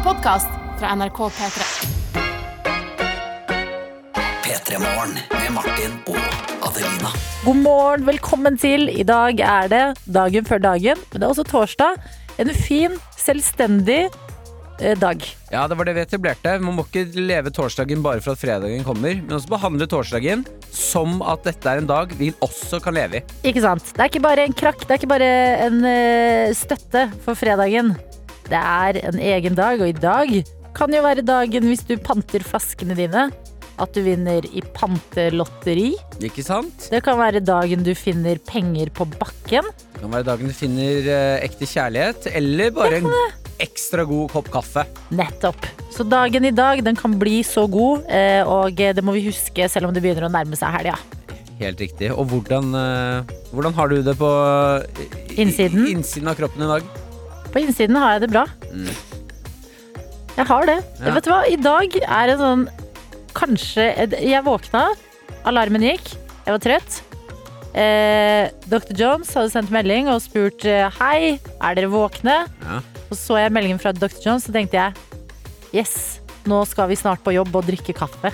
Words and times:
en 0.00 0.04
podkast 0.04 0.48
fra 0.78 0.94
NRK 0.94 1.18
P3. 1.18 1.64
P3 4.44 4.78
Morgen 4.80 5.12
med 5.32 5.52
Martin 5.52 5.98
og 6.08 6.16
Adelina. 6.68 7.10
God 7.44 7.60
morgen, 7.60 8.06
velkommen 8.06 8.56
til. 8.60 8.88
I 8.88 9.04
dag 9.04 9.40
er 9.40 9.68
det 9.68 9.84
dagen 10.08 10.48
før 10.48 10.62
dagen, 10.64 10.96
men 11.10 11.20
det 11.20 11.26
er 11.26 11.34
også 11.34 11.44
torsdag. 11.48 12.00
En 12.40 12.52
fin, 12.54 12.96
selvstendig 13.18 14.06
eh, 14.80 14.96
dag. 14.96 15.24
Ja, 15.52 15.66
det 15.68 15.76
var 15.76 15.88
det 15.88 15.96
vi 15.98 16.04
etablerte. 16.06 16.56
Man 16.64 16.78
må 16.78 16.86
ikke 16.88 17.04
leve 17.20 17.52
torsdagen 17.52 18.04
bare 18.04 18.24
for 18.24 18.32
at 18.32 18.40
fredagen 18.40 18.86
kommer, 18.86 19.20
men 19.20 19.36
også 19.36 19.52
behandle 19.52 19.90
torsdagen 19.90 20.46
som 20.72 21.20
at 21.20 21.44
dette 21.44 21.68
er 21.68 21.82
en 21.82 21.90
dag 21.90 22.14
vi 22.16 22.32
også 22.40 22.80
kan 22.80 22.96
leve 22.96 23.20
i. 23.20 23.26
Ikke 23.52 23.66
sant? 23.66 23.92
Det 23.92 24.00
er 24.00 24.12
ikke 24.14 24.28
bare 24.30 24.48
en 24.48 24.56
krakk, 24.56 24.86
det 24.86 24.96
er 24.96 25.02
ikke 25.02 25.12
bare 25.18 25.34
en 25.66 25.82
eh, 25.84 26.56
støtte 26.56 27.10
for 27.26 27.36
fredagen. 27.36 27.98
Det 28.50 28.58
er 28.58 28.98
en 29.06 29.20
egen 29.22 29.54
dag, 29.58 29.80
og 29.80 29.88
i 29.88 29.94
dag 29.94 30.32
kan 30.74 30.92
jo 30.94 31.02
være 31.04 31.22
dagen 31.26 31.66
hvis 31.70 31.84
du 31.86 31.96
panter 32.02 32.42
flaskene 32.46 32.96
dine. 32.98 33.28
At 33.80 33.94
du 33.96 34.02
vinner 34.04 34.44
i 34.52 34.60
pantelotteri. 34.76 35.94
Ikke 36.20 36.42
sant? 36.44 36.88
Det 36.92 37.00
kan 37.06 37.16
være 37.16 37.40
dagen 37.40 37.84
du 37.86 37.94
finner 37.96 38.36
penger 38.44 38.90
på 38.92 39.06
bakken. 39.14 39.70
Det 39.94 40.02
kan 40.02 40.12
være 40.12 40.26
dagen 40.28 40.50
du 40.50 40.56
finner 40.56 41.06
eh, 41.08 41.36
ekte 41.46 41.64
kjærlighet, 41.70 42.28
eller 42.36 42.74
bare 42.76 42.98
en 43.00 43.08
ekstra 43.60 44.04
god 44.08 44.28
kopp 44.34 44.50
kaffe. 44.52 44.84
Nettopp. 45.16 45.64
Så 45.94 46.04
dagen 46.08 46.44
i 46.44 46.52
dag 46.52 46.82
den 46.84 46.98
kan 46.98 47.16
bli 47.20 47.40
så 47.46 47.64
god, 47.72 48.04
eh, 48.12 48.42
og 48.44 48.76
det 48.76 49.00
må 49.04 49.16
vi 49.16 49.24
huske 49.30 49.68
selv 49.72 49.88
om 49.88 49.96
det 49.96 50.04
begynner 50.04 50.28
å 50.28 50.32
nærme 50.34 50.60
seg 50.60 50.76
helga. 50.76 50.98
Helt 51.60 51.80
riktig. 51.80 52.08
Og 52.12 52.28
hvordan, 52.28 52.74
eh, 52.76 53.36
hvordan 53.52 53.74
har 53.76 53.88
du 53.88 54.02
det 54.02 54.16
på 54.20 54.28
i- 55.00 55.40
Innsiden? 55.44 55.86
innsiden 55.88 56.28
av 56.28 56.36
kroppen 56.36 56.68
i 56.68 56.74
dag? 56.76 56.82
På 57.50 57.62
innsiden 57.62 57.98
har 57.98 58.16
jeg 58.16 58.24
det 58.26 58.30
bra. 58.32 58.44
Jeg 60.36 60.46
har 60.46 60.66
det. 60.68 60.78
Ja. 61.00 61.14
Vet 61.16 61.26
du 61.26 61.30
hva, 61.32 61.40
i 61.50 61.58
dag 61.60 61.96
er 62.00 62.30
det 62.30 62.38
sånn 62.40 62.68
Kanskje 63.36 63.84
Jeg 64.26 64.42
våkna, 64.42 64.88
alarmen 65.46 65.84
gikk, 65.86 66.08
jeg 66.46 66.54
var 66.56 66.62
trøtt. 66.64 66.96
Eh, 67.78 68.48
Dr. 68.66 68.90
Jones 68.98 69.30
hadde 69.36 69.52
sendt 69.52 69.70
melding 69.70 70.08
og 70.10 70.18
spurt 70.24 70.64
eh, 70.66 70.88
Hei, 70.98 71.36
er 71.62 71.78
dere 71.78 71.90
våkne? 71.92 72.40
Ja. 72.64 72.80
Og 73.06 73.14
så 73.18 73.38
jeg 73.38 73.54
meldingen 73.54 73.78
fra 73.82 73.92
Dr. 73.94 74.18
Jones, 74.24 74.48
så 74.48 74.54
tenkte 74.54 74.80
jeg 74.80 74.98
Yes, 75.70 76.18
nå 76.50 76.64
skal 76.66 76.90
vi 76.90 76.98
snart 76.98 77.22
på 77.22 77.36
jobb 77.36 77.54
og 77.54 77.68
drikke 77.68 77.94
kaffe. 77.94 78.32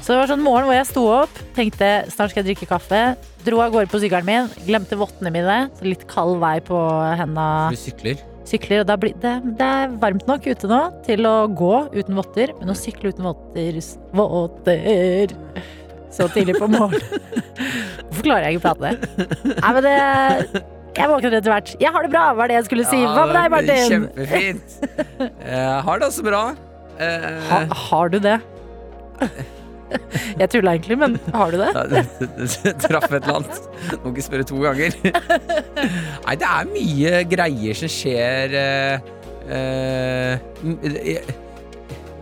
Så 0.00 0.12
det 0.14 0.20
var 0.22 0.30
sånn 0.32 0.44
morgen 0.44 0.68
hvor 0.68 0.76
jeg 0.78 0.88
sto 0.88 1.02
opp, 1.12 1.40
tenkte 1.56 1.90
snart 2.12 2.32
skal 2.32 2.40
jeg 2.40 2.54
drikke 2.54 2.70
kaffe. 2.72 3.02
Dro 3.44 3.60
av 3.60 3.74
gårde 3.74 3.92
på 3.92 4.00
sykkelen 4.00 4.28
min, 4.28 4.48
glemte 4.64 4.96
vottene 5.00 5.32
mine. 5.34 5.58
Så 5.76 5.84
litt 5.88 6.06
kald 6.08 6.38
vei 6.40 6.56
på 6.64 6.80
henda 7.20 7.46
Du 7.72 7.76
sykler. 7.76 8.20
Sykler. 8.48 8.82
Og 8.84 9.00
blir 9.02 9.16
det, 9.22 9.34
det 9.58 9.68
er 9.68 9.94
varmt 10.02 10.26
nok 10.28 10.46
ute 10.46 10.70
nå 10.70 10.80
til 11.06 11.26
å 11.28 11.34
gå 11.48 11.74
uten 11.94 12.18
votter, 12.18 12.52
men 12.60 12.72
å 12.72 12.76
sykle 12.78 13.12
uten 13.14 13.26
votter 13.28 13.80
Votter 14.14 15.34
så 16.14 16.28
tidlig 16.30 16.54
på 16.60 16.68
morgenen. 16.70 17.22
Hvorfor 18.06 18.22
klarer 18.22 18.46
jeg 18.46 18.60
ikke 18.60 18.70
å 18.70 18.74
prate? 18.78 18.92
Nei, 19.50 19.72
men 19.74 19.82
det 19.82 19.94
Jeg 20.94 21.10
våkner 21.10 21.34
etter 21.40 21.50
hvert. 21.50 21.72
Jeg 21.82 21.90
har 21.96 22.06
det 22.06 22.12
bra, 22.12 22.28
var 22.38 22.50
det 22.50 22.60
jeg 22.60 22.68
skulle 22.68 22.84
si. 22.86 23.00
Hva 23.02 23.24
med 23.26 23.34
deg, 23.34 23.50
Martin? 23.50 23.88
Kjempefint. 23.90 24.76
Jeg 25.42 25.82
har 25.88 25.98
det 25.98 26.06
også 26.06 26.26
bra. 26.28 26.44
Eh, 27.02 27.26
Ha, 27.50 27.64
har 27.88 28.14
du 28.14 28.20
det? 28.22 28.38
Jeg 30.40 30.50
tulla 30.52 30.74
egentlig, 30.74 30.98
men 31.00 31.16
har 31.34 31.52
du 31.54 31.60
det? 31.60 31.70
Ja, 31.74 32.74
traff 32.82 33.08
et 33.10 33.22
eller 33.22 33.40
annet. 33.40 33.68
Må 34.02 34.12
ikke 34.12 34.26
spørre 34.26 34.48
to 34.48 34.58
ganger. 34.62 34.96
Nei, 36.26 36.36
det 36.40 36.50
er 36.50 36.70
mye 36.72 37.22
greier 37.30 37.78
som 37.78 37.92
skjer 37.92 38.58
eh, 38.58 39.14
eh, 39.54 40.34
jeg, 41.04 41.36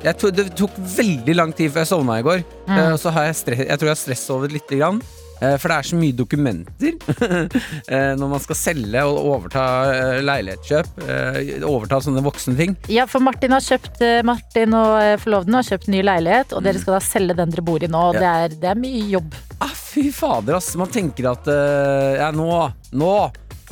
Det 0.02 0.46
tok 0.58 0.78
veldig 0.96 1.36
lang 1.38 1.52
tid 1.56 1.72
før 1.72 1.84
jeg 1.84 1.92
sovna 1.92 2.20
i 2.20 2.26
går. 2.26 2.44
Mm. 2.68 2.76
Eh, 2.78 2.94
så 3.00 3.14
har 3.14 3.30
jeg, 3.30 3.40
stress, 3.42 3.66
jeg 3.68 3.78
tror 3.78 3.92
jeg 3.92 3.96
har 3.96 4.04
stressovet 4.04 4.56
lite 4.58 4.80
grann. 4.80 5.02
Eh, 5.42 5.56
for 5.58 5.72
det 5.72 5.76
er 5.80 5.88
så 5.88 5.98
mye 5.98 6.14
dokumenter 6.14 6.94
eh, 7.92 8.12
når 8.18 8.30
man 8.30 8.42
skal 8.44 8.58
selge 8.58 9.02
og 9.08 9.18
overta 9.32 9.64
eh, 9.90 10.20
leilighetskjøp. 10.22 11.02
overta 11.66 11.98
sånne 12.04 12.22
voksne 12.24 12.54
ting. 12.58 12.76
Ja, 12.92 13.08
for 13.10 13.24
Martin, 13.24 13.54
har 13.54 13.64
kjøpt, 13.64 14.02
Martin 14.28 14.76
og 14.78 15.20
forloveden 15.24 15.58
har 15.58 15.66
kjøpt 15.66 15.90
ny 15.92 16.02
leilighet, 16.06 16.54
og 16.54 16.62
dere 16.66 16.80
skal 16.82 16.98
da 16.98 17.02
selge 17.04 17.36
den 17.38 17.52
dere 17.54 17.64
bor 17.66 17.82
i 17.82 17.90
nå. 17.90 18.04
Og 18.12 18.18
det, 18.20 18.28
er, 18.28 18.54
det 18.62 18.70
er 18.72 18.78
mye 18.78 19.04
jobb. 19.16 19.34
Ah, 19.62 19.72
fy 19.74 20.08
fader, 20.14 20.58
ass. 20.58 20.72
Man 20.78 20.90
tenker 20.92 21.32
at 21.32 21.48
ja, 21.48 22.30
nå, 22.34 22.48
nå 22.98 23.12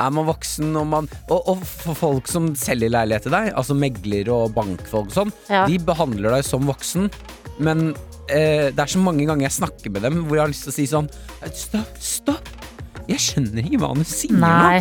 er 0.01 0.13
man 0.17 0.29
voksen, 0.29 0.71
og, 0.81 0.87
man, 0.89 1.09
og, 1.29 1.49
og 1.55 1.65
for 1.67 1.99
folk 1.99 2.31
som 2.31 2.51
selger 2.59 2.93
leilighet 2.95 3.27
til 3.29 3.35
deg, 3.37 3.51
altså 3.59 3.77
meglere 3.77 4.33
og 4.33 4.55
bankfolk 4.57 5.11
og 5.13 5.17
sånn, 5.19 5.35
Ja. 5.51 5.67
de 5.69 5.77
behandler 5.85 6.39
deg 6.39 6.47
som 6.47 6.65
voksen, 6.69 7.11
men 7.61 7.91
eh, 8.31 8.71
det 8.71 8.85
er 8.85 8.93
så 8.95 9.03
mange 9.03 9.27
ganger 9.29 9.47
jeg 9.49 9.57
snakker 9.59 9.93
med 9.95 10.07
dem 10.07 10.23
hvor 10.25 10.39
jeg 10.39 10.45
har 10.47 10.53
lyst 10.53 10.67
til 10.67 10.73
å 10.73 10.77
si 10.79 10.87
sånn 10.91 11.11
Stopp, 11.51 12.01
stopp! 12.01 12.51
Jeg 13.11 13.23
skjønner 13.25 13.67
ikke 13.67 13.81
hva 13.83 13.93
du 13.99 14.05
sier 14.07 14.39
Nei. 14.39 14.81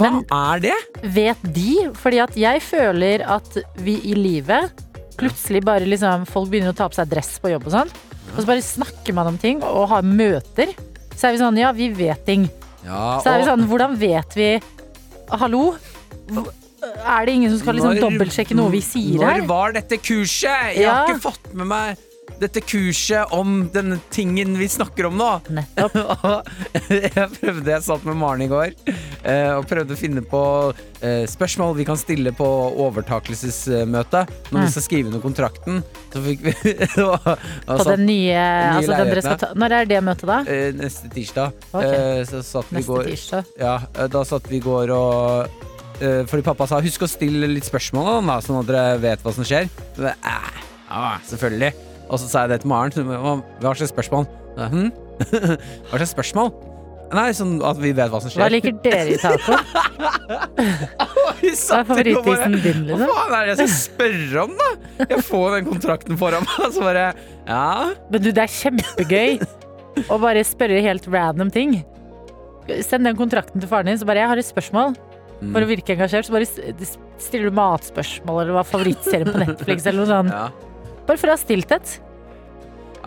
nå. 0.00 0.10
Hva 0.28 0.52
er 0.54 0.62
det? 0.66 0.74
Vet 1.16 1.46
de? 1.56 1.70
Fordi 1.96 2.20
at 2.24 2.36
jeg 2.38 2.62
føler 2.64 3.24
at 3.36 3.56
vi 3.84 3.98
i 4.10 4.16
livet 4.16 4.84
plutselig 5.16 5.62
bare 5.64 5.88
liksom 5.88 6.26
Folk 6.28 6.50
begynner 6.52 6.74
å 6.74 6.76
ta 6.76 6.88
på 6.90 6.98
seg 6.98 7.08
dress 7.12 7.36
på 7.40 7.52
jobb 7.52 7.68
og 7.68 7.74
sånn. 7.78 7.92
Og 8.34 8.38
så 8.42 8.46
bare 8.48 8.64
snakker 8.64 9.16
man 9.16 9.30
om 9.32 9.38
ting 9.40 9.62
og 9.64 9.88
har 9.94 10.04
møter. 10.04 10.72
Så 11.16 11.28
er 11.28 11.36
vi 11.36 11.40
sånn, 11.40 11.56
ja, 11.60 11.70
vi 11.76 11.88
vet 11.96 12.24
ting. 12.28 12.44
Ja, 12.84 13.18
Så 13.24 13.32
er 13.32 13.40
vi 13.40 13.48
sånn, 13.48 13.64
hvordan 13.70 13.96
vet 13.98 14.36
vi 14.38 14.50
Hallo? 15.32 15.72
Er 16.36 17.26
det 17.26 17.32
ingen 17.34 17.50
som 17.50 17.58
skal 17.62 17.78
liksom 17.78 17.96
dobbeltsjekke 17.98 18.54
noe 18.58 18.70
vi 18.70 18.82
sier 18.84 19.24
her? 19.24 19.40
Når 19.40 19.48
var 19.48 19.72
dette 19.74 19.98
kurset? 19.98 20.76
Jeg 20.76 20.86
har 20.86 21.08
ikke 21.08 21.24
fått 21.24 21.48
med 21.56 21.66
meg 21.72 22.04
dette 22.40 22.60
kurset 22.60 23.32
om 23.34 23.66
denne 23.72 23.98
tingen 24.12 24.56
vi 24.58 24.68
snakker 24.68 25.08
om 25.08 25.16
nå. 25.18 25.28
Nettopp. 25.56 25.96
jeg 26.90 27.28
prøvde, 27.38 27.70
jeg 27.70 27.84
satt 27.86 28.04
med 28.06 28.18
Maren 28.20 28.44
i 28.44 28.48
går 28.50 28.74
eh, 29.22 29.52
og 29.56 29.66
prøvde 29.70 29.96
å 29.96 30.00
finne 30.00 30.22
på 30.26 30.42
eh, 31.00 31.24
spørsmål 31.30 31.76
vi 31.78 31.86
kan 31.88 31.98
stille 32.00 32.32
på 32.36 32.48
overtakelsesmøte 32.86 34.24
når 34.50 34.66
vi 34.66 34.72
skal 34.74 34.86
skrive 34.86 35.12
under 35.12 35.24
kontrakten. 35.24 35.80
Så 36.12 36.24
fikk 36.26 36.44
vi 36.46 36.54
På 36.96 37.86
den 37.88 38.06
nye, 38.08 38.42
altså 38.76 38.98
den 38.98 39.12
dere 39.12 39.24
skal 39.24 39.40
ta, 39.40 39.52
Når 39.56 39.76
er 39.78 39.90
det 39.90 40.02
møtet, 40.04 40.28
da? 40.28 40.40
eh, 40.50 40.68
Neste 40.76 41.10
tirsdag. 41.12 41.56
Ok. 41.72 41.86
Eh, 41.86 42.20
så 42.28 42.42
satt 42.44 42.72
vi 42.74 42.84
i 42.84 42.86
går 42.86 43.12
ja, 43.60 43.78
da 44.12 44.22
satt 44.26 44.48
vi 44.50 44.58
i 44.58 44.64
går 44.64 44.90
og 44.94 45.64
Fordi 45.96 46.44
pappa 46.44 46.66
sa 46.68 46.82
husk 46.84 47.06
å 47.06 47.08
stille 47.08 47.48
litt 47.48 47.64
spørsmål, 47.68 48.20
da, 48.28 48.38
sånn 48.44 48.60
at 48.60 48.68
dere 48.68 49.00
vet 49.00 49.24
hva 49.24 49.32
som 49.32 49.46
skjer. 49.46 49.70
Så 49.96 50.12
ja, 50.12 51.04
selvfølgelig. 51.24 51.85
Og 52.06 52.20
så 52.22 52.28
sa 52.30 52.44
jeg 52.44 52.54
det 52.54 52.60
til 52.62 52.70
Maren. 52.70 52.92
Hva, 52.94 53.36
hva 53.62 53.74
slags 53.74 53.92
spørsmål? 53.94 54.26
Hm? 54.56 54.88
hva 55.90 55.98
slags 55.98 56.14
spørsmål? 56.14 56.52
Nei, 57.14 57.28
sånn 57.38 57.58
at 57.62 57.78
vi 57.78 57.92
vet 57.94 58.10
hva 58.10 58.18
som 58.22 58.32
skjer. 58.32 58.42
Hva 58.42 58.50
liker 58.50 58.74
dere 58.82 59.14
i 59.14 59.18
taco? 59.20 59.58
Hva 60.26 61.78
er 61.78 61.84
favorittisen 61.86 62.56
din, 62.64 62.80
Hva 62.88 62.96
liksom? 62.98 63.12
faen 63.12 63.34
er 63.36 63.44
det 63.46 63.52
jeg 63.52 63.58
skal 63.60 63.74
spørre 63.78 64.42
om, 64.42 64.54
da? 64.58 64.70
Jeg 65.12 65.24
får 65.28 65.46
den 65.54 65.68
kontrakten 65.68 66.18
foran 66.18 66.46
meg, 66.48 66.64
så 66.74 66.82
bare 66.82 67.04
Ja. 67.46 67.92
Men 68.10 68.24
du, 68.24 68.30
det 68.34 68.42
er 68.42 68.54
kjempegøy 68.56 69.36
å 70.10 70.18
bare 70.22 70.42
spørre 70.46 70.82
helt 70.82 71.06
random 71.12 71.52
ting. 71.54 71.76
Send 72.82 73.06
den 73.06 73.18
kontrakten 73.18 73.62
til 73.62 73.70
faren 73.70 73.92
din, 73.92 74.00
så 74.00 74.08
bare 74.08 74.24
'jeg 74.24 74.32
har 74.32 74.42
et 74.42 74.50
spørsmål'. 74.50 74.96
Mm. 75.36 75.52
For 75.52 75.60
å 75.60 75.68
virke 75.68 75.94
engasjert, 75.94 76.26
så 76.26 76.32
bare 76.32 76.48
stiller 77.20 77.50
du 77.50 77.54
matspørsmål, 77.54 78.42
eller 78.42 78.56
hva 78.56 78.64
er 78.64 78.70
favorittserien 78.72 79.30
på 79.30 79.42
Netflix, 79.44 79.86
eller 79.86 80.00
noe 80.02 80.10
sånt. 80.10 80.32
Ja. 80.32 80.48
Bare 81.06 81.18
for 81.20 81.30
å 81.30 81.36
ha 81.36 81.38
stilt 81.40 81.70
et. 81.76 81.96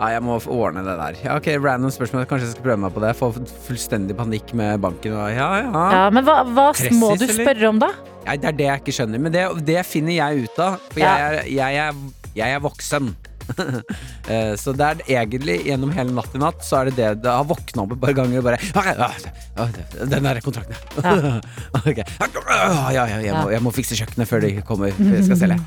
ja, 0.00 0.06
jeg 0.14 0.22
må 0.24 0.38
ordne 0.48 0.80
det 0.86 0.94
der. 0.96 1.16
Ja, 1.26 1.34
ok, 1.36 1.48
Random 1.60 1.92
spørsmål. 1.92 2.24
Kanskje 2.30 2.46
jeg 2.48 2.54
skal 2.54 2.64
prøve 2.64 2.80
meg 2.86 2.94
på 2.96 3.02
det. 3.04 3.10
Få 3.18 3.28
fullstendig 3.66 4.16
panikk 4.16 4.54
med 4.56 4.80
banken. 4.80 5.12
Og, 5.12 5.28
ja, 5.36 5.48
ja. 5.66 5.82
Ja, 5.92 6.04
men 6.14 6.24
hva, 6.24 6.38
hva 6.48 6.70
Pressis, 6.72 6.96
må 6.96 7.12
du 7.20 7.26
eller? 7.26 7.36
spørre 7.44 7.68
om, 7.68 7.82
da? 7.82 7.90
Ja, 8.24 8.36
det 8.40 8.48
er 8.52 8.56
det 8.56 8.68
jeg 8.70 8.80
ikke 8.84 8.94
skjønner. 8.96 9.20
Men 9.26 9.32
det, 9.36 9.44
det 9.68 9.82
finner 9.88 10.16
jeg 10.16 10.46
ut 10.48 10.62
av. 10.64 10.78
For 10.92 11.02
Ja. 11.04 11.12
jeg, 11.20 11.42
er, 11.44 11.50
jeg, 11.52 11.84
er, 11.84 12.32
jeg 12.40 12.56
er 12.56 12.64
voksen. 12.64 13.12
Eh, 14.30 14.52
så 14.60 14.72
det 14.76 14.84
er 14.86 15.00
egentlig 15.24 15.56
gjennom 15.66 15.90
hele 15.94 16.12
natt 16.14 16.34
i 16.36 16.38
natt 16.38 16.60
Så 16.62 16.76
er 16.78 16.90
det 16.90 16.92
det 16.98 17.06
Det 17.24 17.30
har 17.32 17.46
våkna 17.48 17.82
opp 17.82 17.94
et 17.96 18.00
par 18.02 18.12
ganger 18.14 18.38
og 18.38 18.44
bare 18.46 18.58
«Ah, 18.76 19.66
Den 20.06 20.26
der 20.26 20.38
kontrakten, 20.44 20.76
ja. 20.76 21.40
Ok. 21.90 21.98
Ah, 22.46 22.90
ja, 22.94 23.06
ja, 23.08 23.16
jeg, 23.24 23.34
må, 23.34 23.50
jeg 23.50 23.64
må 23.64 23.72
fikse 23.74 23.96
kjøkkenet 23.98 24.28
før 24.30 24.44
de 24.44 24.50
kommer 24.66 24.92
før 24.94 25.16
jeg 25.16 25.26
skal 25.26 25.40
selge. 25.40 25.58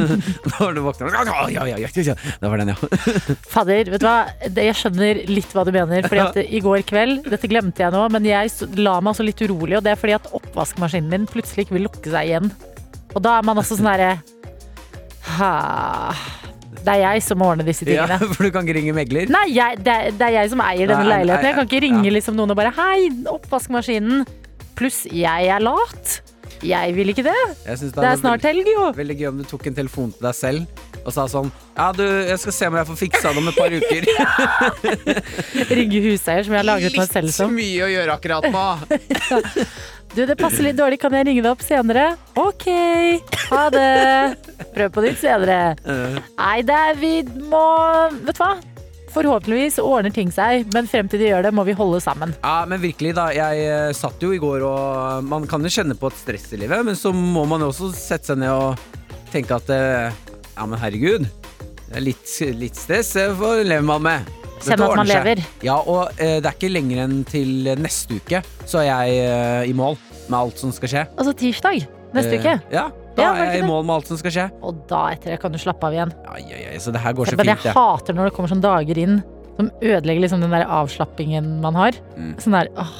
Da 0.46 0.54
var 0.62 0.76
du 0.76 0.80
våkna 0.86 1.10
«Ah, 1.10 1.50
ja, 1.52 1.66
ja, 1.66 1.76
ja, 1.82 1.90
ja, 1.90 2.04
ja. 2.12 2.14
Det 2.40 2.52
var 2.52 2.62
den, 2.62 2.72
ja. 2.72 2.78
Fader, 3.50 3.90
vet 3.92 4.02
du 4.02 4.08
hva? 4.08 4.16
Jeg 4.56 4.78
skjønner 4.80 5.20
litt 5.28 5.52
hva 5.56 5.66
du 5.66 5.72
mener. 5.74 6.06
Fordi 6.08 6.22
at 6.24 6.40
I 6.46 6.62
går 6.64 6.86
kveld, 6.88 7.26
dette 7.32 7.50
glemte 7.50 7.84
jeg 7.84 7.94
nå, 7.94 8.06
men 8.14 8.28
jeg 8.28 8.70
la 8.80 8.96
meg 9.02 9.12
også 9.12 9.26
litt 9.26 9.42
urolig. 9.44 9.76
Og 9.80 9.84
det 9.84 9.92
er 9.92 10.00
fordi 10.00 10.16
at 10.16 10.30
oppvaskmaskinen 10.36 11.12
min 11.12 11.28
plutselig 11.30 11.66
ikke 11.66 11.76
vil 11.78 11.88
lukke 11.90 12.08
seg 12.12 12.30
igjen. 12.32 12.50
Og 13.16 13.22
da 13.26 13.38
er 13.40 13.46
man 13.46 13.60
også 13.60 13.78
sånn 13.78 13.90
herre 13.92 14.14
Det 16.86 16.94
er 16.94 17.02
jeg 17.02 17.24
som 17.26 17.40
må 17.42 17.50
ordne 17.50 17.66
disse 17.66 17.86
ja. 17.88 18.06
tingene. 18.06 18.30
For 18.36 18.46
du 18.46 18.52
kan 18.54 18.66
ikke 18.66 18.78
ringe 18.78 18.94
megler? 18.96 19.32
Nei, 19.32 19.48
jeg, 19.56 19.82
det, 19.82 19.96
er, 19.96 20.14
det 20.14 20.28
er 20.28 20.38
jeg 20.40 20.54
som 20.54 20.62
eier 20.62 20.86
denne 20.86 21.02
Nei, 21.02 21.08
nei, 21.08 21.18
leiligheten. 21.18 21.50
Jeg 21.50 21.58
kan 21.58 21.68
ikke 21.70 21.82
ringe 21.88 22.06
ja. 22.06 22.14
liksom 22.18 22.38
noen 22.38 22.54
og 22.54 22.60
bare 22.60 22.72
Hei, 22.78 23.10
oppvaskmaskinen. 23.32 24.24
Pluss 24.76 25.04
jeg 25.10 25.50
er 25.50 25.62
lat. 25.64 26.18
Jeg 26.64 26.94
vil 26.96 27.12
ikke 27.12 27.24
det. 27.26 27.36
det, 27.66 27.78
synes 27.78 27.92
Det 27.92 28.04
er 28.08 28.18
snart 28.20 28.44
helg, 28.46 28.68
jo. 28.70 28.90
veldig 28.96 29.16
gøy 29.18 29.28
om 29.28 29.40
du 29.42 29.44
tok 29.48 29.66
en 29.68 29.76
telefon 29.76 30.12
til 30.14 30.28
deg 30.28 30.36
selv 30.36 30.84
og 31.06 31.12
sa 31.14 31.26
sånn 31.30 31.50
Ja, 31.76 31.90
du, 31.94 32.02
jeg 32.02 32.38
skal 32.42 32.54
se 32.56 32.68
om 32.70 32.76
jeg 32.80 32.88
får 32.88 32.98
fiksa 32.98 33.32
det 33.34 33.42
om 33.42 33.50
et 33.50 33.58
par 33.60 33.74
uker. 33.76 34.06
Ringe 35.78 36.00
huseier, 36.08 36.46
som 36.46 36.56
jeg 36.56 36.62
har 36.62 36.66
laget 36.66 36.96
meg 36.98 37.12
selv 37.12 37.34
som. 37.34 37.52
mye 37.54 37.84
å 37.86 37.90
gjøre 37.92 38.16
akkurat 38.16 38.48
nå. 38.50 38.64
Du, 40.16 40.22
det 40.24 40.38
passer 40.40 40.64
litt 40.64 40.78
dårlig, 40.78 40.96
kan 40.96 41.12
jeg 41.12 41.26
ringe 41.28 41.42
deg 41.44 41.50
opp 41.50 41.60
senere? 41.60 42.06
Ok, 42.40 42.64
ha 43.50 43.66
det. 43.68 43.90
Prøv 44.72 44.94
på 44.94 45.02
nytt 45.04 45.18
senere. 45.20 45.74
Nei, 45.84 46.62
det 46.64 46.78
er 46.86 46.96
vi 46.96 47.10
må 47.50 47.60
Vet 48.24 48.38
du 48.38 48.40
hva? 48.40 48.54
Forhåpentligvis 49.12 49.76
ordner 49.80 50.12
ting 50.12 50.32
seg, 50.32 50.64
men 50.72 50.88
frem 50.88 51.10
til 51.12 51.20
de 51.20 51.28
gjør 51.28 51.44
det, 51.44 51.52
må 51.56 51.66
vi 51.68 51.76
holde 51.76 52.00
sammen. 52.04 52.32
Ja, 52.40 52.64
men 52.68 52.80
virkelig, 52.80 53.12
da. 53.16 53.28
Jeg 53.36 53.68
eh, 53.68 53.92
satt 53.96 54.24
jo 54.24 54.32
i 54.32 54.40
går, 54.40 54.64
og 54.64 55.28
man 55.28 55.44
kan 55.48 55.64
jo 55.64 55.72
kjenne 55.72 55.96
på 56.00 56.08
et 56.08 56.18
stress 56.20 56.48
i 56.56 56.62
livet, 56.64 56.84
men 56.88 56.96
så 56.96 57.12
må 57.16 57.44
man 57.48 57.64
jo 57.64 57.70
også 57.72 57.92
sette 57.96 58.32
seg 58.32 58.40
ned 58.40 58.52
og 58.52 59.28
tenke 59.32 59.56
at 59.60 59.72
eh, 59.72 60.24
ja, 60.56 60.64
men 60.64 60.80
herregud. 60.80 61.28
Det 61.86 61.92
er 61.92 62.08
litt, 62.08 62.26
litt 62.56 62.76
stress, 62.76 63.12
det 63.20 63.30
får 63.36 63.64
lever 63.68 63.88
man 63.92 64.08
med. 64.08 64.45
Kjenne 64.62 64.86
at 64.88 64.96
man 64.96 65.06
lever. 65.10 65.42
Ja, 65.62 65.76
og 65.82 66.10
eh, 66.18 66.38
det 66.40 66.46
er 66.48 66.54
ikke 66.56 66.70
lenger 66.72 67.02
enn 67.04 67.24
til 67.28 67.68
neste 67.80 68.16
uke, 68.20 68.40
så 68.64 68.80
er 68.82 68.86
jeg 68.88 69.18
eh, 69.26 69.70
i 69.70 69.74
mål 69.76 69.96
med 70.28 70.38
alt 70.38 70.58
som 70.58 70.72
skal 70.72 70.88
skje. 70.88 71.02
Altså 71.16 71.34
tirsdag 71.36 71.84
neste 72.16 72.34
Eh, 72.38 72.40
uke. 72.40 72.54
Ja, 72.72 72.86
da 73.16 73.22
Ja, 73.22 73.28
var 73.32 73.36
det 73.36 73.42
er 73.46 73.50
jeg 73.52 73.58
i 73.58 73.60
det? 73.62 73.68
mål 73.68 73.84
med 73.84 73.94
alt 73.96 74.06
som 74.08 74.16
skal 74.20 74.30
skje. 74.34 74.46
Og 74.62 74.80
da 74.88 75.02
etter 75.12 75.30
det 75.34 75.40
kan 75.42 75.52
du 75.52 75.58
slappe 75.58 75.84
av 75.86 75.92
igjen. 75.92 76.12
Ai, 76.32 76.42
ai, 76.52 76.62
ai, 76.72 76.78
så 76.80 76.92
det 76.92 77.00
her 77.04 77.12
går 77.12 77.26
så 77.26 77.36
Men 77.36 77.46
fint, 77.46 77.52
jeg 77.62 77.62
det. 77.68 77.74
hater 77.76 78.14
når 78.16 78.24
det 78.30 78.34
kommer 78.36 78.48
sånne 78.54 78.62
dager 78.66 78.98
inn 78.98 79.18
som 79.56 79.70
ødelegger 79.80 80.20
liksom 80.26 80.40
den 80.44 80.50
der 80.52 80.66
avslappingen 80.68 81.60
man 81.60 81.74
har. 81.74 81.92
Mm. 82.16 82.34
Sånn 82.40 82.52
der 82.58 82.68
åh, 82.76 82.90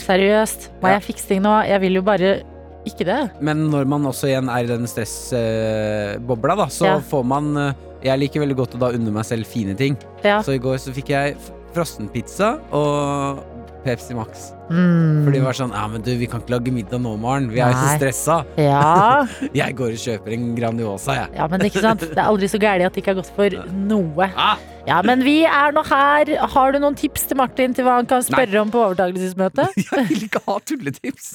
seriøst, 0.00 0.70
må 0.82 0.88
Ja. 0.88 0.98
jeg 0.98 1.02
fikse 1.14 1.28
ting 1.28 1.42
nå? 1.42 1.54
Jeg 1.68 1.80
vil 1.80 1.94
jo 1.94 2.02
bare 2.02 2.42
ikke 2.88 3.04
det. 3.04 3.30
Men 3.40 3.66
når 3.70 3.84
man 3.86 4.04
også 4.08 4.28
igjen 4.30 4.48
er 4.48 4.64
i 4.64 4.70
den 4.70 4.86
stressbobla, 4.88 6.56
da, 6.56 6.66
så 6.72 6.86
Ja. 6.86 6.98
får 7.00 7.24
man 7.26 7.56
eh, 7.56 7.72
Jeg 8.02 8.18
liker 8.18 8.40
veldig 8.40 8.56
godt 8.56 8.74
å 8.76 8.78
da 8.80 8.88
unne 8.96 9.10
meg 9.12 9.24
selv 9.28 9.44
fine 9.44 9.74
ting. 9.76 9.96
Ja. 10.24 10.38
Så 10.40 10.54
i 10.54 10.58
går 10.58 10.78
så 10.80 10.90
fikk 10.96 11.10
jeg 11.12 11.36
frossenpizza 11.74 12.58
og 12.72 13.42
Pepsi 13.84 14.14
Max. 14.16 14.52
Mm. 14.70 15.24
For 15.26 15.34
de 15.34 15.40
var 15.42 15.56
sånn 15.58 15.72
Ja, 15.74 15.84
men 15.90 16.04
du, 16.06 16.12
vi 16.20 16.28
kan 16.30 16.40
ikke 16.44 16.54
lage 16.56 16.72
middag 16.74 17.00
nå, 17.02 17.16
Maren. 17.18 17.48
Vi 17.50 17.58
er 17.58 17.72
jo 17.74 17.78
så 17.80 17.86
Nei. 17.88 17.96
stressa. 17.98 18.36
Ja. 18.60 19.26
Jeg 19.60 19.74
går 19.80 19.96
og 19.96 20.02
kjøper 20.04 20.36
en 20.36 20.48
Grandiosa, 20.56 21.16
jeg. 21.20 21.32
ja, 21.40 21.46
men 21.50 21.64
ikke 21.66 21.82
sant. 21.84 22.04
Det 22.06 22.16
er 22.18 22.28
aldri 22.30 22.48
så 22.52 22.60
gærent 22.62 22.86
at 22.90 22.94
det 22.94 23.02
ikke 23.02 23.14
har 23.14 23.20
gått 23.22 23.32
for 23.34 23.58
noe. 23.90 24.30
Ah, 24.36 24.56
Ja, 24.88 25.02
men 25.04 25.20
vi 25.26 25.40
er 25.44 25.74
nå 25.76 25.82
her. 25.90 26.30
Har 26.54 26.72
du 26.72 26.78
noen 26.80 26.96
tips 26.98 27.26
til 27.28 27.36
Martin 27.38 27.74
til 27.76 27.84
hva 27.86 27.98
han 27.98 28.08
kan 28.10 28.22
spørre 28.24 28.62
om 28.62 28.70
på 28.72 28.80
overtakelsesmøtet? 28.86 29.76
jeg 29.84 30.06
vil 30.08 30.24
ikke 30.30 30.40
ha 30.46 30.56
tulletips. 30.66 31.34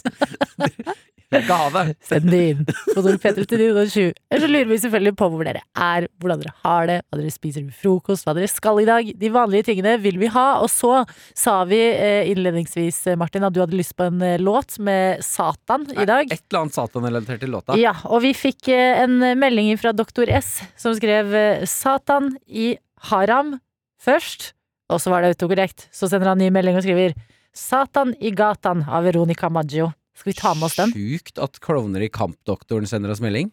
Ikke 1.36 1.56
ha 1.58 1.68
det. 1.74 1.96
Send 2.06 2.28
det 2.31 2.40
inn. 2.52 2.60
Kodord 2.94 3.18
P3 3.24 3.46
til 3.50 3.62
907. 3.64 4.12
Eller 4.31 4.44
så 4.46 4.50
lurer 4.52 4.70
vi 4.70 4.78
selvfølgelig 4.84 5.16
på 5.20 5.28
hvor 5.34 5.48
dere 5.48 5.62
er, 5.74 6.06
hvordan 6.22 6.42
dere 6.44 6.54
har 6.66 6.86
det, 6.90 6.98
hva 7.10 7.20
dere 7.20 7.34
spiser 7.34 7.66
til 7.66 7.74
frokost, 7.81 8.28
hva 8.28 8.36
dere 8.38 8.50
skal 8.52 8.80
i 8.84 8.86
dag. 8.88 9.10
De 9.20 9.31
vanlige 9.34 9.68
tingene 9.72 9.96
vil 10.04 10.20
vi 10.22 10.30
ha. 10.31 10.46
Og 10.64 10.70
så 10.72 11.02
sa 11.36 11.58
vi 11.70 11.80
eh, 11.81 12.30
innledningsvis, 12.31 13.02
eh, 13.12 13.18
Martin, 13.25 13.45
at 13.48 13.56
du 13.56 13.62
hadde 13.63 13.77
lyst 13.77 13.95
på 13.98 14.06
en 14.06 14.22
eh, 14.22 14.38
låt 14.42 14.77
med 14.77 15.24
Satan 15.25 15.88
i 15.95 16.06
dag. 16.06 16.30
Et 16.30 16.42
eller 16.51 16.62
annet 16.66 16.75
Satan-relatert 16.77 17.42
til 17.42 17.50
låta. 17.56 17.77
Ja, 17.80 17.95
og 18.06 18.22
vi 18.22 18.36
fikk 18.38 18.69
eh, 18.69 19.01
en 19.01 19.18
melding 19.42 19.72
fra 19.81 19.95
Doktor 19.95 20.30
S 20.30 20.60
som 20.77 20.94
skrev 20.98 21.33
eh, 21.33 21.66
Satan 21.69 22.36
i 22.45 22.75
haram 23.10 23.56
først, 24.01 24.51
og 24.94 25.01
så 25.01 25.10
var 25.13 25.25
det 25.25 25.33
autokorrekt. 25.33 25.88
Så 25.95 26.10
sender 26.12 26.33
han 26.36 26.42
ny 26.44 26.51
melding 26.54 26.77
og 26.77 26.86
skriver 26.86 27.18
Satan 27.56 28.13
i 28.22 28.30
gatan 28.36 28.86
av 28.86 29.07
Veronica 29.07 29.50
Maggio. 29.50 29.89
Skal 30.16 30.31
vi 30.31 30.38
ta 30.38 30.54
med 30.54 30.69
oss 30.69 30.78
den? 30.78 30.94
Sjukt 30.94 31.42
at 31.42 31.57
klovner 31.63 32.06
i 32.06 32.12
Kampdoktoren 32.13 32.86
sender 32.88 33.16
oss 33.16 33.24
melding. 33.24 33.50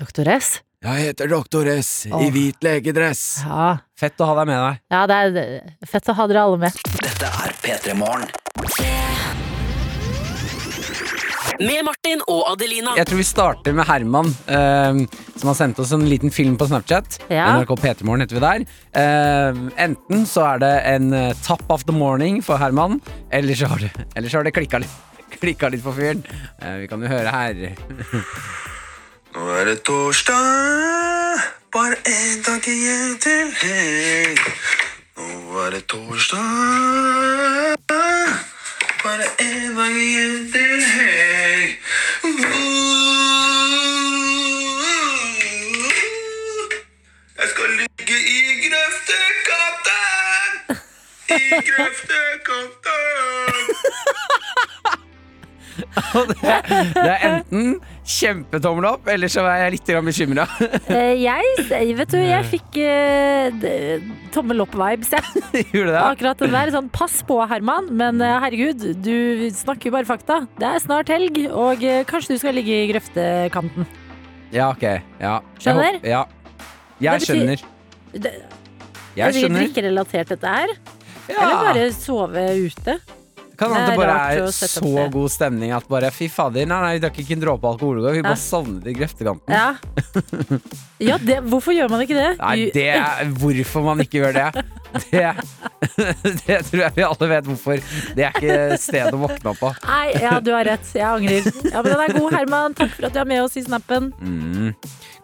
Doktor 0.00 0.30
S? 0.32 0.62
Jeg 0.82 1.10
heter 1.12 1.28
Doktor 1.30 1.68
S 1.76 2.06
i 2.08 2.30
hvit 2.32 2.64
legedress. 2.64 3.42
Ja. 3.44 3.74
Fett 3.98 4.24
å 4.24 4.32
ha 4.32 4.40
deg 4.40 4.48
med 4.50 4.62
deg. 4.64 4.80
ja, 4.96 5.04
det 5.10 5.20
er 5.20 5.90
fett 5.92 6.08
å 6.10 6.16
ha 6.16 6.30
dere 6.32 6.46
alle 6.48 6.62
med. 6.64 6.80
Dette 7.04 7.28
er 7.44 7.60
P3 7.60 7.98
Morgen. 8.00 8.32
Med 11.62 11.84
Martin 11.86 12.22
og 12.26 12.42
Adelina. 12.50 12.94
Jeg 12.98 13.06
tror 13.06 13.20
vi 13.20 13.26
starter 13.26 13.74
med 13.76 13.86
Herman, 13.86 14.30
eh, 14.50 14.98
som 15.38 15.50
har 15.50 15.56
sendt 15.58 15.78
oss 15.82 15.92
en 15.94 16.06
liten 16.08 16.32
film 16.34 16.56
på 16.58 16.66
Snapchat. 16.66 17.20
Ja. 17.30 17.52
NRK 17.58 17.76
P3morgen 17.82 18.24
heter 18.24 18.38
vi 18.38 18.42
der. 18.42 18.64
Eh, 18.98 19.60
enten 19.84 20.26
så 20.26 20.46
er 20.54 20.58
det 20.62 20.72
en 20.94 21.12
eh, 21.12 21.34
top 21.46 21.62
of 21.70 21.84
the 21.86 21.94
morning 21.94 22.42
for 22.42 22.56
Herman, 22.58 23.00
eller 23.30 23.54
så 23.54 23.66
har 23.70 23.78
det, 23.84 23.92
eller 24.16 24.28
så 24.28 24.40
har 24.40 24.44
det 24.48 24.54
klikka 24.56 24.78
litt, 24.82 24.96
klikka 25.42 25.70
litt 25.70 25.84
for 25.84 25.92
fyren. 25.98 26.24
Eh, 26.58 26.76
vi 26.82 26.86
kan 26.90 27.02
jo 27.02 27.08
høre 27.12 27.30
her. 27.30 27.54
Nå 29.34 29.48
er 29.60 29.64
det 29.70 29.78
torsdag, 29.88 31.40
bare 31.72 31.96
en 32.04 32.42
dag 32.48 32.68
igjen 32.68 33.14
til 33.22 33.54
helg. 33.62 34.40
Nå 35.16 35.62
er 35.66 35.70
det 35.78 35.86
torsdag, 35.94 36.50
bare 39.02 39.26
igjen 40.00 40.52
til 40.52 40.82
helg. 40.94 41.70
Jeg 47.38 47.46
skal 47.52 47.68
ligge 47.80 48.16
i 48.36 48.40
grøftekanten, 48.66 50.52
i 51.28 51.30
grøftekanten. 51.68 53.02
Det 56.94 57.10
er 57.10 57.20
enten 57.28 57.66
kjempetommel 58.22 58.86
opp, 58.88 59.08
eller 59.10 59.30
så 59.32 59.44
er 59.50 59.64
jeg 59.64 59.74
litt 59.76 59.90
bekymra. 60.08 60.46
Eh, 60.92 61.14
jeg, 61.22 61.94
vet 61.96 62.10
du, 62.12 62.18
jeg 62.20 62.46
fikk 62.50 62.76
uh, 62.84 64.04
tommel 64.34 64.62
opp-vibes, 64.64 65.12
jeg. 65.14 65.42
Gjorde 65.74 65.94
det? 65.94 66.02
Akkurat 66.02 66.42
den 66.42 66.54
der. 66.54 66.72
Sånn, 66.74 66.90
pass 66.92 67.20
på, 67.26 67.38
Herman, 67.48 67.88
men 67.96 68.20
eh, 68.24 68.34
herregud, 68.44 68.84
du 69.02 69.46
snakker 69.56 69.90
jo 69.90 69.94
bare 69.96 70.08
fakta. 70.08 70.42
Det 70.60 70.68
er 70.68 70.82
snart 70.84 71.12
helg, 71.12 71.38
og 71.50 71.82
uh, 71.84 72.02
kanskje 72.08 72.36
du 72.36 72.42
skal 72.42 72.56
ligge 72.58 72.82
i 72.84 72.88
grøftekanten. 72.92 73.88
Ja, 74.52 74.68
ok. 74.74 74.84
Ja. 75.22 75.38
Skjønner? 75.62 76.00
Jeg, 76.02 76.12
Ja. 76.12 76.24
Jeg 77.02 77.24
skjønner. 77.24 77.62
Det, 78.12 78.30
Jeg 79.16 79.24
er 79.26 79.32
det 79.32 79.40
skjønner. 79.40 79.64
drikkerelatert 79.64 80.34
dette 80.36 80.52
her? 80.58 80.74
Ja. 81.30 81.38
Eller 81.38 81.58
bare 81.66 81.88
sove 81.96 82.44
ute? 82.66 82.98
Kan 83.58 83.74
hende 83.74 83.92
Det 83.92 83.98
bare 84.00 84.18
er 84.32 84.50
så 84.52 85.06
god 85.12 85.32
stemning 85.32 85.72
at 85.76 85.88
bare 85.90 86.10
fy 86.14 86.28
fader, 86.32 86.66
nei, 86.68 86.78
nei, 86.84 86.92
vi 86.96 87.02
drakk 87.04 87.18
ikke 87.22 87.36
en 87.36 87.44
dråpe 87.44 87.72
alkohol 87.72 88.00
i 88.00 88.04
går, 88.06 88.18
vi 88.18 88.24
bare 88.26 88.40
sovnet 88.40 88.88
i 88.88 88.94
grøftekanten. 88.96 89.52
Ja. 89.52 89.74
ja 91.12 91.18
det, 91.22 91.40
hvorfor 91.50 91.76
gjør 91.76 91.92
man 91.92 92.04
ikke 92.06 92.18
det? 92.18 92.30
Nei, 92.40 92.70
det 92.74 92.88
er 92.96 93.34
hvorfor 93.42 93.84
man 93.86 94.04
ikke 94.04 94.22
gjør 94.22 94.38
det. 94.40 94.48
Det, 94.92 95.24
det 96.44 96.58
tror 96.68 96.80
jeg 96.82 96.92
vi 96.98 97.04
alle 97.06 97.28
vet 97.30 97.46
hvorfor. 97.48 97.78
Det 98.12 98.26
er 98.26 98.34
ikke 98.36 98.76
stedet 98.76 99.14
å 99.16 99.22
våkne 99.22 99.54
opp 99.54 99.62
på. 99.62 99.70
Nei, 99.86 100.10
ja, 100.20 100.34
du 100.44 100.50
har 100.52 100.68
rett. 100.68 100.90
Jeg 100.92 101.06
angrer. 101.08 101.48
Ja, 101.70 101.80
men 101.80 101.94
den 101.94 102.02
er 102.04 102.12
god, 102.18 102.28
Herman. 102.36 102.76
Takk 102.76 102.92
for 102.98 103.08
at 103.08 103.16
du 103.16 103.22
er 103.22 103.30
med 103.30 103.40
oss 103.40 103.56
i 103.56 103.64
snappen. 103.64 104.10
Mm. 104.20 104.74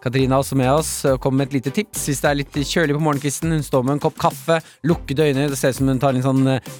Katrine 0.03 0.33
er 0.33 0.41
også 0.41 0.57
med 0.59 0.71
oss 0.71 0.91
og 1.09 1.19
kom 1.23 1.35
med 1.37 1.49
et 1.49 1.59
lite 1.59 1.73
tips. 1.75 2.07
Hvis 2.09 2.23
det 2.23 2.31
er 2.31 2.39
litt 2.39 2.59
kjølig 2.71 2.95
på 2.95 3.03
morgenkvisten, 3.03 3.53
hun 3.53 3.65
står 3.65 3.85
med 3.85 3.97
en 3.97 4.03
kopp 4.07 4.17
kaffe, 4.21 4.59
lukkede 4.87 5.29
øyne, 5.29 5.49
det 5.51 5.59
ser 5.59 5.73
ut 5.73 5.79
som 5.81 5.91
hun 5.91 6.01
tar 6.01 6.15
en 6.15 6.25
sånn 6.25 6.53
eh, 6.55 6.77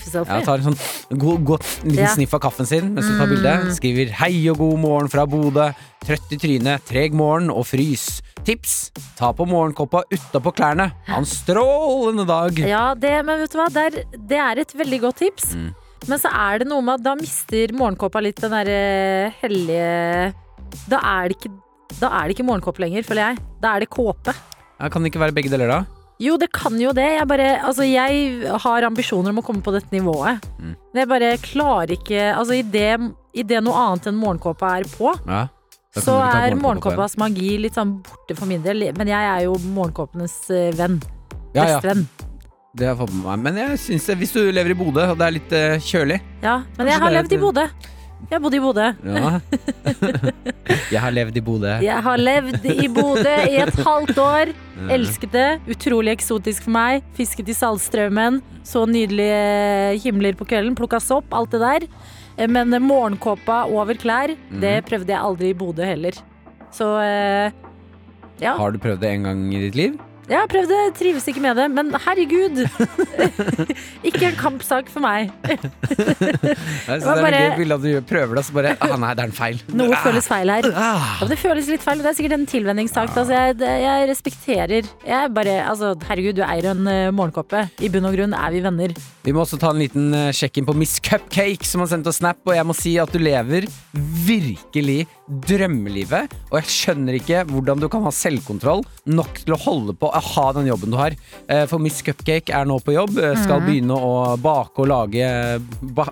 sniffe-selfie. 0.00 0.38
Ja, 0.40 0.46
tar 0.46 0.58
en 0.62 0.70
sånn 0.70 1.18
god, 1.18 1.44
god 1.44 1.66
liten 1.84 2.04
Ja. 2.04 2.14
sniff 2.14 2.34
av 2.34 2.40
kaffen 2.40 2.66
sin 2.66 2.94
mens 2.94 3.06
hun 3.06 3.18
tar 3.20 3.30
bilde. 3.30 3.54
Skriver 3.76 4.10
'hei 4.10 4.50
og 4.50 4.58
god 4.58 4.78
morgen 4.78 5.08
fra 5.08 5.26
Bodø'. 5.26 5.74
Trøtt 6.04 6.32
i 6.32 6.36
trynet, 6.40 6.84
treg 6.88 7.12
morgen 7.12 7.50
og 7.50 7.66
frys. 7.66 8.22
Tips! 8.42 8.90
Ta 9.16 9.32
på 9.32 9.46
morgenkoppa 9.46 10.02
utapå 10.10 10.52
klærne. 10.56 10.92
Ha 11.06 11.18
en 11.18 11.24
strålende 11.28 12.26
dag. 12.26 12.56
Ja, 12.58 12.94
det, 12.94 13.24
men 13.24 13.38
vet 13.38 13.52
du 13.52 13.58
hva? 13.58 13.68
Det 13.68 13.84
er, 13.86 14.04
det 14.16 14.38
er 14.38 14.58
et 14.58 14.72
veldig 14.72 15.00
godt 15.00 15.16
tips. 15.16 15.54
Mm. 15.54 15.74
Men 16.08 16.18
så 16.18 16.30
er 16.32 16.58
det 16.60 16.68
noe 16.68 16.80
med 16.80 16.94
at 16.94 17.02
da 17.04 17.14
mister 17.14 17.68
morgenkåpa 17.76 18.22
litt 18.22 18.40
den 18.40 18.50
derre 18.50 19.34
hellige 19.42 20.32
Da 20.88 20.96
er 21.02 21.28
det 21.28 21.36
ikke 21.36 21.52
da 21.98 22.06
er 22.20 22.28
det 22.28 22.36
ikke 22.38 22.46
morgenkopp 22.46 22.78
lenger, 22.78 23.02
føler 23.02 23.30
jeg. 23.30 23.40
Da 23.60 23.74
er 23.74 23.82
det 23.82 23.90
kåpe. 23.90 24.32
Ja, 24.78 24.88
kan 24.88 25.02
det 25.02 25.10
ikke 25.12 25.20
være 25.24 25.34
begge 25.34 25.50
deler, 25.50 25.68
da? 25.68 25.99
Jo, 26.20 26.36
det 26.36 26.50
kan 26.52 26.74
jo 26.80 26.90
det. 26.92 27.06
Jeg 27.16 27.26
bare 27.30 27.48
Altså, 27.64 27.86
jeg 27.88 28.44
har 28.64 28.82
ambisjoner 28.88 29.32
om 29.32 29.38
å 29.40 29.44
komme 29.46 29.62
på 29.64 29.72
dette 29.72 29.88
nivået. 29.94 30.42
Mm. 30.60 30.74
Men 30.92 31.00
jeg 31.02 31.08
bare 31.08 31.30
klarer 31.40 31.94
ikke 31.96 32.26
Altså, 32.36 32.58
idet 32.60 33.62
noe 33.64 33.74
annet 33.86 34.10
enn 34.10 34.18
morgenkåpa 34.20 34.74
er 34.80 34.84
på, 34.92 35.14
Ja. 35.26 35.46
Så 35.96 36.14
er 36.22 36.54
morgenkåpas 36.54 37.16
magi 37.18 37.56
litt 37.58 37.74
sånn 37.74 37.96
borte 38.06 38.36
for 38.38 38.46
min 38.46 38.62
del. 38.62 38.92
Men 38.94 39.08
jeg 39.10 39.26
er 39.26 39.40
jo 39.48 39.56
morgenkåpenes 39.74 40.36
eh, 40.54 40.68
venn. 40.78 41.00
Ja, 41.52 41.64
Bestevenn. 41.64 42.04
ja, 42.06 42.26
det 42.78 42.86
har 42.86 42.92
jeg 42.94 43.00
fått 43.00 43.14
med 43.16 43.24
meg. 43.26 43.40
Men 43.48 43.56
jeg 43.58 43.78
syns 43.82 44.06
det, 44.06 44.18
hvis 44.20 44.32
du 44.36 44.52
lever 44.54 44.70
i 44.70 44.78
Bodø 44.78 45.08
og 45.10 45.18
det 45.18 45.26
er 45.26 45.34
litt 45.34 45.52
eh, 45.52 45.78
kjølig 45.82 46.20
Ja, 46.44 46.60
men 46.78 46.86
jeg 46.92 47.00
har 47.02 47.10
levd 47.10 47.32
i 47.32 47.34
et- 47.34 47.42
Bodø. 47.42 47.64
Jeg 48.28 48.36
har 48.36 48.42
bodd 48.44 48.54
i 48.54 48.60
Bodø. 48.62 48.86
ja. 49.04 49.40
Jeg 50.90 51.00
har 51.02 51.12
levd 51.14 51.36
i 51.38 51.42
Bodø. 51.42 51.70
Jeg 51.82 52.02
har 52.02 52.18
levd 52.18 52.64
i 52.66 52.86
Bodø 52.90 53.32
i 53.46 53.56
et 53.62 53.74
halvt 53.88 54.18
år. 54.22 54.50
Elsket 54.90 55.32
det. 55.34 55.46
Utrolig 55.70 56.12
eksotisk 56.16 56.66
for 56.66 56.74
meg. 56.74 57.04
Fisket 57.18 57.48
i 57.50 57.54
Saltstraumen. 57.54 58.40
Så 58.66 58.84
nydelige 58.90 59.98
himler 60.04 60.34
på 60.38 60.46
kvelden. 60.50 60.76
Plukka 60.78 61.00
sopp, 61.02 61.30
alt 61.34 61.54
det 61.54 61.60
der. 61.62 61.86
Men 62.50 62.74
morgenkåpa 62.82 63.64
over 63.70 63.94
klær, 64.00 64.34
Mhm. 64.50 64.60
det 64.62 64.76
prøvde 64.88 65.10
jeg 65.14 65.20
aldri 65.20 65.50
i 65.50 65.58
Bodø 65.58 65.84
heller. 65.86 66.12
Så 66.74 66.86
eh, 67.02 67.50
ja. 68.40 68.54
Har 68.56 68.70
du 68.72 68.78
prøvd 68.78 69.00
det 69.02 69.10
en 69.14 69.26
gang 69.26 69.42
i 69.54 69.60
ditt 69.68 69.74
liv? 69.78 69.98
Jeg 70.30 70.38
har 70.38 70.46
prøvd 70.46 70.70
det, 70.70 70.80
trives 70.94 71.24
ikke 71.26 71.40
med 71.42 71.58
det, 71.58 71.64
men 71.74 71.88
herregud! 72.04 72.60
ikke 74.08 74.28
en 74.28 74.36
kampsak 74.38 74.90
for 74.92 75.02
meg. 75.02 75.32
Jeg 75.50 75.56
synes 75.90 77.02
det 77.02 77.14
er 77.16 77.22
bare- 77.24 77.40
gøy 77.40 77.56
bilde 77.58 77.78
at 77.78 77.82
du 77.82 78.06
prøver 78.06 78.38
det, 78.38 78.44
så 78.46 78.54
bare 78.54 78.76
ah, 78.78 78.94
Nei, 79.00 79.10
det 79.18 79.24
er 79.24 79.30
en 79.32 79.34
feil. 79.34 79.58
Noe 79.74 79.98
føles 80.04 80.28
feil 80.30 80.52
her. 80.54 80.68
Ah. 80.70 81.08
Ja, 81.18 81.28
det 81.32 81.38
føles 81.40 81.70
litt 81.72 81.82
feil, 81.82 81.98
det 82.04 82.12
er 82.12 82.18
sikkert 82.20 82.36
en 82.38 82.46
tilvenningssak. 82.52 83.10
Altså, 83.10 83.34
jeg, 83.34 83.58
jeg 83.82 84.08
respekterer 84.10 84.86
Jeg 84.86 85.34
bare, 85.34 85.56
altså, 85.66 85.96
Herregud, 86.06 86.38
du 86.38 86.44
eier 86.46 86.70
en 86.76 86.86
uh, 86.86 87.10
morgenkåpe. 87.16 87.66
I 87.82 87.90
bunn 87.90 88.06
og 88.06 88.14
grunn 88.14 88.36
er 88.38 88.54
vi 88.54 88.62
venner. 88.64 88.94
Vi 89.26 89.34
må 89.34 89.42
også 89.42 89.58
ta 89.60 89.74
en 89.74 89.82
liten 89.82 90.14
eh, 90.16 90.30
sjekk 90.36 90.60
inn 90.60 90.68
på 90.68 90.74
Miss 90.78 91.00
Cupcake, 91.04 91.66
som 91.66 91.82
har 91.82 91.90
sendt 91.90 92.06
oss 92.08 92.22
snap. 92.22 92.38
Og 92.46 92.54
jeg 92.54 92.66
må 92.70 92.76
si 92.76 92.94
at 93.02 93.10
du 93.12 93.18
lever 93.20 93.66
virkelig 94.26 95.02
drømmelivet. 95.30 96.32
Og 96.50 96.56
jeg 96.60 96.70
skjønner 96.74 97.16
ikke 97.20 97.44
hvordan 97.50 97.80
du 97.82 97.88
kan 97.92 98.02
ha 98.06 98.12
selvkontroll 98.14 98.82
nok 99.10 99.42
til 99.44 99.54
å 99.56 99.60
holde 99.62 99.94
på 99.98 100.10
å 100.10 100.22
ha 100.34 100.46
den 100.56 100.68
jobben 100.70 100.90
du 100.94 100.98
har. 101.00 101.14
Eh, 101.48 101.64
For 101.70 101.78
Miss 101.82 102.00
Cupcake 102.06 102.50
er 102.54 102.66
nå 102.68 102.80
på 102.84 102.94
jobb. 102.96 103.14
skal 103.16 103.38
Skal 103.50 103.62
begynne 103.66 103.96
å 103.96 104.36
bake 104.40 104.82
og 104.84 104.90
lage 104.90 105.26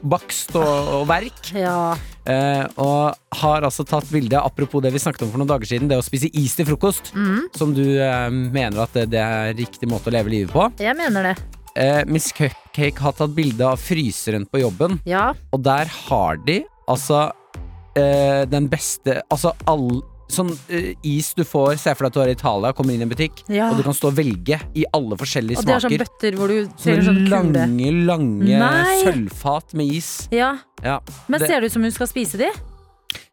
bakst 0.02 0.54
og, 0.58 0.94
og 1.00 1.08
verk. 1.10 1.34
Ja. 1.58 1.96
Eh, 2.28 2.64
og 2.78 3.16
har 3.40 3.64
altså 3.64 3.84
tatt 3.88 4.06
bilde, 4.12 4.36
apropos 4.38 4.82
det 4.84 4.90
vi 4.92 5.00
snakket 5.00 5.24
om 5.24 5.30
for 5.32 5.40
noen 5.40 5.48
dager 5.48 5.66
siden, 5.70 5.88
det 5.90 5.96
å 5.98 6.04
spise 6.04 6.28
is 6.36 6.52
til 6.58 6.66
frokost. 6.68 7.10
Som 7.56 7.72
du 7.76 7.82
eh, 7.96 8.28
mener 8.30 8.82
at 8.84 8.92
det, 8.94 9.06
det 9.14 9.22
er 9.24 9.54
riktig 9.56 9.88
måte 9.90 10.10
å 10.12 10.14
leve 10.14 10.30
livet 10.32 10.52
på. 10.52 10.66
Jeg 10.82 10.94
mener 10.98 11.30
det. 11.30 11.34
Eh, 11.78 12.02
Miss 12.10 12.28
Cupcake 12.36 13.00
har 13.00 13.16
tatt 13.16 13.32
bilde 13.36 13.64
av 13.66 13.80
fryseren 13.80 14.44
på 14.50 14.60
jobben, 14.60 14.98
Ja. 15.08 15.30
og 15.54 15.64
der 15.64 15.88
har 16.08 16.36
de 16.44 16.60
altså 16.88 17.28
eh, 17.98 18.44
den 18.50 18.68
beste 18.70 19.20
Altså 19.30 19.52
all 19.66 20.00
Sånn 20.28 20.50
eh, 20.68 20.90
is 21.08 21.30
du 21.32 21.40
får, 21.48 21.78
se 21.80 21.94
for 21.96 22.04
deg 22.04 22.10
at 22.10 22.16
du 22.18 22.20
er 22.20 22.28
i 22.28 22.32
Italia, 22.36 22.74
kommer 22.76 22.92
inn 22.92 23.00
i 23.00 23.06
en 23.06 23.08
butikk, 23.08 23.38
Ja. 23.48 23.70
og 23.70 23.78
du 23.78 23.82
kan 23.86 23.94
stå 23.96 24.10
og 24.10 24.18
velge 24.18 24.58
i 24.76 24.84
alle 24.92 25.16
forskjellige 25.16 25.56
Og 25.62 25.64
det 25.64 25.72
er 25.72 25.80
sånn 25.80 25.94
smaker. 25.94 26.04
bøtter 26.04 26.36
hvor 26.36 26.52
du 26.52 26.58
Sånne 26.66 26.82
trenger 26.82 27.06
sånn 27.08 27.28
lange, 27.30 27.64
lange, 27.64 28.04
lange 28.04 28.58
Nei. 28.60 28.98
sølvfat 29.06 29.72
med 29.80 29.94
is. 29.96 30.28
Ja. 30.30 30.58
Ja. 30.84 30.98
Men 31.28 31.40
Det- 31.40 31.48
ser 31.48 31.60
det 31.60 31.70
ut 31.70 31.72
som 31.72 31.82
hun 31.82 31.90
skal 31.96 32.06
spise 32.12 32.36
de? 32.36 32.50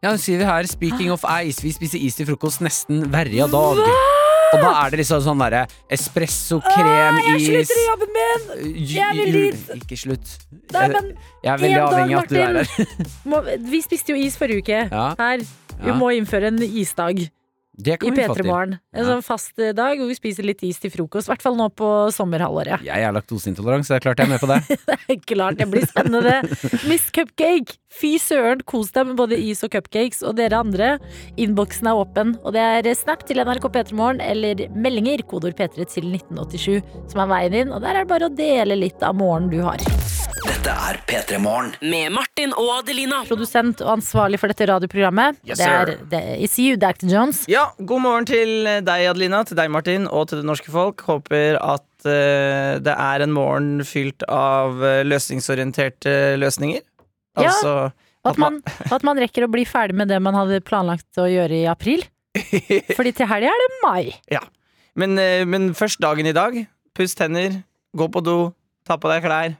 Ja, 0.02 0.08
hun 0.08 0.18
skriver 0.18 0.46
her 0.46 0.62
'Speaking 0.64 1.12
of 1.12 1.20
ice', 1.22 1.60
vi 1.60 1.70
spiser 1.72 1.98
is 2.00 2.14
til 2.16 2.24
frokost 2.24 2.60
nesten 2.62 3.10
hver 3.10 3.28
dag. 3.28 4.25
Og 4.54 4.62
da 4.62 4.70
er 4.84 4.92
det 4.94 5.00
liksom 5.02 5.22
sånn 5.24 5.40
derre 5.42 5.64
espresso, 5.92 6.60
krem, 6.64 7.18
jeg 7.32 7.40
slutter 7.46 7.80
i 7.82 7.86
jobben 7.88 8.12
min! 8.16 8.74
Jeg 8.92 9.16
vil 9.18 9.32
dit. 9.36 9.64
Ikke 9.80 9.98
slutt. 9.98 10.34
Nei, 10.74 10.86
men 10.92 11.08
jeg 11.42 11.52
er 11.52 11.62
veldig 11.64 11.80
avhengig 11.82 12.16
av 12.16 12.22
at 12.22 12.30
du 12.30 12.38
er 12.40 12.60
her. 12.60 13.62
vi 13.72 13.80
spiste 13.84 14.14
jo 14.14 14.20
is 14.22 14.38
forrige 14.38 14.62
uke 14.62 14.82
Ja. 14.90 15.08
her. 15.18 15.42
Vi 15.82 15.92
må 15.98 16.12
innføre 16.16 16.48
en 16.52 16.62
isdag 16.62 17.26
Det 17.76 17.98
kan 18.00 18.08
I 18.08 18.16
P3. 18.16 18.44
Morgen. 18.46 18.78
En 18.96 19.04
Ja. 19.04 19.10
sånn 19.10 19.22
fast 19.24 19.58
eh, 19.60 19.72
dag 19.76 19.98
hvor 20.00 20.08
vi 20.08 20.14
spiser 20.16 20.46
litt 20.48 20.62
is 20.64 20.78
til 20.80 20.90
frokost. 20.90 21.28
I 21.28 21.32
hvert 21.34 21.42
fall 21.44 21.56
nå 21.58 21.66
på 21.76 21.88
sommerhalvåret. 22.14 22.80
Jeg 22.86 23.04
er 23.04 23.12
laktoseintolerant, 23.12 23.84
så 23.84 23.94
det 23.94 23.98
er 24.00 24.04
klart 24.06 24.22
jeg 24.22 24.26
er 24.26 24.32
med 24.32 24.40
på 24.40 24.48
det. 24.48 25.20
Klart 25.30 25.58
det 25.58 25.66
blir 25.70 25.84
spennende. 25.86 26.38
Miss 26.88 27.10
Cupcake, 27.12 27.76
fy 27.92 28.14
søren, 28.22 28.62
kos 28.64 28.90
deg 28.96 29.10
med 29.10 29.16
både 29.20 29.36
is 29.38 29.62
og 29.66 29.70
cupcakes. 29.74 30.22
Og 30.26 30.36
dere 30.38 30.58
andre, 30.64 30.94
innboksen 31.36 31.86
er 31.90 32.00
åpen. 32.00 32.34
Og 32.44 32.56
det 32.56 32.64
er 32.64 32.90
snap 32.96 33.26
til 33.28 33.42
NRK 33.44 33.68
P3morgen 33.76 34.22
eller 34.24 34.66
meldinger, 34.74 35.22
kodord 35.28 35.58
P3 35.58 35.84
til 35.92 36.08
1987, 36.16 36.80
som 37.12 37.20
er 37.26 37.32
veien 37.34 37.60
inn. 37.62 37.74
Og 37.76 37.84
der 37.84 37.94
er 38.00 38.04
det 38.06 38.12
bare 38.14 38.30
å 38.30 38.36
dele 38.36 38.78
litt 38.80 39.02
av 39.04 39.18
morgenen 39.20 39.52
du 39.52 39.60
har. 39.66 40.55
Dette 40.66 40.82
er 40.82 40.96
P3 41.06 41.38
Morgen. 41.38 41.68
Med 41.78 42.10
Martin 42.10 42.50
og 42.58 42.80
Adelina. 42.80 43.20
Produsent 43.28 43.78
og 43.84 44.00
ansvarlig 44.00 44.40
for 44.42 44.50
dette 44.50 44.66
radioprogrammet, 44.66 45.36
Yes, 45.46 45.60
det 45.60 45.66
er 45.70 45.90
det, 46.10 46.22
It's 46.42 46.56
you, 46.58 46.74
Dr. 46.74 47.04
Jones. 47.06 47.44
Ja, 47.46 47.68
god 47.78 48.00
morgen 48.02 48.24
til 48.26 48.66
deg, 48.82 49.04
Adelina, 49.06 49.44
til 49.46 49.54
deg, 49.60 49.70
Martin, 49.70 50.08
og 50.10 50.24
til 50.26 50.40
det 50.40 50.46
norske 50.48 50.72
folk. 50.74 51.04
Håper 51.06 51.60
at 51.62 51.86
uh, 52.02 52.82
det 52.82 52.94
er 52.96 53.22
en 53.22 53.36
morgen 53.36 53.84
fylt 53.86 54.24
av 54.26 54.82
eh, 54.82 55.04
løsningsorienterte 55.06 56.34
løsninger. 56.42 56.82
Ja. 57.38 57.44
Altså 57.44 57.74
At 58.26 58.40
man, 58.42 58.58
at 58.90 59.06
man 59.06 59.20
rekker 59.22 59.46
å 59.46 59.50
bli 59.52 59.62
ferdig 59.70 59.94
med 60.00 60.10
det 60.10 60.18
man 60.18 60.34
hadde 60.34 60.58
planlagt 60.66 61.20
å 61.22 61.28
gjøre 61.30 61.60
i 61.60 61.68
april. 61.70 62.02
Fordi 62.98 63.12
til 63.14 63.30
helga 63.30 63.52
er 63.52 63.62
det 63.62 63.68
mai. 63.84 64.40
men, 64.98 65.14
eh, 65.14 65.44
men 65.46 65.70
først 65.78 66.02
dagen 66.02 66.26
i 66.26 66.34
dag. 66.34 66.58
Puss 66.98 67.14
tenner, 67.14 67.60
gå 67.94 68.10
på 68.10 68.24
do, 68.26 68.50
ta 68.82 68.98
på 68.98 69.14
deg 69.14 69.22
klær. 69.28 69.54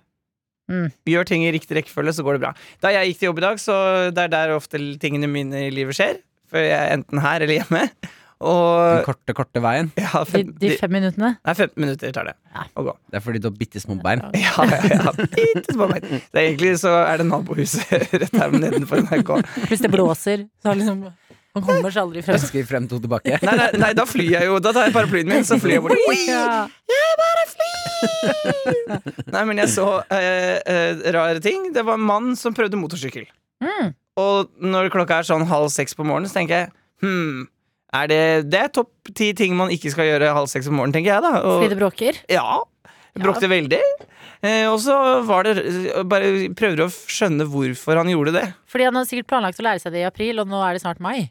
Mm. 0.71 0.89
Gjør 1.07 1.29
ting 1.29 1.45
i 1.47 1.53
riktig 1.55 1.77
rekkefølge, 1.79 2.13
så 2.17 2.25
går 2.27 2.39
det 2.39 2.45
bra. 2.47 2.53
Da 2.83 2.91
jeg 2.97 3.13
gikk 3.13 3.21
til 3.23 3.29
jobb 3.31 3.39
i 3.43 3.47
dag, 3.47 3.61
så 3.63 3.77
det 4.15 4.25
er 4.27 4.33
der 4.33 4.55
ofte 4.57 4.81
tingene 5.03 5.29
mine 5.31 5.67
i 5.69 5.73
livet 5.75 5.95
skjer. 5.99 6.19
For 6.51 6.59
jeg 6.63 6.77
er 6.79 6.95
enten 6.97 7.19
her 7.23 7.43
eller 7.47 7.61
hjemme. 7.61 7.89
Den 8.37 8.99
korte, 9.07 9.33
korte 9.33 9.61
veien. 9.65 9.87
ja, 9.97 10.11
De, 10.21 10.29
fem, 10.29 10.51
de 10.61 10.69
de, 10.69 10.77
fem 10.77 10.91
minuttene. 10.93 11.31
nei, 11.41 11.55
15 11.57 11.81
minutter 11.81 12.11
tar 12.13 12.27
det 12.29 12.35
Ja. 12.53 12.67
å 12.77 12.83
gå. 12.85 12.93
Det 13.09 13.17
er 13.17 13.23
fordi 13.25 13.41
du 13.41 13.47
har 13.49 13.55
bitte 13.57 13.81
små 13.81 13.97
bein. 14.05 14.21
Ja, 14.37 14.67
ja, 14.69 14.81
ja. 14.93 15.13
Bitte 15.17 15.73
små 15.73 15.87
bein. 15.89 16.05
Det 16.05 16.37
er 16.43 16.51
egentlig 16.51 16.75
så 16.83 16.93
er 17.07 17.23
det 17.23 17.27
nabohuset 17.31 18.13
rett 18.21 18.37
her 18.37 18.53
nedenfor 18.53 19.01
NRK. 19.07 19.33
Hvis 19.71 19.81
det 19.87 19.91
blåser. 19.95 20.45
Så 20.61 20.69
har 20.69 20.77
liksom, 20.77 21.07
man 21.57 21.65
kommer 21.65 21.93
seg 21.95 22.03
aldri 22.05 22.23
frem. 22.25 22.37
Ønsker 22.37 22.67
frem 22.69 22.87
to 22.91 22.99
tilbake. 23.01 23.39
Nei, 23.41 23.55
nei, 23.57 23.69
nei, 23.81 23.93
da 23.97 24.05
flyr 24.09 24.29
jeg 24.35 24.49
jo. 24.51 24.59
Da 24.61 24.75
tar 24.77 24.91
jeg 24.91 24.97
paraplyen 24.97 25.31
min, 25.31 25.47
så 25.49 25.57
flyr 25.61 25.79
jeg 25.79 25.85
bort. 25.87 25.97
Ja. 26.29 26.69
Nei, 29.33 29.43
men 29.49 29.63
jeg 29.63 29.73
så 29.73 29.87
eh, 30.13 30.61
eh, 30.61 31.05
rare 31.17 31.41
ting. 31.45 31.71
Det 31.75 31.85
var 31.87 31.97
en 31.97 32.07
mann 32.07 32.35
som 32.39 32.55
prøvde 32.57 32.79
motorsykkel. 32.81 33.25
Mm. 33.65 33.95
Og 34.21 34.53
når 34.65 34.91
klokka 34.93 35.21
er 35.21 35.29
sånn 35.29 35.47
halv 35.49 35.73
seks 35.73 35.97
på 35.97 36.05
morgenen, 36.05 36.29
så 36.29 36.39
tenker 36.39 36.61
jeg 36.61 36.71
hm, 37.05 37.47
er 37.97 38.11
det, 38.11 38.23
det 38.53 38.61
er 38.67 38.73
topp 38.75 39.13
ti 39.17 39.31
ting 39.37 39.57
man 39.57 39.73
ikke 39.73 39.93
skal 39.93 40.09
gjøre 40.11 40.35
halv 40.37 40.49
seks 40.53 40.69
på 40.69 40.75
morgenen, 40.77 40.97
tenker 40.97 41.15
jeg 41.15 41.25
da. 41.25 41.33
Fordi 41.45 41.73
det 41.73 41.81
bråker. 41.81 42.21
ja, 42.33 42.61
jeg 43.17 43.25
bråkte 43.25 43.49
veldig. 43.49 43.81
Eh, 44.45 44.67
og 44.69 44.77
så 44.85 44.95
var 45.25 45.47
det 45.47 45.55
eh, 45.65 46.03
Bare 46.05 46.51
prøver 46.59 46.85
å 46.85 46.91
skjønne 46.93 47.47
hvorfor 47.49 47.97
han 47.97 48.11
gjorde 48.13 48.35
det. 48.37 48.45
Fordi 48.69 48.89
han 48.91 48.99
har 48.99 49.09
sikkert 49.09 49.31
planlagt 49.33 49.63
å 49.63 49.65
lære 49.65 49.81
seg 49.83 49.97
det 49.97 50.05
i 50.05 50.09
april, 50.09 50.43
og 50.43 50.51
nå 50.51 50.61
er 50.61 50.77
det 50.77 50.85
snart 50.85 51.01
mai. 51.03 51.31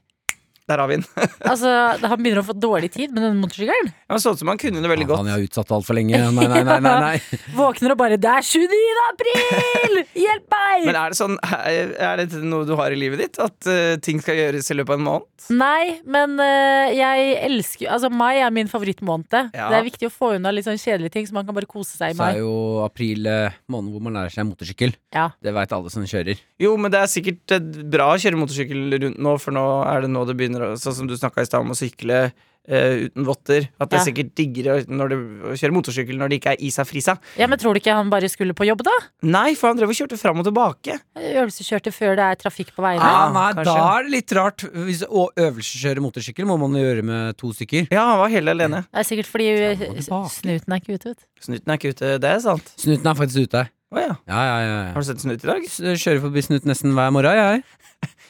Der 0.65 0.81
har 0.81 0.89
vi 0.89 0.97
den. 0.97 1.05
Altså, 1.51 1.69
Han 2.01 2.21
begynner 2.23 2.41
å 2.41 2.45
få 2.47 2.55
dårlig 2.57 2.89
tid 2.95 3.13
med 3.13 3.21
den 3.23 3.37
motorsykkelen. 3.41 3.91
Ja, 4.09 4.17
Sånn 4.21 4.37
som 4.39 4.49
han 4.49 4.59
kunne 4.61 4.81
det 4.81 4.89
veldig 4.89 5.05
Ja, 5.05 5.11
godt. 5.11 5.21
Han 5.21 5.33
har 5.35 5.43
utsatt 5.45 5.73
altfor 5.75 5.97
lenge. 5.97 6.17
Nei, 6.17 6.47
nei, 6.49 6.63
nei. 6.65 6.79
nei, 6.81 6.95
nei. 7.03 7.39
Våkner 7.59 7.93
og 7.93 7.99
bare 8.01 8.17
'Det 8.17 8.31
er 8.31 8.47
29. 8.47 8.79
april! 9.11 10.01
Hjelp 10.17 10.47
meg!' 10.55 10.87
Men 10.89 10.99
er 11.01 11.13
det 11.13 11.19
sånn 11.19 11.37
Er 11.45 11.93
er 12.05 12.23
dette 12.23 12.41
noe 12.41 12.65
du 12.65 12.73
har 12.79 12.93
i 12.93 12.97
livet 12.97 13.21
ditt? 13.21 13.39
At 13.41 13.69
uh, 13.69 13.95
ting 14.01 14.21
skal 14.23 14.39
gjøres 14.39 14.71
i 14.71 14.77
løpet 14.79 14.95
av 14.95 14.99
en 14.99 15.05
måned? 15.05 15.29
Nei, 15.53 15.99
men 16.09 16.39
uh, 16.41 16.89
jeg 16.95 17.35
elsker 17.45 17.91
Altså, 17.93 18.09
mai 18.09 18.39
er 18.41 18.49
min 18.53 18.69
favorittmåned. 18.71 19.29
Ja. 19.53 19.69
Det 19.69 19.77
er 19.77 19.85
viktig 19.85 20.09
å 20.09 20.13
få 20.13 20.33
unna 20.39 20.51
litt 20.55 20.65
sånn 20.65 20.79
kjedelige 20.81 21.13
ting, 21.17 21.27
så 21.29 21.35
man 21.37 21.45
kan 21.45 21.55
bare 21.57 21.69
kose 21.69 21.93
seg 21.97 22.15
i 22.15 22.17
Så 22.17 22.25
er 22.31 22.41
jo 22.41 22.81
april 22.85 23.27
uh, 23.29 23.53
måned 23.71 23.93
hvor 23.93 24.03
man 24.05 24.17
lærer 24.17 24.33
seg 24.33 24.47
motorsykkel. 24.49 24.95
Ja. 25.13 25.29
Det 25.43 25.53
veit 25.55 25.73
alle 25.75 25.91
som 25.93 26.05
kjører. 26.09 26.39
Jo, 26.61 26.75
men 26.79 26.91
det 26.93 27.01
er 27.03 27.09
sikkert 27.11 27.51
eh, 27.51 27.63
bra 27.91 28.13
å 28.13 28.19
kjøre 28.21 28.39
motorsykkel 28.39 28.95
rundt 29.03 29.19
nå, 29.19 29.33
for 29.43 29.55
nå 29.55 29.63
er 29.89 30.05
det 30.05 30.11
nå 30.13 30.21
det 30.29 30.35
begynner 30.39 30.54
å 30.61 30.75
Sånn 30.79 30.93
som 30.93 31.07
du 31.07 31.15
snakka 31.17 31.41
i 31.41 31.45
stad 31.45 31.61
om 31.61 31.71
å 31.71 31.75
sykle 31.77 32.31
Uh, 32.65 33.05
uten 33.05 33.21
votter. 33.27 33.67
At 33.79 33.91
det 33.91 33.97
Ja. 33.99 34.01
er 34.01 34.05
sikkert 34.09 34.33
diggere 34.33 34.85
når 34.89 35.09
du, 35.09 35.15
å 35.45 35.53
kjøre 35.53 35.69
motorsykkel 35.71 36.17
når 36.17 36.29
det 36.29 36.37
ikke 36.41 36.53
er 36.57 36.61
isa 36.65 36.81
frisa. 36.81 37.13
ja, 37.37 37.45
Men 37.45 37.59
tror 37.59 37.75
du 37.75 37.79
ikke 37.79 37.93
han 37.93 38.09
bare 38.09 38.25
skulle 38.27 38.55
på 38.57 38.65
jobb, 38.65 38.81
da? 38.81 38.89
Nei, 39.21 39.53
for 39.53 39.67
han 39.67 39.77
drev 39.77 39.89
og 39.89 39.93
kjørte 39.93 40.17
fram 40.17 40.39
og 40.41 40.45
tilbake. 40.45 40.97
Øvelseskjørte 41.15 41.93
før 41.93 42.15
det 42.17 42.25
er 42.25 42.35
trafikk 42.41 42.73
på 42.73 42.81
veiene. 42.81 43.05
Ah, 43.05 43.27
Ja, 43.27 43.31
nei, 43.31 43.53
kanskje. 43.53 43.65
da 43.75 43.99
er 43.99 44.01
det 44.07 44.11
litt 44.15 44.31
rart. 44.33 44.57
Hvis 44.73 45.03
å 45.05 45.27
øvelseskjøre 45.37 46.01
motorsykkel 46.01 46.45
må 46.49 46.57
man 46.57 46.73
gjøre 46.73 47.03
med 47.05 47.37
to 47.37 47.53
stykker. 47.53 47.85
Ja, 47.91 48.01
han 48.01 48.17
var 48.17 48.29
helt 48.33 48.49
alene. 48.49 48.81
Det 48.89 48.97
er 48.97 49.09
sikkert 49.13 49.29
fordi 49.29 50.09
og 50.09 50.25
snuten 50.33 50.73
er 50.73 50.79
ikke 50.81 50.97
ute, 50.97 51.05
vet. 51.13 51.21
Snuten 51.45 51.69
er 51.69 51.77
ikke 51.77 51.93
ute, 51.93 52.17
det 52.17 52.31
er 52.33 52.39
sant. 52.39 52.73
Snuten 52.81 53.05
er 53.05 53.13
faktisk 53.13 53.45
ute. 53.45 53.69
Å 53.93 53.97
ja. 54.01 54.15
Ja, 54.27 54.41
ja, 54.41 54.57
ja, 54.65 54.91
Har 54.91 55.01
du 55.01 55.05
sett 55.05 55.21
snut 55.21 55.37
i 55.37 55.47
dag? 55.53 55.61
Kjører 55.61 56.19
forbi 56.19 56.41
snuten 56.41 56.65
nesten 56.65 56.97
hver 56.97 57.13
morgen, 57.13 57.37
jeg. 57.37 57.63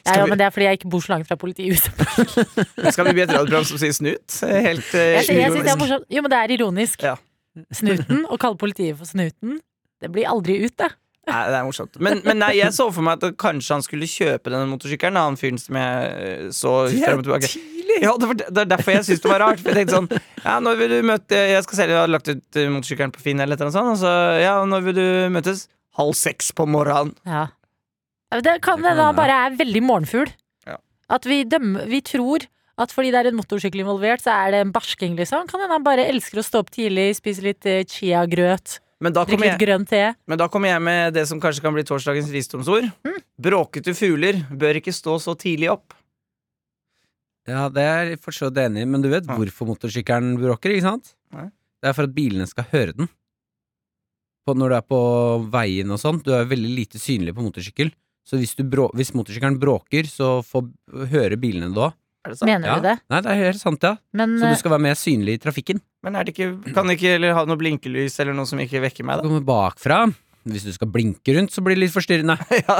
Ja, 0.06 0.20
ja, 0.22 0.26
men 0.30 0.38
det 0.38 0.46
er 0.46 0.52
fordi 0.54 0.68
jeg 0.68 0.80
ikke 0.80 0.90
bor 0.92 1.02
så 1.02 1.12
langt 1.14 1.28
fra 1.28 1.38
politihuset. 1.40 1.90
Skal 2.94 3.08
vi 3.08 3.14
bli 3.16 3.24
et 3.24 3.32
radioprogram 3.32 3.66
som 3.66 3.80
sier 3.80 3.94
snut? 3.96 4.38
Helt 4.42 4.92
uh, 4.94 5.00
Jeg, 5.00 5.14
jeg 5.14 5.24
synes 5.26 5.56
det 5.56 5.72
er 5.72 5.80
ironisk. 5.80 6.12
Jo, 6.14 6.22
men 6.22 6.32
det 6.32 6.38
er 6.42 6.54
ironisk. 6.58 7.08
Ja. 7.08 7.16
Snuten, 7.74 8.22
å 8.30 8.38
kalle 8.40 8.60
politiet 8.60 8.98
for 8.98 9.08
snuten, 9.08 9.58
det 10.02 10.12
blir 10.12 10.28
aldri 10.28 10.60
ut, 10.66 10.76
det. 10.78 10.92
Nei, 11.26 11.38
det 11.50 11.56
er 11.58 11.64
morsomt. 11.66 11.96
Men, 11.98 12.20
men 12.22 12.38
nei, 12.38 12.52
jeg 12.60 12.70
så 12.76 12.86
for 12.94 13.02
meg 13.02 13.18
at 13.18 13.34
kanskje 13.40 13.74
han 13.74 13.82
skulle 13.82 14.06
kjøpe 14.06 14.52
denne 14.52 14.68
motorsykkelen. 14.70 15.18
Han 15.18 15.38
fyren 15.40 15.58
som 15.58 15.78
jeg 15.80 16.10
eh, 16.22 16.44
så 16.54 16.74
frem 16.92 17.22
og 17.22 17.26
tilbake. 17.26 17.50
Ja, 17.96 18.12
det, 18.20 18.28
var, 18.28 18.36
det 18.38 18.60
er 18.60 18.68
derfor 18.68 18.92
jeg 18.92 19.06
syns 19.08 19.22
det 19.24 19.30
var 19.32 19.42
rart. 19.42 19.62
For 19.62 19.72
jeg 19.72 19.86
tenkte 19.86 19.96
sånn 19.96 20.08
Ja, 20.44 20.58
når 20.60 20.74
vil 20.82 20.90
du 20.92 20.96
møte 21.08 21.38
Jeg 21.48 21.64
skal 21.64 21.78
selge, 21.78 21.94
jeg 21.94 22.02
har 22.02 22.10
lagt 22.12 22.28
ut 22.28 22.58
eh, 22.60 22.68
motorsykkelen 22.70 23.14
på 23.14 23.22
Finn 23.24 23.40
eller 23.40 23.56
et 23.56 23.62
eller 23.64 23.72
annet 23.72 23.78
sånt. 23.78 23.94
Og 23.96 24.00
så, 24.04 24.12
ja, 24.42 24.52
når 24.68 24.84
vil 24.86 24.98
du 24.98 25.06
møtes? 25.32 25.66
Halv 25.96 26.12
seks 26.18 26.52
på 26.52 26.66
morgenen. 26.68 27.14
Ja. 27.24 27.46
Det 28.30 28.56
kan 28.64 28.82
hende 28.82 29.02
han 29.06 29.16
bare 29.16 29.36
er 29.46 29.56
veldig 29.58 29.82
morgenfugl. 29.86 30.32
Ja. 30.66 30.76
At 31.08 31.24
vi 31.30 31.44
dømmer 31.44 31.86
Vi 31.88 32.00
tror 32.02 32.46
at 32.76 32.90
fordi 32.92 33.08
det 33.14 33.20
er 33.22 33.28
en 33.30 33.38
motorsykkel 33.38 33.80
involvert, 33.80 34.20
så 34.20 34.34
er 34.34 34.50
det 34.52 34.58
en 34.66 34.72
barsking, 34.74 35.14
liksom. 35.16 35.46
Kan 35.48 35.62
hende 35.62 35.72
han 35.78 35.84
bare 35.86 36.04
elsker 36.10 36.42
å 36.42 36.44
stå 36.44 36.60
opp 36.60 36.68
tidlig, 36.74 37.14
spise 37.16 37.40
litt 37.46 37.64
eh, 37.64 37.86
chiagrøt 37.88 38.80
Men 39.00 39.14
da 39.16 39.22
Drikke 39.24 39.32
kommer 39.38 39.46
litt 39.48 39.54
jeg, 39.54 39.62
grønn 39.64 39.86
te. 39.88 40.02
men 40.28 40.38
da 40.42 40.48
kommer 40.52 40.68
jeg 40.68 40.82
med 40.84 41.14
det 41.16 41.24
som 41.30 41.40
kanskje 41.40 41.62
kan 41.64 41.72
bli 41.72 41.84
torsdagens 41.88 42.28
visdomsord. 42.34 42.90
Mm. 43.06 43.16
Bråkete 43.46 43.94
fugler 43.96 44.42
bør 44.52 44.76
ikke 44.82 44.92
stå 44.92 45.16
så 45.24 45.32
tidlig 45.40 45.70
opp. 45.72 45.94
Ja, 47.48 47.68
det 47.70 47.82
er 47.86 48.08
jeg 48.10 48.20
for 48.24 48.34
så 48.34 48.48
vidt 48.50 48.58
enig 48.66 48.82
i, 48.82 48.88
men 48.90 49.00
du 49.04 49.08
vet 49.08 49.24
Ja. 49.24 49.36
hvorfor 49.38 49.68
motorsykkelen 49.70 50.34
bråker, 50.40 50.72
ikke 50.74 50.82
sant? 50.88 51.14
Nei. 51.32 51.46
Det 51.80 51.88
er 51.88 51.94
for 51.96 52.08
at 52.08 52.14
bilene 52.16 52.46
skal 52.50 52.64
høre 52.72 52.92
den. 52.96 53.08
På, 54.46 54.54
når 54.56 54.68
du 54.68 54.76
er 54.76 54.86
på 54.86 55.00
veien 55.52 55.90
og 55.94 56.00
sånn, 56.02 56.20
du 56.22 56.32
er 56.34 56.44
veldig 56.44 56.72
lite 56.76 56.98
synlig 57.00 57.32
på 57.36 57.44
motorsykkel. 57.46 57.92
Så 58.26 58.40
hvis, 58.40 58.56
du 58.58 58.64
brå, 58.66 58.88
hvis 58.98 59.12
motorsykkelen 59.14 59.60
bråker, 59.62 60.08
så 60.10 60.40
får 60.42 60.66
høre 61.12 61.38
bilene 61.38 61.70
det 61.70 61.78
òg. 61.86 61.94
Er 62.26 62.32
det 62.32 62.38
sant? 62.40 62.48
Mener 62.50 62.66
Ja. 62.66 62.74
du 62.74 62.82
det? 62.88 62.96
Nei, 63.12 63.20
det 63.22 63.30
er 63.30 63.42
helt 63.44 63.60
sant, 63.62 63.82
ja. 63.86 63.92
Men 64.18 64.32
Så 64.40 64.48
eh, 64.48 64.50
du 64.50 64.58
skal 64.58 64.72
være 64.74 64.82
mer 64.82 64.96
synlig 64.98 65.36
i 65.38 65.42
trafikken. 65.44 65.78
Men 66.02 66.16
er 66.18 66.24
det 66.26 66.34
ikke, 66.34 66.74
kan 66.74 66.86
det 66.90 66.96
ikke 66.98 67.12
eller 67.20 67.34
ha 67.38 67.44
noe 67.46 67.56
blinkelys 67.60 68.18
eller 68.18 68.34
noe 68.34 68.46
som 68.50 68.58
ikke 68.58 68.82
vekker 68.82 69.06
meg, 69.06 69.20
Du 69.22 69.28
da? 69.28 69.28
kommer 69.30 69.46
bakfra. 69.46 70.00
Hvis 70.46 70.62
du 70.62 70.70
skal 70.74 70.86
blinke 70.94 71.32
rundt, 71.34 71.50
så 71.50 71.58
blir 71.62 71.74
det 71.74 71.82
litt 71.86 71.94
forstyrrende. 71.94 72.36
ja, 72.62 72.74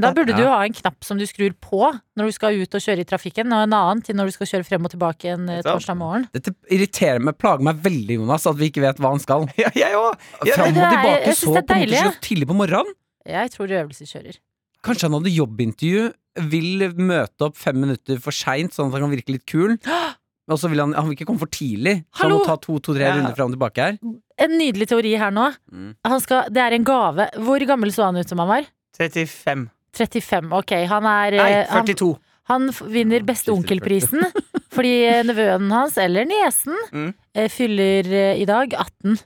da 0.00 0.12
burde 0.16 0.36
du 0.36 0.44
ha 0.48 0.60
en 0.64 0.72
knapp 0.72 1.04
som 1.04 1.18
du 1.20 1.24
skrur 1.28 1.52
på 1.60 1.80
når 2.16 2.30
du 2.30 2.32
skal 2.32 2.56
ut 2.60 2.76
og 2.76 2.80
kjøre 2.80 3.00
i 3.04 3.08
trafikken, 3.08 3.52
og 3.52 3.64
en 3.66 3.74
annen 3.76 4.00
til 4.04 4.16
når 4.16 4.30
du 4.30 4.36
skal 4.36 4.48
kjøre 4.52 4.64
frem 4.68 4.84
og 4.88 4.92
tilbake 4.94 5.32
en 5.32 5.48
eh, 5.52 5.60
du 5.60 5.68
torsdag 5.68 5.96
morgen. 6.00 6.24
Dette 6.32 6.54
irriterer 6.72 7.20
meg, 7.20 7.36
plager 7.40 7.60
meg 7.68 7.80
veldig, 7.84 8.16
Jonas, 8.20 8.46
at 8.48 8.56
vi 8.56 8.68
ikke 8.72 8.84
vet 8.84 9.00
hva 9.00 9.12
han 9.16 9.20
skal. 9.20 9.44
ja, 9.60 9.68
jeg 9.76 9.96
òg! 10.00 10.16
Ja, 10.48 10.56
Fram 10.60 10.72
og 10.72 10.80
er- 10.80 10.96
tilbake 10.96 11.36
så 11.36 11.52
på 11.52 11.56
motorsykkel 11.60 12.16
tidlig 12.24 12.48
på 12.52 12.56
morgenen. 12.56 12.96
Jeg 13.28 13.52
tror 13.52 13.68
du 13.68 13.76
øvelseskjører. 13.80 14.40
Kanskje 14.86 15.08
han 15.08 15.16
hadde 15.18 15.32
jobbintervju, 15.34 16.06
vil 16.50 16.84
møte 16.96 17.44
opp 17.50 17.56
fem 17.60 17.76
minutter 17.82 18.20
for 18.22 18.32
seint, 18.32 18.72
sånn 18.72 18.88
at 18.88 18.96
han 18.96 19.02
kan 19.08 19.12
virke 19.12 19.34
litt 19.34 19.46
kul. 19.50 19.74
Og 20.50 20.58
så 20.58 20.70
vil 20.72 20.80
han, 20.82 20.94
han 20.96 21.06
vil 21.06 21.14
ikke 21.18 21.26
komme 21.28 21.38
for 21.42 21.50
tidlig, 21.52 22.00
så 22.10 22.24
han 22.24 22.30
Hallo? 22.32 22.38
må 22.40 22.46
ta 22.48 22.56
to-tre 22.58 23.04
Ja. 23.04 23.12
runder 23.14 23.36
fram 23.36 23.50
og 23.52 23.54
tilbake 23.58 23.84
her. 23.84 23.98
En 24.40 24.54
nydelig 24.58 24.88
teori 24.90 25.12
her 25.20 25.30
nå. 25.30 25.50
Mm. 25.70 25.92
Han 26.08 26.20
skal, 26.24 26.48
det 26.50 26.62
er 26.64 26.72
en 26.74 26.84
gave. 26.88 27.28
Hvor 27.38 27.66
gammel 27.68 27.92
så 27.94 28.04
han 28.08 28.16
ut 28.16 28.28
som 28.28 28.38
han 28.42 28.48
var? 28.48 28.66
35. 28.98 29.68
35. 29.94 30.50
Ok, 30.58 30.72
han 30.90 31.06
er 31.06 31.36
Nei, 31.36 31.50
eh, 31.60 31.66
han, 31.70 31.84
42. 31.86 32.16
han 32.50 32.68
f- 32.70 32.82
vinner 32.88 33.20
besteonkelprisen 33.26 34.22
fordi 34.74 34.92
eh, 35.10 35.22
nevøen 35.26 35.70
hans, 35.74 35.96
eller 35.98 36.24
niesen, 36.30 36.76
Mm. 36.92 37.12
eh, 37.34 37.48
fyller 37.50 38.06
eh, 38.10 38.40
i 38.42 38.44
dag 38.46 38.72
18. 38.74 39.18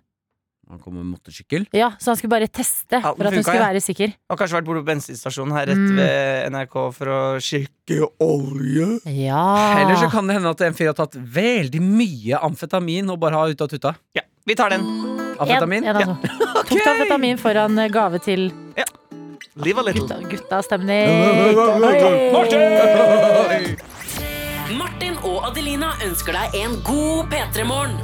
Han 0.70 0.78
kom 0.80 0.94
med 0.96 1.04
motorsykkel. 1.12 1.66
Ja, 1.76 1.90
så 2.00 2.10
han 2.12 2.16
skulle 2.16 2.30
bare 2.32 2.48
teste 2.48 2.96
Ja, 3.02 3.12
for 3.12 3.20
at 3.20 3.28
han 3.28 3.34
funka, 3.36 3.42
skulle 3.50 3.60
ja. 3.60 3.66
være 3.72 3.80
sikker. 3.84 4.14
Og 4.32 4.38
kanskje 4.40 4.56
vært 4.58 4.68
borte 4.68 4.80
på 4.82 4.88
bensinstasjonen 4.88 5.52
her 5.56 5.66
rett 5.70 5.76
Mm. 5.84 5.96
ved 5.98 6.52
NRK 6.54 6.76
for 6.96 7.06
å 7.12 7.18
sjekke 7.38 7.98
olje. 8.24 8.88
Ja. 9.12 9.44
Eller 9.82 9.96
så 10.00 10.08
kan 10.10 10.26
det 10.26 10.34
hende 10.38 10.50
at 10.54 10.60
en 10.64 10.74
fyr 10.74 10.86
har 10.92 10.96
tatt 10.98 11.14
veldig 11.14 11.82
mye 11.84 12.40
amfetamin 12.40 13.10
og 13.12 13.20
bare 13.20 13.34
har 13.42 13.48
ut 13.52 13.60
av 13.60 13.68
tuta. 13.68 13.94
Ja, 14.16 14.22
vi 14.46 14.54
tar 14.56 14.70
den. 14.70 14.80
Amfetamin? 15.38 15.84
En, 15.84 15.96
en 15.96 15.96
altså. 15.96 16.16
ja. 16.32 16.60
okay. 16.60 16.78
Tok 16.78 16.86
amfetamin 16.94 17.38
foran 17.38 17.78
eh, 17.78 17.88
gave 17.92 18.18
til 18.24 18.52
Live 19.56 19.78
a 19.78 19.82
little. 19.86 20.02
gutta, 20.08 20.18
guttastemning? 20.28 21.06
stemning. 22.34 23.76
Martin 24.80 25.14
og 25.22 25.44
Adelina 25.50 25.92
ønsker 26.02 26.32
deg 26.34 26.56
en 26.64 26.74
god 26.82 27.30
P3-morgen. 27.30 27.94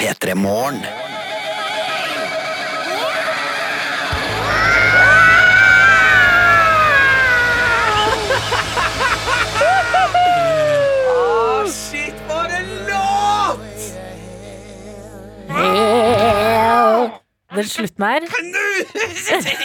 P3 0.00 0.34
Den 17.50 17.66
slutten 17.66 18.04
her 18.06 18.26
Knuse 18.30 19.40
ting! 19.42 19.62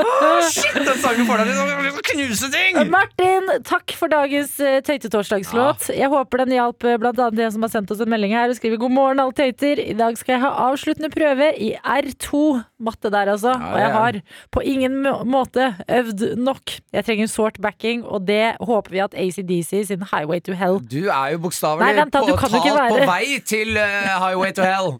Oh, 0.00 0.40
Shit, 0.48 0.74
den 0.74 0.98
sangen 1.02 1.26
får 1.28 1.42
deg 1.42 1.50
til 1.52 1.90
å 1.90 2.04
knuse 2.08 2.48
ting! 2.52 2.78
Martin, 2.92 3.50
takk 3.66 3.92
for 3.98 4.12
dagens 4.12 4.54
tøytetorsdagslåt. 4.56 4.84
tøytetorsdagslåt. 4.88 5.88
Jeg 5.96 6.10
håper 6.12 6.42
den 6.44 6.54
hjalp 6.56 6.78
bl.a. 6.84 6.98
blant 7.00 7.20
annet 7.20 7.42
en 7.46 7.54
som 7.54 7.66
har 7.66 7.72
sendt 7.72 7.92
oss 7.94 8.02
en 8.04 8.10
melding 8.10 8.34
her 8.36 8.52
og 8.52 8.58
skriver 8.58 8.80
'God 8.80 8.94
morgen, 8.94 9.20
alle 9.22 9.36
tøyter'. 9.36 9.82
I 9.84 9.96
dag 9.98 10.16
skal 10.18 10.36
jeg 10.36 10.42
ha 10.44 10.52
avsluttende 10.70 11.10
prøve 11.12 11.50
i 11.60 11.74
R2. 11.80 12.62
Matte 12.84 13.10
der, 13.12 13.30
altså. 13.32 13.54
Ja, 13.54 13.72
Og 13.72 13.78
jeg 13.80 13.92
har 13.94 14.20
på 14.52 14.60
ingen 14.60 14.98
måte 15.28 15.70
øvd 15.88 16.36
nok. 16.36 16.76
Jeg 16.92 17.04
trenger 17.04 17.30
sårt 17.32 17.60
backing, 17.62 18.04
og 18.04 18.26
det 18.28 18.56
håper 18.60 18.90
vi 18.90 18.98
at 19.04 19.14
ACDC 19.14 19.86
sin 19.88 20.02
'Highway 20.02 20.40
to 20.40 20.52
Hell' 20.52 20.80
Du 20.84 21.08
er 21.08 21.32
jo 21.32 21.38
bokstavelig 21.46 21.86
Nei, 21.86 21.94
vent 22.00 22.12
da, 22.12 22.20
på, 22.20 22.36
talt 22.36 22.52
på 22.52 23.04
vei 23.08 23.40
til 23.44 23.76
uh, 23.76 24.12
Highway 24.24 24.52
to 24.52 24.62
Hell. 24.62 24.94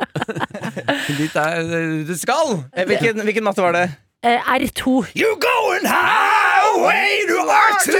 Dit 1.20 1.36
er 1.36 1.50
det 1.50 1.53
du 2.08 2.14
skal. 2.18 2.64
Eh, 2.74 2.86
Hvilken, 2.88 3.20
hvilken 3.26 3.44
matte 3.46 3.62
var 3.62 3.72
det? 3.76 3.84
Eh, 4.24 4.40
R2. 4.40 5.12
You're 5.14 5.36
going 5.36 5.84
highway 5.84 7.26
to 7.28 7.38
R2! 7.44 7.96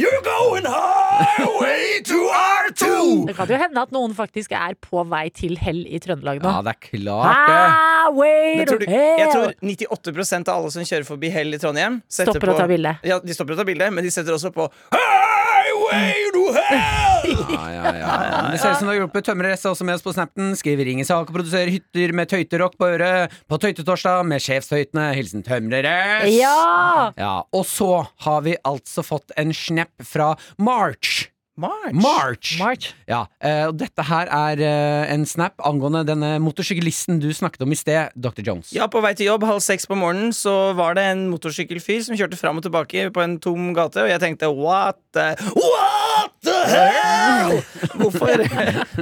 You're 0.00 0.22
going 0.24 0.64
highway 0.64 2.00
to 2.08 2.16
R2! 2.32 3.26
Det 3.28 3.34
kan 3.36 3.48
jo 3.52 3.58
hende 3.60 3.82
at 3.84 3.92
noen 3.92 4.14
faktisk 4.16 4.54
er 4.56 4.78
på 4.80 5.04
vei 5.12 5.26
til 5.36 5.58
hell 5.60 5.82
i 5.84 6.00
Trøndelag 6.00 6.40
nå. 6.40 6.48
Ja, 6.56 6.62
det 6.64 6.72
er 6.72 6.80
klart 6.88 7.50
det. 7.50 7.58
Highway 7.60 8.64
to 8.70 8.78
hell! 8.88 9.20
jeg 9.20 9.28
tror 9.34 9.52
98% 9.60 10.48
av 10.48 10.56
alle 10.62 10.72
som 10.72 10.88
kjører 10.88 11.06
forbi 11.12 11.28
Hell 11.36 11.52
i 11.54 11.60
Trondheim, 11.60 12.00
Stopper 12.08 12.40
på, 12.48 12.54
å 12.56 12.58
ta 12.62 12.68
bilde. 12.70 12.96
Ja, 13.06 13.20
de 13.20 13.36
stopper 13.36 13.58
å 13.58 13.60
ta 13.60 13.68
bilde, 13.68 13.90
men 13.92 14.08
de 14.08 14.10
setter 14.14 14.32
også 14.38 14.50
på 14.56 14.70
Highway 14.96 16.30
to 16.32 16.39
Hell! 16.56 17.34
Ja, 17.54 17.64
ja, 17.70 17.92
ja. 18.00 18.42
Det 18.50 18.58
ser 18.60 18.72
ut 18.74 18.80
som 18.80 18.88
du 18.88 18.92
har 18.92 18.98
hjulpet 19.00 19.26
tømrer 19.28 19.54
S 19.54 19.66
også 19.68 19.86
med 19.86 19.98
oss 19.98 20.04
på 20.04 20.14
Snapten. 20.16 20.52
Skriver 20.58 20.88
ingen 20.90 21.06
sak 21.08 21.28
og 21.30 21.36
produserer 21.36 21.70
hytter 21.72 22.14
med 22.16 22.30
tøyterock 22.32 22.78
på 22.80 22.88
øret. 22.96 23.34
På 23.50 23.58
Tøytetorsdag 23.60 24.24
med 24.28 24.42
sjefstøytene. 24.44 25.10
Hilsen 25.18 25.44
tømrer 25.46 25.86
S. 26.24 26.30
Ja! 26.38 27.10
Ja, 27.20 27.34
Og 27.52 27.66
så 27.68 27.92
har 28.26 28.40
vi 28.46 28.56
altså 28.66 29.04
fått 29.06 29.34
en 29.40 29.54
snap 29.56 29.92
fra 30.06 30.34
March. 30.58 31.28
March. 31.60 31.92
March. 31.92 32.50
March. 32.60 32.86
Ja, 33.10 33.26
eh, 33.44 33.66
og 33.68 33.74
dette 33.76 34.04
her 34.08 34.30
er 34.32 34.60
eh, 34.64 35.10
en 35.12 35.26
snap 35.28 35.60
angående 35.66 36.06
denne 36.08 36.30
motorsyklisten 36.40 37.18
du 37.20 37.26
snakket 37.36 37.66
om 37.66 37.74
i 37.74 37.76
sted, 37.76 38.14
Dr. 38.16 38.40
Jones. 38.46 38.70
Ja, 38.72 38.86
På 38.88 39.02
vei 39.04 39.12
til 39.18 39.28
jobb 39.28 39.44
halv 39.44 39.60
seks 39.64 39.84
på 39.90 39.98
morgenen 39.98 40.32
så 40.32 40.72
var 40.78 40.96
det 40.96 41.04
en 41.10 41.26
motorsykkelfyr 41.28 42.06
som 42.06 42.16
kjørte 42.16 42.38
fram 42.40 42.62
og 42.62 42.64
tilbake 42.64 43.10
på 43.12 43.24
en 43.26 43.36
tom 43.44 43.74
gate, 43.76 44.00
og 44.06 44.08
jeg 44.08 44.22
tenkte 44.24 44.48
what 44.56 45.02
what 45.20 46.39
the 46.44 46.56
hell?! 46.70 47.60
Hvorfor, 48.00 48.42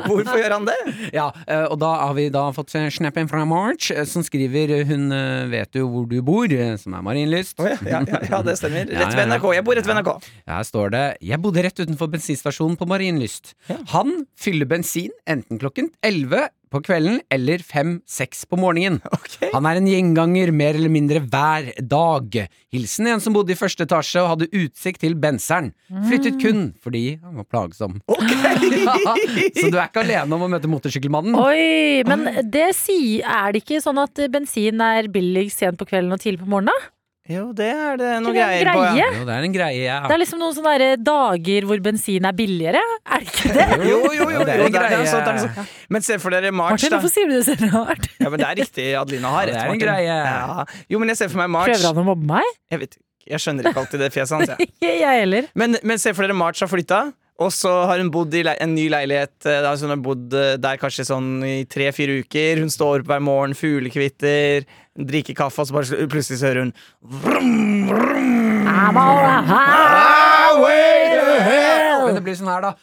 hvorfor 0.06 0.40
gjør 0.40 0.54
han 0.56 0.66
det? 0.68 0.76
Ja, 1.14 1.28
eh, 1.46 1.64
og 1.68 1.78
da 1.82 1.90
har 2.02 2.14
vi 2.18 2.28
da 2.34 2.48
fått 2.56 2.74
snappen 2.94 3.30
fra 3.30 3.44
March, 3.48 3.90
eh, 3.94 4.04
som 4.08 4.24
skriver 4.26 4.72
Hun 4.88 5.12
eh, 5.14 5.46
vet 5.52 5.78
jo 5.78 5.86
hvor 5.92 6.08
du 6.10 6.18
bor, 6.24 6.52
som 6.80 6.96
er 6.98 7.04
Marienlyst. 7.06 7.58
Oh, 7.62 7.68
ja, 7.68 7.78
ja, 7.84 8.02
ja, 8.08 8.22
ja, 8.32 8.42
det 8.46 8.58
stemmer. 8.60 8.90
Rett 9.00 9.14
ved. 9.16 9.30
NRK. 9.30 9.48
Jeg 9.58 9.66
bor 9.66 9.78
rett 9.78 9.88
ved 9.88 10.00
NRK. 10.00 10.12
Her 10.48 10.66
står 10.66 10.94
det 10.94 11.04
Jeg 11.30 11.42
bodde 11.44 11.64
rett 11.66 11.82
utenfor 11.82 12.10
bensinstasjonen 12.12 12.78
på 12.80 12.88
Marienlyst. 12.90 13.54
Han 13.94 14.24
fyller 14.38 14.68
bensin 14.70 15.14
enten 15.28 15.60
klokken 15.60 15.92
11 16.06 16.48
på 16.72 16.80
kvelden 16.84 17.20
eller 17.32 17.62
5-6 17.64 18.46
på 18.48 18.60
morgenen. 18.60 19.00
Okay. 19.18 19.50
Han 19.52 19.66
er 19.68 19.78
en 19.78 19.86
gjenganger 19.88 20.50
mer 20.54 20.76
eller 20.78 20.90
mindre 20.92 21.20
hver 21.20 21.68
dag. 21.90 22.36
Hilsen 22.72 23.08
en 23.10 23.20
som 23.20 23.34
bodde 23.34 23.52
i 23.52 23.58
første 23.58 23.84
etasje 23.84 24.22
og 24.22 24.30
hadde 24.32 24.48
utsikt 24.56 25.02
til 25.02 25.16
benseren. 25.20 25.72
Flyttet 26.08 26.38
kun 26.40 26.68
fordi 26.82 27.18
han 27.22 27.40
var 27.40 27.48
plagsom. 27.50 27.98
Ja, 28.88 29.14
så 29.58 29.68
du 29.70 29.76
er 29.76 29.88
ikke 29.88 30.02
alene 30.04 30.36
om 30.36 30.44
å 30.46 30.50
møte 30.50 30.70
motorsykkelmannen? 30.70 31.36
Oi, 31.38 32.04
men 32.08 32.24
det 32.50 32.70
sier, 32.78 33.26
er 33.26 33.54
det 33.54 33.62
ikke 33.64 33.82
sånn 33.84 34.00
at 34.02 34.22
bensin 34.32 34.80
er 34.84 35.10
billigst 35.12 35.60
sent 35.62 35.80
på 35.80 35.86
kvelden 35.88 36.14
og 36.14 36.22
tidlig 36.22 36.40
på 36.42 36.50
morgenen? 36.50 36.88
Jo, 37.28 37.42
det 37.52 37.66
er 37.68 37.98
det 38.00 38.10
noe 38.24 38.32
greier 38.32 38.62
greie? 38.64 38.72
på. 38.72 38.84
Ja. 38.96 39.08
Jo, 39.18 39.24
det 39.28 39.34
er 39.34 39.44
en 39.44 39.52
greie, 39.52 39.80
ja. 39.84 39.96
Det 40.08 40.14
er 40.16 40.20
liksom 40.22 40.40
noen 40.40 40.54
sånne 40.56 40.86
dager 41.04 41.66
hvor 41.68 41.82
bensin 41.84 42.24
er 42.24 42.32
billigere. 42.38 42.80
Er 43.04 43.20
det 43.26 43.28
ikke 43.34 43.52
det? 43.52 43.66
Jo, 43.84 43.98
jo, 44.00 44.12
jo, 44.16 44.28
jo, 44.32 44.46
det 44.48 44.54
er 44.54 44.62
en 44.62 44.68
er 44.68 44.72
greie. 44.78 45.02
sant, 45.10 45.28
er 45.28 45.42
sant. 45.44 45.74
Men 45.92 46.06
se 46.06 46.16
for 46.22 46.32
dere 46.32 46.52
March, 46.56 46.78
Martin, 46.78 46.94
da. 46.94 46.96
hvorfor 47.02 47.12
sier 47.12 47.28
du 47.28 47.36
det 47.36 47.44
så 47.44 47.58
rart? 47.74 48.08
Ja, 48.16 48.30
men 48.32 48.40
Det 48.40 48.48
er 48.48 48.56
riktig. 48.62 48.86
Adelina 49.02 49.34
har 49.34 49.44
Ja, 49.44 49.52
det 49.52 49.58
rett. 49.58 49.68
er 49.68 49.76
en 49.76 49.84
greie. 49.84 50.16
Ja. 50.24 50.64
Jo, 50.88 50.98
men 51.04 51.12
jeg 51.12 51.20
ser 51.20 51.28
for 51.34 51.42
meg 51.44 51.52
March. 51.52 51.68
Prøver 51.74 51.92
han 51.92 52.00
å 52.00 52.08
mobbe 52.14 52.30
meg? 52.32 52.48
Jeg 52.72 52.80
vet 52.86 52.96
ikke. 52.96 53.04
Jeg 53.28 53.44
skjønner 53.44 53.68
ikke 53.68 53.80
alltid 53.84 54.00
det 54.06 54.10
fjeset 54.14 54.38
hans. 54.38 54.52
jeg. 54.64 54.72
Jeg 55.04 55.20
heller. 55.20 55.48
Men, 55.54 55.76
men 55.84 56.00
se 56.00 56.14
for 56.16 56.24
dere 56.24 56.32
March 56.38 56.64
har 56.64 56.70
flytta, 56.72 57.02
og 57.38 57.52
så 57.54 57.70
har 57.86 58.00
hun 58.02 58.08
bodd 58.10 58.34
i 58.34 58.42
en 58.50 58.72
ny 58.74 58.88
leilighet. 58.90 59.36
Da 59.46 59.70
hun 59.78 59.92
har 59.94 60.00
bodd 60.02 60.32
eh, 60.34 60.56
der 60.58 60.80
kanskje 60.80 61.04
sånn 61.06 61.28
i 61.46 61.60
tre-fire 61.70 62.16
uker. 62.24 62.58
Hun 62.64 62.72
står 62.74 63.04
opp 63.04 63.12
hver 63.12 63.22
morgen, 63.22 63.54
fuglekvitter, 63.54 64.66
drikker 64.98 65.36
kaffe, 65.38 65.62
og 65.62 65.68
så 65.70 65.76
bare 65.76 65.86
sl- 65.92 66.08
plutselig 66.10 66.40
så 66.40 66.48
hører 66.50 66.64
hun 66.66 66.72
vrum, 67.22 67.86
vrum, 67.86 68.66
I'm 68.68 68.98
on 68.98 69.22
a 69.30 69.38
highway 69.52 71.14
to 71.14 71.38
hell. 71.46 72.06
Men 72.08 72.18
det 72.18 72.24
blir 72.26 72.38
sånn 72.40 72.50
her, 72.50 72.66
da. 72.66 72.74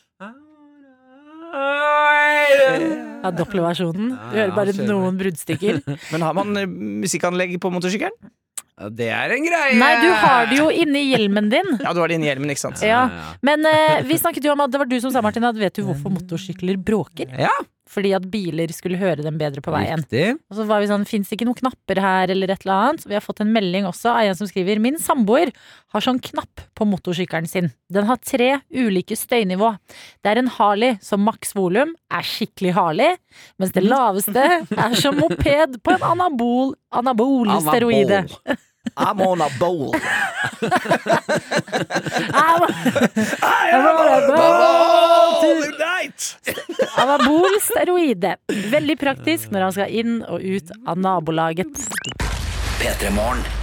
Ja, 3.26 3.32
Doppelversjonen. 3.34 4.10
Du 4.30 4.36
hører 4.38 4.52
bare 4.56 4.74
noen 4.86 5.16
bruddstykker. 5.20 5.80
Men 6.14 6.26
har 6.26 6.36
man 6.38 6.56
eh, 6.62 6.68
musikkanlegg 6.70 7.56
på 7.64 7.72
motorsykkelen? 7.74 8.14
Det 8.76 9.08
er 9.08 9.32
en 9.32 9.46
greie! 9.46 9.76
Nei, 9.80 9.92
du 10.04 10.10
har 10.20 10.50
det 10.50 10.58
jo 10.60 10.66
inni 10.68 11.06
hjelmen 11.14 11.48
din. 11.52 11.70
Ja, 11.80 11.94
du 11.96 12.02
har 12.02 12.12
det 12.12 12.18
inni 12.20 12.28
hjelmen, 12.28 12.52
ikke 12.52 12.66
sant? 12.66 12.82
Ja, 12.84 13.06
Men 13.46 13.64
eh, 13.70 14.02
vi 14.04 14.18
snakket 14.20 14.44
jo 14.44 14.52
om 14.52 14.66
at 14.66 14.74
det 14.74 14.82
var 14.82 14.90
du 14.92 14.98
som 15.00 15.14
sa, 15.16 15.24
Martin, 15.24 15.48
at 15.48 15.56
vet 15.56 15.80
du 15.80 15.86
hvorfor 15.88 16.12
motorsykler 16.12 16.76
bråker? 16.84 17.32
Ja, 17.40 17.54
fordi 17.90 18.12
at 18.18 18.26
biler 18.32 18.72
skulle 18.74 19.00
høre 19.00 19.24
dem 19.24 19.38
bedre 19.40 19.62
på 19.64 19.74
veien. 19.74 20.02
Riktig. 20.02 20.40
Og 20.50 20.58
så 20.58 20.66
var 20.68 20.82
vi 20.82 20.90
sånn, 20.90 21.06
fins 21.08 21.30
det 21.30 21.38
ikke 21.38 21.48
noen 21.50 21.60
knapper 21.60 22.02
her, 22.02 22.34
eller 22.34 22.52
et 22.52 22.66
eller 22.66 22.76
annet? 22.76 23.06
Vi 23.06 23.18
har 23.18 23.24
fått 23.24 23.44
en 23.44 23.54
melding 23.54 23.88
også 23.90 24.12
av 24.14 24.30
en 24.32 24.40
som 24.40 24.50
skriver 24.50 24.82
Min 24.82 24.98
samboer 25.02 25.52
har 25.94 26.04
sånn 26.04 26.22
knapp 26.24 26.66
på 26.76 26.88
motorsykkelen 26.90 27.50
sin. 27.50 27.72
Den 27.94 28.10
har 28.10 28.22
tre 28.26 28.52
ulike 28.74 29.18
støynivå. 29.20 29.76
Det 30.26 30.34
er 30.34 30.42
en 30.42 30.52
Harley 30.58 30.98
som 31.06 31.24
maks 31.26 31.54
volum 31.58 31.94
er 32.14 32.26
skikkelig 32.26 32.76
Harley, 32.78 33.18
mens 33.62 33.76
det 33.76 33.86
laveste 33.86 34.46
er 34.66 34.98
som 35.00 35.18
moped 35.22 35.80
på 35.86 35.96
en 35.96 36.08
anabol, 36.14 36.74
anabol 36.96 37.54
steroide. 37.70 38.26
I'm 38.98 39.22
on 39.22 39.42
a 39.42 39.50
bowl. 39.60 39.94
I'm, 42.32 42.62
I 43.44 43.70
am 43.74 43.86
on 43.86 44.08
a 44.14 44.20
bowl 44.30 45.42
tonight! 45.42 46.38
Anabol 47.02 47.58
steroide. 47.66 48.36
Veldig 48.72 48.98
praktisk 49.02 49.52
når 49.52 49.68
han 49.68 49.76
skal 49.76 49.98
inn 50.02 50.22
og 50.24 50.40
ut 50.46 50.72
av 50.86 51.02
nabolaget. 51.02 51.74
P3 52.80 53.12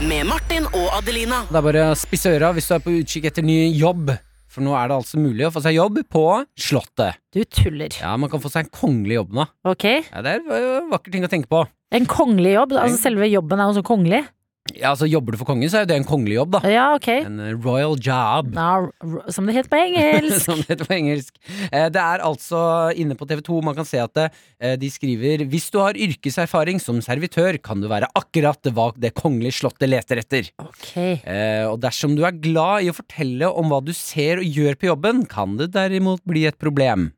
Med 0.09 0.27
Martin 0.27 0.67
og 0.73 0.91
Adelina. 0.99 1.45
Det 1.49 1.59
er 1.61 1.67
bare 1.69 1.87
å 1.93 1.97
spisse 1.99 2.33
øra 2.33 2.53
hvis 2.57 2.69
du 2.69 2.75
er 2.77 2.85
på 2.85 2.95
utkikk 2.99 3.31
etter 3.31 3.45
ny 3.47 3.59
jobb. 3.79 4.13
For 4.53 4.61
nå 4.65 4.75
er 4.77 4.91
det 4.91 4.99
altså 4.99 5.17
mulig 5.21 5.47
å 5.49 5.53
få 5.55 5.63
seg 5.65 5.79
jobb 5.79 6.03
på 6.13 6.25
Slottet. 6.61 7.17
Du 7.33 7.41
tuller. 7.49 7.95
Ja, 8.03 8.13
man 8.21 8.29
kan 8.33 8.43
få 8.43 8.51
seg 8.53 8.67
en 8.67 8.73
kongelig 8.75 9.23
jobb 9.23 9.39
nå. 9.39 9.47
Ok? 9.71 9.87
Ja, 10.11 10.21
Det 10.25 10.35
er 10.35 10.43
en 10.83 10.91
vakker 10.93 11.15
ting 11.15 11.25
å 11.25 11.31
tenke 11.33 11.49
på. 11.49 11.63
En 11.93 12.09
kongelig 12.09 12.53
jobb? 12.59 12.75
Altså 12.77 13.01
selve 13.01 13.29
jobben 13.33 13.61
er 13.61 13.73
også 13.73 13.85
kongelig? 13.87 14.27
Ja, 14.71 14.93
altså 14.93 15.09
Jobber 15.11 15.35
du 15.35 15.39
for 15.41 15.49
kongen, 15.49 15.67
så 15.69 15.81
er 15.81 15.83
jo 15.83 15.89
det 15.91 15.97
en 15.99 16.07
kongelig 16.07 16.37
jobb, 16.37 16.53
da. 16.55 16.61
Ja, 16.71 16.85
ok. 16.95 17.09
En 17.27 17.41
eh, 17.43 17.55
royal 17.65 17.97
job. 17.99 18.53
Ja, 18.55 19.27
som 19.35 19.49
det 19.49 19.57
heter 19.57 19.73
på 19.73 19.81
engelsk. 19.81 20.39
Som 20.47 20.61
det 20.63 20.69
heter 20.71 20.87
på 20.87 20.95
engelsk. 20.95 21.33
Eh, 21.73 21.89
Det 21.93 21.99
er 22.03 22.23
altså 22.23 22.61
inne 22.95 23.17
på 23.19 23.27
TV2 23.27 23.59
man 23.67 23.75
kan 23.75 23.89
se 23.89 23.99
at 23.99 24.15
det, 24.15 24.29
eh, 24.63 24.77
de 24.79 24.91
skriver 24.95 25.43
Hvis 25.51 25.67
du 25.75 25.81
har 25.83 25.99
yrkeserfaring 25.99 26.79
som 26.83 27.01
servitør, 27.03 27.59
kan 27.63 27.83
du 27.83 27.89
være 27.91 28.07
akkurat 28.19 28.71
hva 28.71 28.93
det 28.95 29.11
kongelige 29.19 29.59
slottet 29.59 29.91
leter 29.91 30.23
etter. 30.23 30.53
Ok. 30.63 30.93
Eh, 30.97 31.67
og 31.67 31.81
dersom 31.83 32.15
du 32.17 32.23
er 32.25 32.39
glad 32.39 32.87
i 32.87 32.93
å 32.93 32.97
fortelle 32.97 33.51
om 33.51 33.75
hva 33.75 33.83
du 33.85 33.91
ser 33.97 34.39
og 34.45 34.47
gjør 34.47 34.79
på 34.79 34.93
jobben, 34.93 35.27
kan 35.27 35.59
det 35.59 35.73
derimot 35.75 36.23
bli 36.29 36.47
et 36.49 36.59
problem. 36.63 37.11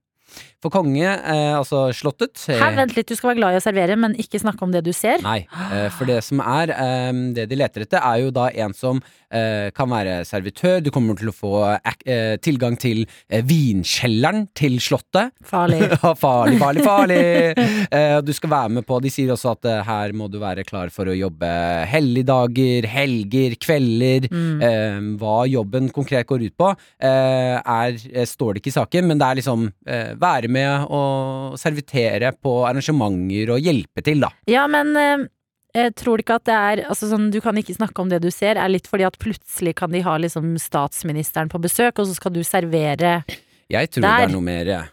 For 0.64 0.72
konge, 0.72 1.04
eh, 1.04 1.52
altså 1.52 1.90
slottet 1.92 2.40
eh, 2.48 2.56
Her, 2.56 2.72
vent 2.78 2.94
litt, 2.96 3.10
du 3.10 3.18
skal 3.18 3.34
være 3.34 3.40
glad 3.42 3.56
i 3.56 3.58
å 3.60 3.64
servere, 3.64 3.98
men 4.00 4.14
ikke 4.16 4.40
snakke 4.40 4.64
om 4.64 4.70
det 4.72 4.80
du 4.86 4.94
ser. 4.96 5.20
Nei, 5.20 5.42
eh, 5.68 5.90
for 5.92 6.08
det 6.08 6.22
som 6.24 6.40
er 6.40 6.72
eh, 6.72 7.10
Det 7.36 7.44
de 7.50 7.58
leter 7.60 7.84
etter, 7.84 8.00
er 8.00 8.22
jo 8.22 8.30
da 8.32 8.46
en 8.64 8.72
som 8.76 9.02
eh, 9.28 9.68
kan 9.76 9.90
være 9.92 10.22
servitør. 10.24 10.80
Du 10.80 10.88
kommer 10.94 11.18
til 11.20 11.28
å 11.28 11.34
få 11.36 11.52
eh, 11.74 12.38
tilgang 12.40 12.78
til 12.80 13.02
eh, 13.28 13.44
vinkjelleren 13.44 14.46
til 14.56 14.78
slottet. 14.80 15.34
Farlig. 15.44 15.82
Farlig, 16.24 16.56
farlig, 16.62 16.86
farlig! 16.86 17.22
Eh, 17.94 18.16
du 18.24 18.30
skal 18.34 18.50
være 18.50 18.72
med 18.78 18.84
på 18.86 18.96
De 19.02 19.10
sier 19.12 19.28
også 19.30 19.50
at 19.52 19.66
eh, 19.68 19.80
her 19.84 20.14
må 20.16 20.26
du 20.30 20.38
være 20.40 20.64
klar 20.66 20.90
for 20.94 21.10
å 21.10 21.14
jobbe 21.14 21.48
helligdager, 21.90 22.86
helger, 22.90 23.54
kvelder. 23.60 24.26
Eh, 24.32 24.98
hva 25.20 25.36
jobben 25.50 25.90
konkret 25.94 26.26
går 26.30 26.46
ut 26.48 26.56
på, 26.58 26.70
eh, 27.04 27.58
er, 27.60 27.98
eh, 28.14 28.26
står 28.28 28.56
det 28.56 28.62
ikke 28.62 28.72
i 28.72 28.76
saken, 28.78 29.08
men 29.10 29.20
det 29.20 29.28
er 29.28 29.40
liksom 29.40 29.66
eh, 29.86 30.14
være 30.20 30.48
med 30.48 30.53
og 30.86 31.58
servitere 31.58 32.30
på 32.38 32.52
arrangementer 32.68 33.50
og 33.56 33.60
hjelpe 33.64 34.04
til, 34.06 34.20
da. 34.24 34.30
Ja, 34.50 34.66
men 34.70 34.94
eh, 34.96 35.26
jeg 35.74 35.94
tror 35.98 36.22
ikke 36.22 36.36
at 36.38 36.46
det 36.46 36.54
er 36.54 36.82
altså 36.86 37.08
sånn, 37.10 37.30
Du 37.34 37.40
kan 37.42 37.56
ikke 37.58 37.74
snakke 37.74 37.98
om 38.02 38.10
det 38.12 38.20
du 38.22 38.30
ser, 38.30 38.54
er 38.60 38.70
litt 38.70 38.86
fordi 38.86 39.06
at 39.08 39.18
plutselig 39.18 39.74
kan 39.80 39.90
de 39.90 40.04
ha 40.06 40.16
liksom 40.22 40.54
statsministeren 40.62 41.50
på 41.50 41.58
besøk, 41.62 41.98
og 41.98 42.06
så 42.06 42.14
skal 42.14 42.34
du 42.36 42.42
servere 42.46 43.24
Jeg 43.72 43.90
tror 43.90 44.02
Der. 44.06 44.18
det 44.22 44.28
er 44.28 44.34
noe 44.36 44.46
mer 44.46 44.70
eh, 44.70 44.90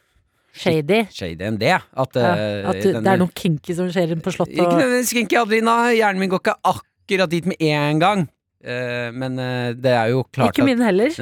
shady. 0.57 1.03
shady 1.13 1.45
enn 1.47 1.59
det. 1.61 1.77
At, 1.93 2.15
Ja, 2.17 2.33
eh, 2.33 2.69
at 2.73 2.81
du, 2.81 2.91
det 2.97 3.13
er 3.13 3.21
noe 3.21 3.31
kinky 3.35 3.75
som 3.77 3.91
skjer 3.93 4.15
på 4.19 4.33
slottet. 4.33 4.57
Ikke 4.57 4.79
nødvendigvis 4.79 5.13
kinky, 5.15 5.37
Adelina. 5.39 5.77
Hjernen 5.93 6.19
min 6.23 6.31
går 6.33 6.41
ikke 6.43 6.57
akkurat 6.73 7.29
dit 7.29 7.45
med 7.45 7.61
en 7.61 8.01
gang. 8.01 8.29
Eh, 8.61 9.09
men 9.17 9.39
eh, 9.41 9.71
det 9.73 9.89
er 9.97 10.11
jo 10.13 10.21
klart 10.29 10.53
ikke 10.53 10.65
min 10.67 10.81
heller. 10.85 11.09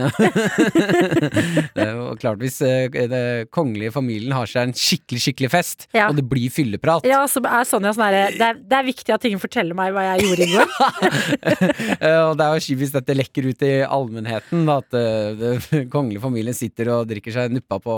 Det 0.59 1.83
er 1.83 1.93
jo 1.95 2.07
klart 2.19 2.41
hvis 2.41 2.57
eh, 2.65 2.89
den 3.09 3.47
kongelige 3.53 3.93
familien 3.95 4.33
har 4.35 4.49
seg 4.49 4.67
en 4.69 4.73
skikkelig, 4.75 5.21
skikkelig 5.23 5.49
fest, 5.53 5.85
Ja. 5.95 6.09
og 6.09 6.17
det 6.17 6.25
blir 6.29 6.51
fylleprat 6.51 7.05
Ja, 7.07 7.21
så 7.31 7.41
er 7.45 7.63
Sonja 7.67 7.93
sånn 7.95 8.05
herre 8.07 8.25
det, 8.39 8.41
er- 8.49 8.59
det 8.59 8.77
er 8.79 8.87
viktig 8.87 9.13
at 9.15 9.25
ingen 9.29 9.39
forteller 9.41 9.77
meg 9.77 9.93
hva 9.95 10.03
jeg 10.09 10.25
gjorde 10.25 10.45
i 10.45 10.51
går. 10.53 10.67
Og 12.29 12.35
det 12.39 12.45
er 12.45 12.55
jo 12.57 12.63
kjipt 12.63 12.79
hvis 12.83 12.93
dette 12.93 13.15
lekker 13.15 13.47
ut 13.49 13.63
i 13.65 13.71
allmennheten, 13.85 14.61
at 14.71 14.87
den 14.93 15.87
kongelige 15.91 16.21
familien 16.23 16.55
sitter 16.55 16.89
og 16.93 17.07
drikker 17.09 17.33
seg 17.35 17.53
nuppa 17.55 17.79
på 17.83 17.95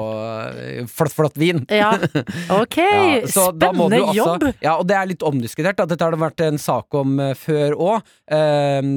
flott, 0.91 1.13
flott 1.15 1.38
vin. 1.41 1.63
Ja, 1.71 1.91
ok. 2.56 2.77
Ja, 2.82 3.19
Spennende 3.32 4.01
jobb. 4.15 4.45
Ja, 4.63 4.77
og 4.80 4.88
det 4.89 4.97
er 4.97 5.10
litt 5.12 5.25
omdiskutert. 5.27 5.80
Dette 5.82 6.04
har 6.06 6.15
det 6.15 6.21
vært 6.21 6.43
en 6.45 6.60
sak 6.62 6.97
om 7.01 7.17
før 7.39 7.75
òg. 7.77 8.13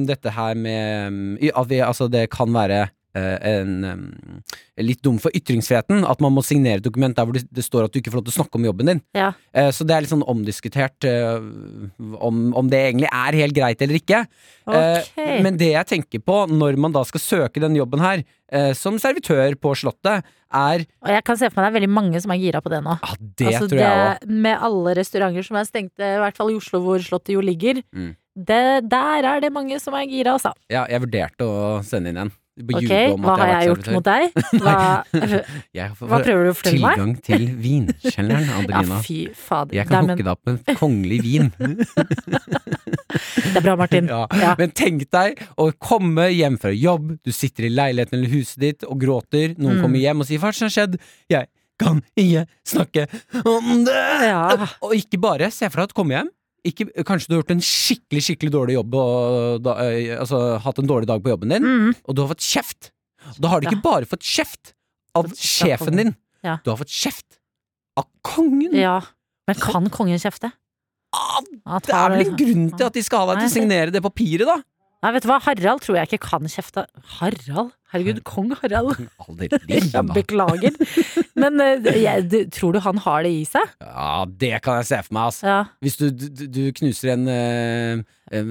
dette 0.09 0.34
her 0.35 0.59
med 0.59 1.15
mm, 1.15 1.33
at 1.51 1.71
vi, 1.71 1.81
Altså, 1.85 2.07
det 2.11 2.27
kan 2.33 2.53
være 2.53 2.85
eh, 3.15 3.35
en 3.51 3.73
mm, 3.85 4.39
litt 4.85 5.01
dum 5.05 5.17
for 5.21 5.33
ytringsfriheten. 5.35 6.03
At 6.07 6.21
man 6.23 6.35
må 6.35 6.43
signere 6.45 6.81
et 6.81 6.85
dokument 6.85 7.15
der 7.15 7.27
hvor 7.27 7.37
det, 7.37 7.65
står 7.65 7.87
at 7.87 7.93
du 7.93 7.99
ikke 8.01 8.13
får 8.13 8.21
lov 8.21 8.27
til 8.27 8.35
å 8.35 8.37
snakke 8.39 8.59
om 8.59 8.67
jobben 8.67 8.91
din. 8.91 9.03
Ja. 9.17 9.31
Eh, 9.55 9.71
så 9.75 9.87
det 9.87 9.95
er 9.95 10.05
litt 10.05 10.13
sånn 10.13 10.25
omdiskutert 10.27 11.07
eh, 11.09 11.37
om, 12.19 12.47
om 12.57 12.71
det 12.71 12.81
egentlig 12.89 13.11
er 13.11 13.39
helt 13.41 13.57
greit 13.57 13.85
eller 13.85 13.99
ikke. 14.01 14.23
Okay. 14.65 15.41
Men 15.45 15.59
det 15.61 15.73
jeg 15.73 15.91
tenker 15.91 16.23
på 16.25 16.41
når 16.51 16.79
man 16.81 16.95
da 16.95 17.05
skal 17.07 17.23
søke 17.23 17.63
den 17.63 17.77
jobben 17.77 18.03
her, 18.03 18.25
som 18.77 18.99
servitør 19.01 19.55
på 19.57 19.71
Slottet, 19.73 20.25
er 20.55 20.83
Og 21.03 21.11
jeg 21.11 21.23
kan 21.27 21.37
se 21.39 21.49
for 21.51 21.59
meg 21.59 21.67
det 21.67 21.71
er 21.71 21.77
veldig 21.79 21.93
mange 21.93 22.21
som 22.23 22.33
er 22.33 22.41
gira 22.41 22.61
på 22.63 22.71
det 22.73 22.81
nå. 22.85 22.97
Ja, 23.01 23.15
det 23.41 23.47
altså, 23.51 23.69
tror 23.71 23.81
jeg 23.81 24.03
også. 24.03 24.35
Med 24.45 24.67
alle 24.67 24.93
restauranter 24.99 25.47
som 25.47 25.59
er 25.59 25.67
stengte, 25.67 26.05
i 26.05 26.21
hvert 26.21 26.37
fall 26.37 26.53
i 26.53 26.59
Oslo 26.59 26.81
hvor 26.85 27.03
Slottet 27.03 27.35
jo 27.35 27.43
ligger. 27.43 27.81
Mm. 27.95 28.13
Det, 28.35 28.89
der 28.91 29.23
er 29.23 29.39
det 29.39 29.51
mange 29.55 29.79
som 29.79 29.93
er 29.95 30.03
gira, 30.11 30.33
altså. 30.35 30.51
Ja, 30.69 30.85
jeg 30.91 30.99
vurderte 31.05 31.45
å 31.47 31.83
sende 31.87 32.09
inn 32.11 32.17
en. 32.25 32.31
Ok, 32.55 32.87
hva 33.19 33.33
har 33.35 33.49
jeg 33.51 33.67
gjort 33.67 33.87
mot 33.91 34.05
deg? 34.05 34.35
Hva, 34.63 34.75
hva 36.07 36.19
prøver 36.23 36.45
du 36.47 36.51
å 36.53 36.55
fortelle 36.55 36.79
meg? 36.79 36.93
tilgang 36.95 37.11
til 37.19 37.41
vinkjelleren, 37.59 38.69
Ja, 38.71 38.99
fy 39.03 39.17
fader. 39.35 39.75
jeg 39.75 39.89
kan 39.89 40.07
hooke 40.07 40.15
men, 40.15 40.23
deg 40.23 40.31
opp 40.31 40.45
med 40.47 40.77
kongelig 40.79 41.17
vin. 41.25 41.49
det 42.29 43.57
er 43.59 43.65
bra, 43.65 43.75
Martin. 43.79 44.07
Ja. 44.11 44.21
Ja. 44.39 44.53
Men 44.59 44.71
tenk 44.75 45.03
deg 45.11 45.41
å 45.59 45.67
komme 45.83 46.29
hjem 46.31 46.55
fra 46.61 46.71
jobb, 46.71 47.17
du 47.27 47.31
sitter 47.35 47.67
i 47.67 47.73
leiligheten 47.75 48.19
eller 48.21 48.31
huset 48.37 48.63
ditt 48.63 48.87
og 48.87 48.99
gråter, 49.03 49.55
noen 49.59 49.75
Mm. 49.75 49.81
kommer 49.83 49.99
hjem 49.99 50.21
og 50.23 50.27
sier 50.29 50.39
'hva 50.39 50.53
som 50.55 50.69
har 50.69 50.75
skjedd'? 50.75 50.99
Jeg 51.29 51.47
kan 51.77 52.01
ikke 52.15 52.47
snakke 52.63 53.07
om 53.45 53.83
det! 53.83 54.07
Ja. 54.31 54.67
Og 54.81 54.95
ikke 54.95 55.19
bare 55.19 55.51
se 55.51 55.67
for 55.69 55.81
deg 55.81 55.83
at 55.83 55.93
du 55.95 55.99
kommer 55.99 56.15
hjem. 56.23 56.29
Ikke, 56.65 56.87
kanskje 57.05 57.29
du 57.29 57.35
har 57.35 57.43
gjort 57.43 57.51
en 57.55 57.61
skikkelig 57.61 58.21
skikkelig 58.25 58.51
dårlig 58.55 58.73
jobb 58.79 58.95
og 58.97 59.61
da, 59.65 59.75
eh, 59.85 60.15
altså, 60.17 60.39
hatt 60.63 60.79
en 60.81 60.87
dårlig 60.89 61.05
dag 61.11 61.21
på 61.21 61.29
jobben 61.29 61.49
din, 61.53 61.63
Mm. 61.63 61.95
og 62.07 62.15
du 62.15 62.21
har 62.23 62.29
fått 62.33 62.41
kjeft. 62.41 62.91
Da 63.39 63.49
har 63.49 63.61
du 63.61 63.67
ikke 63.69 63.83
bare 63.83 64.05
fått 64.09 64.25
kjeft 64.25 64.73
av 65.15 65.29
sjefen 65.37 65.95
din, 65.97 66.15
Ja. 66.43 66.57
du 66.63 66.71
har 66.71 66.77
fått 66.77 66.89
kjeft 66.89 67.37
av 67.97 68.05
kongen. 68.23 68.73
ja. 68.73 69.01
Men 69.47 69.55
kan 69.61 69.89
kongen 69.93 70.17
kjefte? 70.17 70.51
Ah, 71.13 71.79
Det 71.79 71.93
er 71.93 72.09
vel 72.09 72.25
en 72.25 72.35
grunn 72.35 72.77
til 72.77 72.85
at 72.87 72.93
de 72.93 73.01
skal 73.03 73.19
ha 73.27 73.33
deg 73.35 73.43
til 73.43 73.49
å 73.49 73.53
signere 73.63 73.91
det 73.91 74.01
papiret, 74.01 74.45
da? 74.49 74.57
Nei, 75.05 75.11
vet 75.13 75.21
du 75.21 75.29
hva, 75.29 75.35
Harald 75.45 75.83
tror 75.85 75.99
jeg 75.99 76.07
ikke 76.09 76.17
kan 76.25 76.47
kjefte. 76.49 76.81
Harald? 77.19 77.67
Herregud, 77.93 78.23
kong 78.25 78.55
Harald. 78.57 78.95
Jeg 79.69 80.05
beklager. 80.17 80.73
Men 81.37 81.61
eh, 81.61 81.85
jeg, 82.01 82.23
du, 82.31 82.37
tror 82.49 82.73
du 82.73 82.79
han 82.81 82.97
har 83.03 83.21
det 83.27 83.29
i 83.37 83.43
seg? 83.45 83.69
Ja, 83.85 84.23
det 84.25 84.49
kan 84.65 84.79
jeg 84.81 84.87
se 84.89 84.99
for 85.05 85.13
meg, 85.13 85.27
altså. 85.29 85.45
Ja. 85.51 85.59
Hvis 85.85 85.99
du, 86.01 86.07
du, 86.09 86.45
du 86.55 86.59
knuser 86.79 87.13
en, 87.13 87.27
eh, 87.29 88.01
en, 88.33 88.49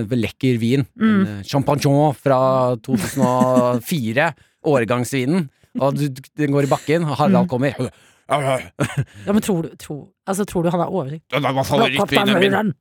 en 0.00 0.16
lekker 0.18 0.58
vin, 0.58 0.82
Mm. 0.98 1.20
en 1.22 1.46
champagnon 1.46 2.10
fra 2.18 2.40
2004, 2.82 4.28
årgangsvinen, 4.74 5.46
og 5.78 5.94
du, 6.00 6.08
den 6.40 6.52
går 6.58 6.66
i 6.66 6.72
bakken, 6.74 7.06
og 7.06 7.14
Mm. 7.14 7.20
Harald 7.22 7.48
kommer 7.54 7.78
ja, 8.24 9.32
men 9.32 9.42
tror 9.44 9.62
du, 9.66 9.74
tro, 9.76 9.98
altså, 10.26 10.46
tror 10.48 10.64
du 10.64 10.70
han 10.72 10.80
har 10.80 10.88
oversikt? 10.90 11.26
Det 11.30 11.42
var 11.44 11.66
favorittvinen 11.68 12.40
min! 12.40 12.72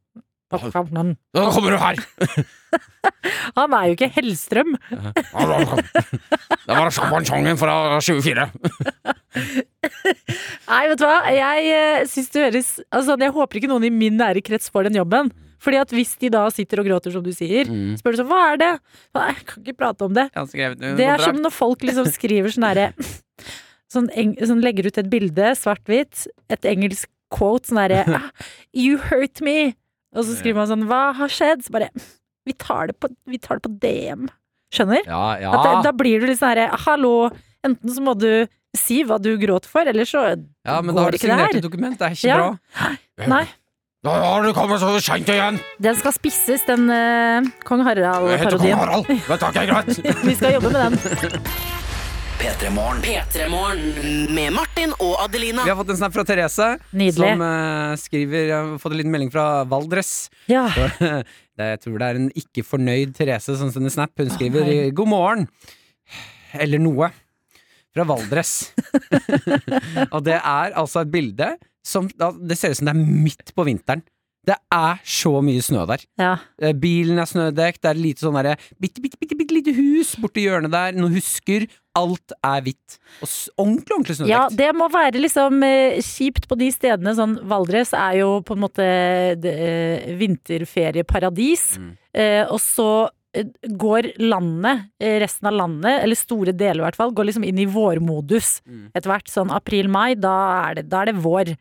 Nå 1.36 1.46
kommer 1.56 1.76
du 1.76 1.80
her! 1.82 1.96
Han 3.58 3.74
er 3.78 3.90
jo 3.90 3.96
ikke 3.98 4.10
Hellstrøm. 4.16 4.76
Det 6.64 6.78
var 6.78 6.90
champagnen 6.96 7.58
fra 7.60 7.76
24. 8.02 8.46
Nei, 10.70 10.82
vet 10.90 11.00
du 11.00 11.06
hva, 11.06 11.18
jeg 11.34 11.74
uh, 11.74 12.04
syns 12.10 12.30
det 12.34 12.44
høres 12.46 12.70
Altså, 12.94 13.16
jeg 13.20 13.34
håper 13.36 13.60
ikke 13.60 13.70
noen 13.72 13.86
i 13.88 13.92
min 13.94 14.18
nære 14.20 14.44
krets 14.46 14.72
får 14.74 14.88
den 14.90 14.98
jobben. 15.02 15.32
Fordi 15.64 15.80
at 15.80 15.94
hvis 15.96 16.16
de 16.20 16.30
da 16.34 16.44
sitter 16.52 16.82
og 16.82 16.88
gråter, 16.90 17.14
som 17.14 17.24
du 17.24 17.32
sier, 17.36 17.70
Mm. 17.70 17.94
spør 18.00 18.12
du 18.16 18.20
sånn, 18.20 18.28
hva 18.32 18.42
er 18.54 18.58
det? 18.60 18.72
Nei, 19.16 19.28
jeg 19.32 19.46
kan 19.48 19.64
ikke 19.64 19.78
prate 19.80 20.08
om 20.10 20.14
det. 20.18 20.26
Det 21.00 21.06
er 21.08 21.22
som 21.24 21.40
når 21.40 21.54
folk 21.56 21.86
liksom 21.88 22.10
skriver 22.12 22.52
sånn 22.52 22.68
herre 22.68 22.90
sånn, 23.94 24.10
sånn 24.44 24.64
legger 24.66 24.90
ut 24.90 24.98
et 25.00 25.10
bilde, 25.12 25.54
svart-hvitt, 25.56 26.26
et 26.52 26.68
engelsk 26.68 27.08
quote, 27.34 27.70
sånn 27.70 27.80
herre 27.80 28.04
ah, 28.10 28.28
You 28.76 28.98
hurt 29.10 29.40
me! 29.46 29.76
Og 30.14 30.28
så 30.28 30.38
skriver 30.38 30.62
man 30.62 30.70
sånn 30.70 30.88
Hva 30.90 31.04
har 31.18 31.32
skjedd? 31.32 31.66
Så 31.66 31.74
bare 31.74 31.90
Vi 32.48 32.56
tar 32.60 32.92
det 32.92 32.98
på, 33.02 33.10
vi 33.30 33.40
tar 33.42 33.60
det 33.60 33.66
på 33.68 33.74
DM. 33.84 34.28
Skjønner? 34.74 35.06
Ja, 35.08 35.24
ja. 35.42 35.54
Det, 35.54 35.74
da 35.88 35.94
blir 35.96 36.22
du 36.22 36.30
litt 36.30 36.42
sånn 36.42 36.54
herre 36.54 36.84
Hallo! 36.86 37.30
Enten 37.64 37.94
så 37.96 38.04
må 38.04 38.16
du 38.20 38.46
si 38.76 39.04
hva 39.08 39.20
du 39.22 39.36
gråt 39.40 39.68
for, 39.70 39.86
eller 39.88 40.08
så 40.10 40.24
Ja, 40.66 40.80
men 40.82 40.96
da 40.96 41.06
har 41.06 41.14
du 41.14 41.20
signert 41.22 41.54
et 41.56 41.64
dokument, 41.64 41.98
det 42.00 42.08
er 42.10 42.16
ikke 42.18 42.32
Ja. 42.32 42.40
bra. 42.42 42.90
Nei. 43.36 43.44
Da 44.04 44.18
har 44.20 44.44
du 44.44 44.50
kommet 44.58 44.82
så 44.82 44.90
seint 45.00 45.30
igjen! 45.32 45.62
Den 45.80 45.96
skal 45.96 46.12
spisses, 46.18 46.66
den 46.68 46.90
uh, 46.92 47.46
kong 47.64 47.86
heter 47.88 48.04
kong 48.04 48.18
Harald-parodien. 48.18 49.24
er 49.32 49.38
ikke 49.38 49.64
greit. 49.70 50.04
Vi 50.28 50.36
skal 50.36 50.58
jobbe 50.58 50.74
med 50.74 50.98
den. 50.98 51.48
P3 52.44 52.70
Morgen. 52.76 52.98
P3morgen 53.00 54.34
med 54.36 54.52
Martin 54.52 54.92
og 55.00 55.14
Adelina. 55.24 55.64
Vi 55.64 55.72
har 55.72 55.78
fått 55.80 55.94
en 55.94 56.00
snap 56.02 56.12
fra 56.12 56.26
Therese, 56.28 56.66
Nydelig. 56.92 57.14
som 57.16 57.40
uh, 57.40 57.94
skriver 58.02 58.50
Jeg 58.50 58.58
har 58.58 58.82
fått 58.84 58.92
en 58.92 59.00
liten 59.00 59.14
melding 59.14 59.30
fra 59.32 59.46
Valdres. 59.72 60.10
Ja. 60.52 60.66
Så, 60.76 60.90
det, 61.56 61.70
jeg 61.70 61.80
tror 61.86 61.96
det 62.02 62.10
er 62.10 62.20
en 62.20 62.26
ikke 62.42 62.66
fornøyd 62.68 63.14
Therese 63.16 63.56
som 63.62 63.72
sender 63.72 63.94
snap. 63.96 64.12
Hun 64.20 64.34
skriver 64.36 64.68
oh, 64.68 64.90
'God 64.92 65.12
morgen'. 65.14 65.48
Eller 66.60 66.84
noe. 66.84 67.14
Fra 67.96 68.04
Valdres. 68.12 68.74
og 70.14 70.20
det 70.28 70.36
er 70.36 70.76
altså 70.76 71.06
et 71.06 71.16
bilde 71.16 71.54
som 71.80 72.12
da, 72.20 72.34
Det 72.36 72.60
ser 72.60 72.76
ut 72.76 72.82
som 72.82 72.92
det 72.92 72.98
er 72.98 73.24
midt 73.24 73.56
på 73.56 73.70
vinteren. 73.72 74.04
Det 74.46 74.58
er 74.76 74.98
så 75.08 75.38
mye 75.42 75.62
snø 75.64 75.86
der. 75.88 76.02
ja. 76.20 76.34
Eh, 76.60 76.74
Bilen 76.74 77.18
er 77.22 77.26
snødekt, 77.30 77.82
det 77.82 77.90
er 77.94 78.00
lite 78.00 78.26
sånn 78.26 78.36
derre 78.36 78.58
bitte, 78.80 79.00
bitte, 79.02 79.16
bitte, 79.22 79.38
bitte 79.40 79.56
lite 79.56 79.74
hus 79.78 80.16
borti 80.20 80.44
hjørnet 80.44 80.72
der, 80.74 80.92
noen 81.00 81.14
husker. 81.16 81.68
Alt 81.96 82.34
er 82.44 82.62
hvitt. 82.66 82.98
Og 83.22 83.30
ordentlig, 83.62 83.94
ordentlig 83.94 84.16
snødekt. 84.18 84.32
Ja, 84.34 84.48
det 84.50 84.72
må 84.76 84.88
være 84.92 85.22
liksom 85.22 85.62
eh, 85.64 86.00
kjipt 86.02 86.48
på 86.50 86.58
de 86.58 86.72
stedene. 86.74 87.14
Sånn 87.16 87.36
Valdres 87.48 87.94
er 87.94 88.18
jo 88.20 88.42
på 88.42 88.56
en 88.58 88.64
måte 88.66 88.88
det, 89.40 89.54
eh, 89.54 90.16
vinterferieparadis. 90.18 91.78
Mm. 91.80 91.92
Eh, 92.14 92.46
og 92.52 92.60
så 92.62 92.88
går 93.34 94.12
landet, 94.22 94.84
resten 95.02 95.48
av 95.50 95.56
landet, 95.58 96.04
eller 96.04 96.16
store 96.20 96.52
deler 96.54 96.84
i 96.84 96.86
hvert 96.86 96.98
fall, 97.00 97.14
går 97.18 97.32
liksom 97.32 97.46
inn 97.48 97.58
i 97.64 97.66
vårmodus 97.66 98.60
Mm. 98.68 98.92
etter 98.94 99.10
hvert. 99.10 99.26
Sånn 99.32 99.50
april-mai, 99.50 100.14
da, 100.20 100.74
da 100.84 101.02
er 101.02 101.06
det 101.06 101.16
vår. 101.24 101.56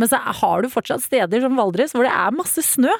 Men 0.00 0.10
så 0.10 0.20
har 0.20 0.62
du 0.62 0.72
fortsatt 0.72 1.04
steder 1.04 1.44
som 1.44 1.56
Valdres 1.58 1.94
hvor 1.96 2.06
det 2.06 2.12
er 2.12 2.36
masse 2.36 2.64
snø. 2.64 2.92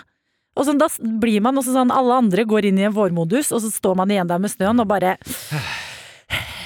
Og 0.56 0.64
sånn, 0.64 0.80
da 0.80 0.88
blir 1.20 1.42
man 1.44 1.60
også 1.60 1.74
sånn, 1.74 1.92
alle 1.92 2.16
andre 2.22 2.46
går 2.48 2.70
inn 2.70 2.78
i 2.80 2.86
en 2.88 2.94
vårmodus, 2.96 3.50
og 3.52 3.60
så 3.60 3.68
står 3.72 3.98
man 3.98 4.12
igjen 4.12 4.30
der 4.30 4.40
med 4.40 4.52
snøen 4.54 4.80
og 4.80 4.88
bare 4.88 5.18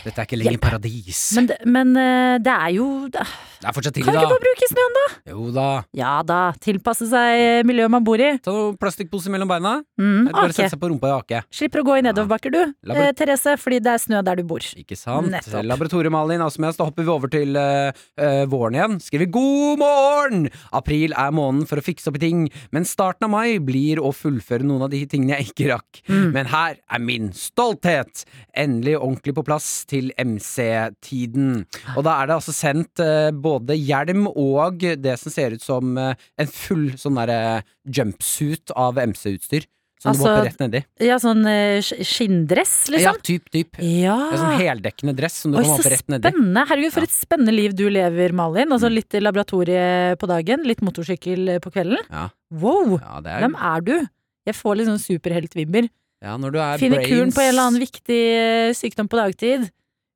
Dette 0.04 0.22
er 0.22 0.26
ikke 0.28 0.38
lenger 0.40 0.60
paradis. 0.62 1.20
Men, 1.36 1.46
det- 1.50 1.58
men 1.66 1.90
eh, 1.96 2.38
det 2.40 2.52
er 2.54 2.70
jo 2.76 2.86
det, 3.12 3.24
det 3.60 3.68
er 3.68 3.74
fortsatt 3.76 3.94
Kan 3.94 4.02
tidlig, 4.04 4.12
du 4.14 4.18
ikke 4.18 4.28
da. 4.28 4.32
bare 4.32 4.44
bruke 4.46 4.68
snøen, 4.70 4.94
da? 4.96 5.04
Jo 5.32 5.50
da. 5.52 5.66
Ja 6.00 6.12
da, 6.24 6.38
tilpasse 6.64 7.08
seg 7.10 7.66
miljøet 7.68 7.90
man 7.92 8.04
bor 8.06 8.16
i. 8.22 8.30
Ta 8.40 8.54
noen 8.54 8.78
plastikkposer 8.80 9.30
mellom 9.34 9.50
beina. 9.50 9.74
Mm, 10.00 10.28
Eller 10.28 10.32
bare 10.32 10.48
ok. 10.54 10.56
sette 10.56 10.70
seg 10.74 10.80
på 10.80 10.88
rumpa 10.92 11.10
i 11.10 11.14
ake. 11.18 11.42
Slipper 11.52 11.82
å 11.82 11.86
gå 11.90 11.98
i 11.98 12.04
nedoverbakker, 12.06 12.54
du, 12.54 12.60
Labor- 12.88 13.08
eh, 13.10 13.12
Therese, 13.18 13.56
fordi 13.60 13.80
det 13.84 13.92
er 13.92 14.00
snø 14.06 14.22
der 14.24 14.40
du 14.40 14.44
bor. 14.48 14.64
Ikke 14.80 14.96
sant? 14.96 15.28
Nettopp. 15.30 15.64
Laboratorium 15.68 16.12
Malin 16.16 16.40
Asmes, 16.46 16.76
da 16.80 16.86
hopper 16.88 17.04
vi 17.04 17.12
over 17.12 17.28
til 17.32 17.56
eh, 17.60 17.92
eh, 18.16 18.44
våren 18.50 18.78
igjen. 18.78 18.96
Skriver 19.04 19.30
god 19.30 19.78
morgen! 19.84 20.48
April 20.72 21.12
er 21.12 21.30
måneden 21.36 21.68
for 21.68 21.76
å 21.80 21.84
fikse 21.84 22.08
opp 22.08 22.16
i 22.16 22.24
ting, 22.24 22.46
men 22.72 22.88
starten 22.88 23.28
av 23.28 23.34
mai 23.34 23.58
blir 23.60 24.00
å 24.00 24.14
fullføre 24.16 24.64
noen 24.64 24.86
av 24.86 24.90
de 24.94 25.04
tingene 25.10 25.36
jeg 25.40 25.52
ikke 25.52 25.68
rakk. 25.74 26.02
Mm. 26.08 26.30
Men 26.32 26.46
her 26.54 26.80
er 26.90 27.04
min 27.04 27.30
stolthet! 27.36 28.24
Endelig 28.56 28.96
ordentlig 28.98 29.34
på 29.36 29.44
plass 29.46 29.68
til 29.90 30.12
MC-tiden. 30.20 31.64
Og 31.96 32.05
da 32.07 32.16
er 32.22 32.31
det 32.31 32.37
altså 32.38 32.55
sendt 32.55 33.03
eh, 33.03 33.31
både 33.35 33.76
hjelm 33.79 34.29
og 34.31 34.85
det 35.03 35.16
som 35.20 35.35
ser 35.35 35.57
ut 35.59 35.64
som 35.66 35.96
eh, 36.00 36.14
en 36.40 36.50
full 36.50 36.88
sånn 37.00 37.18
derre 37.20 37.61
jumpsuit 37.90 38.72
av 38.79 39.00
MC-utstyr. 39.03 39.66
Som 40.00 40.14
du 40.14 40.22
Altså, 40.22 40.29
hopper 40.33 40.46
rett 40.48 40.61
nedi. 40.62 40.79
Ja, 41.05 41.18
sånn 41.20 41.42
skinndress, 41.85 42.70
liksom? 42.88 43.18
Ja, 43.18 43.24
typ, 43.26 43.50
typ. 43.53 43.76
Ja. 43.85 44.14
Sånn 44.33 44.55
heldekkende 44.62 45.12
dress 45.18 45.35
som 45.42 45.53
du 45.53 45.59
Oi, 45.59 45.64
kan 45.66 45.74
hoppe 45.74 45.90
rett 45.92 46.07
nedi. 46.09 46.22
spennende. 46.31 46.62
Herregud, 46.70 46.94
for 46.94 47.05
et 47.05 47.12
spennende 47.12 47.53
liv 47.53 47.74
du 47.76 47.83
lever, 47.92 48.33
Malin. 48.33 48.72
Altså 48.72 48.88
Mm. 48.88 48.94
litt 48.96 49.12
laboratorie 49.20 50.16
på 50.16 50.26
dagen, 50.31 50.64
litt 50.64 50.81
motorsykkel 50.81 51.61
på 51.61 51.70
kvelden. 51.74 52.00
Ja. 52.09 52.31
Wow! 52.50 52.96
Ja, 52.96 53.20
er, 53.20 53.40
Hvem 53.44 53.55
er 53.61 53.81
du? 53.85 54.09
Jeg 54.48 54.55
får 54.57 54.76
litt 54.81 54.88
sånn 54.88 55.05
superheltvibber. 55.05 55.90
ja, 56.24 56.37
du 56.38 56.59
er 56.59 56.79
Finner 56.79 57.05
kuren 57.05 57.31
på 57.37 57.42
en 57.44 57.48
eller 57.53 57.62
annen 57.68 57.81
viktig 57.85 58.22
eh, 58.40 58.72
sykdom 58.72 59.07
på 59.07 59.20
dagtid. 59.20 59.70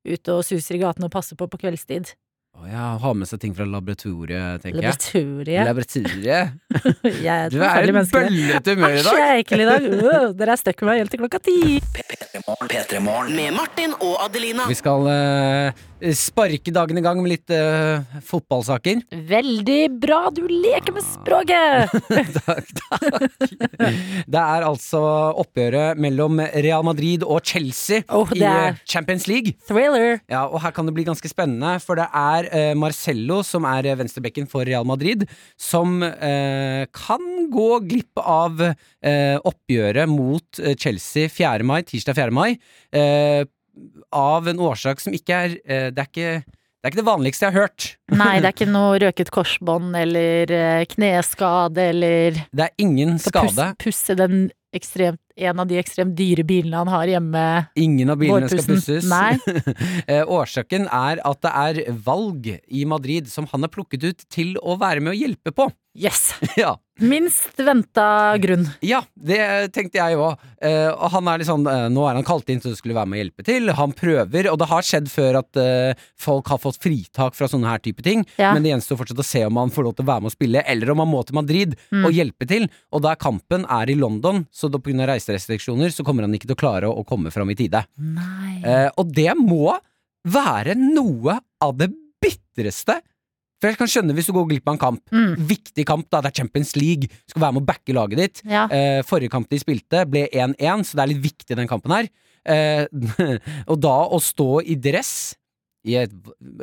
Ute 0.05 0.37
og 0.37 0.45
suser 0.45 0.77
i 0.77 0.83
gatene 0.83 1.09
og 1.09 1.13
passer 1.15 1.37
på 1.39 1.47
på 1.49 1.57
kveldstid. 1.65 2.13
Å 2.55 2.69
ja, 2.71 2.83
ha 3.03 3.09
med 3.11 3.27
seg 3.27 3.41
ting 3.43 3.51
fra 3.55 3.65
laboratoriet, 3.67 4.61
tenker 4.63 4.85
jeg. 4.85 4.93
Laboratoriet. 4.95 5.65
Laboratoriet. 5.67 6.53
Jeg 7.25 7.33
er 7.33 7.49
et 7.49 7.51
Du 7.51 7.59
er 7.59 7.83
i 7.83 7.91
bøllete 7.91 8.75
humør 8.77 8.93
i 8.93 8.99
Æsj, 9.01 9.09
dag. 9.09 9.17
jeg 9.19 9.33
er 9.33 9.41
ekkel 9.41 9.63
i 9.63 9.67
dag. 9.67 9.87
Uh, 9.91 10.29
Dere 10.39 10.55
er 10.55 10.61
stuck 10.61 10.79
med 10.85 10.91
meg 10.93 11.01
helt 11.03 11.11
til 11.11 11.19
klokka 11.25 11.41
ti. 11.43 11.57
P3 11.97 13.01
Morgen. 13.03 13.35
Med 13.35 13.51
Martin 13.57 13.91
og 13.99 14.15
Adelina. 14.23 14.69
Vi 14.71 14.77
skal 14.79 15.03
eh, 15.11 15.83
sparke 16.15 16.73
dagen 16.75 16.99
i 16.99 17.03
gang 17.03 17.21
med 17.23 17.31
litt 17.31 17.51
uh, 17.53 18.03
fotballsaker. 18.25 19.03
Veldig 19.29 19.79
bra, 20.01 20.25
du 20.35 20.43
leker 20.49 20.95
med 20.95 21.05
språket! 21.07 21.93
takk, 22.45 22.71
takk. 22.81 23.37
Det 24.27 24.41
er 24.41 24.65
altså 24.67 25.01
oppgjøret 25.41 26.01
mellom 26.01 26.41
Real 26.65 26.85
Madrid 26.85 27.23
og 27.23 27.45
Chelsea 27.47 28.03
oh, 28.13 28.29
i 28.35 28.43
eh, 28.43 28.81
Champions 28.89 29.27
League. 29.31 29.55
Thriller. 29.69 30.19
Ja, 30.31 30.45
og 30.49 30.59
her 30.65 30.75
kan 30.75 30.87
det 30.87 30.95
bli 30.97 31.07
ganske 31.07 31.31
spennende, 31.31 31.77
for 31.83 31.99
det 31.99 32.09
er 32.11 32.49
uh, 32.51 32.73
Marcello 32.79 33.41
som 33.47 33.67
er 33.69 33.91
eh, 33.91 33.97
venstrebekken 33.99 34.49
for 34.51 34.67
Real 34.67 34.87
Madrid, 34.87 35.25
som 35.59 36.01
uh, 36.03 36.83
kan 36.95 37.23
gå 37.51 37.69
glipp 37.87 38.21
av 38.21 38.61
eh, 38.65 39.37
oppgjøret 39.37 40.09
mot 40.09 40.61
eh, 40.61 40.75
Chelsea 40.79 41.29
4. 41.31 41.65
mai, 41.67 41.81
tirsdag 41.87 42.17
4. 42.17 42.33
mai, 42.35 42.57
eh, 42.95 43.45
av 44.15 44.47
en 44.51 44.59
årsak 44.59 45.01
som 45.03 45.15
ikke 45.15 45.39
er 45.47 45.55
eh, 45.65 45.87
det, 45.93 46.03
er 46.05 46.09
ikke, 46.11 46.35
det 46.45 46.87
er 46.87 46.93
ikke 46.93 47.01
det 47.01 47.07
vanligste 47.07 47.47
jeg 47.47 47.55
har 47.55 47.65
hørt. 47.67 47.87
Nei, 48.21 48.35
det 48.41 48.51
er 48.51 48.55
ikke 48.55 48.69
noe 48.71 48.99
røket 49.03 49.31
korsbånd 49.35 49.95
eller 49.99 50.53
eh, 50.55 50.83
kneskade 50.95 51.89
eller 51.93 52.43
Det 52.51 52.69
er 52.69 52.75
ingen 52.81 53.17
skade. 53.21 53.73
pusse 53.81 54.15
den 54.19 54.47
ekstremt, 54.75 55.21
en 55.39 55.59
av 55.63 55.69
de 55.69 55.77
ekstremt 55.79 56.11
dyre 56.17 56.43
bilene 56.43 56.81
han 56.81 56.89
har 56.91 57.07
hjemme. 57.07 57.43
Ingen 57.79 58.11
av 58.11 58.19
bilene 58.19 58.49
skal 58.51 58.65
pusses. 58.67 59.07
Eh, 60.11 60.21
Årsaken 60.27 60.89
er 60.91 61.21
at 61.25 61.39
det 61.45 61.51
er 61.51 61.79
valg 62.05 62.49
i 62.67 62.83
Madrid 62.85 63.29
som 63.31 63.47
han 63.53 63.63
er 63.65 63.71
plukket 63.71 64.03
ut 64.03 64.25
til 64.31 64.53
å 64.59 64.75
være 64.81 64.99
med 65.03 65.13
å 65.13 65.17
hjelpe 65.17 65.53
på. 65.55 65.69
Yes! 65.95 66.33
Ja, 66.59 66.75
Minst 67.03 67.57
venta 67.59 68.37
grunn. 68.39 68.67
Ja, 68.85 69.01
det 69.19 69.73
tenkte 69.75 69.99
jeg 69.99 70.15
òg. 70.15 70.37
og 70.95 71.09
han 71.11 71.27
er 71.27 71.41
litt 71.41 71.49
sånn 71.49 71.65
eh, 71.67 71.87
Nå 71.91 72.05
er 72.07 72.15
han 72.15 72.23
kalt 72.27 72.47
inn 72.49 72.61
så 72.63 72.71
du 72.71 72.77
skulle 72.79 72.95
være 72.95 73.09
med 73.11 73.19
og 73.19 73.23
hjelpe 73.25 73.45
til. 73.45 73.71
Han 73.75 73.91
prøver, 73.91 74.47
og 74.51 74.59
det 74.61 74.69
har 74.71 74.85
skjedd 74.87 75.09
før 75.11 75.41
at 75.41 75.59
eh, 75.59 76.05
folk 76.15 76.47
har 76.53 76.61
fått 76.63 76.79
fritak 76.81 77.35
fra 77.35 77.49
sånne 77.51 77.67
her 77.67 77.83
type 77.83 78.05
ting. 78.05 78.23
Ja. 78.39 78.53
Men 78.55 78.63
det 78.63 78.71
gjenstår 78.71 79.01
fortsatt 79.01 79.19
å 79.19 79.27
se 79.27 79.43
om 79.45 79.59
han 79.59 79.73
får 79.75 79.89
lov 79.89 79.97
til 79.97 80.05
å 80.07 80.11
være 80.13 80.23
med 80.23 80.31
og 80.31 80.35
spille, 80.37 80.63
eller 80.65 80.93
om 80.95 81.03
han 81.03 81.11
må 81.11 81.23
til 81.27 81.35
Madrid 81.41 81.75
Mm. 81.91 82.05
og 82.07 82.15
hjelpe 82.15 82.47
til. 82.49 82.65
Og 82.95 83.01
da 83.03 83.13
kampen 83.19 83.65
er 83.69 83.89
i 83.91 83.95
London, 83.99 84.45
så 84.53 84.69
pga. 84.71 85.05
reiserestriksjoner, 85.07 85.91
så 85.93 86.03
kommer 86.05 86.23
han 86.25 86.33
ikke 86.33 86.47
til 86.47 86.55
å 86.55 86.59
klare 86.59 86.87
å, 86.89 86.95
å 87.01 87.05
komme 87.07 87.31
fram 87.31 87.49
i 87.51 87.55
tide. 87.55 87.83
Eh, 88.65 88.89
og 88.97 89.11
det 89.13 89.33
må 89.37 89.75
være 90.25 90.75
noe 90.75 91.39
av 91.61 91.75
det 91.77 91.91
bitreste. 92.21 93.01
For 93.61 93.71
jeg 93.71 93.79
kan 93.79 93.87
skjønne 93.91 94.15
hvis 94.17 94.27
du 94.29 94.33
går 94.35 94.49
glipp 94.49 94.67
av 94.67 94.75
en 94.75 94.81
kamp. 94.81 95.01
Mm. 95.15 95.35
Viktig 95.49 95.85
kamp, 95.87 96.09
da. 96.11 96.19
Det 96.25 96.31
er 96.33 96.39
Champions 96.43 96.75
League. 96.75 97.07
Du 97.07 97.31
skal 97.33 97.45
være 97.45 97.55
med 97.55 97.63
å 97.63 97.69
backe 97.69 97.95
laget 97.95 98.19
ditt. 98.21 98.41
Ja. 98.51 98.65
Eh, 98.73 98.99
forrige 99.07 99.31
kamp 99.33 99.47
de 99.51 99.59
spilte, 99.61 100.03
ble 100.11 100.25
1-1, 100.31 100.83
så 100.89 100.97
det 100.99 101.05
er 101.05 101.11
litt 101.13 101.23
viktig 101.23 101.57
den 101.57 101.69
kampen 101.71 101.95
her. 101.95 102.09
Eh, 102.45 102.85
og 103.71 103.79
da 103.81 103.95
å 104.11 104.19
stå 104.21 104.59
i 104.67 104.75
dress 104.77 105.13
i 105.85 105.95
et, 106.01 106.13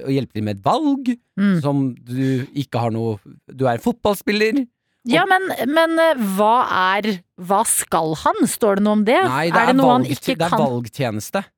og 0.03 0.11
hjelpe 0.11 0.35
til 0.37 0.47
med 0.49 0.59
et 0.59 0.65
valg 0.67 1.13
Mm. 1.33 1.63
som 1.65 1.79
du 1.97 2.45
ikke 2.61 2.77
har 2.77 2.91
noe 2.93 3.15
Du 3.49 3.63
er 3.65 3.79
fotballspiller. 3.81 4.59
Ja, 5.09 5.23
men, 5.25 5.47
men 5.73 5.95
eh, 5.99 6.19
hva 6.37 6.67
er 6.99 7.09
Hva 7.41 7.63
skal 7.67 8.13
han? 8.21 8.43
Står 8.47 8.77
det 8.79 8.85
noe 8.85 8.99
om 8.99 9.05
det? 9.07 9.17
Nei, 9.25 9.47
det 9.49 9.57
er 9.57 9.63
er, 9.63 9.73
det 9.73 9.79
noe 9.81 9.95
han 9.95 10.05
ikke 10.05 10.35
kan? 10.37 10.43
det 10.43 10.45
er 10.45 10.53
kan? 10.53 11.49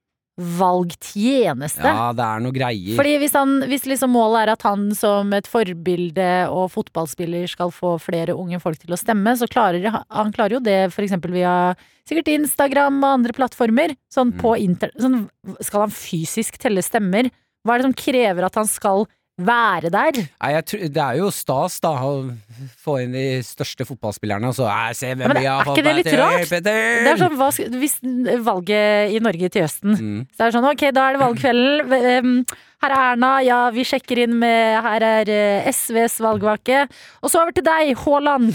Valgtjeneste. 0.40 1.84
Ja, 1.86 2.08
det 2.16 2.24
er 2.26 2.42
noe 2.42 2.54
greier. 2.54 2.96
Fordi 2.98 3.14
hvis, 3.22 3.34
han, 3.38 3.56
hvis 3.70 3.86
liksom 3.86 4.14
målet 4.16 4.42
er 4.42 4.52
at 4.56 4.64
han 4.66 4.88
som 4.98 5.30
et 5.36 5.46
forbilde 5.50 6.28
og 6.50 6.72
fotballspiller 6.74 7.46
skal 7.50 7.70
få 7.74 7.94
flere 8.02 8.34
unge 8.34 8.58
folk 8.62 8.80
til 8.82 8.94
å 8.94 8.98
stemme, 8.98 9.36
så 9.38 9.46
klarer 9.50 9.86
han, 9.94 10.32
klarer 10.34 10.58
jo 10.58 10.64
det 10.64 10.78
eksempel 11.06 11.36
via 11.36 11.74
sikkert 12.08 12.32
Instagram 12.34 12.98
og 13.02 13.10
andre 13.20 13.36
plattformer. 13.36 13.94
Sånn 14.12 14.32
Mm. 14.34 14.38
på 14.40 14.56
inter... 14.58 14.90
Sånn, 14.98 15.28
skal 15.60 15.86
han 15.86 15.94
fysisk 15.94 16.58
telle 16.58 16.82
stemmer? 16.82 17.28
Hva 17.64 17.74
er 17.74 17.82
det 17.82 17.88
som 17.88 17.96
krever 17.96 18.46
at 18.46 18.56
han 18.58 18.66
skal 18.66 19.06
være 19.36 19.90
der? 19.90 20.18
Nei, 20.22 20.50
jeg 20.54 20.66
tror, 20.70 20.82
det 20.94 21.02
er 21.02 21.16
jo 21.18 21.30
stas, 21.34 21.78
da, 21.82 21.90
å 22.06 22.68
få 22.84 22.98
inn 23.02 23.16
de 23.16 23.24
største 23.46 23.86
fotballspillerne, 23.88 24.50
og 24.52 24.54
så 24.58 24.68
se 24.94 25.10
hvem 25.10 25.24
Men 25.32 25.40
vi 25.40 25.48
har 25.50 25.66
fått 25.66 25.82
det 25.82 25.94
til 26.06 26.22
å 26.22 26.28
hjelpe 26.36 26.60
til!» 26.62 26.68
Det 27.04 27.14
er 27.14 27.22
sånn, 27.24 27.38
hva, 27.40 27.50
Hvis 27.80 27.98
valget 28.46 29.16
i 29.16 29.22
Norge 29.24 29.50
til 29.50 29.66
høsten 29.66 29.94
Mm. 29.94 30.20
Så 30.34 30.38
det 30.40 30.46
er 30.46 30.54
sånn, 30.56 30.66
ok, 30.68 30.82
da 30.94 31.02
er 31.08 31.16
det 31.16 31.20
valgkvelden. 31.22 32.36
Her 32.84 32.92
er 32.92 33.02
Erna, 33.14 33.28
ja, 33.40 33.58
vi 33.72 33.80
sjekker 33.88 34.18
inn 34.26 34.34
med 34.36 34.82
Her 34.84 35.04
er 35.08 35.28
eh, 35.32 35.68
SVs 35.72 36.18
valgvake. 36.20 36.82
Og 37.24 37.30
så 37.32 37.40
over 37.40 37.54
til 37.56 37.64
deg, 37.64 37.94
Haaland. 38.02 38.50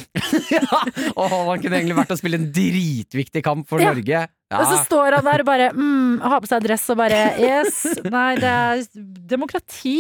Og 1.18 1.24
Haaland 1.32 1.63
kunne 1.63 1.80
egentlig 1.80 1.98
vært 1.98 2.13
å 2.13 2.18
spille 2.20 2.38
en 2.38 2.46
dritviktig 2.54 3.42
kamp 3.46 3.65
for 3.70 3.82
Ja. 3.82 3.89
Norge. 3.96 4.28
Og 4.54 4.63
så 4.65 4.78
står 4.86 5.13
han 5.18 5.26
der 5.28 5.42
og 5.44 5.46
bare 5.50 5.65
mm, 5.78 6.22
har 6.26 6.39
på 6.42 6.50
seg 6.50 6.63
dress 6.65 6.88
og 6.89 6.98
bare 7.02 7.18
Yes. 7.42 7.84
Nei, 8.10 8.32
det 8.42 8.50
er 8.54 8.80
demokrati. 9.30 9.98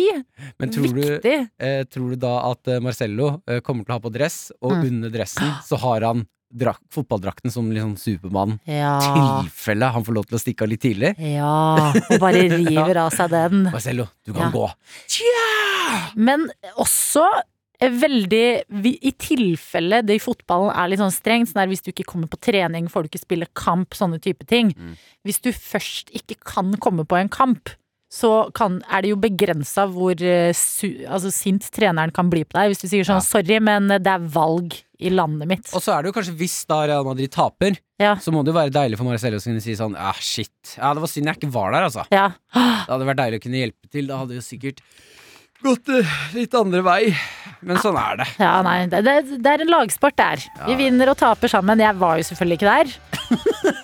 Men 0.61 0.71
tror 0.73 0.89
du, 0.93 1.01
Viktig. 1.03 1.35
eh, 1.61 1.83
tror 1.89 2.13
du 2.13 2.17
da 2.21 2.31
at 2.51 2.71
eh, 2.73 2.79
Marcello 2.81 3.31
eh, 3.49 3.59
kommer 3.65 3.85
til 3.85 3.93
å 3.93 3.99
ha 3.99 4.03
på 4.07 4.13
dress, 4.13 4.39
og 4.61 4.77
Mm. 4.79 4.85
under 4.89 5.09
dressen 5.13 5.53
så 5.65 5.77
har 5.81 6.05
han 6.05 6.25
drak 6.51 6.79
fotballdrakten 6.93 7.51
som 7.53 7.67
liksom 7.71 7.95
Supermann? 7.99 8.57
Ja. 8.65 8.95
Tilfelle 9.43 9.91
han 9.93 10.05
får 10.05 10.15
lov 10.17 10.25
til 10.29 10.39
å 10.39 10.41
stikke 10.41 10.65
av 10.65 10.71
litt 10.71 10.81
tidlig? 10.81 11.13
Ja. 11.21 11.91
Og 12.09 12.17
bare 12.21 12.41
river 12.57 12.97
av 13.05 13.13
seg 13.15 13.29
den. 13.33 13.67
Marcello, 13.69 14.07
du 14.25 14.33
kan 14.33 14.47
Ja. 14.47 14.51
gå. 14.55 14.65
Tja! 15.07 15.47
Men 16.15 16.49
også 16.77 17.23
er 17.79 17.93
veldig 17.95 18.41
I 18.99 19.11
tilfelle 19.15 20.01
det 20.03 20.17
i 20.17 20.21
fotballen 20.23 20.73
er 20.75 20.89
litt 20.91 20.99
sånn 20.99 21.13
strengt, 21.15 21.47
sånn 21.51 21.61
der 21.61 21.69
hvis 21.71 21.81
du 21.85 21.93
ikke 21.93 22.03
kommer 22.11 22.27
på 22.27 22.39
trening, 22.43 22.89
får 22.91 23.05
du 23.05 23.11
ikke 23.13 23.21
spille 23.23 23.47
kamp, 23.55 23.95
sånne 23.95 24.19
type 24.19 24.43
ting. 24.49 24.73
Mm. 24.75 24.97
Hvis 25.23 25.39
du 25.45 25.53
først 25.55 26.11
ikke 26.11 26.35
kan 26.43 26.73
komme 26.83 27.05
på 27.07 27.15
en 27.21 27.29
kamp, 27.31 27.71
så 28.11 28.49
kan, 28.57 28.81
er 28.89 29.05
det 29.05 29.11
jo 29.13 29.19
begrensa 29.21 29.85
hvor 29.93 30.17
eh, 30.17 30.49
altså, 31.07 31.31
sint 31.31 31.67
treneren 31.71 32.11
kan 32.11 32.27
bli 32.31 32.41
på 32.43 32.57
deg. 32.57 32.71
Hvis 32.73 32.81
du 32.83 32.87
sier 32.89 33.05
sånn 33.07 33.21
'sorry, 33.23 33.59
men 33.61 33.87
det 33.87 34.09
er 34.09 34.27
valg 34.33 34.75
i 34.99 35.09
landet 35.13 35.47
mitt'. 35.47 35.69
Og 35.73 35.81
så 35.83 35.93
er 35.95 36.03
det 36.03 36.11
jo 36.11 36.15
kanskje 36.19 36.35
hvis 36.39 36.57
da 36.67 36.81
Real 36.89 37.05
Madrid 37.07 37.31
taper, 37.31 37.77
Ja. 37.99 38.15
så 38.15 38.31
må 38.35 38.43
det 38.43 38.51
jo 38.53 38.59
være 38.59 38.73
deilig 38.75 38.97
for 38.99 39.07
Marcello 39.07 39.37
å 39.39 39.43
kunne 39.43 39.61
si 39.63 39.75
sånn 39.75 39.95
ah, 39.97 40.15
shit. 40.19 40.75
Ja, 40.77 40.93
det 40.93 41.01
var 41.03 41.07
synd 41.11 41.25
jeg 41.31 41.39
ikke 41.39 41.51
var 41.53 41.71
der, 41.71 41.87
altså. 41.87 42.03
Ja. 42.11 42.29
Det 42.53 42.91
hadde 42.91 43.07
vært 43.07 43.21
deilig 43.23 43.39
å 43.39 43.43
kunne 43.47 43.61
hjelpe 43.63 43.89
til. 43.91 44.07
Da 44.11 44.17
hadde 44.23 44.35
jo 44.35 44.43
sikkert 44.43 44.81
gått 45.63 45.89
eh, 45.91 46.11
litt 46.35 46.53
andre 46.55 46.81
vei. 46.81 47.01
Men 47.61 47.75
sånn 47.83 47.97
er 47.99 48.21
det. 48.21 48.27
ja, 48.39 48.53
nei, 48.63 48.77
det, 48.87 49.01
det, 49.03 49.15
det 49.43 49.51
er 49.51 49.63
en 49.65 49.71
lagsport 49.73 50.15
der. 50.15 50.43
Vi 50.67 50.75
vinner 50.79 51.11
og 51.11 51.17
taper 51.19 51.51
sammen. 51.51 51.79
Jeg 51.83 51.95
var 51.99 52.19
jo 52.21 52.27
selvfølgelig 52.29 52.59
ikke 52.61 52.75
der. 52.75 52.95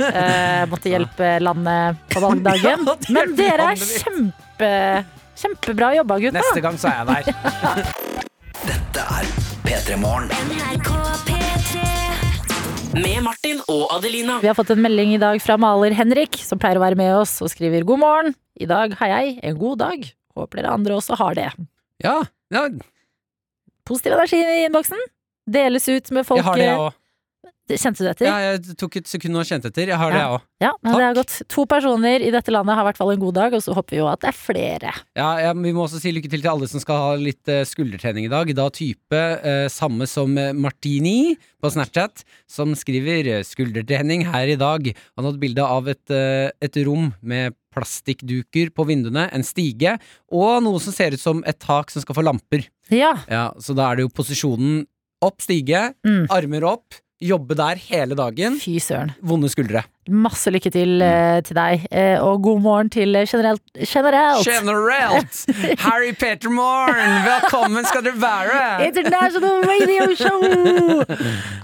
Eh, 0.05 0.63
måtte 0.71 0.89
hjelpe 0.89 1.35
landet 1.43 1.99
på 2.11 2.21
valgdagen. 2.23 2.85
Ja, 2.87 2.95
Men 3.13 3.35
dere 3.37 3.67
er 3.73 3.81
kjempe, 3.81 4.69
kjempebra 5.37 5.91
jobba, 5.99 6.17
gutta. 6.23 6.39
Neste 6.39 6.63
gang 6.63 6.79
så 6.79 6.89
er 6.91 7.03
jeg 7.03 7.07
der. 7.11 7.93
Dette 8.69 9.05
er 9.19 9.54
P3 9.65 9.95
Morgen. 9.97 10.29
Med 12.93 13.23
Martin 13.23 13.61
og 13.65 13.87
Adelina. 13.95 14.37
Vi 14.43 14.47
har 14.47 14.53
fått 14.53 14.69
en 14.75 14.81
melding 14.83 15.15
i 15.15 15.21
dag 15.21 15.39
fra 15.41 15.55
maler 15.57 15.95
Henrik, 15.97 16.37
som 16.45 16.59
pleier 16.61 16.77
å 16.77 16.83
være 16.83 16.99
med 16.99 17.15
oss 17.17 17.33
og 17.41 17.49
skriver 17.49 17.81
god 17.87 18.01
morgen. 18.03 18.35
I 18.61 18.67
dag 18.69 18.93
har 18.99 19.11
jeg 19.15 19.39
en 19.41 19.57
god 19.57 19.81
dag. 19.81 20.05
Håper 20.37 20.61
dere 20.61 20.75
andre 20.77 20.99
også 20.99 21.17
har 21.17 21.33
det. 21.39 21.47
Ja, 22.05 22.19
ja 22.53 22.67
Positiv 23.89 24.13
energi 24.13 24.37
i 24.37 24.61
innboksen. 24.67 25.01
Deles 25.49 25.89
ut 25.89 26.13
med 26.13 26.29
folk. 26.29 26.43
jeg 26.43 26.49
har 26.51 26.61
det, 26.61 26.69
jeg 26.69 26.85
òg. 26.85 27.01
Kjente 27.65 28.03
du 28.03 28.07
etter? 28.11 28.27
Ja, 28.29 28.51
jeg 28.53 28.75
tok 28.77 28.95
et 28.99 29.07
sekund 29.09 29.39
og 29.41 29.45
kjente 29.49 29.71
etter. 29.71 29.87
Jeg 29.89 29.97
har 29.97 30.11
det, 30.13 30.19
jeg 30.21 30.33
òg. 30.35 30.43
Ja, 30.61 30.71
men 30.85 30.93
det 30.93 31.01
er 31.01 31.13
Takk. 31.13 31.17
godt. 31.17 31.35
To 31.49 31.63
personer 31.65 32.21
i 32.21 32.29
dette 32.29 32.53
landet 32.53 32.75
har 32.77 32.85
i 32.85 32.87
hvert 32.91 32.99
fall 32.99 33.11
en 33.15 33.19
god 33.23 33.33
dag, 33.33 33.55
og 33.57 33.63
så 33.65 33.73
håper 33.73 33.95
vi 33.95 34.01
jo 34.03 34.07
at 34.11 34.21
det 34.21 34.29
er 34.29 34.37
flere. 34.37 34.91
Ja, 35.17 35.29
ja, 35.41 35.53
vi 35.57 35.71
må 35.73 35.87
også 35.87 35.97
si 36.03 36.11
lykke 36.13 36.29
til 36.29 36.43
til 36.45 36.51
alle 36.51 36.69
som 36.69 36.79
skal 36.83 37.01
ha 37.01 37.15
litt 37.17 37.49
eh, 37.49 37.63
skuldertrening 37.65 38.27
i 38.27 38.31
dag. 38.31 38.53
Da 38.53 38.67
type 38.69 39.17
eh, 39.41 39.65
samme 39.73 40.05
som 40.07 40.37
eh, 40.37 40.53
Martini 40.53 41.35
på 41.59 41.71
Snapchat, 41.73 42.21
som 42.47 42.75
skriver 42.77 43.31
eh, 43.39 43.43
'skuldertrening 43.43 44.27
her 44.29 44.45
i 44.53 44.55
dag'. 44.61 44.93
Han 45.17 45.25
hadde 45.25 45.41
bilde 45.41 45.65
av 45.65 45.87
et, 45.89 46.05
et 46.61 46.77
rom 46.85 47.13
med 47.25 47.55
plastikkduker 47.73 48.69
på 48.75 48.85
vinduene, 48.87 49.25
en 49.33 49.43
stige, 49.43 49.97
og 50.31 50.61
noe 50.65 50.79
som 50.83 50.93
ser 50.95 51.15
ut 51.15 51.21
som 51.21 51.41
et 51.47 51.57
tak 51.59 51.89
som 51.91 52.03
skal 52.05 52.15
få 52.17 52.23
lamper. 52.25 52.67
Ja. 52.93 53.15
Ja, 53.29 53.49
Så 53.59 53.73
da 53.75 53.89
er 53.91 53.95
det 53.97 54.05
jo 54.05 54.13
posisjonen 54.13 54.85
opp 55.25 55.41
stige, 55.41 55.93
Mm. 56.05 56.27
armer 56.29 56.63
opp, 56.69 56.93
jobbe 57.21 57.55
der 57.55 57.79
hele 57.89 58.15
dagen. 58.15 58.59
Fy 58.59 58.77
søren. 58.79 59.13
Vonde 59.21 59.49
skuldre. 59.49 59.83
Masse 60.05 60.51
lykke 60.53 60.69
til 60.69 60.99
eh, 61.01 61.39
til 61.41 61.57
deg, 61.57 61.85
eh, 61.89 62.19
og 62.21 62.43
god 62.45 62.59
morgen 62.61 62.89
til 62.93 63.15
eh, 63.17 63.23
generelt. 63.25 63.61
generelt. 63.89 64.45
Generelt! 64.45 65.39
Harry 65.85 66.11
Peter 66.13 66.51
Morn, 66.53 67.15
velkommen 67.25 67.87
skal 67.89 68.03
dere 68.05 68.19
være! 68.21 68.59
International 68.85 69.63
Radio 69.65 70.05
Show! 70.19 70.43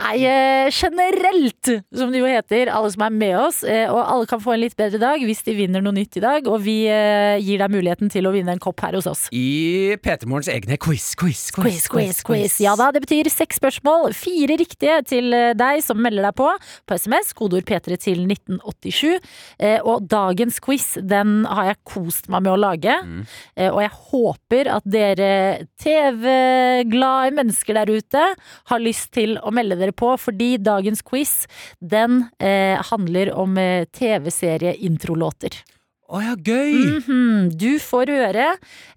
Nei, 0.02 0.16
eh, 0.26 0.72
generelt, 0.74 1.70
som 1.94 2.10
det 2.10 2.24
jo 2.24 2.32
heter, 2.32 2.72
alle 2.74 2.90
som 2.96 3.04
er 3.06 3.14
med 3.14 3.36
oss. 3.44 3.60
eh, 3.64 3.86
Og 3.94 4.02
alle 4.02 4.26
kan 4.32 4.42
få 4.42 4.56
en 4.56 4.64
litt 4.64 4.74
bedre 4.80 4.98
dag 5.04 5.22
hvis 5.22 5.46
de 5.46 5.54
vinner 5.60 5.86
noe 5.86 5.94
nytt 6.00 6.18
i 6.18 6.26
dag. 6.26 6.50
Og 6.50 6.66
vi 6.66 6.80
eh, 6.90 7.38
gir 7.46 7.62
deg 7.62 7.70
muligheten 7.78 8.10
til 8.10 8.26
å 8.26 8.34
vinne 8.34 8.56
en 8.58 8.64
kopp 8.64 8.82
her 8.82 8.98
hos 8.98 9.06
oss. 9.12 9.28
I 9.38 9.94
Peter 10.02 10.26
Morgens 10.26 10.50
egne 10.50 10.80
quiz, 10.82 11.12
quiz, 11.14 11.46
Quiz, 11.54 11.86
quiz, 11.94 12.24
quiz. 12.26 12.58
Ja 12.66 12.74
da, 12.80 12.90
det 12.98 13.06
betyr 13.06 13.30
seks 13.30 13.62
spørsmål. 13.62 14.18
Fire 14.18 14.58
riktige 14.66 14.98
til 15.14 15.30
eh, 15.30 15.54
deg 15.54 15.86
som 15.86 16.02
melder 16.02 16.32
deg 16.32 16.40
på 16.42 16.50
på 16.90 16.98
SMS. 16.98 17.36
Kodeord 17.38 17.70
P3 17.70 18.02
til 18.02 18.26
1987. 18.32 19.20
Eh, 19.60 19.80
Og 19.84 20.08
dagens 20.10 20.60
quiz, 20.64 20.98
den 21.02 21.46
har 21.46 21.72
jeg 21.72 21.80
kost 21.88 22.30
meg 22.32 22.44
med 22.46 22.54
å 22.54 22.60
lage. 22.60 22.96
Eh, 23.56 23.70
Og 23.72 23.82
jeg 23.84 23.94
håper 24.12 24.72
at 24.78 24.84
dere 24.86 25.32
TV-glade 25.82 27.36
mennesker 27.38 27.74
der 27.82 27.92
ute 27.92 28.24
har 28.72 28.80
lyst 28.84 29.12
til 29.14 29.38
å 29.42 29.52
melde 29.54 29.78
dere 29.80 29.96
på, 29.96 30.14
fordi 30.20 30.56
dagens 30.62 31.02
quiz, 31.02 31.46
den 31.82 32.26
eh, 32.40 32.78
handler 32.92 33.34
om 33.36 33.56
TV-serieintrolåter. 33.92 35.62
Å 36.12 36.18
oh 36.20 36.24
ja, 36.26 36.34
gøy! 36.36 36.74
Mhm. 37.00 37.52
Du 37.56 37.78
får 37.80 38.10
høre 38.12 38.50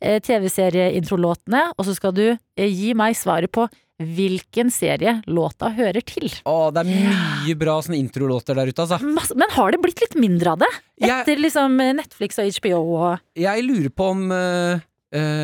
eh, 0.02 0.18
TV-serieintrolåtene, 0.18 1.68
og 1.78 1.86
så 1.86 1.94
skal 1.94 2.14
du 2.16 2.24
eh, 2.32 2.66
gi 2.66 2.90
meg 2.98 3.14
svaret 3.14 3.52
på 3.54 3.68
hvilken 4.02 4.70
serie 4.74 5.20
låta 5.30 5.70
hører 5.74 6.02
til. 6.06 6.26
Å, 6.48 6.70
det 6.74 6.82
er 6.82 6.88
mye 6.90 7.54
bra 7.58 7.76
sånne 7.84 8.00
introlåter 8.00 8.58
der 8.58 8.72
ute, 8.72 8.86
altså. 8.86 8.98
Men 9.38 9.54
har 9.54 9.74
det 9.74 9.80
blitt 9.84 10.02
litt 10.02 10.16
mindre 10.18 10.54
av 10.54 10.64
det? 10.64 10.70
Jeg, 10.98 11.12
Etter 11.20 11.42
liksom 11.42 11.78
eh, 11.82 11.94
Netflix 12.00 12.40
og 12.42 12.50
HBO 12.58 12.82
og 12.94 13.38
jeg 13.38 13.64
lurer 13.66 13.90
på 13.94 14.06
om 14.12 14.26
uh, 14.30 14.82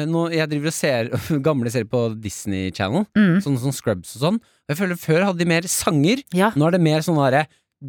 nå, 0.07 0.21
Jeg 0.35 0.47
driver 0.51 0.71
og 0.71 0.75
ser 0.75 1.11
gamle 1.49 1.71
serier 1.73 1.91
på 1.91 2.05
Disney 2.19 2.75
Channel, 2.75 3.07
mm. 3.19 3.39
sånne 3.45 3.63
som 3.63 3.75
Scrubs 3.75 4.17
og 4.19 4.27
sånn. 4.27 4.43
Jeg 4.71 4.81
føler 4.83 5.01
Før 5.01 5.29
hadde 5.29 5.43
de 5.43 5.51
mer 5.51 5.71
sanger. 5.71 6.23
Ja. 6.35 6.53
Nå 6.59 6.69
er 6.69 6.77
det 6.77 6.85
mer 6.85 7.07
sånne 7.07 7.31
derre 7.31 7.47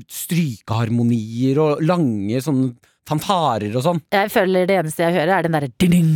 strykeharmonier 0.08 1.58
og 1.60 1.82
lange 1.84 2.40
sånne 2.44 2.72
fanfarer 3.10 3.74
og 3.76 3.84
sånn. 3.86 4.04
Jeg 4.14 4.32
føler 4.32 4.70
det 4.70 4.78
eneste 4.84 5.04
jeg 5.04 5.18
hører, 5.18 5.34
er 5.40 5.48
den 5.48 5.58
derre 5.58 5.72
ding 5.82 6.12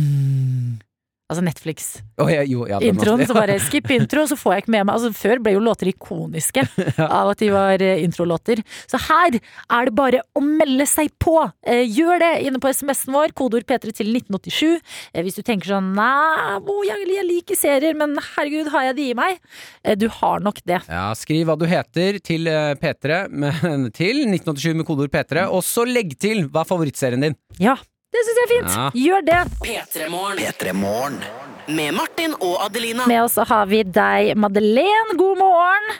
Altså 1.26 1.42
Netflix-introen. 1.42 2.22
Oh, 2.22 2.70
ja, 2.70 3.26
så 3.26 3.34
bare 3.34 3.56
skip 3.66 3.88
intro, 3.90 4.22
så 4.30 4.36
får 4.38 4.52
jeg 4.52 4.62
ikke 4.62 4.72
med 4.76 4.84
meg 4.86 4.94
Altså 4.94 5.08
Før 5.10 5.40
ble 5.42 5.56
jo 5.56 5.62
låter 5.64 5.88
ikoniske 5.90 6.62
av 7.02 7.32
at 7.32 7.40
de 7.42 7.48
var 7.50 7.82
eh, 7.82 8.02
introlåter. 8.04 8.62
Så 8.86 9.00
her 9.08 9.34
er 9.34 9.88
det 9.88 9.94
bare 9.98 10.20
å 10.38 10.42
melde 10.44 10.86
seg 10.86 11.10
på! 11.18 11.34
Eh, 11.66 11.82
gjør 11.82 12.22
det 12.22 12.30
inne 12.46 12.60
på 12.62 12.70
SMS-en 12.70 13.16
vår, 13.16 13.34
kodeord 13.34 13.66
P3 13.66 13.96
til 13.98 14.12
1987. 14.12 14.78
Eh, 15.16 15.24
hvis 15.26 15.40
du 15.40 15.42
tenker 15.42 15.72
sånn 15.74 15.90
Nei, 15.96 16.60
oh, 16.60 16.84
jeg, 16.86 17.08
jeg 17.10 17.26
liker 17.26 17.58
serier, 17.58 17.98
men 17.98 18.14
herregud, 18.36 18.70
har 18.70 18.92
jeg 18.92 18.98
det 19.00 19.08
i 19.10 19.18
meg? 19.18 19.42
Eh, 19.82 19.98
du 19.98 20.06
har 20.20 20.46
nok 20.46 20.62
det. 20.62 20.78
Ja, 20.86 21.08
Skriv 21.18 21.50
hva 21.50 21.58
du 21.58 21.66
heter 21.66 22.20
til 22.22 22.46
eh, 22.52 22.76
P3 22.78 23.24
med, 23.42 23.90
til 23.98 24.22
1987 24.28 24.78
med 24.78 24.86
kodeord 24.86 25.10
P3, 25.10 25.48
og 25.50 25.66
så 25.66 25.88
legg 25.90 26.14
til 26.22 26.46
hva 26.46 26.62
er 26.62 26.70
favorittserien 26.70 27.26
din. 27.26 27.38
Ja, 27.58 27.74
det 28.14 28.22
syns 28.24 28.38
jeg 28.38 28.46
er 28.46 28.52
fint. 28.54 28.72
Ja. 28.76 28.86
Gjør 28.94 29.26
det. 29.26 29.42
P3 29.66 30.08
Morgen. 30.12 30.38
P3 30.40 30.72
Morgen. 30.78 31.20
Med 31.66 31.94
Martin 31.96 32.34
og 32.38 32.60
Adelina. 32.64 33.06
Med 33.10 33.24
oss 33.24 33.36
har 33.36 33.66
vi 33.66 33.82
deg, 33.82 34.36
Madeleine. 34.38 35.16
God 35.18 35.40
morgen. 35.40 35.96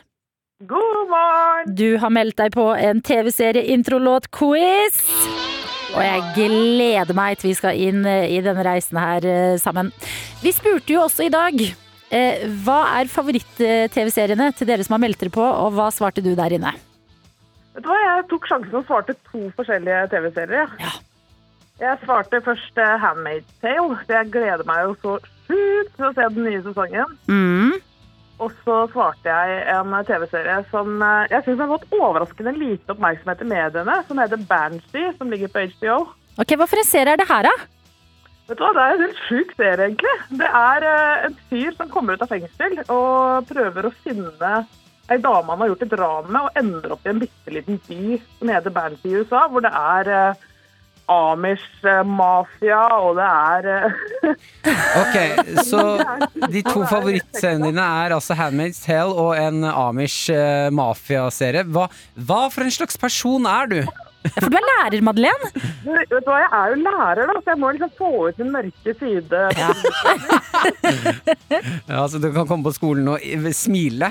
God 0.65 1.09
morgen! 1.11 1.75
Du 1.77 1.99
har 2.01 2.09
meldt 2.15 2.39
deg 2.39 2.55
på 2.55 2.71
en 2.81 3.03
TV-serie-introlåt-quiz. 3.05 5.01
Og 5.93 6.01
jeg 6.01 6.23
gleder 6.39 7.13
meg 7.17 7.37
til 7.37 7.51
vi 7.51 7.57
skal 7.59 7.77
inn 7.77 8.07
eh, 8.09 8.31
i 8.33 8.41
denne 8.45 8.65
reisen 8.65 8.97
her 8.97 9.27
eh, 9.29 9.59
sammen. 9.61 9.91
Vi 10.41 10.53
spurte 10.57 10.95
jo 10.95 11.03
også 11.05 11.27
i 11.27 11.33
dag 11.35 11.61
eh, 11.61 12.47
hva 12.65 12.79
er 13.03 13.13
favoritt-TV-seriene 13.13 14.49
til 14.57 14.71
dere 14.71 14.87
som 14.87 14.97
har 14.97 15.03
meldt 15.05 15.21
dere 15.21 15.35
på, 15.37 15.45
og 15.45 15.77
hva 15.77 15.91
svarte 15.93 16.25
du 16.25 16.33
der 16.39 16.57
inne? 16.57 16.73
Vet 17.77 17.85
du 17.85 17.91
hva, 17.93 17.99
Jeg 18.07 18.25
tok 18.33 18.49
sjansen 18.49 18.81
og 18.81 18.89
svarte 18.89 19.13
to 19.29 19.51
forskjellige 19.61 20.07
TV-serier. 20.15 20.73
Ja. 20.81 20.95
Jeg 21.77 21.99
svarte 22.05 22.41
først 22.41 22.79
uh, 22.81 22.95
Handmaid's 23.03 23.51
Tale. 23.61 23.99
for 24.01 24.15
Jeg 24.15 24.31
gleder 24.33 24.65
meg 24.69 24.87
jo 24.87 24.95
så 25.03 25.17
sjukt 25.45 25.93
til 25.99 26.07
å 26.09 26.15
se 26.17 26.29
den 26.33 26.49
nye 26.49 26.63
sesongen. 26.65 27.13
Mm. 27.29 27.75
Og 28.41 28.53
så 28.65 28.79
svarte 28.93 29.29
jeg 29.29 29.61
en 29.73 29.93
TV-serie 30.09 30.57
som 30.71 30.97
uh, 31.05 31.29
jeg 31.33 31.45
syns 31.45 31.61
har 31.61 31.73
fått 31.75 31.93
overraskende 31.99 32.55
lite 32.57 32.97
oppmerksomhet 32.97 33.45
i 33.45 33.51
mediene, 33.53 33.99
som 34.09 34.23
heter 34.23 34.41
Banshee, 34.49 35.13
som 35.19 35.33
ligger 35.33 35.53
på 35.53 35.67
HBO. 35.75 35.99
Ok, 36.41 36.57
Hva 36.57 36.69
for 36.69 36.81
en 36.81 36.89
serie 36.89 37.13
er 37.13 37.21
det 37.21 37.29
her, 37.29 37.51
da? 37.51 37.55
Vet 38.47 38.57
du 38.57 38.65
hva, 38.65 38.73
Det 38.73 38.83
er 38.87 38.97
en 38.97 39.05
helt 39.05 39.23
sjuk 39.29 39.55
serie, 39.59 39.91
egentlig. 39.91 40.17
Det 40.41 40.51
er 40.65 40.89
uh, 40.89 41.29
en 41.29 41.39
fyr 41.53 41.77
som 41.77 41.93
kommer 41.93 42.17
ut 42.17 42.25
av 42.25 42.33
fengsel 42.33 42.81
og 42.87 43.53
prøver 43.53 43.89
å 43.91 43.95
finne 44.01 44.57
ei 45.07 45.21
dame 45.23 45.53
han 45.53 45.61
har 45.63 45.71
gjort 45.71 45.85
et 45.85 45.97
ran 46.01 46.29
med, 46.33 46.41
og 46.41 46.59
ender 46.59 46.93
opp 46.97 47.05
i 47.07 47.13
en 47.13 47.21
bitte 47.23 47.53
liten 47.53 47.81
by 47.87 48.17
som 48.39 48.51
heter 48.51 48.75
Banshee 48.75 49.13
i 49.13 49.21
USA, 49.21 49.45
hvor 49.53 49.63
det 49.63 49.71
er 49.71 50.11
eh, 50.11 50.46
Amish-mafia, 51.07 52.81
og 52.99 53.17
det 53.19 53.27
er 53.27 53.69
eh, 53.71 53.93
Ok, 55.03 55.17
så 55.69 55.83
de 56.55 56.63
to 56.67 56.83
favorittseriene 56.91 57.71
dine 57.71 57.85
er 58.03 58.15
altså 58.17 58.35
Handmaid's 58.39 58.83
Tale 58.83 59.15
og 59.15 59.37
en 59.39 59.63
Amish-mafia-serie. 59.71 61.63
Hva, 61.71 61.87
hva 62.19 62.41
for 62.51 62.67
en 62.67 62.75
slags 62.75 62.99
person 62.99 63.47
er 63.47 63.71
du? 63.71 63.81
For 64.35 64.51
du 64.53 64.57
er 64.59 64.67
lærer, 64.71 65.03
Madeleine. 65.07 65.51
Du, 65.85 65.91
Vet 65.97 66.11
du 66.11 66.31
hva, 66.31 66.39
jeg 66.43 66.51
er 66.59 66.73
jo 66.73 66.77
lærer, 66.85 67.23
da, 67.31 67.37
så 67.41 67.53
jeg 67.53 67.61
må 67.63 67.71
liksom 67.77 67.93
få 67.99 68.11
ut 68.29 68.41
min 68.43 68.53
mørke 68.57 68.97
side. 69.01 69.43
Ja, 71.87 72.03
så 72.11 72.19
du 72.19 72.27
kan 72.35 72.47
komme 72.49 72.67
på 72.67 72.73
skolen 72.75 73.07
og 73.13 73.23
smile. 73.55 74.09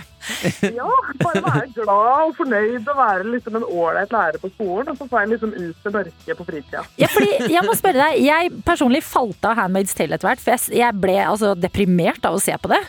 Ja, 0.64 0.88
bare 1.22 1.42
være 1.44 1.66
glad 1.76 2.30
og 2.30 2.36
fornøyd 2.38 2.88
og 2.88 2.98
være 2.98 3.28
liksom 3.34 3.58
en 3.60 3.66
ålreit 3.68 4.14
lærer 4.16 4.40
på 4.42 4.50
skolen. 4.54 4.90
Og 4.94 5.00
så 5.00 5.08
får 5.12 5.24
jeg 5.26 5.32
liksom 5.34 5.54
ut 5.56 5.84
det 5.84 5.94
mørke 5.98 6.38
på 6.40 6.48
fritida. 6.48 6.84
Ja, 7.02 7.10
fordi 7.12 7.52
jeg 7.54 7.66
må 7.68 7.76
spørre 7.78 8.08
deg, 8.08 8.22
jeg 8.26 8.54
personlig 8.66 9.04
falt 9.06 9.46
av 9.50 9.58
Handmaid's 9.60 9.96
Tale 9.98 10.18
etter 10.18 10.32
hvert, 10.32 10.44
for 10.44 10.56
jeg, 10.56 10.80
jeg 10.82 11.02
ble 11.04 11.18
altså 11.26 11.54
deprimert 11.60 12.26
av 12.28 12.38
å 12.38 12.42
se 12.44 12.56
på 12.62 12.72
det. 12.72 12.82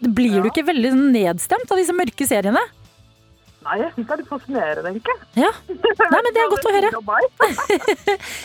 Blir 0.00 0.40
du 0.40 0.48
ikke 0.48 0.64
veldig 0.70 0.94
sånn 0.94 1.10
nedstemt 1.12 1.70
av 1.70 1.80
disse 1.80 1.94
mørke 1.96 2.28
seriene? 2.28 2.62
Nei, 3.60 3.74
jeg 3.76 3.90
syns 3.92 4.06
det 4.08 4.14
er 4.14 4.20
litt 4.22 4.30
fascinerende, 4.30 4.90
egentlig. 4.90 5.14
Ja. 5.36 5.50
Nei, 5.68 6.20
men 6.24 6.28
det 6.32 6.40
er 6.40 6.52
godt 6.54 6.68
å 6.68 6.72
høre. 6.76 6.90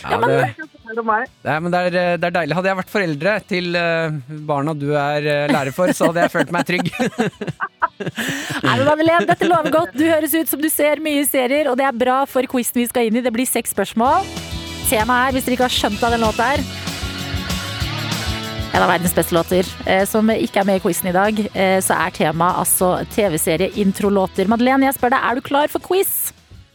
Ja, 0.05 0.17
det, 0.21 0.39
Det 0.85 1.01
er. 1.01 1.29
Nei, 1.47 1.55
men 1.63 1.71
det, 1.73 1.79
er, 1.87 2.17
det 2.19 2.27
er 2.27 2.33
deilig. 2.35 2.55
Hadde 2.57 2.69
jeg 2.69 2.79
vært 2.81 2.91
foreldre 2.91 3.35
til 3.49 3.77
eh, 3.79 4.17
barna 4.49 4.75
du 4.77 4.89
er 4.99 5.25
eh, 5.31 5.45
lærer 5.49 5.73
for, 5.75 5.91
så 5.95 6.09
hadde 6.11 6.25
jeg 6.25 6.33
følt 6.35 6.51
meg 6.53 6.67
trygg. 6.67 6.91
Nei, 6.99 8.75
men 8.75 8.85
Madeleine, 8.89 9.27
dette 9.31 9.49
lover 9.49 9.71
godt. 9.73 9.95
Du 9.95 10.03
høres 10.03 10.35
ut 10.35 10.51
som 10.51 10.61
du 10.61 10.67
ser 10.73 11.01
mye 11.03 11.23
serier, 11.29 11.71
og 11.71 11.79
det 11.79 11.87
er 11.87 11.95
bra 12.05 12.21
for 12.29 12.47
quizen 12.51 12.83
vi 12.83 12.89
skal 12.91 13.07
inn 13.09 13.21
i. 13.21 13.23
Det 13.25 13.33
blir 13.33 13.47
seks 13.49 13.73
spørsmål. 13.75 14.27
Temaet 14.91 15.29
her, 15.29 15.37
hvis 15.37 15.47
dere 15.47 15.57
ikke 15.57 15.69
har 15.69 15.79
skjønt 15.79 16.03
av 16.05 16.13
den 16.17 16.25
låta 16.27 16.51
her 16.51 16.67
En 18.75 18.83
av 18.83 18.89
verdens 18.91 19.13
beste 19.15 19.31
låter, 19.31 19.67
eh, 19.87 20.03
som 20.03 20.27
ikke 20.27 20.59
er 20.59 20.65
med 20.67 20.81
i 20.81 20.81
quizen 20.83 21.07
i 21.07 21.13
dag, 21.15 21.37
eh, 21.55 21.77
så 21.79 21.95
er 21.95 22.11
temaet 22.11 22.57
altså 22.59 22.89
TV-serie-introlåter. 23.15 24.49
Madeleine, 24.51 24.83
jeg 24.89 24.97
spør 24.97 25.13
deg, 25.13 25.21
er 25.23 25.35
du 25.35 25.41
klar 25.41 25.71
for 25.71 25.79
quiz? 25.79 26.33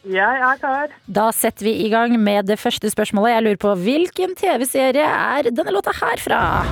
Jeg 0.09 0.41
er 0.41 0.57
klar. 0.57 0.89
Da 1.05 1.27
setter 1.31 1.67
vi 1.69 1.75
i 1.85 1.91
gang 1.93 2.17
med 2.17 2.47
det 2.47 2.57
første 2.57 2.89
spørsmålet. 2.89 3.35
Jeg 3.35 3.45
lurer 3.45 3.61
på 3.61 3.75
hvilken 3.77 4.33
TV-serie 4.33 5.05
er 5.05 5.51
denne 5.53 5.77
låta 5.77 5.93
her 5.93 6.17
fra? 6.17 6.65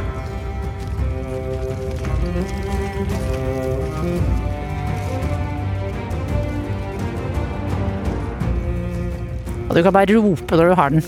Og 9.69 9.77
du 9.77 9.83
kan 9.83 9.93
bare 9.93 10.17
rope 10.17 10.57
når 10.57 10.69
du 10.73 10.75
har 10.75 10.89
den. 10.89 11.03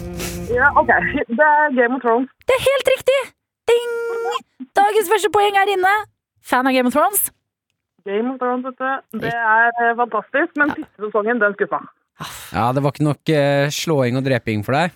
Ja, 0.52 0.68
OK. 0.76 0.92
Det 1.32 1.40
er 1.40 1.72
Game 1.72 1.94
of 1.96 2.02
Thrones. 2.04 2.28
Det 2.44 2.60
er 2.60 2.66
helt 2.68 2.96
riktig! 2.98 3.39
Ding! 3.70 3.90
Dagens 4.76 5.08
første 5.10 5.30
poeng 5.34 5.56
er 5.60 5.68
inne. 5.74 5.92
Fan 6.46 6.66
av 6.66 6.72
Game 6.74 6.88
of 6.90 6.94
Thrones? 6.96 7.20
Game 8.08 8.28
of 8.32 8.36
Thrones, 8.40 8.64
vet 8.66 8.78
du. 8.80 8.90
Det 9.26 9.34
er 9.34 9.66
eh, 9.70 9.96
fantastisk, 9.98 10.50
men 10.58 10.68
siste 10.74 10.96
sesongen, 11.06 11.36
den 11.42 11.52
skuffa. 11.58 11.80
Ja, 12.52 12.66
det 12.76 12.82
var 12.84 12.90
ikke 12.94 13.06
nok 13.06 13.22
uh, 13.32 13.66
slåing 13.72 14.14
og 14.18 14.24
dreping 14.26 14.60
for 14.66 14.72
deg. 14.76 14.88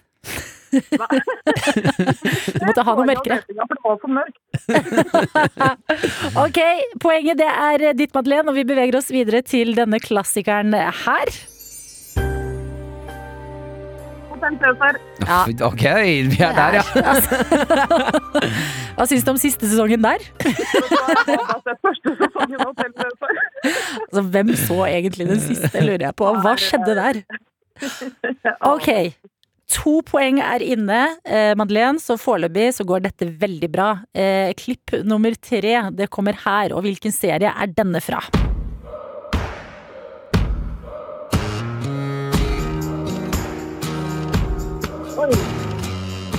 Du 0.74 0.80
måtte 2.66 2.82
ha 2.82 2.92
noe 2.98 3.06
mørkere. 3.06 3.38
Ok, 6.44 6.58
poenget 7.02 7.38
det 7.38 7.46
er 7.46 7.94
ditt, 7.94 8.10
Madeleine, 8.16 8.48
og 8.50 8.56
vi 8.58 8.64
beveger 8.66 8.96
oss 8.98 9.10
videre 9.14 9.42
til 9.46 9.74
denne 9.78 10.00
klassikeren 10.02 10.74
her. 10.74 11.30
Ja. 15.24 15.40
Ok, 15.70 15.84
vi 16.30 16.38
er 16.42 16.54
der, 16.56 16.78
ja. 16.78 16.84
Hva 18.96 19.06
syns 19.10 19.24
du 19.26 19.30
om 19.32 19.38
siste 19.40 19.68
sesongen 19.70 20.02
der? 20.04 20.24
Altså, 23.64 24.22
hvem 24.34 24.54
så 24.58 24.80
egentlig 24.86 25.28
den 25.30 25.40
siste, 25.42 25.80
lurer 25.84 26.08
jeg 26.08 26.16
på. 26.20 26.32
Hva 26.44 26.54
skjedde 26.60 26.96
der? 26.98 27.20
Ok, 28.68 28.88
to 29.72 29.98
poeng 30.06 30.38
er 30.44 30.62
inne, 30.62 31.00
eh, 31.26 31.54
Madeleine, 31.58 31.98
så 32.02 32.18
foreløpig 32.20 32.68
så 32.76 32.86
går 32.86 33.06
dette 33.08 33.30
veldig 33.40 33.70
bra. 33.72 33.88
Eh, 34.14 34.52
klipp 34.60 34.94
nummer 35.08 35.34
tre, 35.40 35.78
det 35.96 36.10
kommer 36.14 36.36
her, 36.44 36.74
og 36.76 36.84
hvilken 36.86 37.14
serie 37.14 37.50
er 37.50 37.72
denne 37.74 38.02
fra? 38.04 38.20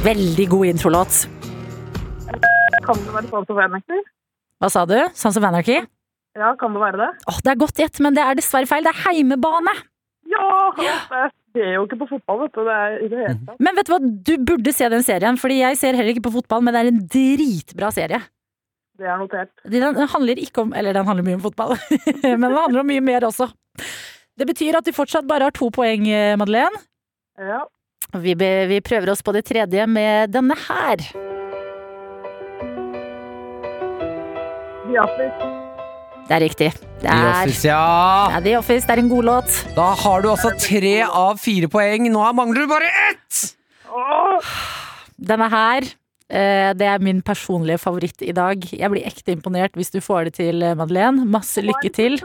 Veldig 0.05 0.45
god 0.51 0.65
introlåt. 0.69 1.25
Kan 2.85 2.99
det 3.01 3.13
være 3.15 3.29
Sons 3.31 3.49
of 3.49 3.57
Anarchy? 3.57 3.99
Hva 4.61 4.69
sa 4.69 4.83
du? 4.85 4.97
Sons 5.17 5.39
of 5.39 5.47
Anarchy? 5.47 5.79
Ja, 6.37 6.51
kan 6.59 6.75
det 6.75 6.81
være 6.83 6.99
det? 6.99 7.09
Åh, 7.31 7.39
det 7.41 7.51
er 7.53 7.59
godt 7.63 7.81
gjett, 7.81 7.99
men 8.03 8.15
det 8.17 8.21
er 8.21 8.37
dessverre 8.37 8.69
feil. 8.69 8.85
Det 8.85 8.91
er 8.91 9.01
heimebane. 9.07 9.73
Ja! 10.29 10.45
Jeg 10.83 11.31
ser 11.55 11.73
jo 11.77 11.85
ikke 11.87 11.99
på 12.03 12.09
fotball, 12.13 12.43
vet 12.43 12.57
du. 12.57 12.61
Det 12.67 12.77
er 12.77 12.95
i 12.99 13.09
det 13.09 13.19
hele 13.23 13.35
tatt. 13.47 13.59
Men 13.65 13.79
vet 13.79 13.89
du 13.89 13.93
hva, 13.95 13.99
du 14.29 14.33
burde 14.51 14.73
se 14.75 14.89
den 14.93 15.05
serien, 15.07 15.39
fordi 15.41 15.61
jeg 15.63 15.79
ser 15.81 15.97
heller 15.97 16.13
ikke 16.13 16.27
på 16.27 16.35
fotball, 16.37 16.65
men 16.65 16.75
det 16.75 16.83
er 16.83 16.91
en 16.91 17.03
dritbra 17.17 17.91
serie. 17.95 18.21
Det 18.99 19.07
er 19.09 19.17
notert. 19.19 19.51
Den 19.67 19.97
handler 20.07 20.39
ikke 20.39 20.61
om 20.63 20.69
Eller 20.71 20.95
den 20.95 21.03
handler 21.03 21.25
mye 21.25 21.35
om 21.35 21.43
fotball, 21.43 21.73
men 22.23 22.45
den 22.45 22.59
handler 22.59 22.83
om 22.83 22.87
mye 22.87 23.03
mer 23.03 23.25
også. 23.27 23.49
Det 24.35 24.45
betyr 24.47 24.77
at 24.77 24.85
du 24.87 24.93
fortsatt 24.95 25.27
bare 25.27 25.49
har 25.49 25.55
to 25.55 25.71
poeng, 25.73 26.05
eh, 26.11 26.35
Madeleine. 26.39 26.83
Ja. 27.39 27.63
Vi, 28.13 28.35
be, 28.37 28.49
vi 28.69 28.79
prøver 28.85 29.11
oss 29.11 29.23
på 29.25 29.33
det 29.35 29.43
tredje 29.49 29.85
med 29.89 30.31
denne 30.33 30.55
her. 30.67 31.01
The 34.85 34.99
Office. 35.01 35.51
Det 36.25 36.33
er 36.33 36.41
riktig. 36.41 36.69
Det 37.01 37.09
The 37.09 37.15
er, 37.15 37.25
Office, 37.31 37.67
ja. 37.67 38.27
det 38.29 38.37
er 38.37 38.45
The 38.47 38.55
Office. 38.61 38.87
Det 38.87 38.95
er 38.95 39.01
en 39.03 39.11
god 39.11 39.27
låt. 39.27 39.57
Da 39.75 39.89
har 40.03 40.23
du 40.23 40.29
altså 40.31 40.53
tre 40.57 40.95
av 41.05 41.37
fire 41.41 41.69
poeng. 41.69 42.07
Nå 42.13 42.23
mangler 42.37 42.65
du 42.65 42.71
bare 42.71 42.89
ett! 43.09 43.43
Denne 45.15 45.47
her, 45.51 45.85
det 46.27 46.87
er 46.89 47.03
min 47.05 47.21
personlige 47.21 47.77
favoritt 47.77 48.21
i 48.25 48.33
dag. 48.33 48.63
Jeg 48.73 48.89
blir 48.89 49.05
ekte 49.05 49.35
imponert 49.35 49.75
hvis 49.77 49.93
du 49.93 49.99
får 50.01 50.29
det 50.29 50.33
til, 50.39 50.63
eh, 50.63 50.75
Madeleine. 50.75 51.25
Masse 51.25 51.61
lykke 51.61 51.91
til. 51.93 52.17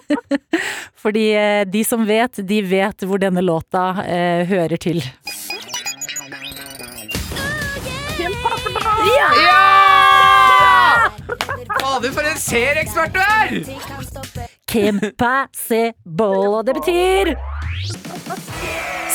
Fordi 1.02 1.30
eh, 1.32 1.64
de 1.64 1.84
som 1.84 2.04
vet, 2.06 2.42
de 2.46 2.60
vet 2.62 3.06
hvor 3.08 3.18
denne 3.22 3.40
låta 3.40 4.04
eh, 4.04 4.44
hører 4.46 4.76
til. 4.76 5.00
Ja! 9.16 9.28
Fader, 11.80 12.12
for 12.12 12.20
en 12.20 12.36
serieekspert 12.36 13.14
du 13.14 13.20
er! 13.20 13.48
Kim 14.66 15.00
og 15.00 16.66
det 16.66 16.74
betyr 16.74 17.32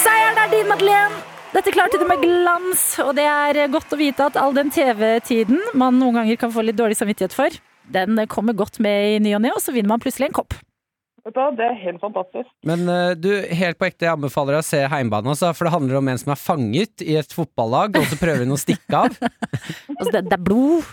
Seieren 0.02 0.40
er 0.42 0.50
din, 0.54 0.68
Madeleine! 0.72 1.31
Dette 1.52 1.72
klarte 1.76 2.00
det 2.00 2.08
med 2.08 2.22
glans, 2.24 2.84
og 3.04 3.12
det 3.18 3.26
er 3.28 3.66
godt 3.74 3.92
å 3.92 4.00
vite 4.00 4.24
at 4.32 4.38
all 4.40 4.56
den 4.56 4.72
TV-tiden 4.72 5.60
man 5.76 5.98
noen 6.00 6.22
ganger 6.22 6.40
kan 6.40 6.54
få 6.54 6.64
litt 6.64 6.80
dårlig 6.80 6.96
samvittighet 6.96 7.36
for, 7.36 7.62
den 7.92 8.20
kommer 8.32 8.56
godt 8.56 8.80
med 8.80 9.18
i 9.18 9.24
ny 9.24 9.34
og 9.36 9.44
ne, 9.44 9.52
og 9.52 9.60
så 9.60 9.74
vinner 9.76 9.92
man 9.92 10.04
plutselig 10.04 10.30
en 10.30 10.38
kopp. 10.40 10.56
Vet 11.22 11.36
du, 11.36 11.42
det 11.60 11.66
er 11.68 11.76
helt 11.78 12.00
fantastisk. 12.02 12.48
Men 12.66 12.88
eh, 12.90 13.12
du, 13.14 13.28
helt 13.54 13.78
på 13.78 13.86
ekte, 13.86 14.08
jeg 14.08 14.16
anbefaler 14.16 14.56
deg 14.56 14.64
å 14.64 14.66
se 14.66 14.80
Heimbane, 14.90 15.30
altså, 15.36 15.52
for 15.54 15.68
det 15.68 15.74
handler 15.76 16.00
om 16.00 16.08
en 16.10 16.22
som 16.24 16.32
er 16.34 16.40
fanget 16.42 17.04
i 17.06 17.18
et 17.20 17.36
fotballag, 17.36 18.00
og 18.00 18.08
så 18.10 18.18
prøver 18.18 18.42
hun 18.48 18.56
å 18.56 18.62
stikke 18.62 19.04
av. 19.04 19.20
Altså, 20.02 20.16
det, 20.16 20.22
det 20.32 20.34
er 20.34 20.42
blod, 20.42 20.88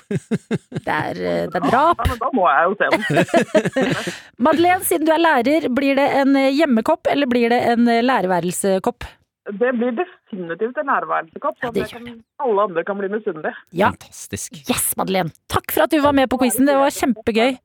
det 0.84 0.92
er, 0.92 1.20
eh, 1.22 1.44
det 1.48 1.56
er 1.62 1.64
drap. 1.64 2.02
Ja, 2.02 2.08
men 2.10 2.18
da 2.20 2.28
må 2.36 2.44
jeg 2.50 2.66
jo 2.66 2.74
se 2.76 2.88
den. 2.92 3.94
Madeleine, 4.44 4.84
siden 4.84 5.08
du 5.08 5.14
er 5.14 5.22
lærer, 5.22 5.68
blir 5.72 5.96
det 5.96 6.04
en 6.18 6.36
eh, 6.36 6.50
hjemmekopp, 6.52 7.08
eller 7.08 7.30
blir 7.30 7.54
det 7.54 7.62
en 7.70 7.88
lærerværelsekopp? 7.88 9.08
Det 9.48 9.70
blir 9.78 9.94
definitivt 9.96 10.76
en 10.76 10.86
nærværelsekopp, 10.90 11.56
Ja, 11.62 11.70
det 11.72 11.86
det 11.88 12.14
alle 12.44 12.62
andre 12.68 12.84
kan 12.84 12.98
bli 12.98 13.08
misunnelige. 13.08 13.54
Ja. 13.72 13.90
Fantastisk. 13.94 14.52
Yes, 14.68 14.92
Madeleine! 14.96 15.32
Takk 15.48 15.72
for 15.72 15.86
at 15.86 15.90
du 15.90 16.00
var 16.04 16.12
med 16.12 16.28
på 16.28 16.36
quizen, 16.42 16.68
det 16.68 16.76
var 16.76 16.92
kjempegøy. 16.92 17.56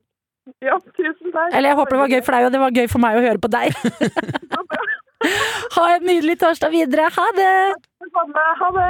Ja, 0.64 0.78
tusen 0.96 1.32
takk. 1.32 1.52
Eller 1.52 1.72
jeg 1.72 1.76
håper 1.76 1.96
det 1.96 2.00
var 2.00 2.12
gøy 2.14 2.22
for 2.24 2.36
deg, 2.36 2.46
og 2.48 2.52
det 2.52 2.60
var 2.60 2.70
gøy 2.80 2.88
for 2.88 3.04
meg 3.04 3.18
å 3.18 3.24
høre 3.24 3.40
på 3.40 3.52
deg. 3.52 3.76
Ha 5.24 5.84
en 5.94 6.02
nydelig 6.04 6.34
torsdag 6.36 6.68
videre. 6.74 7.08
Ha 7.08 7.26
det! 7.36 7.52
Det. 8.04 8.48
Ha 8.60 8.68
det! 8.76 8.88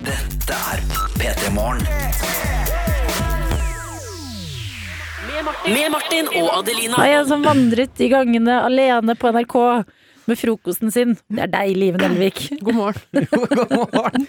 Dette 0.00 0.60
er 0.72 0.80
P3 1.20 1.52
Morgen. 1.52 1.84
Med 5.68 5.90
Martin 5.92 6.28
og 6.40 6.48
Adelina. 6.58 6.96
Det 6.96 7.10
er 7.12 7.18
en 7.20 7.28
som 7.28 7.44
vandret 7.44 8.00
i 8.00 8.08
gangene 8.12 8.56
alene 8.64 9.14
på 9.20 9.30
NRK 9.36 9.56
med 10.30 10.38
frokosten 10.40 10.92
sin. 10.94 11.16
Det 11.28 11.42
er 11.44 11.50
deg, 11.52 11.72
Liven 11.78 12.04
Elvik. 12.06 12.40
God 12.66 12.76
morgen. 12.78 13.26
God 13.30 13.94
morgen. 13.94 14.26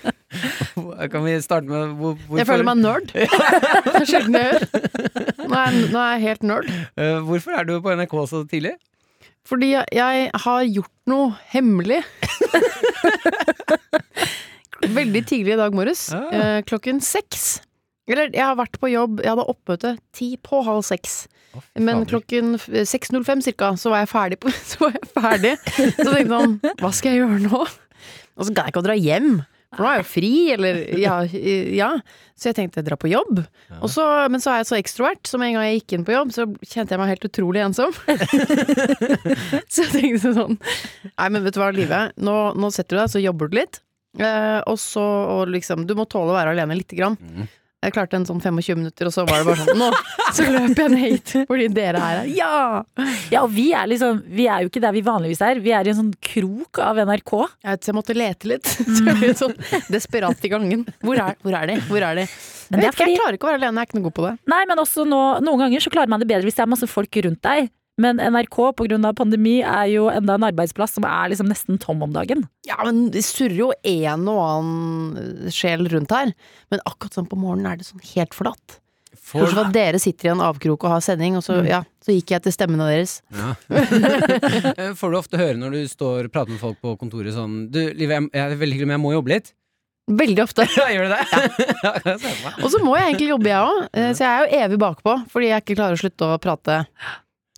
Kan 1.11 1.25
vi 1.25 1.33
starte 1.43 1.67
med 1.69 1.95
hvor, 1.99 2.15
hvorfor, 2.27 2.39
Jeg 2.41 2.47
føler 2.49 2.67
meg 2.67 2.81
nerd. 2.81 3.11
Det 3.15 4.01
er 4.01 4.07
sjelden 4.09 4.37
jeg 4.37 4.53
gjør. 4.53 4.65
Nå 5.41 5.57
er, 5.57 5.75
jeg- 5.75 5.89
nå 5.91 5.99
er 6.05 6.13
jeg 6.15 6.23
helt 6.27 6.47
nerd. 6.51 6.71
Eh, 6.97 7.17
hvorfor 7.27 7.57
er 7.59 7.67
du 7.69 7.75
på 7.83 7.93
NRK 7.99 8.15
så 8.31 8.43
tidlig? 8.49 8.75
Fordi 9.49 9.71
jeg, 9.73 9.85
jeg 9.97 10.29
har 10.43 10.61
gjort 10.69 10.93
noe 11.09 11.31
hemmelig. 11.51 12.01
veldig 14.91 15.23
tidlig 15.29 15.55
i 15.55 15.59
dag 15.59 15.73
morges. 15.75 16.07
Ah. 16.13 16.29
eh, 16.33 16.59
klokken 16.67 17.01
seks. 17.03 17.59
Eller 18.11 18.31
jeg 18.33 18.43
har 18.43 18.57
vært 18.59 18.77
på 18.81 18.89
jobb, 18.91 19.21
jeg 19.23 19.31
hadde 19.33 19.47
oppmøte 19.51 19.95
ti 20.17 20.33
på 20.43 20.61
halv 20.65 20.83
seks. 20.87 21.23
Men 21.75 22.03
klokken 22.09 22.55
6.05 22.57 23.45
cirka, 23.49 23.71
så 23.79 23.93
var 23.93 24.03
jeg 24.03 24.11
ferdig. 24.11 24.41
På, 24.41 24.51
så 24.71 24.85
var 24.85 24.97
jeg 24.97 25.13
ferdig. 25.13 25.55
Så 25.61 26.09
tenkte 26.09 26.19
jeg 26.19 26.29
sånn, 26.33 26.59
hva 26.81 26.91
skal 26.95 27.15
jeg 27.15 27.23
gjøre 27.23 27.39
nå? 27.47 27.63
Og 28.37 28.47
så 28.47 28.53
gadd 28.53 28.69
jeg 28.69 28.73
ikke 28.73 28.83
å 28.83 28.87
dra 28.89 28.97
hjem. 28.97 29.33
For 29.71 29.85
nå 29.85 29.87
er 29.87 29.93
jeg 29.95 30.03
jo 30.03 30.09
fri, 30.09 30.31
eller 30.51 30.79
ja, 30.99 31.13
ja. 31.71 31.91
Så 32.35 32.49
jeg 32.49 32.57
tenkte 32.57 32.81
dra 32.83 32.97
på 32.99 33.07
jobb. 33.07 33.37
Så, 33.87 34.03
men 34.33 34.43
så 34.43 34.51
er 34.51 34.63
jeg 34.63 34.67
så 34.67 34.79
ekstrovert, 34.79 35.21
så 35.29 35.39
med 35.39 35.51
en 35.51 35.59
gang 35.59 35.69
jeg 35.69 35.77
gikk 35.79 35.95
inn 35.95 36.03
på 36.07 36.15
jobb, 36.15 36.33
så 36.35 36.47
kjente 36.65 36.91
jeg 36.91 36.99
meg 36.99 37.11
helt 37.13 37.27
utrolig 37.29 37.63
ensom. 37.63 37.95
så 39.71 39.85
jeg 39.85 39.93
tenkte 39.93 40.33
sånn 40.35 40.57
Nei, 40.57 41.29
men 41.29 41.45
vet 41.45 41.55
du 41.55 41.61
hva, 41.61 41.69
Live. 41.75 42.01
Nå, 42.19 42.35
nå 42.59 42.71
setter 42.75 42.97
du 42.97 43.01
deg, 43.03 43.13
så 43.13 43.23
jobber 43.23 43.51
du 43.51 43.61
litt. 43.61 43.79
Eh, 44.19 44.59
og 44.67 44.75
så 44.75 44.99
og 45.37 45.53
liksom 45.53 45.85
Du 45.87 45.93
må 45.95 46.03
tåle 46.03 46.33
å 46.33 46.35
være 46.35 46.51
alene 46.51 46.75
lite 46.75 46.97
grann. 46.99 47.15
Jeg 47.81 47.95
klarte 47.95 48.13
en 48.19 48.25
sånn 48.29 48.41
25 48.43 48.77
minutter, 48.77 49.07
og 49.09 49.13
så 49.15 49.23
var 49.25 49.41
det 49.41 49.45
bare 49.47 49.63
sånn 49.63 49.79
Nå 49.79 49.87
så 50.35 50.45
løp 50.45 50.77
jeg 50.77 50.91
ned 50.93 51.01
hit 51.01 51.31
fordi 51.49 51.65
dere 51.73 51.97
er 51.97 52.19
her. 52.21 52.29
Ja! 52.29 52.59
Ja, 53.33 53.41
og 53.41 53.49
vi 53.55 53.71
er 53.73 53.89
liksom 53.89 54.21
Vi 54.29 54.45
er 54.45 54.63
jo 54.63 54.69
ikke 54.69 54.83
der 54.83 54.93
vi 54.93 55.01
vanligvis 55.05 55.41
er. 55.47 55.59
Vi 55.63 55.73
er 55.73 55.89
i 55.89 55.91
en 55.91 55.97
sånn 55.97 56.13
krok 56.21 56.79
av 56.85 57.01
NRK. 57.09 57.33
Jeg, 57.63 57.71
vet, 57.71 57.81
så 57.83 57.91
jeg 57.91 57.97
måtte 57.97 58.15
lete 58.17 58.51
litt. 58.53 58.69
Så 58.91 59.01
jeg 59.07 59.17
ble 59.17 59.33
sånn 59.37 59.55
desperat 59.89 60.45
i 60.45 60.51
gangen. 60.51 60.85
Hvor 61.01 61.17
er, 61.17 61.35
hvor 61.41 61.57
er 61.57 61.71
de? 61.71 61.79
Hvor 61.89 62.05
er 62.05 62.21
de? 62.21 62.27
Er 62.27 62.77
Jeg, 62.77 62.79
vet 62.85 62.93
ikke, 62.93 63.09
jeg 63.09 63.19
klarer 63.19 63.37
ikke 63.37 63.47
å 63.47 63.51
være 63.51 63.59
alene, 63.63 63.81
jeg 63.81 63.87
er 63.87 63.89
ikke 63.89 63.97
noe 63.99 64.07
god 64.07 64.15
på 64.19 64.25
det. 64.27 64.33
Nei, 64.53 64.61
men 64.69 64.81
også 64.83 65.05
nå, 65.07 65.21
noen 65.43 65.65
ganger 65.65 65.83
så 65.83 65.91
klarer 65.93 66.11
man 66.13 66.21
det 66.21 66.29
bedre 66.29 66.47
hvis 66.47 66.59
det 66.59 66.63
er 66.63 66.69
masse 66.71 66.87
folk 66.87 67.17
rundt 67.25 67.41
deg. 67.43 67.71
Men 68.01 68.19
NRK 68.23 68.57
av 68.71 69.13
pandemi 69.19 69.59
er 69.61 69.87
jo 69.93 70.07
enda 70.11 70.35
en 70.39 70.47
arbeidsplass 70.49 70.95
som 70.97 71.05
er 71.07 71.31
liksom 71.33 71.49
nesten 71.51 71.79
tom 71.81 72.01
om 72.05 72.13
dagen. 72.15 72.47
Ja, 72.67 72.79
men 72.83 73.09
det 73.13 73.23
surrer 73.27 73.57
jo 73.59 73.71
en 73.85 74.27
og 74.31 74.41
annen 74.47 75.51
sjel 75.53 75.85
rundt 75.91 76.13
her. 76.15 76.33
Men 76.73 76.81
akkurat 76.89 77.17
sånn 77.19 77.29
på 77.29 77.37
morgenen 77.39 77.71
er 77.71 77.81
det 77.81 77.87
sånn 77.89 78.03
helt 78.15 78.33
forlatt. 78.37 78.79
For- 79.31 79.47
at 79.61 79.69
dere 79.75 79.99
sitter 80.01 80.27
i 80.27 80.31
en 80.33 80.41
avkrok 80.43 80.83
og 80.87 80.91
har 80.95 81.01
sending, 81.03 81.37
og 81.39 81.43
så, 81.45 81.59
ja, 81.67 81.81
så 82.03 82.11
gikk 82.15 82.31
jeg 82.33 82.43
til 82.47 82.51
stemmene 82.55 82.87
deres. 82.89 83.13
Ja. 83.31 83.53
Eh, 83.69 84.91
Får 84.99 85.13
du 85.13 85.17
ofte 85.19 85.39
høre 85.39 85.59
når 85.59 85.75
du 85.77 85.81
står 85.91 86.27
og 86.27 86.33
prater 86.33 86.51
med 86.55 86.59
folk 86.63 86.79
på 86.83 86.95
kontoret 86.99 87.35
sånn 87.35 87.67
Du, 87.71 87.79
Liv, 87.95 88.09
jeg, 88.11 88.27
jeg 88.33 88.41
er 88.43 88.55
veldig 88.59 88.75
hyggelig, 88.79 88.89
men 88.89 88.97
jeg 88.97 89.03
må 89.05 89.13
jobbe 89.15 89.33
litt. 89.35 89.51
Veldig 90.11 90.43
ofte. 90.43 90.65
Ja, 90.79 90.87
gjør 90.91 91.07
du 91.07 91.13
det? 91.13 91.23
Ja. 91.85 91.93
Og 92.65 92.69
så 92.73 92.81
må 92.83 92.95
jeg 92.97 93.11
egentlig 93.11 93.29
jobbe, 93.31 93.51
jeg 93.53 93.67
òg. 93.69 93.83
Så 94.17 94.25
jeg 94.25 94.31
er 94.31 94.41
jo 94.47 94.63
evig 94.65 94.79
bakpå, 94.81 95.17
fordi 95.31 95.51
jeg 95.53 95.63
ikke 95.63 95.77
klarer 95.79 95.99
å 95.99 96.01
slutte 96.01 96.31
å 96.33 96.39
prate. 96.41 96.79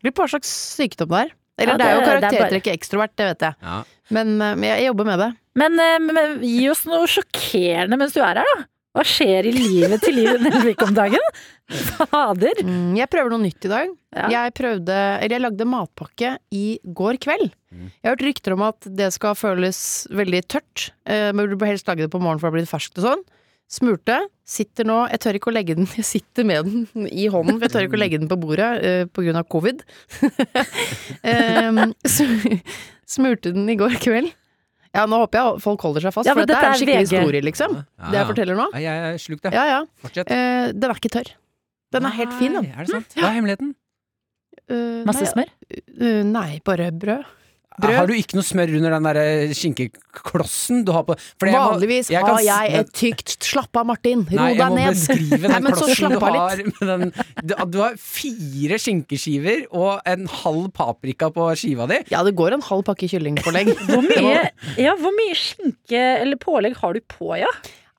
Lurer 0.03 0.13
på 0.17 0.25
hva 0.25 0.31
slags 0.35 0.51
sykdom 0.77 1.09
det 1.13 1.21
er. 1.27 1.33
Eller 1.63 1.73
Ja, 1.73 1.77
det 1.77 1.85
er 1.87 1.93
jo 1.93 1.99
det- 1.99 2.07
er 2.07 2.19
bare- 2.21 2.31
karaktertrekket 2.31 2.73
ekstrovert, 2.79 3.15
det 3.15 3.25
vet 3.31 3.39
jeg. 3.47 3.55
Ja. 3.61 3.83
Men, 4.11 4.37
men 4.37 4.63
jeg 4.63 4.85
jobber 4.89 5.05
med 5.05 5.19
det. 5.19 5.31
Men, 5.55 5.75
men 6.07 6.39
gi 6.41 6.69
oss 6.69 6.85
noe 6.89 7.05
sjokkerende 7.07 7.97
mens 8.01 8.13
du 8.13 8.21
er 8.21 8.41
her, 8.41 8.43
da. 8.43 8.63
Hva 8.93 9.01
skjer 9.09 9.47
i 9.49 9.51
livet 9.55 10.01
til 10.05 10.13
Liv 10.13 10.35
Nelvik 10.41 10.81
om 10.85 10.91
dagen? 10.93 11.21
Fader. 11.73 12.59
Mm, 12.61 12.91
Jeg 12.99 13.09
prøver 13.09 13.31
noe 13.33 13.41
nytt 13.41 13.65
i 13.65 13.71
dag. 13.71 13.89
Ja. 14.13 14.27
Jeg 14.29 14.53
prøvde, 14.53 14.97
eller 15.23 15.33
jeg 15.37 15.41
lagde 15.45 15.65
matpakke 15.65 16.33
i 16.53 16.65
går 16.85 17.17
kveld. 17.23 17.53
Jeg 17.73 18.05
har 18.05 18.13
hørt 18.13 18.25
rykter 18.27 18.53
om 18.53 18.61
at 18.67 18.85
det 18.85 19.07
skal 19.15 19.33
føles 19.39 19.79
veldig 20.13 20.43
tørt. 20.45 20.91
Uh, 21.09 21.31
Men 21.33 21.49
du 21.49 21.55
bør 21.57 21.71
helst 21.73 21.87
lage 21.89 22.05
det 22.05 22.11
på 22.13 22.21
morgenen 22.21 22.43
for 22.43 22.51
å 22.51 22.57
bli 22.57 22.65
ferskt 22.69 22.99
og 23.01 23.07
sånn. 23.07 23.23
Smurte. 23.71 24.19
Sitter 24.43 24.85
nå 24.85 24.97
Jeg 25.07 25.21
tør 25.23 25.37
ikke 25.39 25.49
å 25.49 25.53
legge 25.55 25.75
den 25.77 25.87
Jeg 25.95 26.03
sitter 26.05 26.45
med 26.45 26.67
den 26.67 27.07
i 27.07 27.29
hånden, 27.31 27.55
for 27.57 27.65
jeg 27.65 27.73
tør 27.73 27.87
ikke 27.87 27.97
å 27.97 28.01
legge 28.01 28.19
den 28.21 28.29
på 28.31 28.37
bordet 28.41 28.69
uh, 28.83 29.03
på 29.09 29.23
grunn 29.25 29.39
av 29.39 29.47
covid. 29.49 29.83
um, 31.33 31.93
Smurte 33.09 33.53
den 33.55 33.69
i 33.71 33.77
går 33.79 33.95
kveld. 34.03 34.33
Ja, 34.93 35.07
nå 35.09 35.23
håper 35.23 35.39
jeg 35.39 35.61
folk 35.63 35.81
holder 35.87 36.05
seg 36.05 36.13
fast, 36.13 36.29
Ja, 36.29 36.35
for 36.37 36.45
dette 36.45 36.59
er 36.59 36.69
en 36.69 36.77
skikkelig 36.77 36.99
VG. 37.07 37.13
historie, 37.17 37.41
liksom. 37.47 37.79
Ja, 37.81 38.09
Det 38.11 38.19
jeg 38.19 38.29
forteller 38.29 38.59
nå. 38.59 38.67
Ja, 38.77 38.81
jeg 38.83 39.13
er 39.13 39.23
slukt, 39.23 39.47
jeg. 39.47 39.55
Ja, 39.57 39.63
ja. 39.71 39.79
Fortsett. 40.03 40.29
Uh, 40.29 40.67
den 40.75 40.91
er 40.91 40.99
ikke 41.01 41.13
tørr. 41.15 41.31
Den 41.93 42.09
er 42.09 42.13
helt 42.19 42.35
fin, 42.37 42.59
den. 42.59 42.67
Er 42.73 42.85
det 42.85 42.93
sant? 42.93 43.15
Hva 43.17 43.29
er 43.31 43.37
hemmeligheten? 43.39 43.71
Uh, 44.69 45.01
Masse 45.07 45.25
nei, 45.25 45.31
smør? 45.31 45.49
Uh, 45.97 46.21
nei, 46.29 46.49
bare 46.65 46.91
brød. 46.93 47.25
Brød. 47.81 47.95
Har 47.97 48.05
du 48.07 48.13
ikke 48.13 48.37
noe 48.37 48.45
smør 48.45 48.69
under 48.77 48.93
den 48.93 49.07
der 49.07 49.17
eh, 49.23 49.53
skinkeklossen 49.57 50.83
du 50.85 50.91
har 50.93 51.03
på 51.07 51.15
Vanligvis 51.41 52.09
jeg 52.13 52.21
må- 52.21 52.27
Vanligvis 52.35 52.45
jeg 52.45 52.53
har 52.53 52.69
jeg 52.69 52.79
et 52.83 52.91
tykt 52.93 53.37
Slapp 53.43 53.75
av, 53.81 53.85
Martin. 53.89 54.21
Ro 54.29 54.37
Nei, 54.37 54.49
jeg 54.57 54.69
må 54.69 54.85
beskrive 54.93 55.39
den 55.53 55.63
nei, 55.65 55.71
klossen 55.73 56.13
du 56.13 56.19
har. 56.21 56.63
Med 56.69 56.87
den, 56.91 57.05
du, 57.43 57.53
du 57.73 57.77
har 57.81 57.95
fire 57.99 58.77
skinkeskiver 58.81 59.65
og 59.73 60.01
en 60.09 60.27
halv 60.43 60.67
paprika 60.77 61.31
på 61.33 61.47
skiva 61.59 61.87
di. 61.89 62.01
Ja, 62.13 62.21
det 62.27 62.35
går 62.39 62.57
en 62.59 62.65
halv 62.69 62.83
pakke 62.87 63.09
kyllingpålegg. 63.11 63.73
Hvor 63.89 64.03
mye, 64.05 64.43
ja, 64.81 64.93
hvor 64.99 65.15
mye 65.17 65.37
skinke 65.37 66.03
eller 66.23 66.37
pålegg 66.41 66.77
har 66.81 66.93
du 66.93 67.01
på, 67.09 67.33
ja? 67.41 67.49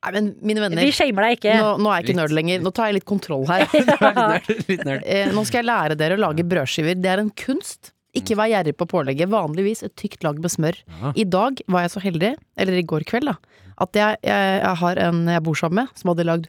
Nei, 0.05 0.11
men 0.19 0.27
mine 0.45 0.61
venner, 0.61 0.85
Vi 0.85 0.93
shamer 0.93 1.25
deg 1.31 1.39
ikke. 1.39 1.53
nå, 1.57 1.69
nå 1.81 1.89
er 1.89 2.03
jeg 2.03 2.05
ikke 2.05 2.13
Litt. 2.13 2.19
nerd 2.21 2.35
lenger. 2.37 2.61
Nå 2.67 2.73
tar 2.77 2.91
jeg 2.91 2.99
litt 2.99 3.07
kontroll 3.09 3.47
her. 3.49 3.65
Er 3.65 3.81
litt 3.81 4.05
nerd, 4.05 4.51
litt 4.69 4.83
nerd. 4.85 5.03
Eh, 5.09 5.31
nå 5.33 5.45
skal 5.49 5.63
jeg 5.63 5.69
lære 5.71 5.97
dere 5.97 6.19
å 6.19 6.23
lage 6.27 6.45
brødskiver. 6.45 6.99
Det 7.01 7.09
er 7.15 7.23
en 7.25 7.31
kunst. 7.33 7.94
Ikke 8.15 8.37
vær 8.39 8.51
gjerrig 8.53 8.75
på 8.79 8.87
pålegget. 8.91 9.29
Vanligvis 9.33 9.83
et 9.87 9.95
tykt 9.99 10.23
lag 10.27 10.39
med 10.41 10.53
smør. 10.53 10.77
Ja. 11.01 11.13
I 11.19 11.25
dag 11.25 11.61
var 11.69 11.85
jeg 11.87 11.91
så 11.97 12.03
heldig, 12.05 12.33
eller 12.57 12.79
i 12.79 12.85
går 12.87 13.05
kveld, 13.11 13.27
da, 13.33 13.37
at 13.83 13.99
jeg, 13.99 14.19
jeg, 14.23 14.59
jeg 14.63 14.77
har 14.85 15.01
en 15.09 15.25
jeg 15.35 15.43
bor 15.47 15.59
sammen 15.59 15.83
med, 15.83 15.95
som 15.99 16.13
hadde 16.13 16.27
lagd 16.29 16.47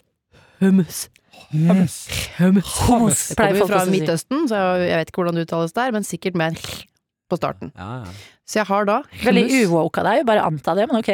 hummus. 0.62 1.06
Hummus. 1.52 1.96
Hummus. 2.40 3.22
Det 3.36 3.48
Jeg 3.50 3.58
kommer 3.60 3.68
fra. 3.74 3.86
Midtøsten, 3.92 4.46
så 4.48 4.56
jeg, 4.62 4.90
jeg 4.92 5.00
vet 5.02 5.10
ikke 5.12 5.22
hvordan 5.24 5.36
det 5.40 5.48
uttales 5.50 5.74
der, 5.76 5.92
men 5.96 6.06
sikkert 6.08 6.38
med 6.40 6.54
en 6.54 6.60
på 7.30 7.40
starten. 7.40 7.72
Ja, 7.76 8.04
ja. 8.06 8.14
Så 8.46 8.60
jeg 8.62 8.68
har 8.70 8.86
da 8.86 9.00
Veldig 9.24 9.44
hummus. 9.50 9.72
uwoke 9.74 10.04
av 10.04 10.06
deg, 10.12 10.24
bare 10.30 10.46
anta 10.46 10.76
det, 10.78 10.86
men 10.92 11.02
ok. 11.02 11.12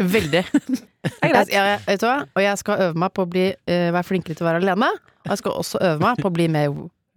Veldig. 0.00 0.44
Det 1.00 1.10
er 1.24 1.28
Jeg, 1.28 1.32
greit. 1.32 1.50
jeg, 1.52 1.80
vet 1.86 2.00
du 2.02 2.06
hva? 2.06 2.16
Og 2.36 2.42
jeg 2.44 2.58
skal 2.60 2.80
øve 2.86 2.98
meg 3.00 3.12
på 3.16 3.24
å 3.24 3.28
bli, 3.32 3.44
uh, 3.56 3.86
være 3.96 4.04
flinkere 4.04 4.36
til 4.36 4.44
å 4.44 4.48
være 4.50 4.60
alene. 4.60 4.88
Og 5.24 5.30
jeg 5.32 5.40
skal 5.40 5.54
også 5.56 5.80
øve 5.80 6.02
meg 6.04 6.18
på 6.20 6.28
å 6.28 6.32
bli 6.36 6.46
mer 6.52 6.74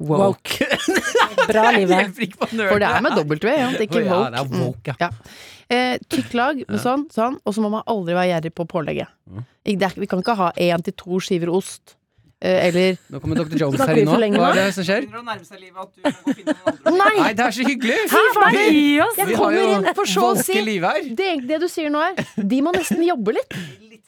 woke. 0.07 0.67
Bra, 1.49 1.71
livet. 1.75 2.13
For 2.15 2.79
det 2.79 2.87
er 2.89 3.01
med 3.03 3.11
W, 3.17 3.21
ja, 3.49 3.67
det 3.73 3.81
er 3.81 3.87
ikke 3.87 4.03
woke. 4.05 4.11
Ja, 4.11 4.29
det 4.29 4.39
er 4.43 4.47
woke, 4.59 4.91
ja. 4.99 5.09
Eh, 5.73 5.95
Tykk 6.11 6.33
lag 6.37 6.55
med 6.67 6.79
sånn, 6.83 7.03
sånn, 7.13 7.35
og 7.43 7.51
så 7.55 7.59
må 7.63 7.69
man 7.73 7.83
aldri 7.89 8.13
være 8.17 8.29
gjerrig 8.33 8.53
på 8.55 8.63
pålegget. 8.69 9.09
Mm. 9.31 9.43
Det 9.79 9.89
Vi 9.97 10.07
kan 10.11 10.19
ikke 10.23 10.35
ha 10.39 10.47
én 10.59 10.81
til 10.85 10.93
to 10.99 11.13
skiver 11.23 11.49
ost. 11.53 11.83
Eh, 12.43 12.67
eller 12.67 12.97
Nå 13.07 13.21
kommer 13.23 13.39
Dr. 13.39 13.55
Jones 13.55 13.79
her 13.79 13.95
inn 14.01 14.09
nå. 14.09 14.17
lenge 14.19 14.35
Hva 14.41 14.49
er 14.51 14.57
det 14.59 14.73
som 14.75 14.83
skjer? 14.83 15.05
Nei! 15.07 15.37
Nei, 17.15 17.31
det 17.39 17.45
er 17.45 17.53
så 17.55 17.63
hyggelig! 17.63 17.95
Hæ! 18.11 18.19
Gi! 18.51 18.99
Jeg 18.99 19.37
kommer 19.37 19.63
inn 19.63 19.87
for 19.95 20.03
så 20.11 20.25
å 20.33 20.35
si 20.35 20.51
det, 21.15 21.29
det 21.47 21.61
du 21.63 21.69
sier 21.71 21.87
nå 21.93 22.03
er 22.03 22.19
De 22.35 22.59
må 22.65 22.75
nesten 22.75 22.99
jobbe 23.07 23.31
litt. 23.39 23.55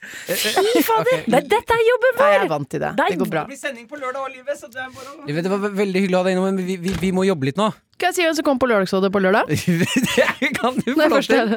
Fy 0.05 0.81
fader! 0.85 1.23
Okay. 1.23 1.45
Dette 1.49 1.75
er 1.75 1.81
jobben 1.87 2.19
Nei, 2.19 2.27
jeg 2.29 2.41
er 2.43 2.49
vant 2.51 2.69
til 2.69 2.81
det. 2.83 2.91
Det 2.99 3.17
går 3.21 3.29
bra. 3.31 3.45
Det 3.45 3.55
blir 3.55 3.59
sending 3.59 3.87
på 3.89 3.97
lørdag 3.97 4.21
òg, 4.21 4.35
livet, 4.35 4.59
så 4.59 4.69
det 4.69 4.83
er 4.83 4.91
bare 4.93 5.15
å 5.15 5.41
Det 5.47 5.51
var 5.53 5.73
veldig 5.79 6.03
hyggelig 6.03 6.17
å 6.17 6.21
ha 6.21 6.27
deg 6.27 6.35
innom, 6.35 6.45
men 6.51 6.67
vi, 6.67 6.77
vi, 6.81 6.93
vi 7.01 7.11
må 7.15 7.25
jobbe 7.25 7.49
litt 7.49 7.59
nå. 7.59 7.71
Skal 7.95 8.11
jeg 8.11 8.15
si 8.17 8.23
hvem 8.25 8.35
som 8.35 8.43
kommer 8.43 8.59
på 8.59 8.67
Lørdagsrådet 8.67 9.09
på 9.15 9.19
lørdag? 9.23 9.51
det 10.41 10.49
kan 10.57 10.75
du 10.75 10.89
få 10.89 10.97
Nei, 10.99 11.07
lov 11.13 11.21
til. 11.23 11.53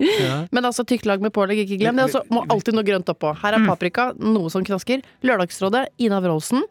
Ja. 0.00 0.38
Men 0.48 0.64
altså 0.70 0.86
tykt 0.88 1.04
lag 1.04 1.20
med 1.20 1.34
pålegg, 1.36 1.60
ikke 1.66 1.76
glem 1.82 2.00
det. 2.00 2.06
Og 2.08 2.14
så 2.16 2.22
må 2.32 2.46
alltid 2.48 2.78
noe 2.78 2.86
grønt 2.86 3.12
oppå. 3.12 3.34
Her 3.42 3.58
er 3.58 3.66
paprika, 3.68 4.08
noe 4.16 4.48
som 4.52 4.64
knasker. 4.64 5.04
Lørdagsrådet, 5.20 5.90
Ina 6.00 6.22
Wroldsen. 6.24 6.64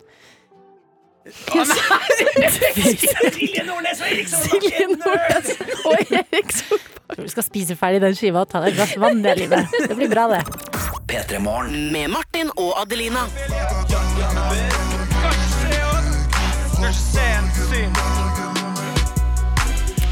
Silje 3.21 3.61
Nordnes 3.67 4.01
og 4.01 4.07
Erik 4.09 4.27
Solbakken! 4.33 4.97
Du 7.11 7.27
skal 7.29 7.45
spise 7.45 7.77
ferdig 7.77 8.01
den 8.01 8.17
skiva 8.17 8.41
og 8.41 8.49
ta 8.49 8.63
deg 8.63 8.73
et 8.73 8.79
glass 8.79 8.97
vann, 8.97 9.21
det 9.21 9.37
livet. 9.43 9.69
Det 9.85 9.95
blir 9.99 10.09
bra, 10.09 10.25
det. 10.33 10.89
P3 11.07 11.39
Morgen. 11.39 11.91
Med 11.91 12.09
Martin 12.09 12.51
og 12.57 12.73
Adelina. 12.81 13.25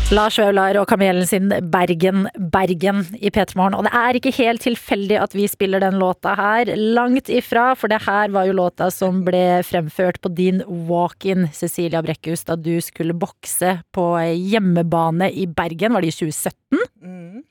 Lars 0.09 0.39
Vaular 0.41 0.77
og 0.81 0.87
Kamelen 0.89 1.27
sin 1.29 1.51
Bergen, 1.69 2.25
Bergen 2.53 3.03
i 3.19 3.29
P3 3.29 3.57
Morgen. 3.59 3.75
Og 3.77 3.85
det 3.85 3.91
er 3.93 4.17
ikke 4.17 4.33
helt 4.39 4.63
tilfeldig 4.65 5.19
at 5.21 5.35
vi 5.37 5.45
spiller 5.51 5.83
den 5.83 5.99
låta 6.01 6.33
her. 6.39 6.71
Langt 6.75 7.29
ifra, 7.29 7.75
for 7.77 7.91
det 7.91 8.01
her 8.07 8.33
var 8.33 8.47
jo 8.49 8.57
låta 8.57 8.89
som 8.93 9.21
ble 9.27 9.61
fremført 9.67 10.17
på 10.23 10.31
din 10.33 10.63
walk-in, 10.65 11.47
Cecilia 11.53 12.01
Brekkhus, 12.05 12.47
da 12.49 12.57
du 12.57 12.79
skulle 12.81 13.13
bokse 13.13 13.77
på 13.93 14.07
hjemmebane 14.33 15.29
i 15.29 15.45
Bergen. 15.45 15.93
Var 15.93 16.01
det 16.01 16.15
i 16.15 16.17
2017? 16.23 16.81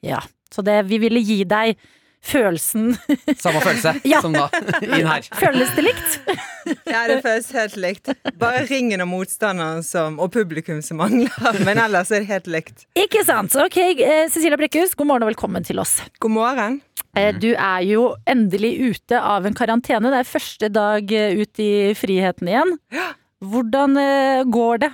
Ja. 0.02 0.24
Så 0.50 0.64
det, 0.64 0.80
vi 0.88 0.98
ville 1.02 1.20
gi 1.20 1.42
deg 1.44 1.76
følelsen 2.24 2.92
Samme 3.38 3.60
følelse 3.62 3.92
Ja. 4.12 4.20
som 4.24 4.32
da. 4.34 4.48
Inn 4.82 5.06
her. 5.06 5.26
Føles 5.38 5.70
det 5.76 5.84
likt? 5.86 6.18
Ja, 6.88 7.06
det 7.08 7.22
føles 7.24 7.46
helt 7.56 7.76
likt. 7.80 8.10
Bare 8.40 8.64
ringen 8.68 9.00
og 9.00 9.08
motstanderen 9.08 9.80
som, 9.86 10.18
og 10.20 10.28
publikum 10.34 10.82
som 10.84 10.98
mangler. 11.00 11.32
Men 11.64 11.78
ellers 11.80 12.10
er 12.12 12.20
det 12.24 12.28
helt 12.28 12.50
likt. 12.52 12.82
Ikke 12.98 13.22
sant? 13.24 13.54
Ok, 13.56 13.78
eh, 13.96 14.26
Cecilia 14.28 14.58
Brekkhus, 14.60 14.92
god 14.98 15.08
morgen 15.08 15.24
og 15.24 15.30
velkommen 15.32 15.64
til 15.64 15.80
oss. 15.80 15.94
God 16.20 16.34
morgen. 16.36 16.80
Eh, 17.16 17.32
Du 17.40 17.48
er 17.54 17.86
jo 17.88 18.10
endelig 18.28 18.74
ute 18.90 19.16
av 19.16 19.48
en 19.48 19.56
karantene. 19.56 20.12
Det 20.12 20.20
er 20.20 20.28
første 20.28 20.68
dag 20.74 21.12
eh, 21.16 21.40
ut 21.40 21.62
i 21.64 21.70
friheten 21.96 22.52
igjen. 22.52 22.76
Hvordan 23.40 23.96
går 24.52 24.80
det? 24.84 24.92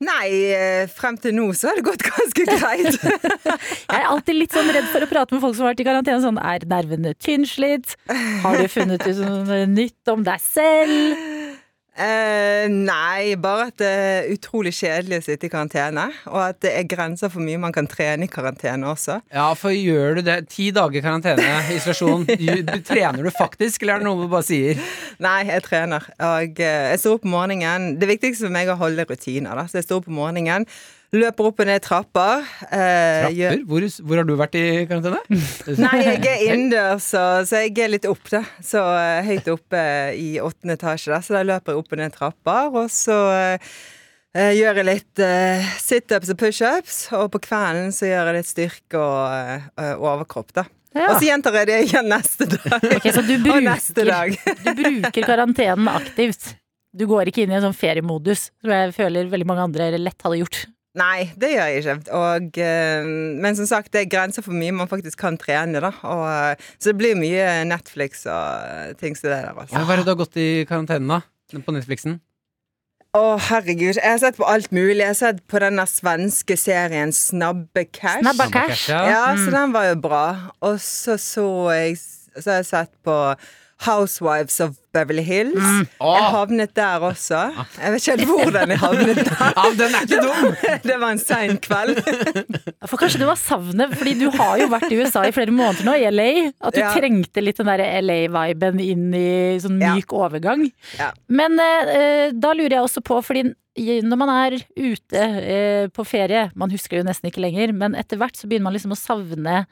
Nei, 0.00 0.28
eh, 0.56 0.86
frem 0.88 1.18
til 1.20 1.34
nå 1.36 1.50
så 1.52 1.68
har 1.68 1.76
det 1.76 1.84
gått 1.84 2.04
ganske 2.06 2.46
greit. 2.48 2.96
Jeg 3.90 3.98
er 3.98 4.06
alltid 4.08 4.38
litt 4.38 4.56
sånn 4.56 4.70
redd 4.72 4.88
for 4.88 5.04
å 5.04 5.08
prate 5.10 5.36
med 5.36 5.42
folk 5.44 5.58
som 5.58 5.66
har 5.66 5.74
vært 5.74 5.82
i 5.84 5.88
karantene. 5.90 6.22
Sånn, 6.24 6.40
er 6.40 6.64
nervene 6.70 7.12
tynnslitt? 7.20 7.98
Har 8.40 8.56
du 8.56 8.64
funnet 8.72 9.04
ut 9.04 9.20
noe 9.20 9.66
nytt 9.68 10.12
om 10.14 10.24
deg 10.24 10.40
selv? 10.40 11.39
Eh, 12.00 12.66
nei, 12.72 13.34
bare 13.40 13.66
at 13.68 13.76
det 13.80 13.88
er 13.90 14.28
utrolig 14.32 14.72
kjedelig 14.72 15.18
å 15.20 15.24
sitte 15.26 15.48
i 15.48 15.52
karantene. 15.52 16.06
Og 16.30 16.38
at 16.40 16.60
det 16.64 16.72
er 16.78 16.86
grenser 16.88 17.32
for 17.32 17.44
mye 17.44 17.60
man 17.60 17.74
kan 17.76 17.88
trene 17.90 18.24
i 18.24 18.30
karantene 18.32 18.88
også. 18.88 19.18
Ja, 19.34 19.50
for 19.58 19.74
gjør 19.74 20.20
du 20.20 20.22
det 20.30 20.38
Ti 20.50 20.70
dager 20.74 21.04
karantene, 21.04 21.50
isolasjon. 21.76 22.24
Trener 22.90 23.26
du 23.26 23.32
faktisk, 23.34 23.84
eller 23.84 23.98
er 23.98 24.04
det 24.04 24.08
noe 24.08 24.24
du 24.24 24.32
bare 24.32 24.48
sier? 24.48 24.80
Nei, 25.20 25.42
jeg 25.50 25.66
trener. 25.66 26.08
Og 26.16 26.62
eh, 26.64 26.86
jeg 26.94 27.02
står 27.02 27.18
opp 27.18 27.28
om 27.28 27.36
morgenen. 27.36 27.92
Det 28.00 28.08
viktigste 28.08 28.48
for 28.48 28.56
meg 28.56 28.70
er 28.70 28.78
å 28.78 28.80
holde 28.80 29.04
rutiner. 29.04 29.52
Da. 29.60 29.68
Så 29.68 29.82
jeg 29.82 29.90
står 29.90 30.00
opp 30.00 30.08
om 30.10 30.18
morgenen, 30.22 30.66
løper 31.12 31.48
opp 31.48 31.60
og 31.62 31.66
ned 31.66 31.82
trapper. 31.82 32.44
eh, 32.70 33.28
gjør- 33.34 33.56
Trapper? 33.56 33.64
Hvor, 33.66 33.86
hvor 34.06 34.20
har 34.20 34.28
du 34.28 34.34
vært 34.38 34.54
i 34.60 34.64
karantene? 34.86 35.20
Nei, 35.84 35.94
jeg 36.06 36.20
er 36.30 36.44
innendørs, 36.52 37.08
så, 37.10 37.22
så 37.48 37.62
jeg 37.64 37.74
er 37.82 37.90
litt 37.96 38.06
opp, 38.06 38.22
da. 38.30 38.44
Så 38.62 38.78
eh, 38.78 39.22
høyt 39.26 39.48
oppe 39.50 39.82
i 40.14 40.28
åttende 40.42 40.76
etasje, 40.78 41.10
da. 41.14 41.18
Så 41.26 41.34
da 41.34 41.42
løper 41.46 41.74
jeg 41.74 41.82
opp 41.82 41.96
og 41.96 42.02
ned 42.02 42.14
trapper, 42.14 42.70
og 42.84 42.90
så 42.94 43.16
eh, 43.34 44.52
gjør 44.54 44.78
jeg 44.82 44.86
litt 44.86 45.22
eh, 45.26 45.66
situps 45.82 46.30
og 46.30 46.38
pushups, 46.44 47.00
og 47.18 47.26
på 47.34 47.42
kvelden 47.48 47.90
så 47.96 48.06
gjør 48.10 48.30
jeg 48.30 48.38
litt 48.40 48.50
styrke 48.52 49.00
og 49.02 49.66
og 49.98 50.06
overkropp, 50.14 50.54
da. 50.62 50.66
Ja. 50.94 51.12
Og 51.12 51.20
så 51.20 51.26
gjentar 51.28 51.54
jeg 51.54 51.68
det 51.70 51.76
igjen 51.88 52.08
neste 52.10 52.46
dag. 52.50 52.82
Ok, 52.96 53.04
så 53.14 53.22
du 53.22 53.36
og 53.54 53.60
neste 53.62 54.02
bruker, 54.02 54.10
dag. 54.10 54.38
du 54.66 54.80
bruker 54.82 55.22
karantenen 55.26 55.86
aktivt. 55.90 56.52
Du 56.90 57.04
går 57.06 57.28
ikke 57.30 57.44
inn 57.44 57.52
i 57.52 57.58
en 57.60 57.62
sånn 57.62 57.76
feriemodus, 57.78 58.48
som 58.58 58.72
jeg 58.74 58.94
føler 58.96 59.28
veldig 59.30 59.46
mange 59.46 59.66
andre 59.68 59.90
lett 60.02 60.24
hadde 60.26 60.40
gjort. 60.40 60.64
Nei, 60.98 61.28
det 61.38 61.52
gjør 61.52 61.68
jeg 61.70 61.82
ikke. 61.84 62.12
Og, 62.18 62.56
eh, 62.58 63.04
men 63.44 63.54
som 63.54 63.66
sagt, 63.70 63.92
det 63.94 64.00
er 64.02 64.08
grenser 64.10 64.42
for 64.42 64.50
mye 64.58 64.72
man 64.74 64.88
faktisk 64.90 65.20
kan 65.22 65.36
trene, 65.38 65.78
da. 65.84 65.92
Og, 66.02 66.24
eh, 66.26 66.64
så 66.82 66.90
det 66.90 66.96
blir 66.98 67.14
mye 67.20 67.44
Netflix 67.70 68.24
og 68.26 68.64
eh, 68.66 68.94
ting 68.98 69.14
som 69.14 69.28
det 69.30 69.36
der, 69.38 69.52
altså. 69.54 69.76
Ja, 69.78 69.84
Hva 69.86 69.94
er 69.94 70.02
det 70.02 70.08
du 70.08 70.10
har 70.16 70.18
gått 70.24 70.40
i 70.42 70.48
karantene, 70.66 71.20
da? 71.20 71.60
På 71.62 71.74
Netflixen? 71.74 72.18
Å, 73.14 73.22
herregud. 73.42 73.96
Jeg 73.98 74.06
har 74.06 74.18
sett 74.22 74.36
på 74.38 74.46
alt 74.46 74.70
mulig. 74.70 75.00
Jeg 75.02 75.08
har 75.10 75.18
sett 75.18 75.40
på 75.50 75.58
den 75.62 75.80
svenske 75.90 76.54
serien 76.58 77.10
Snabbe 77.14 77.82
Cash. 77.90 78.86
Ja. 78.90 79.00
Ja, 79.10 79.22
Mm. 79.34 79.40
så 79.46 79.50
den 79.56 79.72
var 79.74 79.84
jo 79.88 79.96
bra. 79.98 80.26
Og 80.62 80.78
så 80.78 81.16
så 81.18 81.46
jeg 81.74 81.98
Så 82.38 82.46
har 82.52 82.58
jeg 82.62 82.66
sett 82.66 82.92
på 83.02 83.14
Housewives 83.86 84.58
of 84.60 84.74
Beverly 84.92 85.22
Hills. 85.24 85.56
Mm. 85.56 85.84
Jeg 86.02 86.24
havnet 86.34 86.72
der 86.76 87.04
også. 87.06 87.38
Jeg 87.80 87.92
vet 87.94 88.02
ikke 88.02 88.16
helt 88.18 88.30
hvordan 88.30 88.72
jeg 88.74 88.80
havnet 88.82 89.20
der. 89.20 89.30
Ja, 89.60 89.64
den 89.78 89.94
er 89.96 90.04
ikke 90.04 90.18
dum! 90.26 90.56
Det 90.90 90.96
var 91.00 91.14
en 91.14 91.22
sein 91.22 91.56
kveld. 91.62 92.00
For 92.90 93.00
kanskje 93.00 93.20
det 93.22 93.28
var 93.30 93.38
savnet, 93.40 93.94
fordi 93.96 94.14
du 94.20 94.26
har 94.36 94.58
jo 94.60 94.66
vært 94.72 94.90
i 94.92 94.98
USA 95.00 95.22
i 95.28 95.32
flere 95.36 95.54
måneder 95.54 95.86
nå, 95.86 95.94
i 95.96 96.10
LA. 96.12 96.28
At 96.60 96.76
du 96.76 96.82
Ja. 96.82 96.90
trengte 96.96 97.42
litt 97.44 97.60
den 97.62 97.70
der 97.70 97.84
LA-viben 98.02 98.80
inn 98.84 99.08
i 99.16 99.58
sånn 99.62 99.80
Ja. 99.80 99.94
myk 99.96 100.12
overgang. 100.16 100.66
Ja. 100.98 101.12
Men 101.28 101.56
eh, 101.60 102.30
da 102.36 102.52
lurer 102.52 102.76
jeg 102.80 102.84
også 102.88 103.00
på, 103.06 103.22
fordi 103.24 103.46
når 103.80 104.18
man 104.18 104.28
er 104.34 104.58
ute 104.76 105.20
eh, 105.22 105.86
på 105.94 106.04
ferie, 106.04 106.50
man 106.58 106.70
husker 106.74 106.98
jo 107.00 107.06
nesten 107.06 107.30
ikke 107.30 107.40
lenger, 107.46 107.72
men 107.72 107.94
etter 107.96 108.18
hvert 108.20 108.36
så 108.36 108.48
begynner 108.50 108.68
man 108.68 108.74
liksom 108.76 108.92
å 108.92 108.98
savne 108.98 109.62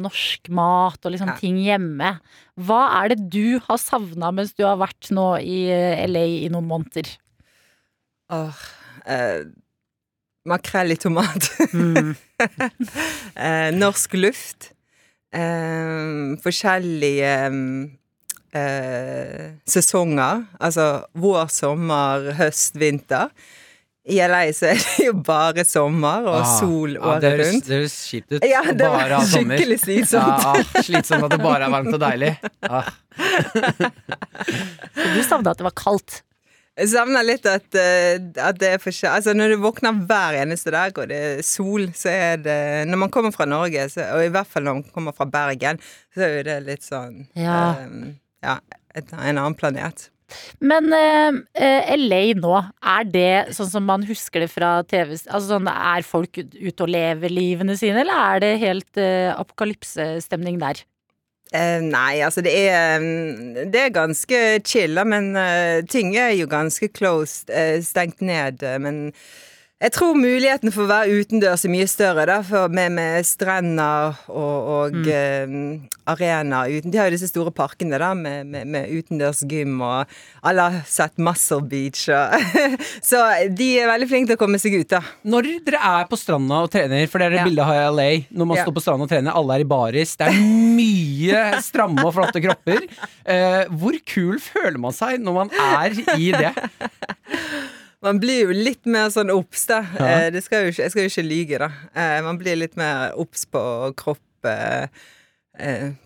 norsk 0.00 0.48
mat 0.48 1.04
og 1.04 1.12
liksom 1.12 1.28
Ja. 1.28 1.36
ting 1.36 1.58
hjemme. 1.60 2.20
Hva 2.56 3.02
er 3.02 3.08
det 3.12 3.30
du 3.30 3.58
har 3.58 3.78
savna 3.78 4.32
mens 4.32 4.52
du 4.54 4.64
har 4.64 4.76
vært 4.80 5.10
nå 5.10 5.36
i 5.40 5.68
eh, 5.70 6.06
LA 6.08 6.24
i 6.46 6.48
noen 6.52 6.68
måneder? 6.68 7.10
Åh, 8.32 8.62
eh, 9.06 9.44
makrell 10.48 10.92
i 10.92 10.96
tomat. 10.96 11.50
Mm. 11.72 12.14
eh, 13.36 13.70
norsk 13.76 14.14
luft. 14.14 14.72
Eh, 15.32 16.36
forskjellige 16.42 17.34
eh, 18.54 19.50
sesonger. 19.68 20.46
Altså 20.60 21.04
vår, 21.14 21.46
sommer, 21.52 22.32
høst, 22.40 22.76
vinter. 22.80 23.28
I 24.02 24.16
LA 24.26 24.40
så 24.50 24.72
er 24.72 24.80
det 24.82 25.04
jo 25.06 25.12
bare 25.22 25.62
sommer 25.68 26.24
og 26.26 26.40
Ah, 26.40 26.56
sol 26.58 26.96
året 26.98 27.26
ah, 27.28 27.36
rundt. 27.38 27.68
Det 27.68 27.76
høres 27.78 27.94
kjipt 28.10 28.34
ut. 28.34 28.42
Ja, 28.42 28.64
det 28.66 28.88
var 28.88 29.04
Bare 29.04 29.20
var 29.20 29.28
skikkelig 29.30 29.78
slitsomt. 29.84 30.42
Ja, 30.42 30.56
ah, 30.56 30.82
slitsomt 30.82 31.28
at 31.28 31.36
det 31.36 31.38
bare 31.42 31.68
er 31.68 31.74
varmt 31.76 31.94
og 31.94 32.02
deilig. 32.02 32.32
Ah. 32.66 32.90
Du 35.14 35.22
savna 35.22 35.54
at 35.54 35.62
det 35.62 35.68
var 35.68 35.76
kaldt. 35.78 36.22
Jeg 36.72 36.88
savner 36.88 37.24
litt 37.26 37.44
at, 37.46 37.66
eh, 37.76 38.16
at 38.40 38.56
det 38.58 38.70
er 38.74 38.80
forskjell... 38.80 39.12
Altså 39.18 39.34
når 39.36 39.52
du 39.52 39.58
våkner 39.60 39.98
hver 40.08 40.38
eneste 40.40 40.72
dag 40.72 40.96
og 40.96 41.10
det 41.10 41.18
er 41.20 41.42
sol, 41.44 41.90
så 41.92 42.08
er 42.08 42.40
det 42.40 42.60
Når 42.88 43.02
man 43.04 43.12
kommer 43.12 43.34
fra 43.34 43.44
Norge, 43.44 43.84
så, 43.92 44.06
og 44.16 44.24
i 44.24 44.30
hvert 44.32 44.48
fall 44.48 44.64
når 44.64 44.78
man 44.78 44.94
kommer 44.94 45.12
fra 45.16 45.28
Bergen, 45.28 45.82
så 46.14 46.24
er 46.24 46.38
jo 46.38 46.46
det 46.48 46.56
litt 46.70 46.86
sånn 46.86 47.26
Ja. 47.36 47.76
Um, 47.84 48.14
ja 48.42 48.56
et, 48.96 49.12
en 49.12 49.36
annen 49.36 49.56
planet. 49.56 50.08
Men 50.64 50.88
eh, 50.96 51.40
eh, 51.58 51.92
LA 51.98 52.22
nå, 52.38 52.54
er 52.94 53.08
det 53.08 53.54
sånn 53.56 53.70
som 53.74 53.84
man 53.88 54.06
husker 54.08 54.44
det 54.44 54.50
fra 54.52 54.78
TV? 54.88 55.16
Altså 55.26 55.56
sånn, 55.56 55.68
Er 55.72 56.06
folk 56.06 56.38
ute 56.38 56.86
og 56.86 56.92
lever 56.92 57.32
livene 57.32 57.76
sine, 57.78 58.04
eller 58.04 58.24
er 58.32 58.42
det 58.44 58.54
helt 58.62 59.00
eh, 59.00 59.30
apokalypsestemning 59.34 60.60
der? 60.62 60.84
Eh, 61.52 61.82
nei, 61.84 62.22
altså 62.24 62.40
det 62.40 62.52
er 62.64 62.94
mm, 63.02 63.70
Det 63.72 63.80
er 63.82 63.90
ganske 63.92 64.38
chill, 64.64 64.96
men 65.04 65.34
eh, 65.36 65.82
ting 65.84 66.14
er 66.16 66.32
jo 66.32 66.48
ganske 66.48 66.88
closed, 66.96 67.50
eh, 67.52 67.82
stengt 67.84 68.24
ned. 68.24 68.64
men 68.80 69.10
jeg 69.82 69.92
tror 69.96 70.14
muligheten 70.14 70.70
for 70.70 70.84
å 70.84 70.90
være 70.90 71.16
utendørs 71.22 71.64
er 71.66 71.72
mye 71.72 71.88
større, 71.90 72.22
da, 72.28 72.36
for 72.46 72.70
med, 72.70 72.92
med 72.94 73.26
strender 73.26 74.14
og, 74.30 74.68
og 74.76 75.08
eh, 75.10 75.56
arenaer 76.12 76.76
uten 76.78 76.92
De 76.92 77.00
har 77.00 77.08
jo 77.10 77.16
disse 77.16 77.30
store 77.32 77.50
parkene 77.54 77.98
da, 77.98 78.12
med, 78.14 78.46
med, 78.46 78.68
med 78.70 78.92
utendørs 78.94 79.42
gym, 79.50 79.80
og 79.82 80.12
alle 80.46 80.68
har 80.68 80.86
sett 80.90 81.18
Muscle 81.22 81.60
Beach. 81.66 82.04
Og, 82.14 82.46
så 83.10 83.24
de 83.50 83.68
er 83.82 83.90
veldig 83.90 84.08
flinke 84.10 84.30
til 84.32 84.38
å 84.38 84.42
komme 84.44 84.62
seg 84.62 84.78
ut, 84.78 84.88
da. 84.94 85.02
Når 85.26 85.50
dere 85.66 85.82
er 85.92 86.08
på 86.10 86.18
stranda 86.20 86.62
og 86.62 86.70
trener, 86.74 87.10
for 87.10 87.18
det 87.18 87.28
er 87.30 87.36
det 87.36 87.42
Ja. 87.42 87.48
bildet 87.50 87.62
jeg 87.66 87.70
har 87.72 87.82
i 87.82 87.92
LA 87.98 88.08
Når 88.38 88.50
man 88.52 88.60
Ja. 88.60 88.64
står 88.68 88.78
på 88.78 88.84
stranda 88.86 89.08
og 89.08 89.12
trener, 89.12 89.34
alle 89.34 89.58
er 89.58 89.66
i 89.66 89.70
baris. 89.74 90.14
Det 90.20 90.30
er 90.30 90.40
mye 90.78 91.44
stramme 91.66 92.06
og 92.06 92.14
flotte 92.14 92.42
kropper. 92.44 92.86
Uh, 93.26 93.62
hvor 93.82 93.98
kul 94.06 94.38
føler 94.42 94.78
man 94.78 94.94
seg 94.94 95.18
når 95.22 95.40
man 95.42 95.54
er 95.58 96.02
i 96.18 96.30
det? 96.38 96.54
Man 98.02 98.18
blir 98.18 98.48
jo 98.48 98.54
litt 98.56 98.86
mer 98.90 99.12
sånn 99.14 99.30
obs, 99.30 99.66
da. 99.70 99.82
Ja. 99.98 100.06
Eh, 100.10 100.28
det 100.34 100.42
skal 100.42 100.66
jo 100.66 100.72
ikke, 100.72 100.82
jeg 100.82 100.94
skal 100.94 101.04
jo 101.04 101.10
ikke 101.12 101.26
lyge, 101.26 101.58
da. 101.62 101.68
Eh, 101.94 102.18
man 102.26 102.38
blir 102.40 102.58
litt 102.58 102.74
mer 102.78 103.14
obs 103.20 103.44
på 103.46 103.62
kropp 103.98 104.48
eh, 104.50 104.88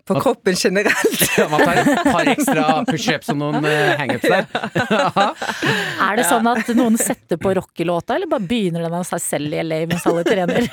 På 0.04 0.18
kroppen 0.20 0.58
generelt. 0.60 1.22
Ja, 1.36 1.46
man 1.52 1.60
tar 1.60 1.80
et 1.82 2.06
par 2.08 2.28
ekstra 2.32 2.66
pushups 2.88 3.28
og 3.32 3.40
noen 3.40 3.64
hangups 4.00 4.28
der. 4.28 4.46
Er 6.06 6.20
det 6.20 6.26
sånn 6.28 6.48
at 6.52 6.68
noen 6.76 6.96
setter 7.00 7.40
på 7.40 7.54
rockelåta, 7.56 8.16
eller 8.16 8.28
bare 8.28 8.44
begynner 8.48 8.86
den 8.86 8.98
av 9.00 9.04
seg 9.08 9.24
selv 9.24 9.56
i 9.56 9.64
LA 9.64 9.82
mens 9.88 10.04
alle 10.08 10.24
trener? 10.28 10.68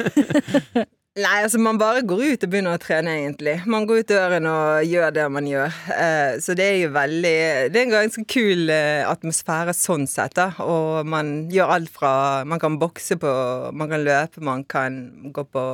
Nei, 1.13 1.43
altså 1.45 1.59
man 1.61 1.77
bare 1.77 2.01
går 2.09 2.21
ut 2.25 2.43
og 2.45 2.49
begynner 2.49 2.73
å 2.73 2.81
trene, 2.81 3.11
egentlig. 3.19 3.59
Man 3.69 3.83
går 3.85 3.99
ut 4.01 4.07
døren 4.09 4.47
og 4.49 4.87
gjør 4.89 5.11
det 5.13 5.25
man 5.29 5.45
gjør. 5.45 5.75
Uh, 5.85 6.39
så 6.41 6.55
det 6.57 6.65
er 6.65 6.77
jo 6.79 6.87
veldig 6.95 7.33
Det 7.69 7.77
er 7.77 7.85
en 7.85 7.93
ganske 7.93 8.23
kul 8.33 8.71
uh, 8.73 9.05
atmosfære 9.11 9.75
sånn 9.77 10.07
sett, 10.09 10.33
da. 10.39 10.47
Og 10.65 11.05
man 11.05 11.51
gjør 11.53 11.75
alt 11.75 11.93
fra 11.93 12.13
Man 12.49 12.63
kan 12.63 12.79
bokse 12.81 13.19
på, 13.21 13.33
man 13.77 13.93
kan 13.93 14.01
løpe, 14.07 14.41
man 14.41 14.65
kan 14.65 14.97
gå 15.37 15.45
på 15.53 15.67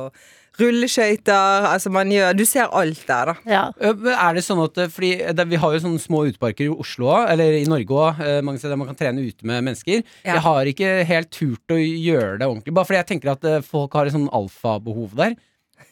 rulleskøyter. 0.60 1.66
Altså 1.70 1.90
man 1.94 2.10
gjør 2.12 2.36
Du 2.38 2.44
ser 2.48 2.70
alt 2.76 3.02
der, 3.08 3.32
da. 3.32 3.34
Ja. 3.50 3.62
Eh, 3.80 4.06
Er 4.14 4.34
det 4.38 4.44
sånn 4.46 4.62
at 4.64 4.78
eh, 4.78 4.88
Fordi 4.92 5.10
det, 5.36 5.46
Vi 5.50 5.60
har 5.62 5.74
jo 5.76 5.82
sånne 5.84 6.00
små 6.02 6.24
uteparker 6.28 6.66
i 6.68 6.72
Oslo 6.72 7.10
òg, 7.14 7.28
eller 7.34 7.58
i 7.60 7.64
Norge 7.70 8.00
òg, 8.04 8.22
mange 8.46 8.58
steder 8.62 8.74
der 8.76 8.80
man 8.82 8.90
kan 8.92 8.98
trene 9.00 9.24
ute 9.26 9.46
med 9.48 9.64
mennesker. 9.66 10.02
Ja. 10.24 10.34
Jeg 10.36 10.44
har 10.46 10.70
ikke 10.72 10.90
helt 11.08 11.30
turt 11.34 11.74
å 11.74 11.78
gjøre 11.80 12.38
det 12.40 12.48
ordentlig, 12.48 12.74
bare 12.76 12.88
fordi 12.88 13.00
jeg 13.00 13.08
tenker 13.14 13.32
at 13.34 13.44
eh, 13.48 13.60
folk 13.66 13.94
har 13.98 14.06
et 14.10 14.14
sånn 14.16 14.28
alfabehov 14.36 15.14
der. 15.18 15.36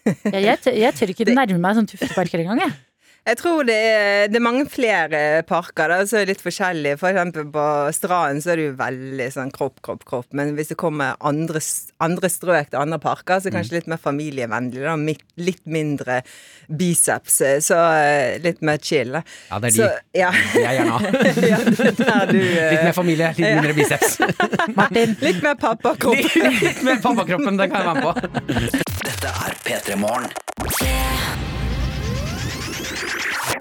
Ja, 0.09 0.39
jeg, 0.41 0.59
jeg 0.79 0.95
tør 0.97 1.11
ikke 1.12 1.27
nærme 1.35 1.59
meg 1.61 1.77
sånn 1.77 1.89
tufteparker 1.91 2.41
engang, 2.45 2.62
jeg. 2.64 2.77
Jeg 3.29 3.37
tror 3.43 3.66
det 3.68 3.74
er, 3.76 4.31
det 4.33 4.39
er 4.39 4.45
mange 4.45 4.64
flere 4.72 5.18
parker 5.49 5.91
da, 5.93 5.99
som 6.09 6.22
er 6.22 6.31
litt 6.31 6.41
forskjellige. 6.41 6.97
For 7.01 7.12
eksempel 7.12 7.45
på 7.53 7.64
stranden 7.93 8.41
så 8.41 8.55
er 8.55 8.61
det 8.61 8.68
jo 8.70 8.76
veldig 8.79 9.26
sånn 9.35 9.53
kropp, 9.53 9.83
kropp, 9.85 10.07
kropp. 10.09 10.29
Men 10.39 10.55
hvis 10.57 10.72
det 10.72 10.79
kommer 10.81 11.18
andre, 11.20 11.61
andre 12.05 12.31
strøk 12.33 12.70
til 12.72 12.81
andre 12.81 13.01
parker, 13.03 13.37
så 13.37 13.49
er 13.49 13.53
det 13.53 13.59
kanskje 13.59 13.76
litt 13.76 13.91
mer 13.93 14.01
familievennlig. 14.01 14.81
Da, 14.87 14.97
litt 15.45 15.61
mindre 15.68 16.22
biceps, 16.81 17.41
eh, 17.45 17.59
så 17.64 17.83
eh, 17.99 18.39
litt 18.45 18.64
mer 18.64 18.81
chill. 18.81 19.12
da. 19.18 19.22
Ja, 19.51 19.61
det 19.61 19.74
er 19.74 19.76
de. 19.76 19.83
Så, 19.83 19.91
ja. 20.16 20.33
Er 20.68 20.74
gjerne 20.79 20.97
ja, 21.53 21.61
det 21.68 21.93
du 22.33 22.41
eh, 22.41 22.70
Litt 22.72 22.89
mer 22.89 22.97
familie, 22.97 23.33
litt 23.37 23.45
mindre 23.45 23.76
biceps. 23.76 24.18
Martin. 24.72 25.16
Litt 25.20 25.45
mer 25.45 25.61
pappakropp. 25.61 26.16
Litt, 26.16 26.64
litt 26.64 26.85
mer 26.87 27.05
pappakroppen, 27.05 27.61
den 27.61 27.76
kan 27.76 27.85
jeg 27.85 27.93
være 27.93 28.01
med 28.01 28.09
på. 28.09 28.83
Dette 29.05 29.39
er 29.45 29.62
P3 29.68 30.01
Morgen. 30.01 30.31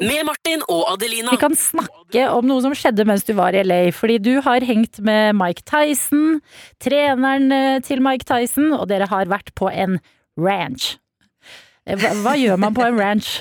Med 0.02 0.26
Martin 0.28 0.64
og 0.68 0.84
Adelina. 0.94 1.34
Vi 1.34 1.42
kan 1.42 1.56
snakke 1.58 2.28
om 2.34 2.48
noe 2.50 2.64
som 2.66 2.76
skjedde 2.78 3.06
mens 3.08 3.26
du 3.28 3.34
var 3.38 3.56
i 3.58 3.64
LA. 3.66 3.80
Fordi 3.96 4.20
du 4.22 4.34
har 4.46 4.66
hengt 4.66 5.02
med 5.06 5.38
Mike 5.38 5.66
Tyson, 5.70 6.40
treneren 6.84 7.52
eh, 7.54 7.82
til 7.86 8.04
Mike 8.06 8.28
Tyson, 8.30 8.72
og 8.78 8.88
dere 8.92 9.10
har 9.10 9.30
vært 9.32 9.54
på 9.58 9.72
en 9.72 10.00
ranch. 10.38 10.96
Eh, 11.88 11.98
Hva, 11.98 12.14
hva 12.24 12.36
gjør 12.38 12.60
man 12.62 12.78
på 12.78 12.86
en 12.86 13.00
ranch? 13.00 13.40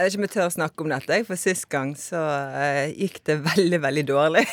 Jeg 0.00 0.06
vet 0.06 0.14
ikke 0.14 0.20
om 0.20 0.24
jeg 0.24 0.32
tør 0.32 0.46
å 0.46 0.52
snakke 0.54 0.84
om 0.84 0.92
dette, 0.94 1.16
for 1.28 1.36
sist 1.36 1.66
gang 1.68 1.90
så 1.98 2.20
uh, 2.54 2.86
gikk 2.88 3.18
det 3.28 3.34
veldig, 3.44 3.80
veldig 3.82 4.04
dårlig. 4.08 4.44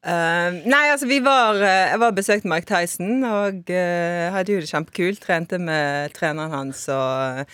Uh, 0.00 0.56
nei, 0.72 0.86
altså 0.88 1.04
vi 1.10 1.18
var 1.20 1.58
uh, 1.60 1.90
Jeg 1.90 2.00
var 2.00 2.14
og 2.14 2.16
besøkte 2.16 2.48
Mike 2.48 2.70
Tyson 2.70 3.26
og 3.28 3.68
uh, 3.68 4.30
hadde 4.32 4.54
jo 4.54 4.62
det 4.62 4.70
kjempekult. 4.70 5.20
Trente 5.26 5.60
med 5.60 6.14
treneren 6.16 6.54
hans 6.54 6.86
og 6.94 7.44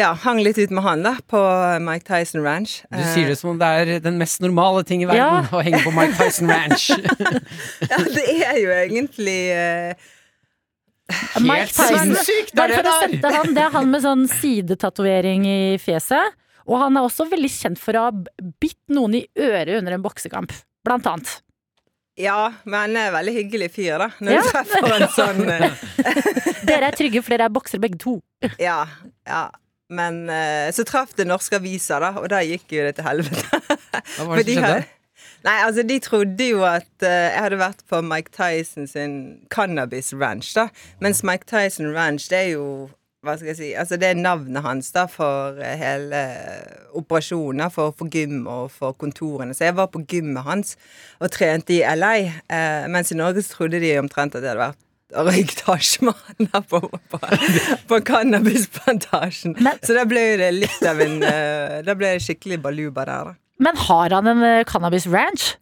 ja, 0.00 0.08
hang 0.24 0.40
litt 0.42 0.58
ut 0.58 0.72
med 0.74 0.82
han 0.82 1.04
da 1.06 1.12
på 1.30 1.38
Mike 1.84 2.06
Tyson 2.08 2.42
Ranch. 2.42 2.80
Du 2.90 3.02
sier 3.12 3.28
det 3.30 3.36
som 3.38 3.52
om 3.52 3.58
det 3.60 3.68
er 3.80 3.92
den 4.02 4.16
mest 4.18 4.40
normale 4.42 4.82
ting 4.88 5.04
i 5.04 5.06
verden 5.06 5.46
å 5.54 5.60
henge 5.62 5.82
på 5.84 5.92
Mike 5.94 6.16
Tyson 6.18 6.50
Ranch. 6.50 6.88
Ja, 7.90 7.98
det 8.02 8.24
er 8.48 8.58
jo 8.58 8.72
egentlig 8.74 9.38
eh, 9.54 9.94
Mike 11.44 11.68
Tyson. 11.70 12.14
sinnssykt, 12.14 12.54
det 12.56 12.64
er 12.64 12.72
det 12.74 12.82
der. 12.86 12.98
sette 13.04 13.32
han, 13.36 13.54
det 13.54 13.62
er 13.68 13.72
han 13.76 13.90
med 13.92 14.02
sånn 14.04 14.26
sidetatovering 14.30 15.46
i 15.46 15.58
fjeset. 15.82 16.34
Og 16.64 16.78
han 16.80 16.96
er 16.96 17.04
også 17.04 17.26
veldig 17.28 17.50
kjent 17.52 17.78
for 17.80 17.94
å 18.00 18.06
ha 18.06 18.12
bitt 18.62 18.80
noen 18.96 19.18
i 19.18 19.26
øret 19.36 19.76
under 19.82 19.98
en 19.98 20.04
boksekamp. 20.04 20.54
Blant 20.84 21.06
annet. 21.10 21.34
Ja, 22.16 22.52
men 22.64 22.78
han 22.78 22.96
er 22.96 23.10
veldig 23.12 23.32
hyggelig 23.34 23.68
fyr, 23.74 23.98
da. 24.00 24.06
Når 24.22 24.32
Ja. 24.36 24.40
du 24.40 24.48
treffer 24.54 24.94
en 24.94 25.08
sånn 25.12 25.50
eh, 25.50 25.82
Dere 26.70 26.88
er 26.88 26.96
trygge, 26.96 27.20
for 27.26 27.34
dere 27.34 27.48
er 27.50 27.52
boksere 27.52 27.82
begge 27.82 27.98
to. 28.00 28.16
Ja, 28.62 28.80
ja. 29.28 29.42
Men 29.92 30.24
eh, 30.32 30.72
så 30.72 30.84
traff 30.88 31.12
det 31.18 31.26
norske 31.28 31.58
aviser, 31.60 32.00
da, 32.00 32.14
og 32.20 32.30
da 32.32 32.40
gikk 32.44 32.72
jo 32.72 32.84
det 32.86 32.96
til 32.98 33.08
helvete. 33.08 33.62
Hva 34.16 34.28
var 34.28 34.40
det 34.40 34.46
som 34.46 34.64
skjedde? 34.64 34.84
Nei, 35.44 35.58
altså 35.60 35.82
De 35.84 35.98
trodde 36.00 36.46
jo 36.48 36.62
at 36.64 36.88
uh, 37.04 37.08
jeg 37.08 37.40
hadde 37.44 37.60
vært 37.60 37.82
på 37.90 38.00
Mike 38.04 38.32
Tyson 38.32 38.88
sin 38.88 39.16
cannabis 39.52 40.14
ranch. 40.16 40.54
da 40.56 40.70
Mens 41.04 41.20
Mike 41.22 41.44
Tyson 41.50 41.92
ranch 41.92 42.30
det 42.32 42.38
er 42.38 42.52
jo 42.54 42.68
hva 43.24 43.38
skal 43.38 43.54
jeg 43.54 43.56
si, 43.56 43.68
altså 43.72 43.96
det 43.96 44.10
er 44.10 44.18
navnet 44.20 44.60
hans 44.60 44.90
da 44.92 45.06
for 45.08 45.56
eh, 45.56 45.78
hele 45.80 46.18
operasjonen. 46.92 47.70
For, 47.72 47.94
for 47.96 48.12
gym 48.12 48.42
og 48.44 48.66
for 48.74 48.92
kontorene. 49.00 49.56
Så 49.56 49.64
jeg 49.64 49.76
var 49.78 49.88
på 49.92 50.02
gymmet 50.04 50.44
hans 50.44 50.74
og 51.24 51.32
trente 51.32 51.72
i 51.72 51.80
LA. 51.88 52.14
uh, 52.52 52.84
mens 52.92 53.12
i 53.12 53.16
Norge 53.16 53.42
så 53.42 53.56
trodde 53.56 53.80
de 53.80 53.94
omtrent 53.98 54.36
at 54.36 54.44
jeg 54.44 54.52
hadde 54.52 54.66
vært 54.66 54.82
røykt 55.14 55.64
hasj 55.68 56.04
med 56.04 56.54
på, 56.70 56.80
på, 57.10 57.20
på 57.88 58.00
cannabisplantasjen. 58.08 59.56
Så 59.84 59.96
da 59.96 60.06
ble 60.08 60.24
det 60.40 60.52
litt 60.56 60.86
av 60.88 61.02
en 61.04 61.20
eh, 61.22 61.80
Da 61.86 61.96
ble 61.98 62.16
det 62.16 62.24
skikkelig 62.26 62.60
baluba 62.64 63.06
der. 63.08 63.34
Men 63.62 63.78
har 63.86 64.14
han 64.16 64.30
en 64.30 64.42
eh, 64.42 64.64
cannabis 64.66 65.06
ranch? 65.06 65.54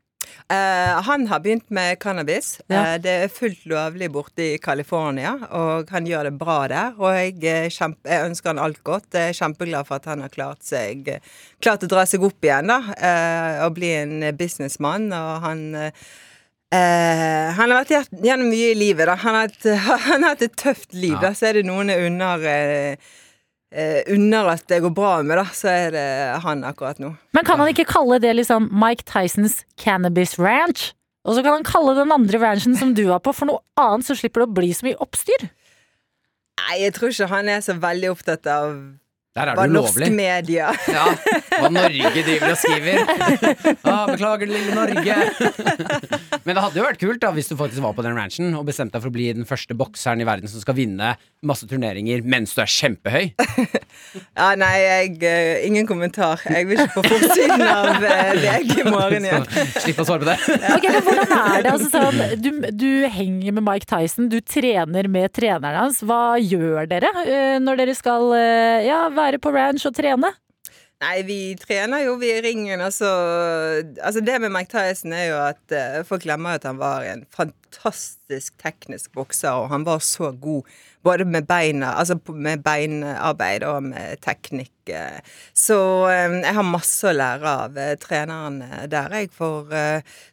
Uh, 0.53 0.98
han 1.07 1.26
har 1.30 1.40
begynt 1.40 1.70
med 1.70 1.98
cannabis. 2.03 2.59
Ja. 2.68 2.82
Uh, 2.82 2.96
det 3.00 3.12
er 3.24 3.30
fullt 3.32 3.62
lovlig 3.70 4.11
borte 4.12 4.44
i 4.44 4.59
California, 4.61 5.32
og 5.48 5.88
han 5.94 6.09
gjør 6.09 6.28
det 6.28 6.34
bra 6.40 6.59
der. 6.68 6.98
Og 6.98 7.14
jeg, 7.14 7.70
kjempe, 7.72 8.09
jeg 8.11 8.26
ønsker 8.28 8.53
han 8.53 8.61
alt 8.61 8.82
godt. 8.84 9.09
Jeg 9.14 9.32
er 9.32 9.38
kjempeglad 9.38 9.88
for 9.88 10.00
at 10.00 10.11
han 10.11 10.24
har 10.24 10.34
klart 10.34 10.61
seg 10.66 11.09
Klart 11.62 11.86
å 11.86 11.88
dra 11.88 12.05
seg 12.09 12.24
opp 12.26 12.44
igjen, 12.44 12.68
da. 12.68 12.80
uh, 12.82 13.64
og 13.68 13.78
bli 13.78 13.94
en 13.96 14.18
businessmann. 14.36 15.09
Og 15.16 15.46
han 15.46 15.64
eh, 16.73 17.49
eh, 17.49 17.51
han 17.59 17.73
har 17.73 17.83
vært 17.83 18.14
gjennom 18.25 18.49
mye 18.53 18.70
i 18.73 18.79
livet. 18.79 19.07
da 19.09 19.16
Han 19.20 19.37
har 19.37 19.51
hatt, 19.51 19.66
han 20.09 20.25
har 20.25 20.35
hatt 20.35 20.47
et 20.47 20.57
tøft 20.57 20.95
liv. 20.95 21.18
Ja. 21.18 21.29
da 21.29 21.35
Så 21.37 21.51
er 21.51 21.61
det 21.61 21.66
noen 21.68 21.93
jeg 21.93 22.09
unner 22.09 22.47
eh, 22.49 23.12
eh, 23.73 24.01
Unner 24.14 24.53
at 24.55 24.66
det 24.73 24.83
går 24.85 24.95
bra 24.97 25.14
med, 25.27 25.39
da 25.41 25.47
så 25.53 25.70
er 25.73 25.95
det 25.95 26.09
han 26.45 26.64
akkurat 26.68 27.01
nå. 27.03 27.14
Men 27.37 27.47
kan 27.49 27.61
han 27.61 27.73
ikke 27.73 27.89
kalle 27.91 28.20
det 28.23 28.35
liksom 28.41 28.70
Mike 28.73 29.07
Tysons 29.09 29.62
Cannabis 29.81 30.39
Ranch? 30.41 30.93
Og 31.23 31.37
så 31.37 31.45
kan 31.45 31.55
han 31.55 31.66
kalle 31.66 31.95
den 31.95 32.11
andre 32.11 32.39
ranchen 32.43 32.75
som 32.75 32.97
du 32.99 33.05
var 33.07 33.20
på, 33.23 33.31
for 33.37 33.47
noe 33.47 33.62
annet, 33.79 34.09
så 34.09 34.16
slipper 34.18 34.43
det 34.43 34.49
å 34.49 34.57
bli 34.57 34.73
så 34.75 34.89
mye 34.89 34.99
oppstyr. 35.05 35.45
Nei, 36.62 36.81
jeg 36.83 36.95
tror 36.97 37.12
ikke 37.12 37.29
han 37.31 37.51
er 37.51 37.62
så 37.62 37.77
veldig 37.79 38.11
opptatt 38.11 38.49
av 38.51 38.73
Der 39.33 39.49
er 39.49 39.57
hva 39.57 39.64
det 39.64 39.72
norsk 39.72 40.11
media 40.12 40.72
Ja, 40.93 41.07
hva 41.62 41.70
Norge 41.72 42.11
driver 42.26 42.53
og 42.53 42.59
skriver. 42.61 42.99
Ah, 43.80 44.05
beklager, 44.11 44.51
lille 44.51 44.74
Norge. 44.76 45.14
Men 46.45 46.57
det 46.57 46.64
hadde 46.64 46.80
jo 46.80 46.85
vært 46.85 47.01
kult 47.01 47.22
da 47.22 47.30
hvis 47.33 47.49
du 47.49 47.55
faktisk 47.57 47.80
var 47.85 47.95
på 47.97 48.05
den 48.05 48.18
ranchen 48.18 48.53
og 48.59 48.66
bestemte 48.68 48.99
deg 48.99 49.05
for 49.07 49.12
å 49.12 49.14
bli 49.14 49.30
den 49.33 49.49
første 49.49 49.76
bokseren 49.78 50.20
i 50.20 50.26
verden 50.28 50.53
som 50.53 50.61
skal 50.61 50.76
vinne 50.76 51.14
masse 51.49 51.66
turneringer 51.70 52.20
mens 52.28 52.53
du 52.57 52.61
er 52.64 52.72
kjempehøy. 52.72 53.33
Ja, 54.33 54.53
nei, 54.59 54.70
jeg, 54.80 55.18
uh, 55.22 55.64
ingen 55.66 55.87
kommentar. 55.87 56.41
Jeg 56.49 56.66
vil 56.68 56.80
ikke 56.80 57.03
på 57.03 57.03
forsiden 57.12 57.62
av 57.64 58.01
deg 58.03 58.41
VG 58.43 58.72
i 58.80 58.85
morgen 58.89 59.26
igjen. 59.28 59.45
Slipp 59.76 60.01
å 60.03 60.07
svare 60.09 60.24
på 60.24 60.28
det. 60.28 60.37
Ok, 60.72 60.87
men 60.89 61.05
hvordan 61.07 61.35
er 61.37 61.64
det? 61.66 61.72
Altså, 61.72 61.89
sånn, 61.93 62.41
du, 62.43 62.49
du 62.80 62.89
henger 63.12 63.57
med 63.59 63.64
Mike 63.66 63.89
Tyson, 63.89 64.30
du 64.33 64.39
trener 64.41 65.09
med 65.12 65.33
treneren 65.37 65.78
hans. 65.85 66.01
Hva 66.09 66.37
gjør 66.41 66.89
dere 66.91 67.12
uh, 67.14 67.57
når 67.62 67.83
dere 67.83 67.97
skal 67.97 68.28
ja, 68.89 69.03
være 69.23 69.43
på 69.43 69.55
ranch 69.55 69.87
og 69.89 69.97
trene? 69.97 70.35
Nei, 71.03 71.23
vi 71.27 71.37
trener 71.59 72.05
jo 72.05 72.14
vi 72.20 72.29
i 72.31 72.43
ringen, 72.45 72.81
altså. 72.81 73.09
Altså 74.05 74.20
Det 74.23 74.37
med 74.39 74.53
Mike 74.55 74.70
Tyson 74.70 75.14
er 75.16 75.25
jo 75.33 75.39
at 75.49 75.75
uh, 75.75 76.05
folk 76.07 76.23
glemmer 76.23 76.55
at 76.55 76.66
han 76.68 76.79
var 76.79 77.03
en 77.09 77.25
fantastisk 77.35 78.55
teknisk 78.62 79.11
bokser, 79.16 79.51
og 79.51 79.73
han 79.73 79.87
var 79.89 79.99
så 80.07 80.31
god 80.31 80.68
både 81.03 81.27
med 81.27 81.49
beina, 81.49 81.97
altså 81.99 82.14
med 82.31 82.62
beinarbeid 82.62 83.66
og 83.66 83.83
med 83.89 84.23
teknikk. 84.23 84.70
Uh, 84.87 85.18
Så 85.55 85.81
eh, 86.11 86.39
jeg 86.43 86.55
har 86.55 86.66
masse 86.66 87.07
å 87.07 87.14
lære 87.14 87.57
av 87.64 87.83
uh, 87.83 87.91
treneren 87.99 88.62
der, 88.87 89.18
jeg. 89.18 89.35
For 89.35 89.75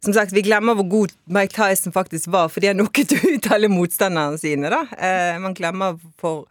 som 0.05 0.13
sagt, 0.13 0.37
vi 0.37 0.45
glemmer 0.45 0.77
hvor 0.77 0.89
god 0.89 1.17
Mike 1.25 1.57
Tyson 1.57 1.95
faktisk 1.95 2.29
var, 2.29 2.53
fordi 2.53 2.69
han 2.69 2.81
nokket 2.83 3.17
ut 3.33 3.51
alle 3.55 3.73
motstanderne 3.73 4.37
sine, 4.37 4.69
da. 4.69 4.85
Man 5.41 5.57
glemmer 5.57 5.97
for 6.21 6.45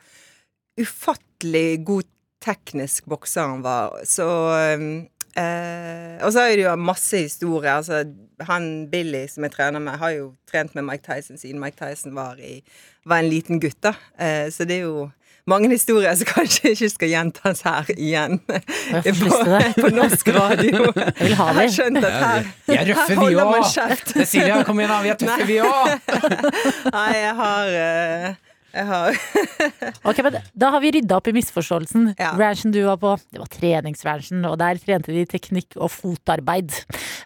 ufattelig 0.79 1.85
god 1.87 2.15
teknisk 2.45 3.09
bokser 3.11 3.49
han 3.49 3.63
var. 3.65 3.99
Så 4.07 4.27
eh, 4.59 6.19
Og 6.25 6.33
så 6.35 6.47
er 6.47 6.57
det 6.57 6.65
jo 6.67 6.77
masse 6.81 7.25
historier. 7.27 7.79
Altså, 7.79 8.05
han 8.49 8.89
Billy 8.91 9.27
som 9.31 9.47
jeg 9.47 9.55
trener 9.57 9.83
med, 9.83 9.99
har 9.99 10.17
jo 10.17 10.33
trent 10.51 10.75
med 10.75 10.87
Mike 10.89 11.05
Tyson 11.07 11.39
siden 11.39 11.61
Mike 11.63 11.79
Tyson 11.79 12.15
var, 12.15 12.39
i, 12.39 12.61
var 13.07 13.23
en 13.23 13.31
liten 13.31 13.61
gutt. 13.61 13.81
da. 13.83 13.95
Eh, 14.19 14.51
så 14.55 14.65
det 14.69 14.81
er 14.81 14.89
jo 14.89 15.09
mange 15.49 15.71
historier 15.73 16.15
som 16.15 16.29
kanskje 16.37 16.75
ikke 16.75 16.91
skal 16.93 17.13
gjentas 17.15 17.63
her 17.67 17.93
igjen. 17.97 18.39
På, 18.45 19.31
på 19.83 19.93
norsk 19.95 20.29
radio. 20.35 20.91
Jeg 20.99 21.15
vil 21.21 21.39
ha 21.39 21.47
det. 21.53 21.55
Jeg 21.55 21.71
har 21.71 21.73
skjønt 21.79 22.05
at 22.05 22.19
her, 22.25 22.51
Vi 22.67 22.77
er 22.77 22.91
røffe, 22.91 23.07
her 23.07 23.15
vi 23.15 23.25
holder 23.25 23.51
man 23.55 23.71
kjeft. 23.73 24.13
Cecilia, 24.17 24.61
kom 24.67 24.83
igjen, 24.83 24.93
da. 24.93 25.01
Vi 25.07 25.15
er 25.15 25.23
tøffe, 25.23 25.49
vi 25.49 25.59
òg. 25.65 26.93
Nei, 26.93 27.09
jeg 27.17 27.35
har 27.43 27.79
eh, 27.83 28.35
Ok, 30.09 30.19
men 30.23 30.37
Da 30.59 30.69
har 30.75 30.81
vi 30.85 30.91
rydda 30.99 31.17
opp 31.19 31.29
i 31.31 31.33
misforståelsen. 31.37 32.11
Ja. 32.19 32.35
Ranchen 32.39 32.73
du 32.75 32.83
var 32.85 32.99
på, 33.01 33.15
det 33.33 33.41
var 33.41 33.49
treningsranchen, 33.53 34.45
og 34.49 34.59
der 34.61 34.79
trente 34.83 35.15
de 35.15 35.25
teknikk 35.29 35.77
og 35.81 35.91
fotarbeid. 35.95 36.75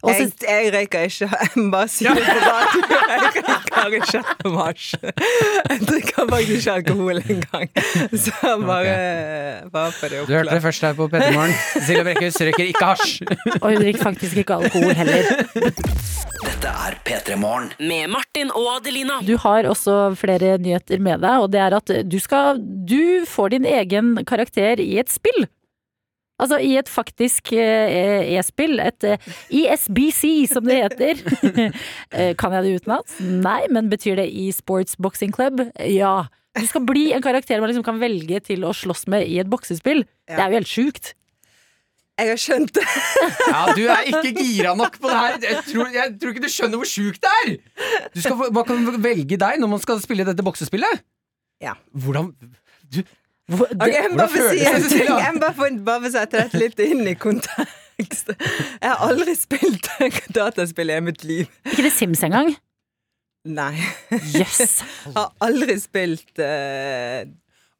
Og 0.03 0.11
så, 0.15 0.29
jeg, 0.29 0.33
jeg 0.47 0.73
røyker 0.75 1.09
ikke. 1.09 1.29
Jeg 1.33 1.67
bare 1.75 1.89
sier 1.91 2.15
det 2.15 2.25
på 2.27 2.39
radio. 2.47 2.81
Jeg 3.03 3.19
røyker 3.23 3.43
ikke 3.43 4.53
hasj. 4.57 4.93
Jeg 5.03 5.81
drikker 5.89 6.29
faktisk 6.31 6.53
ikke 6.61 6.73
alkohol 6.79 7.19
engang. 7.23 7.69
Så 8.15 8.33
bare, 8.63 8.97
bare 9.75 9.93
for 9.99 10.09
det 10.13 10.23
Du 10.29 10.33
hørte 10.33 10.49
det 10.51 10.59
oppklart. 10.59 10.63
først 10.69 10.87
her 10.87 10.95
på 10.99 11.09
P3 11.13 11.33
Morgen. 11.35 11.55
Silje 11.87 12.05
Brekkhus 12.07 12.41
røyker 12.47 12.65
ikke 12.71 12.85
hasj. 12.93 13.23
og 13.61 13.67
hun 13.73 13.83
drikker 13.83 14.03
faktisk 14.03 14.37
ikke 14.45 14.55
alkohol 14.63 14.95
heller. 14.95 15.23
Dette 16.63 16.79
er 16.79 16.95
P3 17.03 17.35
Morgen. 17.43 17.73
Med 17.83 18.07
Martin 18.13 18.53
og 18.55 18.69
Adelina. 18.77 19.17
Du 19.27 19.33
har 19.43 19.67
også 19.67 20.13
flere 20.15 20.53
nyheter 20.63 21.01
med 21.03 21.19
deg, 21.25 21.43
og 21.43 21.49
det 21.51 21.59
er 21.59 21.75
at 21.75 21.91
du 22.07 22.15
skal 22.23 22.61
Du 22.63 23.25
får 23.27 23.51
din 23.57 23.65
egen 23.67 24.13
karakter 24.23 24.79
i 24.79 25.01
et 25.03 25.11
spill. 25.11 25.49
Altså 26.39 26.61
i 26.63 26.77
et 26.79 26.87
faktisk 26.87 27.51
eh, 27.59 28.37
e-spill. 28.37 28.79
Et 28.79 29.09
eh, 29.11 29.27
ESBC, 29.65 30.23
som 30.53 30.71
det 30.71 30.79
heter. 30.85 31.25
Eh, 32.15 32.37
kan 32.39 32.55
jeg 32.55 32.69
det 32.69 32.77
utenat? 32.85 33.17
Nei, 33.19 33.65
men 33.73 33.91
betyr 33.91 34.21
det 34.21 34.29
e-sports 34.31 34.95
boxing 35.03 35.35
club? 35.35 35.65
Ja. 35.83 36.29
Du 36.55 36.63
skal 36.69 36.87
bli 36.87 37.09
en 37.17 37.25
karakter 37.25 37.59
man 37.59 37.73
liksom 37.73 37.89
kan 37.91 37.99
velge 37.99 38.39
til 38.47 38.63
å 38.69 38.71
slåss 38.71 39.09
med 39.11 39.27
i 39.27 39.41
et 39.43 39.51
boksespill. 39.51 40.05
Det 40.31 40.39
er 40.39 40.53
jo 40.53 40.63
helt 40.63 40.71
sjukt. 40.71 41.15
Jeg 42.21 42.29
har 42.29 42.39
skjønt 42.39 42.73
det. 42.77 42.83
Ja, 43.49 43.63
Du 43.75 43.81
er 43.89 44.03
ikke 44.11 44.33
gira 44.37 44.75
nok 44.79 44.99
på 45.01 45.09
det 45.09 45.17
her. 45.17 45.39
Jeg 45.43 45.63
tror, 45.71 45.89
jeg 45.95 46.13
tror 46.21 46.35
ikke 46.35 46.43
du 46.45 46.51
skjønner 46.53 46.81
hvor 46.83 46.89
sjukt 46.91 47.23
det 47.25 47.33
er. 47.41 47.55
Du 48.15 48.21
skal 48.21 48.37
få- 48.37 48.65
kan 48.69 48.85
velge 49.03 49.39
deg 49.41 49.59
når 49.63 49.71
man 49.73 49.81
skal 49.83 50.01
spille 50.05 50.27
dette 50.29 50.45
boksespillet. 50.45 51.01
Ja. 51.63 51.73
Hvordan 51.95 52.33
du, 52.93 53.03
Hvor- 53.51 53.67
Ok, 53.75 53.89
jeg 53.91 54.11
må 54.13 54.17
bare 54.17 54.29
si 54.53 54.59
det, 54.61 54.75
en 54.75 54.83
ting. 54.89 55.09
Jeg 55.09 55.33
må 55.35 55.41
bare 55.41 55.71
bare 55.89 56.11
sette 56.15 56.43
dette 56.45 56.59
litt 56.61 56.79
inn 56.85 57.03
i 57.09 57.15
kontekst. 57.19 58.29
Jeg 58.37 58.87
har 58.93 59.03
aldri 59.09 59.35
spilt 59.37 59.89
dataspill 60.37 60.91
i 60.95 61.01
mitt 61.01 61.25
liv. 61.25 61.49
Ikke 61.67 61.83
det 61.89 61.93
Sims 61.97 62.23
engang? 62.23 62.53
Nei. 63.45 63.75
Yes. 64.37 64.61
Jeg 65.09 65.17
har 65.17 65.33
aldri 65.43 65.75
spilt 65.83 66.39
eh, 66.39 67.25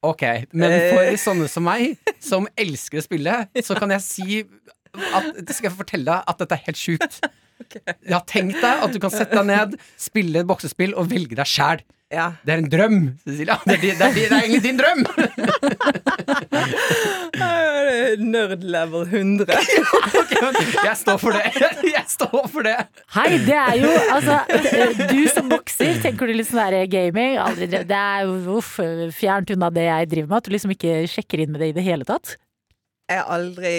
Ok, 0.03 0.23
men 0.59 0.73
for 0.91 1.07
sånne 1.23 1.47
som 1.51 1.63
meg, 1.67 1.97
som 2.23 2.47
elsker 2.59 2.99
å 2.99 3.03
spille, 3.05 3.35
så 3.67 3.75
kan 3.79 3.91
jeg 3.95 4.03
si 4.03 4.43
at, 4.43 5.25
skal 5.55 5.71
jeg 5.71 5.77
fortelle 5.79 6.05
deg 6.09 6.23
at 6.33 6.39
dette 6.43 6.55
er 6.59 6.63
helt 6.67 6.81
sjukt. 6.81 7.13
Ja, 8.11 8.19
tenk 8.27 8.57
deg 8.59 8.83
at 8.83 8.93
du 8.93 8.99
kan 9.03 9.11
sette 9.15 9.37
deg 9.39 9.47
ned, 9.49 9.77
spille 10.01 10.41
et 10.43 10.49
boksespill 10.49 10.95
og 10.99 11.11
velge 11.13 11.37
deg 11.39 11.47
sjæl. 11.49 11.81
Ja. 12.13 12.33
Det 12.45 12.53
er 12.53 12.59
en 12.61 12.69
drøm, 12.69 13.17
Cecilia. 13.23 13.57
Det 13.65 13.73
er, 13.79 13.81
det 13.81 14.05
er, 14.05 14.13
det 14.13 14.27
er 14.27 14.33
egentlig 14.43 14.63
din 14.67 14.77
drøm! 14.77 15.01
Nerd 18.21 18.65
level 18.65 19.07
100. 19.07 19.47
Jeg 19.53 20.97
står 20.99 21.19
for 21.23 21.37
det. 21.37 21.49
Jeg 21.97 22.05
står 22.11 22.47
for 22.53 22.67
det. 22.67 22.77
Hei, 23.15 23.39
det 23.47 23.57
er 23.57 23.79
jo 23.81 23.91
altså 24.13 24.39
Du 25.11 25.21
som 25.33 25.51
bokser, 25.53 25.99
tenker 26.03 26.29
du 26.29 26.37
liksom 26.37 26.61
der 26.61 26.87
gaming? 26.91 27.39
Aldri 27.41 27.69
drevet 27.71 27.91
Det 27.91 27.99
er 27.99 28.29
jo 28.29 28.59
uff, 28.59 28.77
fjernt 29.17 29.53
unna 29.55 29.71
det 29.73 29.89
jeg 29.89 30.11
driver 30.15 30.31
med. 30.31 30.39
At 30.39 30.49
du 30.49 30.55
liksom 30.57 30.77
ikke 30.77 31.03
sjekker 31.11 31.45
inn 31.45 31.53
med 31.55 31.63
det 31.63 31.73
i 31.73 31.77
det 31.77 31.87
hele 31.87 32.09
tatt. 32.09 32.37
Jeg 33.11 33.21
har 33.21 33.31
aldri 33.35 33.75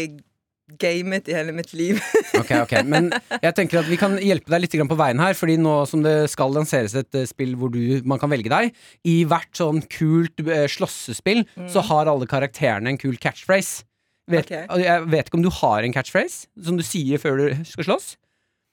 gamet 0.79 1.27
i 1.29 1.35
hele 1.35 1.53
mitt 1.55 1.73
liv. 1.77 1.99
Ok, 2.39 2.49
ok, 2.63 2.73
Men 2.89 3.11
jeg 3.13 3.53
tenker 3.55 3.83
at 3.83 3.89
vi 3.89 3.97
kan 3.99 4.15
hjelpe 4.17 4.49
deg 4.53 4.63
litt 4.63 4.75
på 4.89 4.97
veien 4.97 5.21
her, 5.21 5.35
Fordi 5.37 5.57
nå 5.61 5.75
som 5.89 6.01
det 6.05 6.15
skal 6.33 6.53
lanseres 6.55 6.95
et 6.97 7.19
eh, 7.19 7.27
spill 7.29 7.53
hvor 7.59 7.69
du, 7.73 8.01
man 8.09 8.21
kan 8.21 8.31
velge 8.31 8.49
deg 8.51 8.73
I 9.05 9.17
hvert 9.29 9.51
sånn 9.57 9.83
kult 9.91 10.41
slåssespill 10.41 11.43
mm. 11.45 11.67
så 11.71 11.83
har 11.91 12.09
alle 12.09 12.27
karakterene 12.29 12.93
en 12.93 13.01
kul 13.01 13.19
catchphrase. 13.21 13.85
Vet, 14.31 14.45
okay. 14.47 14.67
Jeg 14.83 15.07
vet 15.11 15.27
ikke 15.27 15.39
om 15.39 15.43
du 15.43 15.49
har 15.51 15.83
en 15.83 15.93
catchphrase 15.95 16.45
som 16.63 16.77
du 16.79 16.83
sier 16.87 17.19
før 17.19 17.41
du 17.41 17.65
skal 17.67 17.89
slåss? 17.89 18.13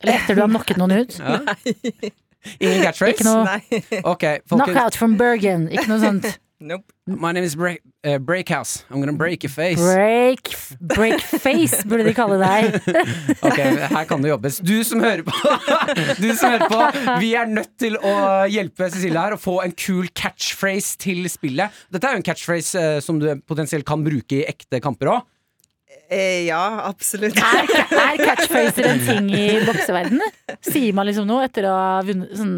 Eller 0.05 0.21
etter 0.21 0.39
du 0.39 0.45
har 0.45 0.53
knocket 0.53 0.79
noen 0.81 0.95
ut. 1.03 1.17
Ja. 1.19 1.41
Ingen 2.61 2.85
catchphrase? 2.87 3.17
Ikke 3.19 3.27
noe- 3.27 3.43
Nei. 3.49 3.81
Ok, 4.05 4.25
folkens. 4.49 4.71
Knockout 4.71 4.97
from 4.97 5.19
Bergen. 5.21 5.67
Ikke 5.75 5.89
noe 5.91 6.01
sånt. 6.01 6.31
Nope. 6.61 6.93
My 7.09 7.33
name 7.33 7.45
is 7.49 7.55
break, 7.57 7.81
uh, 8.05 8.19
Breakhouse. 8.19 8.85
I'm 8.91 9.01
gonna 9.01 9.15
break 9.17 9.43
your 9.43 9.51
face. 9.51 9.81
Break, 9.81 10.51
break 10.93 11.19
face, 11.41 11.81
burde 11.89 12.05
de 12.05 12.13
kalle 12.15 12.37
deg. 12.37 12.77
Ok, 13.49 13.57
her 13.89 14.05
kan 14.09 14.21
det 14.21 14.29
jobbes. 14.29 14.59
Du 14.61 14.75
som 14.85 15.01
hører 15.01 15.25
på, 15.25 15.33
du 16.21 16.29
som 16.37 16.53
hører 16.53 16.69
på 16.69 17.17
vi 17.23 17.33
er 17.41 17.49
nødt 17.49 17.73
til 17.81 17.97
å 17.97 18.13
hjelpe 18.53 18.91
Cecilie 18.93 19.17
her 19.25 19.39
å 19.39 19.41
få 19.41 19.57
en 19.65 19.73
kul 19.73 20.11
catchphrase 20.13 21.01
til 21.01 21.25
spillet. 21.33 21.73
Dette 21.91 22.07
er 22.11 22.19
jo 22.19 22.21
en 22.21 22.29
catchphrase 22.29 22.77
uh, 22.77 23.01
som 23.05 23.19
du 23.23 23.31
potensielt 23.49 23.89
kan 23.89 24.05
bruke 24.05 24.43
i 24.43 24.45
ekte 24.53 24.83
kamper 24.85 25.15
òg. 25.17 25.25
Eh, 26.11 26.47
ja, 26.49 26.63
absolutt. 26.89 27.39
Er, 27.39 27.69
er 27.95 28.19
catchphraser 28.19 28.89
en 28.91 29.03
ting 29.07 29.29
i 29.31 29.45
bokseverdenen? 29.69 30.33
Sier 30.67 30.97
man 30.97 31.07
liksom 31.07 31.29
noe 31.31 31.45
etter 31.47 31.69
å 31.71 31.75
ha 31.77 31.93
vunnet 32.07 32.35
sånn 32.35 32.57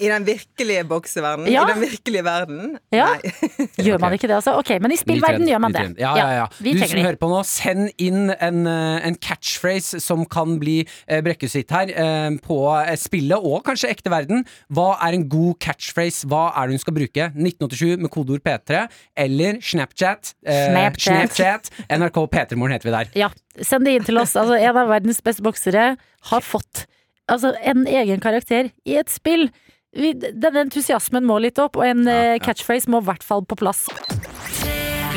I 0.00 0.08
den 0.10 0.24
virkelige 0.26 0.84
bokseverdenen. 0.90 1.50
Ja. 1.52 1.62
I 1.68 1.72
den 1.74 1.82
virkelige 1.84 2.24
verden. 2.26 2.78
Ja. 2.94 3.06
Nei. 3.14 3.32
Gjør 3.86 4.00
man 4.02 4.14
ikke 4.16 4.28
det, 4.30 4.36
altså? 4.38 4.54
Ok, 4.60 4.72
men 4.82 4.92
i 4.94 4.98
spillverden 5.00 5.46
gjør 5.48 5.62
man 5.64 5.74
det. 5.76 5.84
Ja, 6.02 6.12
ja, 6.18 6.26
ja. 6.40 6.46
vi 6.60 6.74
Du 6.76 6.82
som 6.84 7.00
hører 7.02 7.18
på 7.20 7.30
nå, 7.30 7.40
send 7.48 7.90
inn 8.02 8.30
en, 8.36 8.60
eh, 8.68 9.06
en 9.08 9.16
catchphrase 9.22 10.00
som 10.04 10.24
kan 10.30 10.58
bli 10.62 10.78
eh, 11.06 11.20
brekkehusitt 11.24 11.70
her 11.74 11.92
eh, 11.94 12.28
på 12.44 12.58
eh, 12.78 12.94
spillet, 13.00 13.38
og 13.40 13.64
kanskje 13.66 13.90
ekte 13.94 14.12
verden. 14.12 14.44
Hva 14.72 14.92
er 15.06 15.16
en 15.18 15.28
god 15.32 15.58
catchphrase? 15.64 16.28
Hva 16.30 16.48
er 16.56 16.68
det 16.70 16.78
hun 16.78 16.84
skal 16.84 16.98
bruke? 17.00 17.30
1987 17.34 17.96
med 18.04 18.10
kodeord 18.14 18.44
P3, 18.46 18.84
eller 19.26 19.60
Snapchat. 19.64 20.34
eh, 20.46 20.66
Snapchat. 20.70 21.34
Snapchat. 21.36 21.70
NRK 22.00 22.22
P3morgen 22.34 22.76
heter 22.76 22.90
vi 22.90 22.96
der. 22.98 23.12
Ja, 23.26 23.30
send 23.64 23.86
det 23.88 23.96
inn 23.98 24.06
til 24.06 24.18
oss. 24.20 24.36
Altså, 24.38 24.56
en 24.60 24.76
av 24.84 24.88
verdens 24.90 25.20
beste 25.24 25.44
boksere 25.46 25.90
har 26.30 26.44
fått 26.44 26.84
altså, 27.30 27.54
en 27.62 27.86
egen 27.88 28.22
karakter 28.22 28.72
i 28.84 28.98
et 29.00 29.12
spill. 29.12 29.48
Vi, 29.96 30.12
denne 30.14 30.66
entusiasmen 30.66 31.26
må 31.26 31.40
litt 31.42 31.58
opp, 31.62 31.80
og 31.80 31.86
en 31.86 32.06
eh, 32.10 32.38
catchphrase 32.42 32.90
må 32.90 33.02
i 33.02 33.08
hvert 33.08 33.26
fall 33.26 33.42
på 33.46 33.58
plass. 33.58 33.86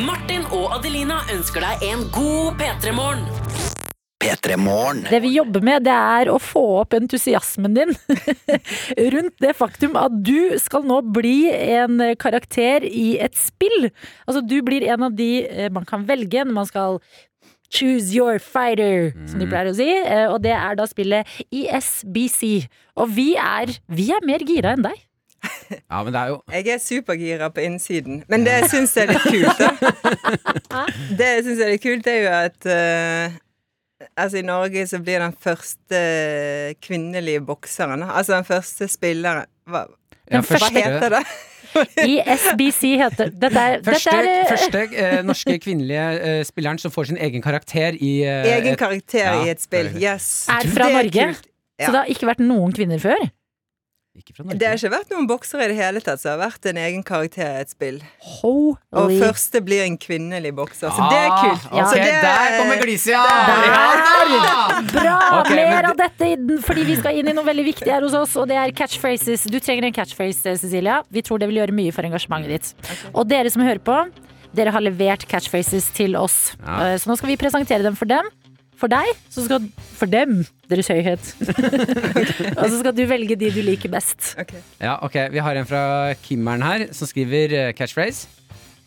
Martin 0.01 0.47
og 0.49 0.79
Adelina 0.79 1.21
ønsker 1.33 1.61
deg 1.61 1.85
en 1.91 2.07
god 2.15 2.57
P3-morgen. 2.61 3.27
P3 4.23 4.55
Det 5.09 5.19
vi 5.19 5.33
jobber 5.35 5.63
med, 5.65 5.83
det 5.83 5.93
er 5.93 6.29
å 6.31 6.37
få 6.39 6.61
opp 6.79 6.95
entusiasmen 6.95 7.75
din 7.75 7.91
rundt 9.13 9.35
det 9.43 9.51
faktum 9.57 9.97
at 9.99 10.15
du 10.23 10.55
skal 10.63 10.85
nå 10.87 11.01
bli 11.15 11.51
en 11.51 11.99
karakter 12.19 12.87
i 12.87 13.17
et 13.19 13.35
spill. 13.35 13.89
Altså, 14.25 14.39
du 14.39 14.61
blir 14.63 14.85
en 14.87 15.09
av 15.09 15.17
de 15.17 15.29
eh, 15.43 15.69
man 15.73 15.87
kan 15.89 16.07
velge 16.07 16.45
når 16.45 16.55
man 16.55 16.69
skal 16.69 17.01
Choose 17.73 18.13
your 18.13 18.37
fighter, 18.37 19.11
som 19.25 19.39
de 19.41 19.47
pleier 19.49 19.71
å 19.71 19.73
si. 19.77 19.87
Eh, 19.89 20.27
Og 20.29 20.41
det 20.43 20.51
er 20.53 20.75
da 20.77 20.85
spillet 20.89 21.25
ESBC. 21.49 22.67
Og 23.01 23.09
vi 23.15 23.31
er, 23.39 23.71
vi 23.89 24.11
er 24.13 24.25
mer 24.29 24.43
gira 24.45 24.75
enn 24.77 24.85
deg. 24.85 24.99
Ja, 25.89 25.99
men 26.05 26.13
det 26.13 26.19
er 26.21 26.29
jo 26.31 26.35
Jeg 26.53 26.67
er 26.71 26.77
supergira 26.79 27.49
på 27.51 27.63
innsiden. 27.65 28.21
Men 28.31 28.45
det 28.45 28.53
jeg 28.61 28.69
syns 28.71 28.93
er 29.01 29.09
litt 29.11 29.25
kult, 29.25 29.59
da 29.59 29.71
Det 31.19 31.27
jeg 31.33 31.41
syns 31.49 31.63
er 31.65 31.71
litt 31.73 31.83
kult, 31.83 32.07
er 32.07 32.19
jo 32.21 32.29
at 32.37 32.69
uh, 32.69 33.39
Altså, 34.13 34.37
i 34.39 34.45
Norge 34.45 34.85
så 34.87 34.99
blir 35.03 35.19
den 35.23 35.33
første 35.43 35.99
kvinnelige 36.83 37.41
bokseren 37.47 38.03
Altså 38.05 38.37
den 38.37 38.47
første 38.47 38.87
spilleren 38.91 39.49
Hva, 39.67 39.83
ja, 40.31 40.39
hva 40.47 40.69
heter 40.77 41.17
det? 41.17 41.23
ISBC 42.13 42.93
heter 43.01 43.31
Dette 43.33 43.59
er, 43.63 43.79
Første, 43.85 44.11
dette 44.11 44.17
er 44.17 44.29
eh, 44.31 44.49
første 44.51 44.83
eh, 45.05 45.19
norske 45.25 45.57
kvinnelige 45.63 46.05
eh, 46.19 46.41
spilleren 46.47 46.79
som 46.81 46.93
får 46.93 47.11
sin 47.11 47.17
egen 47.17 47.43
karakter 47.45 47.97
i 47.99 48.13
eh, 48.23 48.49
Egen 48.57 48.73
et- 48.73 48.79
karakter 48.81 49.23
Ja, 49.25 49.37
i 49.45 49.49
et 49.53 49.61
spill. 49.63 49.91
Yes. 50.01 50.47
Er 50.51 50.67
fra 50.73 50.89
Norge? 50.93 51.29
Ja. 51.79 51.87
Så 51.87 51.91
det 51.95 51.99
har 52.03 52.11
ikke 52.13 52.29
vært 52.29 52.43
noen 52.43 52.73
kvinner 52.75 53.01
før? 53.01 53.23
Ikke 54.13 54.35
fra 54.37 54.43
Det 54.53 54.67
har 54.67 54.75
ikke 54.77 54.91
vært 54.93 55.09
noen 55.09 55.25
boksere 55.25 55.65
i 55.65 55.69
det 55.71 55.77
hele 55.79 56.01
tatt 56.05 56.19
som 56.21 56.35
har 56.35 56.41
vært 56.51 56.67
en 56.69 56.77
egen 56.77 57.01
karakter 57.01 57.47
i 57.47 57.61
et 57.63 57.71
spill. 57.73 57.95
Og 58.43 58.75
Holy 58.93 59.15
første 59.17 59.57
blir 59.65 59.81
en 59.87 59.95
kvinnelig 59.97 60.51
bokser, 60.53 60.93
så 60.93 61.07
det 61.09 61.17
er 61.17 61.31
kult. 61.33 61.65
Ah, 61.71 61.87
Så 61.89 61.95
det- 61.97 62.21
der 62.21 62.57
kommer 62.59 62.77
glisia! 62.83 63.17
Ja! 63.17 64.81
Bra! 64.91 65.15
Okay, 65.41 65.55
Mer 65.55 65.81
det- 65.81 65.89
av 65.89 65.97
dette, 65.97 66.61
fordi 66.61 66.83
vi 66.85 66.95
skal 66.99 67.17
inn 67.17 67.27
i 67.27 67.33
noe 67.33 67.43
veldig 67.43 67.65
viktig 67.73 67.89
her 67.89 68.01
hos 68.05 68.13
oss, 68.13 68.35
og 68.37 68.47
det 68.47 68.55
er 68.55 68.71
catchphrases. 68.71 69.49
Du 69.49 69.59
trenger 69.59 69.85
en 69.89 69.93
catchphrase, 69.93 70.57
Cecilia. 70.61 71.01
Vi 71.11 71.21
tror 71.23 71.39
det 71.39 71.47
vil 71.49 71.57
gjøre 71.63 71.73
mye 71.73 71.91
for 71.91 72.03
engasjementet 72.03 72.47
ditt. 72.53 72.73
Og 73.15 73.27
dere 73.27 73.49
som 73.49 73.63
hører 73.63 73.79
på, 73.81 73.97
dere 74.53 74.69
har 74.71 74.81
levert 74.81 75.25
catchphrases 75.27 75.89
til 75.95 76.15
oss. 76.15 76.55
Ja. 76.63 76.93
Eh, 76.93 76.97
Så 77.01 77.07
nå 77.09 77.17
skal 77.17 77.29
vi 77.29 77.37
presentere 77.37 77.81
dem 77.81 77.95
for 77.95 78.05
dem. 78.05 78.29
For 78.83 78.91
deg, 78.91 79.13
så 79.31 79.45
skal 79.45 79.63
For 79.95 80.11
dem, 80.11 80.41
Deres 80.67 80.89
Høyhet. 80.91 81.29
og 82.59 82.65
så 82.67 82.81
skal 82.81 82.91
du 82.91 83.05
velge 83.07 83.37
de 83.39 83.47
du 83.55 83.61
liker 83.63 83.87
best. 83.93 84.33
Okay. 84.35 84.59
Ja, 84.81 84.97
ok, 85.05 85.15
Vi 85.31 85.39
har 85.39 85.55
en 85.55 85.69
fra 85.69 85.83
Kimmeren 86.19 86.65
her 86.67 86.83
som 86.91 87.07
skriver 87.07 87.55
eh, 87.55 87.71
catchphrase. 87.77 88.27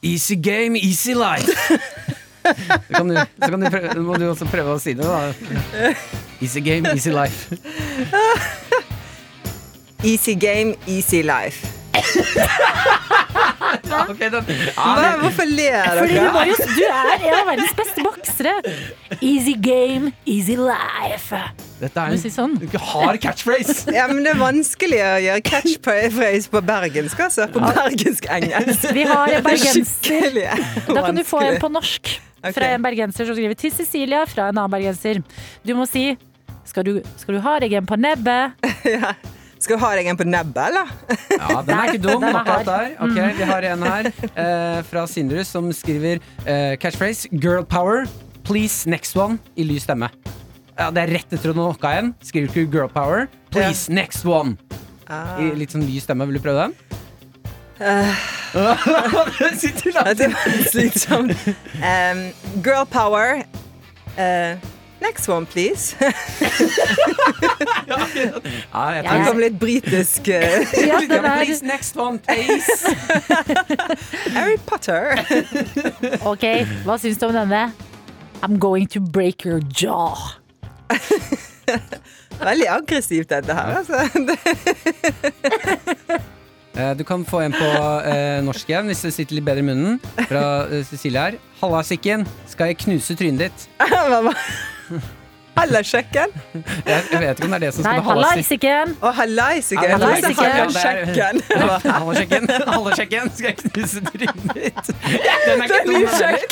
Easy 0.04 0.36
game, 0.36 0.76
easy 0.76 1.16
life. 1.16 1.48
Så 2.46 2.92
kan 2.94 3.08
du, 3.08 3.16
så 3.42 3.48
kan 3.50 3.58
du 3.58 3.66
prøve, 3.66 4.02
må 4.06 4.14
du 4.22 4.28
også 4.28 4.46
prøve 4.46 4.76
å 4.76 4.78
si 4.78 4.92
det, 4.94 5.02
da. 5.02 5.88
Easy 6.38 6.60
game, 6.62 6.86
easy 6.94 7.10
life. 7.10 7.58
Easy 10.06 10.36
game, 10.38 10.76
easy 10.86 11.24
life. 11.26 11.66
Ok, 14.06 14.18
den, 14.20 14.44
Hva, 14.76 14.94
ja, 15.02 15.12
hvorfor 15.20 15.48
ler 15.48 15.86
dere? 15.98 16.30
må 16.34 16.42
du 16.46 16.82
er 16.84 17.12
en 17.16 17.36
av 17.38 17.48
verdens 17.48 17.74
beste 17.78 18.04
boksere. 18.04 18.54
Easy 19.20 19.54
game, 19.62 20.12
easy 20.28 20.56
life. 20.58 21.40
dette 21.80 22.02
er 22.02 22.14
du 22.14 22.20
si 22.20 22.32
sånn? 22.32 22.56
hard 22.90 23.20
catchphrase. 23.22 23.86
Ja, 23.96 24.06
men 24.10 24.22
det 24.26 24.34
er 24.34 24.40
vanskelig 24.40 25.00
å 25.02 25.14
gjøre 25.24 25.44
catchphrase 25.46 26.52
på 26.52 26.62
bergensk, 26.68 27.24
altså. 27.28 27.48
På 27.52 27.62
bergensk-engelsk. 27.64 28.88
Vi 28.96 29.06
har 29.08 29.38
en 29.38 29.46
bergenser. 29.46 30.40
Da 30.88 31.06
kan 31.08 31.16
du 31.18 31.24
få 31.26 31.42
en 31.46 31.60
på 31.62 31.72
norsk 31.72 32.16
fra 32.54 32.72
en 32.76 32.84
bergenser 32.84 33.26
som 33.26 33.36
skriver 33.36 33.58
til 33.58 33.72
Cecilia 33.74 34.24
fra 34.28 34.50
en 34.50 34.58
annen 34.58 34.72
bergenser. 34.72 35.22
Du 35.66 35.74
må 35.78 35.88
si 35.90 36.12
skal 36.66 36.86
du, 36.86 37.00
skal 37.16 37.38
du 37.38 37.40
ha 37.44 37.56
deg 37.62 37.76
en 37.78 37.86
på 37.88 37.98
nebbet? 38.00 38.58
Skal 39.58 39.78
du 39.78 39.82
ha 39.82 39.90
deg 39.96 40.06
en 40.12 40.18
på 40.20 40.26
nebbet, 40.28 40.58
eller? 40.68 40.90
Ja, 41.32 41.62
den 41.64 41.72
er 41.78 41.90
ikke 41.90 42.02
dum. 42.04 42.20
Den 42.22 42.28
er 42.28 42.38
akkurat 42.42 42.66
der. 42.68 42.90
Ok, 43.02 43.16
Vi 43.38 43.46
har 43.48 43.66
en 43.72 43.82
her 43.88 44.08
eh, 44.12 44.82
fra 44.86 45.06
Sindrus 45.10 45.48
som 45.50 45.70
skriver 45.74 46.20
eh, 46.44 46.74
catchphrase 46.82 47.30
Girl 47.32 47.64
power, 47.64 48.04
please 48.46 48.86
next 48.88 49.16
one 49.16 49.38
i 49.56 49.64
lys 49.66 49.82
stemme. 49.88 50.10
Ja, 50.76 50.90
Det 50.92 51.02
er 51.06 51.14
rett 51.16 51.32
etter 51.32 51.50
å 51.50 51.56
knocka 51.56 51.94
igjen. 51.96 52.12
Skriver 52.22 52.52
du 52.52 52.66
girl 52.76 52.90
power, 52.92 53.26
please 53.50 53.88
next 53.90 54.26
one. 54.28 54.58
Ah. 55.08 55.38
I 55.40 55.50
litt 55.56 55.72
sånn 55.72 55.86
lys 55.88 56.04
stemme. 56.04 56.26
Vil 56.28 56.36
du 56.36 56.42
prøve 56.44 56.66
den? 56.68 56.76
Sitter 59.60 59.90
Ja, 59.92 60.02
langt 60.04 60.20
inne. 60.20 60.62
slitsomt. 60.70 61.32
Um, 61.86 62.22
girl 62.64 62.84
power. 62.88 63.42
Uh, 64.16 64.56
next 65.00 65.28
one, 65.28 65.46
please. 65.46 65.94
Ja, 67.86 67.96
jeg 68.90 69.04
Ja, 69.04 69.12
Det 69.12 69.26
kom 69.28 69.38
litt 69.40 69.58
britisk 69.60 70.28
uh, 70.28 70.34
Ja, 70.82 70.98
det 71.08 71.20
var... 71.24 71.42
Please 71.44 71.64
next 71.66 71.96
one, 71.96 72.18
please. 72.18 72.66
Harry 74.36 74.56
Potter. 74.66 75.16
ok, 76.26 76.44
hva 76.84 76.96
syns 77.00 77.18
du 77.20 77.26
om 77.28 77.36
denne? 77.36 77.62
I'm 78.42 78.58
going 78.60 78.86
to 78.92 79.00
break 79.00 79.44
your 79.46 79.60
jaw. 79.80 80.16
Veldig 82.42 82.68
aggressivt, 82.68 83.30
dette 83.32 83.54
her. 83.56 83.80
Altså. 83.80 83.96
Eh, 86.76 86.92
Du 86.98 87.04
kan 87.08 87.24
få 87.24 87.40
en 87.46 87.54
på 87.56 87.70
eh, 88.04 88.42
norsk 88.44 88.68
igjen, 88.68 88.90
hvis 88.92 89.00
det 89.06 89.14
sitter 89.16 89.38
litt 89.38 89.46
bedre 89.48 89.64
i 89.64 89.68
munnen. 89.70 89.96
Fra 90.28 90.42
eh, 90.68 90.82
Cecilie 90.84 91.22
her. 91.30 91.38
Halla, 91.62 91.80
Sikken. 91.88 92.26
Skal 92.52 92.74
jeg 92.74 92.82
knuse 92.84 93.16
trynet 93.16 93.46
ditt? 93.48 93.68
Hallasjekken? 95.56 96.32
Jeg, 96.52 97.04
jeg 97.12 97.20
vet 97.22 97.38
ikke 97.38 97.46
om 97.46 97.52
det 97.54 97.56
er 97.56 97.62
det 97.64 97.68
som 97.72 97.86
Nei, 97.86 97.92
skal 97.96 98.04
halla, 98.10 98.26
Sikken. 98.44 98.90
hallaisiken! 99.00 99.80
Hallaisiken. 99.80 99.84
Ja, 99.84 99.88
Jeg 99.88 100.00
trodde 100.00 100.12
hallaisiken, 100.12 101.46
det 101.48 101.60
var. 101.62 101.80
Halla, 101.86 102.14
Sikken. 102.18 102.42
Halla, 102.66 102.90
Sikken. 102.98 103.30
Skal 103.38 103.46
jeg 103.48 103.56
knuse 103.72 104.02
trynet 104.04 104.42
ditt? 104.52 104.90
Den 105.00 105.56
er 105.56 105.64
Det 105.64 105.64
ikke 105.64 105.78
er 105.78 105.86
den 105.88 106.04
sjekk. 106.12 106.44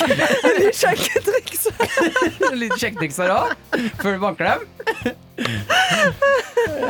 Ny 0.56 0.70
sjekketriks. 0.80 1.62
Litt 2.64 2.76
sjekketriks 2.80 3.20
her 3.20 3.34
òg, 3.36 3.52
før 4.00 4.16
du 4.16 4.24
banker 4.24 4.44
dem. 4.54 4.60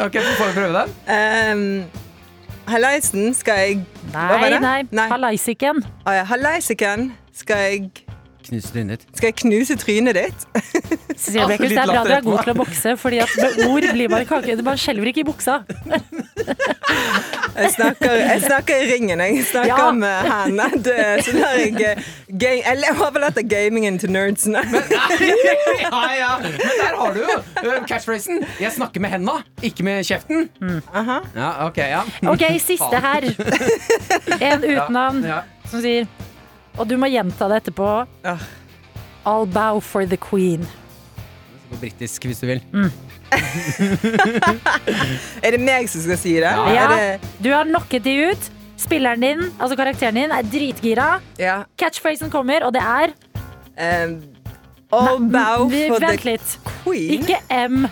Ok, 0.07 0.15
får 0.39 0.47
vi 0.47 0.55
prøve 0.61 0.73
den? 0.79 0.89
Um, 1.11 1.67
hallaisen 2.71 3.35
skal 3.35 3.59
jeg 3.65 3.83
Hva 4.15 4.29
var 4.31 4.39
Nei, 4.47 4.51
det? 4.55 4.61
nei, 4.63 4.79
Nei. 5.03 5.09
hallaisiken. 5.11 5.83
Å 6.07 6.15
ja, 6.21 6.25
Hallaisiken 6.31 7.11
skal 7.35 7.67
jeg 7.67 8.04
Knuse 8.45 8.69
trynet 8.75 9.01
ditt. 9.01 9.17
Skal 9.17 9.31
jeg 9.31 9.37
knuse 9.41 9.77
trynet 9.81 10.15
ditt? 10.19 10.43
Cecilie 11.17 11.47
Brekkhus, 11.49 11.71
det 11.73 11.79
er 11.81 11.87
bra 11.89 12.03
du 12.05 12.11
er 12.13 12.25
god 12.27 12.43
til 12.45 12.53
å 12.53 12.57
bokse, 12.59 12.93
Fordi 13.01 13.19
at 13.25 13.31
med 13.41 13.63
ord 13.71 13.87
blir 13.97 14.11
man 14.13 14.27
kake. 14.29 14.57
Man 14.67 14.77
skjelver 14.81 15.09
ikke 15.13 15.23
i 15.25 15.29
buksa. 15.29 15.61
Jeg 17.55 17.71
snakker, 17.71 18.11
jeg 18.19 18.41
snakker 18.43 18.81
i 18.83 18.87
ringen. 18.93 19.21
Jeg 19.23 19.45
snakker 19.47 19.79
Ja. 19.79 19.91
med 19.93 20.27
henne. 20.29 20.67
Det, 20.85 21.25
så 21.25 21.33
der 21.37 21.55
jeg, 21.61 21.73
game, 21.79 22.03
ga- 22.43 22.75
jeg 22.75 22.97
overlater 22.99 23.43
gamingen 23.49 23.99
til 23.99 24.11
nerdsene. 24.11 24.59
ja, 24.67 26.03
ja. 26.19 26.33
Men 26.43 26.75
der 26.81 26.97
har 26.99 27.15
du 27.15 27.21
jo 27.23 27.79
catchphrasen. 27.89 28.43
Jeg 28.61 28.73
snakker 28.75 29.01
med 29.01 29.11
henda, 29.15 29.39
ikke 29.63 29.87
med 29.87 30.03
kjeften. 30.05 30.49
Aha. 30.95 31.21
Ja, 31.37 31.53
ok, 31.69 31.79
ja. 31.79 32.03
Ok, 32.27 32.45
siste 32.61 33.01
her. 33.07 33.31
En 34.41 34.65
uten 34.65 34.93
navn 34.93 35.23
Ja. 35.25 35.41
som 35.71 35.81
sier 35.81 36.07
Og 36.79 36.89
du 36.91 36.97
må 36.99 37.07
gjenta 37.13 37.47
det 37.53 37.57
etterpå. 37.63 37.91
Ja. 38.25 38.37
I'll 39.25 39.47
bow 39.49 39.81
for 39.81 40.05
the 40.07 40.17
queen. 40.21 40.67
På 41.71 41.77
britisk, 41.81 42.25
hvis 42.29 42.41
du 42.43 42.47
vil. 42.51 42.61
Er 45.45 45.51
det 45.55 45.61
meg 45.63 45.89
som 45.91 46.03
skal 46.05 46.19
si 46.21 46.35
det? 46.37 46.51
Ja. 46.51 46.75
Er 46.75 46.87
det 46.93 47.31
Du 47.45 47.49
har 47.55 47.65
knocket 47.69 48.05
de 48.05 48.15
ut. 48.33 48.51
Spilleren 48.85 49.23
din, 49.23 49.41
altså 49.63 49.77
karakteren 49.79 50.15
din, 50.19 50.33
er 50.35 50.43
dritgira. 50.51 51.09
ja. 51.39 51.61
Catchphrasen 51.79 52.31
kommer, 52.31 52.65
og 52.67 52.73
det 52.75 52.83
er 52.83 53.15
Um, 53.75 54.21
all 54.93 55.19
bow 55.19 55.67
for 55.89 55.99
the 55.99 56.17
litt. 56.31 56.59
queen. 56.85 57.11
Ikke 57.25 57.37
M. 57.69 57.87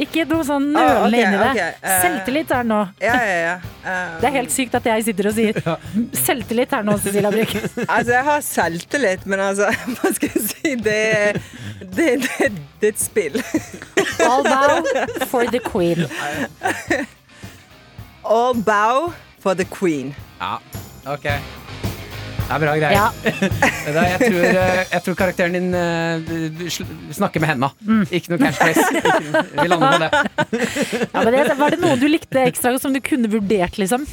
Ikke 0.00 0.24
noe 0.30 0.44
sånn 0.46 0.68
Ah, 0.78 1.04
nølende 1.04 1.18
ok, 1.18 1.20
inni 1.20 1.38
det. 1.40 1.48
Okay, 1.50 1.72
uh, 1.84 1.94
Selvtillit 2.04 2.52
er 2.56 2.66
nå. 2.70 2.78
Ja, 3.04 3.16
ja, 3.28 3.38
ja. 3.44 3.54
Um, 3.84 4.14
Det 4.22 4.28
er 4.30 4.34
helt 4.38 4.54
sykt 4.54 4.76
at 4.78 4.86
jeg 4.88 5.04
sitter 5.10 5.28
og 5.30 5.34
sier 5.36 5.60
selvtillit 6.24 6.72
her 6.76 6.86
nå, 6.88 6.94
Cecilia 7.04 7.32
Brygg. 7.34 7.52
Altså, 7.86 8.12
jeg 8.14 8.24
har 8.30 8.44
selvtillit, 8.46 9.26
men 9.28 9.42
altså, 9.50 9.68
hva 9.98 10.12
skal 10.16 10.32
jeg 10.34 10.44
si? 10.48 10.74
Det 10.86 10.96
er, 11.10 11.40
det, 11.80 12.08
det, 12.24 12.50
det 12.80 12.92
er 12.92 12.94
et 12.94 13.02
spill. 13.02 13.40
All 14.24 14.44
bow 14.44 14.80
for 15.30 15.44
the 15.52 15.60
queen. 15.64 16.06
All 18.24 18.54
bow 18.54 19.12
for 19.40 19.54
the 19.54 19.64
queen. 19.64 20.14
Ja, 20.40 20.56
ok. 21.06 21.26
Det 22.50 22.56
er 22.56 22.62
bra 22.64 22.72
greier. 22.80 22.96
Ja. 22.98 23.10
Da, 23.94 24.02
jeg, 24.06 24.18
tror, 24.20 24.44
eh, 24.46 24.80
jeg 24.92 25.02
tror 25.06 25.16
karakteren 25.18 25.54
din 25.56 25.68
eh, 25.74 26.72
snakker 27.14 27.42
med 27.42 27.48
henda. 27.52 27.68
Mm. 27.86 28.02
Ikke 28.14 28.32
noe 28.32 28.40
catchphrase. 28.42 28.84
Ikke- 28.98 29.44
Vi 29.62 29.68
lander 29.70 29.94
på 29.94 30.00
det. 30.02 30.10
Ja, 31.14 31.22
men 31.24 31.32
det, 31.34 31.56
var 31.58 31.74
det 31.74 31.80
noe 31.82 31.96
du 32.00 32.06
likte 32.10 32.42
ekstra 32.50 32.74
som 32.82 32.94
du 32.94 33.00
kunne 33.02 33.30
vurdert, 33.32 33.78
liksom? 33.80 34.04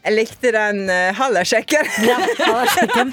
Jeg 0.00 0.14
likte 0.16 0.50
den 0.54 0.78
uh, 0.88 1.10
hallersjekken. 1.18 1.88
Ja, 2.08 2.16
hallersjekken. 2.40 3.10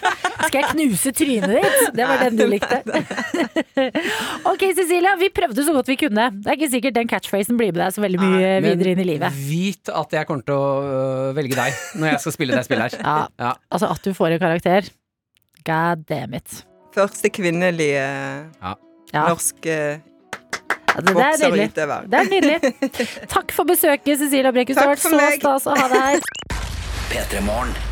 Skal 0.48 0.58
jeg 0.62 0.68
knuse 0.72 1.12
trynet 1.18 1.52
ditt? 1.58 1.82
Det 1.98 2.06
var 2.08 2.22
den 2.24 2.38
du 2.40 2.46
likte. 2.48 2.80
Ok, 4.52 4.64
Cecilia, 4.78 5.16
vi 5.20 5.28
prøvde 5.36 5.66
så 5.68 5.74
godt 5.76 5.90
vi 5.92 5.98
kunne. 6.00 6.30
Det 6.34 6.50
er 6.54 6.58
ikke 6.58 6.70
sikkert 6.72 6.96
den 6.98 7.10
catchphrasen 7.12 7.60
blir 7.60 7.74
med 7.74 7.82
deg 7.84 7.96
så 7.96 8.04
veldig 8.04 8.22
mye 8.22 8.40
Nei, 8.40 8.62
videre 8.64 8.94
inn 8.96 9.02
i 9.04 9.08
livet. 9.12 9.36
Vit 9.50 9.92
at 9.92 10.16
jeg 10.16 10.30
kommer 10.30 10.48
til 10.48 10.56
å 10.56 10.70
øh, 10.88 11.36
velge 11.38 11.58
deg 11.60 11.82
når 12.00 12.14
jeg 12.14 12.24
skal 12.24 12.36
spille 12.38 12.56
det 12.58 12.64
spillet 12.68 12.96
her. 12.98 13.04
Ja, 13.04 13.18
Ja. 13.44 13.52
altså 13.74 13.92
at 13.92 14.08
du 14.08 14.14
får 14.18 14.38
en 14.38 14.42
karakter. 14.44 14.90
God 15.68 16.06
damn 16.10 16.38
it. 16.40 16.62
Første 16.96 17.30
kvinnelige 17.30 18.06
Ja, 18.64 18.74
norske 19.28 19.78
det 20.98 21.14
er 21.14 21.36
nydelig. 21.44 21.68
Det 21.78 22.18
er 22.18 22.30
nydelig. 22.32 22.72
Takk 23.30 23.52
for 23.54 23.70
besøket, 23.70 24.18
Cecilia 24.18 24.50
Brekkhus. 24.56 24.80
Det 24.80 24.82
har 24.82 24.96
Takk 24.96 24.96
vært 24.96 25.04
for 25.06 25.14
så 25.14 25.36
stas 25.38 25.70
å 25.70 25.78
ha 25.78 25.92
deg 25.94 26.08
her. 26.08 26.66
P3 27.08 27.40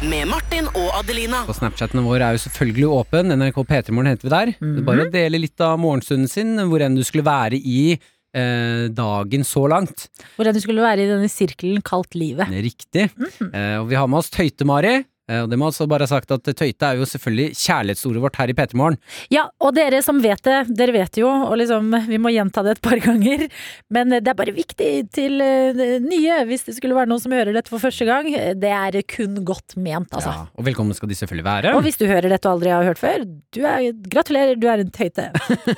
Med 0.10 0.28
Martin 0.28 0.66
og 0.76 0.90
Adelina. 1.00 1.46
Og 1.48 1.56
Snapchaten 1.56 2.02
vår 2.04 2.20
er 2.20 2.36
jo 2.36 2.42
selvfølgelig 2.44 2.90
åpen. 2.98 3.32
NRK 3.32 3.62
P3morgen 3.70 4.10
heter 4.12 4.28
vi 4.28 4.34
der. 4.34 4.52
Mhm. 4.60 4.74
Det 4.76 4.82
er 4.82 4.88
Bare 4.90 5.06
dele 5.14 5.40
litt 5.40 5.62
av 5.64 5.80
morgenstunden 5.80 6.28
sin, 6.28 6.52
hvor 6.68 6.84
enn 6.84 6.98
du 6.98 7.04
skulle 7.08 7.24
være 7.24 7.56
i 7.56 7.96
eh, 7.96 8.90
dagen 8.92 9.48
så 9.48 9.64
langt. 9.72 10.10
Hvor 10.36 10.50
enn 10.50 10.58
du 10.58 10.60
skulle 10.60 10.84
være 10.84 11.06
i 11.06 11.10
denne 11.14 11.32
sirkelen 11.32 11.82
kalt 11.82 12.12
livet. 12.20 12.52
Riktig. 12.52 13.08
Mhm. 13.16 13.54
Eh, 13.54 13.78
og 13.80 13.88
vi 13.88 13.96
har 13.96 14.08
med 14.12 14.20
oss 14.20 14.34
Tøyte-Mari. 14.36 15.06
Eh, 15.32 15.42
og 15.42 15.50
det 15.50 15.58
må 15.58 15.70
altså 15.72 15.88
bare 15.90 16.06
ha 16.06 16.12
sagt 16.12 16.32
at 16.34 16.46
Tøyte 16.46 16.86
er 16.86 17.00
jo 17.00 17.08
selvfølgelig 17.10 17.56
kjærlighetsordet 17.58 18.22
vårt 18.22 18.38
her 18.40 18.52
i 18.52 18.56
P3morgen. 18.58 18.98
Ja, 19.34 19.48
og 19.64 19.74
dere 19.78 20.02
som 20.06 20.22
vet 20.24 20.44
det, 20.46 20.60
dere 20.78 20.94
vet 20.96 21.20
jo, 21.20 21.30
og 21.30 21.56
liksom, 21.62 21.90
vi 22.10 22.20
må 22.22 22.34
gjenta 22.36 22.64
det 22.66 22.76
et 22.76 22.84
par 22.86 23.02
ganger, 23.02 23.48
men 23.94 24.14
det 24.16 24.32
er 24.32 24.38
bare 24.38 24.56
viktig 24.56 24.92
til 25.16 25.42
eh, 25.44 25.98
nye, 26.04 26.42
hvis 26.50 26.68
det 26.70 26.78
skulle 26.78 26.98
være 26.98 27.10
noen 27.12 27.24
som 27.24 27.34
hører 27.36 27.56
dette 27.56 27.74
for 27.74 27.82
første 27.82 28.08
gang. 28.08 28.30
Det 28.62 28.74
er 28.76 29.00
kun 29.10 29.40
godt 29.48 29.78
ment, 29.80 30.12
altså. 30.14 30.36
Ja, 30.36 30.46
og 30.54 30.70
velkommen 30.70 30.98
skal 30.98 31.12
de 31.12 31.18
selvfølgelig 31.18 31.48
være. 31.50 31.74
Og 31.78 31.86
hvis 31.86 32.00
du 32.02 32.06
hører 32.10 32.30
dette 32.32 32.50
og 32.50 32.60
aldri 32.60 32.74
har 32.76 32.86
hørt 32.86 33.02
før, 33.02 33.26
du 33.26 33.64
er, 33.66 33.90
gratulerer, 34.12 34.60
du 34.60 34.70
er 34.72 34.86
en 34.86 34.94
tøyte. 34.94 35.32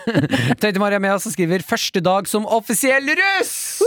tøyte 0.62 0.82
Maria 0.82 1.00
oss 1.14 1.30
og 1.30 1.36
skriver 1.38 1.64
'første 1.64 2.04
dag 2.04 2.28
som 2.28 2.46
offisiell 2.46 3.16
russ'! 3.16 3.80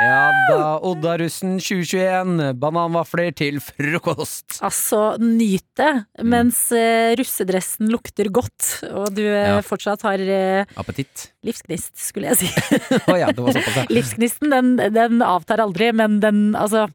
Ja 0.00 0.30
da, 0.48 0.78
Odda-russen 0.86 1.58
2021. 1.60 2.54
Bananvafler 2.60 3.34
til 3.36 3.58
frokost. 3.60 4.56
Altså, 4.64 5.00
nyt 5.20 5.66
det 5.76 5.90
mens 6.24 6.62
eh, 6.76 7.12
russedressen 7.20 7.90
lukter 7.92 8.30
godt, 8.32 8.80
og 8.90 9.10
du 9.16 9.22
eh, 9.26 9.50
Ja. 9.50 9.60
fortsatt 9.66 10.02
har 10.08 10.22
eh, 10.24 10.64
Appetitt. 10.80 11.26
livsgnist, 11.44 11.92
skulle 12.00 12.32
jeg 12.32 12.40
si. 12.46 12.48
oh, 13.10 13.16
ja, 13.20 13.28
det 13.28 13.44
var 13.44 13.52
såpass, 13.58 13.76
ja. 13.82 13.86
Livsgnisten, 13.96 14.50
den, 14.54 14.72
den 14.96 15.20
avtar 15.26 15.60
aldri, 15.66 15.90
men 15.92 16.20
den, 16.24 16.40
altså 16.56 16.86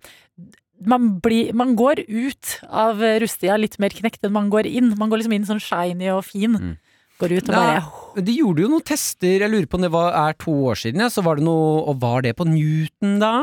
man, 0.86 1.20
blir, 1.24 1.54
man 1.58 1.76
går 1.78 2.02
ut 2.10 2.58
av 2.68 3.00
russetida 3.22 3.56
litt 3.62 3.78
mer 3.82 3.94
knekt 3.96 4.26
enn 4.26 4.34
man 4.36 4.50
går 4.54 4.68
inn. 4.68 4.92
Man 5.00 5.10
går 5.14 5.22
liksom 5.22 5.38
inn 5.38 5.46
sånn 5.48 5.62
shiny 5.64 6.10
og 6.14 6.26
fin. 6.28 6.58
Mm. 6.58 6.74
Går 7.22 7.38
ut 7.38 7.50
og 7.50 7.54
bare 7.56 7.76
Ja, 7.78 8.24
de 8.28 8.34
gjorde 8.40 8.66
jo 8.66 8.72
noen 8.72 8.86
tester, 8.88 9.38
jeg 9.44 9.52
lurer 9.52 9.68
på 9.70 9.80
om 9.80 9.86
det 9.86 9.92
var, 9.94 10.16
er 10.20 10.36
to 10.40 10.54
år 10.72 10.80
siden, 10.80 11.04
ja, 11.04 11.12
så 11.12 11.24
var 11.26 11.40
det 11.40 11.46
noe, 11.48 11.80
og 11.88 12.02
var 12.02 12.26
det 12.26 12.36
på 12.40 12.48
Newton 12.48 13.20
da? 13.24 13.38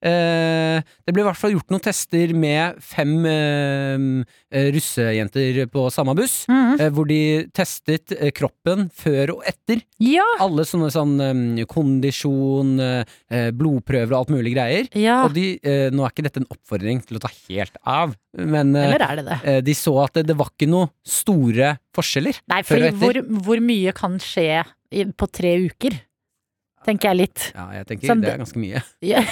Eh, 0.00 0.80
det 0.80 1.12
ble 1.12 1.20
i 1.20 1.26
hvert 1.26 1.36
fall 1.36 1.52
gjort 1.52 1.72
noen 1.72 1.82
tester 1.84 2.32
med 2.32 2.78
fem 2.80 3.12
eh, 3.28 4.04
eh, 4.48 4.70
russejenter 4.72 5.60
på 5.72 5.84
samme 5.92 6.14
buss, 6.16 6.46
mm. 6.48 6.80
hvor 6.96 7.08
de 7.10 7.20
testet 7.56 8.14
kroppen 8.36 8.88
før 8.96 9.36
og 9.36 9.44
etter. 9.48 9.82
Ja! 10.00 10.24
Alle 10.40 10.64
sånne 10.68 10.88
sånn 10.94 11.60
kondisjon, 11.68 12.78
blodprøver 13.56 14.14
og 14.14 14.18
alt 14.22 14.34
mulig 14.34 14.54
greier. 14.56 14.88
ja. 14.96 15.20
Og 15.26 15.34
de, 15.36 15.52
nå 15.92 16.04
er 16.04 16.12
ikke 16.12 16.24
dette 16.24 16.40
en 16.42 16.48
oppfordring 16.50 17.02
til 17.04 17.18
å 17.18 17.22
ta 17.22 17.30
helt 17.50 17.76
av, 17.84 18.14
men 18.32 18.72
det 18.72 19.26
det? 19.26 19.38
de 19.66 19.74
så 19.76 19.92
at 20.04 20.16
det, 20.16 20.28
det 20.30 20.36
var 20.38 20.52
ikke 20.52 20.70
noe 20.70 20.90
store 21.04 21.74
forskjeller. 21.96 22.40
Nei, 22.50 22.62
før 22.66 22.86
og 22.86 22.88
etter. 22.88 23.02
hvor, 23.02 23.42
hvor 23.46 23.64
mye 23.64 23.94
kan 23.96 24.16
skje 24.22 24.62
på 24.90 25.28
tre 25.30 25.56
uker? 25.68 25.98
Tenker 26.86 27.10
jeg 27.10 27.16
litt. 27.18 27.42
Ja, 27.54 27.66
jeg 27.76 27.86
tenker 27.90 28.08
Sånn 28.08 28.22
det 28.24 28.30
er 28.32 28.38
ganske 28.40 28.60
mye. 28.62 28.80
Yeah. 29.04 29.24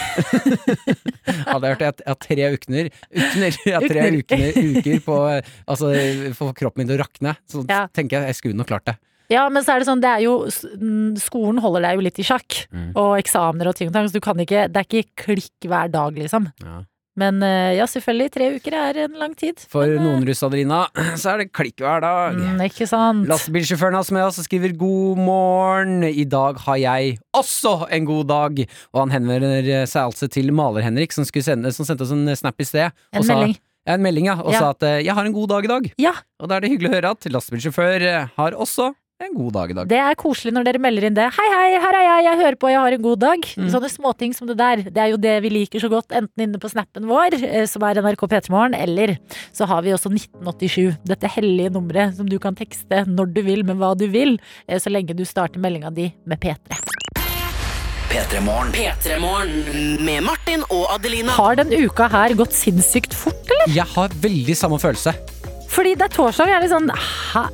Hadde 1.49 1.69
jeg 1.71 1.77
hørt 1.79 1.85
jeg 1.85 2.07
har 2.07 2.19
tre 2.21 2.49
ukner, 2.55 2.89
ukner, 3.09 3.59
jeg 3.69 3.75
har 3.75 3.87
tre 3.89 4.07
Ukner. 4.19 4.59
uker 4.79 5.01
på 5.07 5.19
Altså, 5.69 5.93
for 6.37 6.53
kroppen 6.57 6.83
min 6.83 6.91
til 6.91 6.99
å 6.99 7.03
rakne, 7.05 7.37
så 7.49 7.65
Ja. 7.69 7.87
tenker 7.93 8.21
jeg 8.21 8.33
jeg 8.35 8.39
skulle 8.43 8.59
nok 8.61 8.69
klart 8.73 8.85
det. 8.91 8.97
Ja, 9.33 9.47
men 9.53 9.61
så 9.65 9.75
er 9.75 9.83
det 9.83 9.89
sånn, 9.91 10.01
det 10.01 10.09
er 10.09 10.23
jo 10.25 10.49
Skolen 11.21 11.59
holder 11.61 11.83
deg 11.85 11.99
jo 11.99 12.05
litt 12.07 12.19
i 12.21 12.25
sjakk. 12.25 12.63
Mm. 12.73 12.93
Og 12.97 13.19
eksamener 13.21 13.69
og 13.69 13.77
ting 13.77 13.91
og 13.91 13.97
tang, 13.97 14.07
så 14.09 14.17
du 14.17 14.25
kan 14.25 14.39
ikke 14.41 14.67
Det 14.73 14.81
er 14.81 14.87
ikke 14.89 15.25
klikk 15.27 15.69
hver 15.69 15.91
dag, 15.93 16.17
liksom. 16.17 16.49
Ja. 16.65 16.79
Men 17.19 17.43
eh, 17.43 17.75
ja, 17.79 17.87
selvfølgelig, 17.91 18.31
tre 18.35 18.49
uker 18.57 18.77
er 18.79 19.01
en 19.07 19.17
lang 19.19 19.35
tid. 19.39 19.59
For 19.73 19.87
Men, 19.87 19.99
eh, 19.99 20.05
noen 20.07 20.27
russ, 20.29 20.43
Adelina, 20.47 20.81
så 21.21 21.33
er 21.35 21.43
det 21.43 21.49
klikk 21.57 21.83
hver 21.83 22.05
dag. 22.05 22.39
Mm, 22.39 22.61
ikke 22.69 22.87
sant? 22.91 23.27
Lastebilsjåføren 23.31 23.99
har 23.99 24.07
med 24.15 24.27
oss 24.29 24.39
og 24.39 24.47
skriver 24.47 24.75
'God 24.79 25.19
morgen'. 25.27 26.07
I 26.09 26.25
dag 26.31 26.61
har 26.67 26.77
jeg 26.79 27.19
også 27.37 27.89
en 27.91 28.05
god 28.09 28.29
dag. 28.31 28.63
Og 28.95 29.01
han 29.03 29.11
henvender 29.17 29.87
seg 29.91 30.05
altså 30.13 30.29
til 30.31 30.53
Maler-Henrik, 30.55 31.13
som, 31.17 31.27
sende, 31.27 31.73
som 31.75 31.89
sendte 31.89 32.07
oss 32.07 32.15
en 32.15 32.29
snap 32.39 32.61
i 32.61 32.69
sted. 32.69 32.93
En 33.13 33.21
og 33.21 33.25
sa- 33.27 33.35
melding. 33.35 33.59
Ja, 33.89 33.95
en 33.97 34.03
melding, 34.05 34.27
ja. 34.29 34.35
Og 34.45 34.53
Ja. 34.53 34.59
sa 34.61 34.71
at 34.71 34.83
eh, 34.83 35.01
'jeg 35.03 35.15
har 35.15 35.25
en 35.25 35.33
god 35.33 35.49
dag 35.49 35.65
i 35.65 35.69
dag'. 35.69 35.93
Ja. 35.99 36.13
Og 36.41 36.49
da 36.49 36.57
er 36.57 36.61
det 36.61 36.71
hyggelig 36.71 36.91
å 36.91 36.95
høre 36.95 37.11
at 37.11 37.25
lastebilsjåfør 37.25 38.03
eh, 38.03 38.27
har 38.37 38.53
også 38.53 38.95
en 39.19 39.35
god 39.35 39.53
dag 39.53 39.71
i 39.73 39.75
dag. 39.75 39.89
Det 39.91 39.99
er 39.99 40.17
koselig 40.19 40.53
når 40.55 40.67
dere 40.69 40.81
melder 40.83 41.09
inn 41.09 41.17
det. 41.17 41.27
Hei, 41.35 41.47
hei, 41.51 41.71
her 41.83 41.97
er 41.99 42.05
jeg, 42.07 42.25
jeg 42.29 42.39
hører 42.39 42.59
på, 42.61 42.71
jeg 42.71 42.83
har 42.85 42.95
en 42.95 43.03
god 43.03 43.21
dag. 43.25 43.49
Mm. 43.59 43.71
Sånne 43.75 43.91
småting 43.91 44.35
som 44.37 44.47
det 44.51 44.55
der. 44.61 44.85
Det 44.87 45.03
er 45.03 45.11
jo 45.13 45.19
det 45.21 45.35
vi 45.43 45.51
liker 45.57 45.83
så 45.83 45.91
godt, 45.91 46.15
enten 46.15 46.45
inne 46.45 46.61
på 46.63 46.71
snappen 46.71 47.09
vår, 47.11 47.35
eh, 47.43 47.67
som 47.71 47.83
er 47.89 47.99
NRK 48.05 48.23
P3morgen, 48.31 48.77
eller 48.79 49.17
så 49.57 49.67
har 49.71 49.83
vi 49.83 49.95
også 49.97 50.13
1987. 50.15 51.01
Dette 51.11 51.33
hellige 51.35 51.75
nummeret 51.75 52.15
som 52.19 52.31
du 52.31 52.39
kan 52.43 52.55
tekste 52.59 53.03
når 53.11 53.35
du 53.35 53.43
vil, 53.49 53.67
med 53.67 53.83
hva 53.83 53.91
du 53.99 54.07
vil, 54.13 54.39
eh, 54.69 54.79
så 54.79 54.93
lenge 54.95 55.19
du 55.19 55.27
starter 55.27 55.59
meldinga 55.59 55.91
di 55.95 56.13
med 56.23 56.39
P3. 56.39 56.79
Petremorne. 58.09 58.71
Petremorne. 58.73 59.99
Med 60.01 60.23
Martin 60.31 60.63
og 60.71 60.87
Adelina. 60.95 61.35
Har 61.37 61.59
den 61.59 61.75
uka 61.75 62.07
her 62.09 62.39
gått 62.39 62.55
sinnssykt 62.57 63.19
fort, 63.19 63.51
eller? 63.51 63.75
Jeg 63.75 63.91
har 63.99 64.15
veldig 64.23 64.57
samme 64.57 64.79
følelse. 64.79 65.13
Fordi 65.69 65.99
det 65.99 66.07
er 66.07 66.15
torsdag, 66.15 66.49
jeg 66.49 66.57
er 66.57 66.65
litt 66.65 66.73
sånn? 66.73 66.93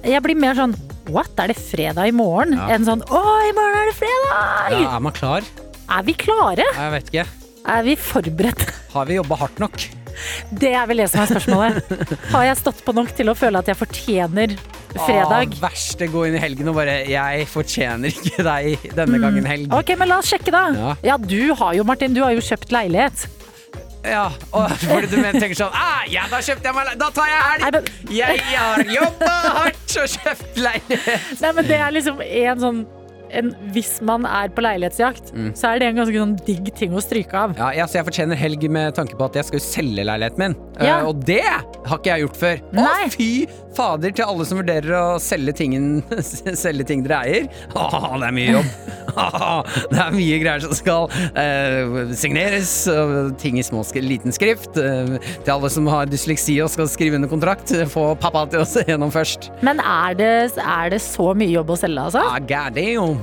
Jeg 0.07 0.23
blir 0.23 0.39
mer 0.39 0.61
sånn 0.61 0.77
What, 1.13 1.35
er 1.37 1.53
det 1.53 1.59
fredag 1.61 2.09
i 2.09 2.15
morgen? 2.17 2.55
Ja. 2.57 2.71
En 2.75 2.87
sånn 2.87 3.03
Å, 3.05 3.21
i 3.45 3.53
morgen 3.57 3.77
er 3.77 3.91
det 3.91 3.97
fredag! 3.99 4.77
Ja, 4.79 4.95
er 4.97 5.03
man 5.05 5.13
klar? 5.17 5.45
Er 5.93 6.07
vi 6.07 6.15
klare? 6.17 6.65
Jeg 6.65 6.95
vet 6.95 7.11
ikke. 7.13 7.27
Er 7.75 7.85
vi 7.85 7.97
forberedt? 8.01 8.65
Har 8.95 9.09
vi 9.09 9.19
jobba 9.19 9.37
hardt 9.43 9.61
nok? 9.61 9.85
Det 10.55 10.71
er 10.73 10.87
vel 10.89 11.03
det 11.03 11.09
som 11.11 11.25
er 11.25 11.31
spørsmålet. 11.35 12.17
Har 12.33 12.47
jeg 12.47 12.57
stått 12.61 12.81
på 12.87 12.95
nok 12.97 13.13
til 13.19 13.29
å 13.33 13.35
føle 13.37 13.61
at 13.61 13.69
jeg 13.69 13.77
fortjener 13.77 14.55
fredag? 14.95 15.57
Ah, 15.59 15.63
verste 15.67 16.09
gå 16.09 16.25
inn 16.29 16.39
i 16.39 16.43
helgen 16.43 16.71
og 16.71 16.79
bare 16.79 17.01
Jeg 17.11 17.49
fortjener 17.51 18.15
ikke 18.15 18.45
deg 18.47 18.91
denne 18.97 19.21
gangen 19.21 19.49
helg. 19.51 19.73
Ok, 19.77 19.93
men 20.01 20.13
la 20.13 20.21
oss 20.23 20.31
sjekke, 20.33 20.55
da. 20.55 20.67
Ja. 20.79 20.93
Ja, 21.11 21.19
du 21.21 21.53
har 21.59 21.75
jo, 21.77 21.85
Martin, 21.89 22.15
du 22.17 22.23
har 22.25 22.33
jo 22.37 22.45
kjøpt 22.45 22.73
leilighet. 22.73 23.27
Ja, 24.05 24.27
og 24.53 24.69
fordi 24.85 25.09
du 25.09 25.17
tenker 25.17 25.55
sånn 25.57 25.73
ah, 25.73 26.03
Ja, 26.13 26.27
da 26.29 26.37
kjøpte 26.45 26.69
jeg 26.69 26.77
meg 26.77 26.91
leilighet, 26.91 27.01
Da 27.01 27.07
tar 27.17 27.31
jeg 27.31 27.45
helg! 27.49 27.63
men, 27.65 28.13
Jeg 28.13 28.43
har 28.53 28.83
jobba 28.93 29.31
hardt 29.57 29.84
kjøpt 30.03 30.59
leilighet! 30.59 31.41
nei, 31.41 31.53
men 31.57 31.69
det 31.69 31.79
er 31.79 31.95
liksom 31.95 32.21
en 32.25 32.61
sånn 32.61 32.85
en, 33.41 33.53
Hvis 33.75 33.97
man 34.05 34.25
er 34.29 34.49
på 34.55 34.63
leilighetsjakt, 34.65 35.33
Mm. 35.35 35.51
så 35.57 35.73
er 35.75 35.79
det 35.83 35.89
en 35.89 35.97
ganske 36.03 36.21
sånn 36.21 36.37
digg 36.47 36.69
ting 36.79 36.93
å 36.95 37.03
stryke 37.03 37.35
av. 37.35 37.57
Ja, 37.59 37.71
jeg, 37.75 37.89
så 37.91 37.99
jeg 38.01 38.07
fortjener 38.09 38.39
helg 38.39 38.69
med 38.71 38.95
tanke 38.97 39.17
på 39.19 39.25
at 39.27 39.35
jeg 39.41 39.49
skal 39.49 39.59
jo 39.61 39.65
selge 39.67 40.05
leiligheten 40.07 40.39
min. 40.45 40.57
Ja. 40.81 41.01
uh, 41.03 41.09
og 41.11 41.25
det 41.27 41.43
har 41.45 41.99
ikke 41.99 42.11
jeg 42.13 42.25
gjort 42.27 42.41
før. 42.41 42.63
Nei. 42.75 43.05
Å, 43.07 43.13
fy 43.15 43.29
fader 43.75 44.13
til 44.15 44.25
alle 44.31 44.45
som 44.47 44.59
vurderer 44.61 44.93
å 44.95 45.19
selge, 45.19 45.53
tingen, 45.59 46.03
selge 46.65 46.85
ting 46.87 47.03
dere 47.07 47.23
eier. 47.27 47.49
Åh, 47.75 48.15
det 48.23 48.29
er 48.29 48.37
mye 48.37 48.53
jobb. 48.59 48.71
Det 49.95 49.99
er 50.01 50.15
mye 50.15 50.39
greier 50.43 50.63
som 50.65 50.73
skal 50.75 51.05
uh, 51.11 52.13
signeres. 52.17 52.73
og 52.91 53.35
ting 53.39 53.59
i 53.61 53.65
små, 53.67 53.83
liten 54.03 54.33
skrift. 54.35 54.77
Eh, 54.81 55.15
til 55.45 55.53
alle 55.55 55.71
som 55.71 55.87
har 55.91 56.09
dysleksi 56.11 56.57
og 56.65 56.71
skal 56.73 56.89
skrive 56.91 57.19
under 57.19 57.31
kontrakt, 57.31 57.71
få 57.93 58.07
pappa 58.21 58.45
til 58.51 58.63
å 58.65 58.67
se 58.69 58.83
gjennom 58.89 59.13
først. 59.15 59.51
Men 59.67 59.79
er 59.83 60.17
det, 60.19 60.31
er 60.59 60.91
det 60.95 61.01
så 61.05 61.31
mye 61.37 61.53
jobb 61.55 61.75
å 61.75 61.79
selge, 61.79 62.09
altså? 62.11 62.25
Ja, 62.25 62.41
Ah. 62.45 63.15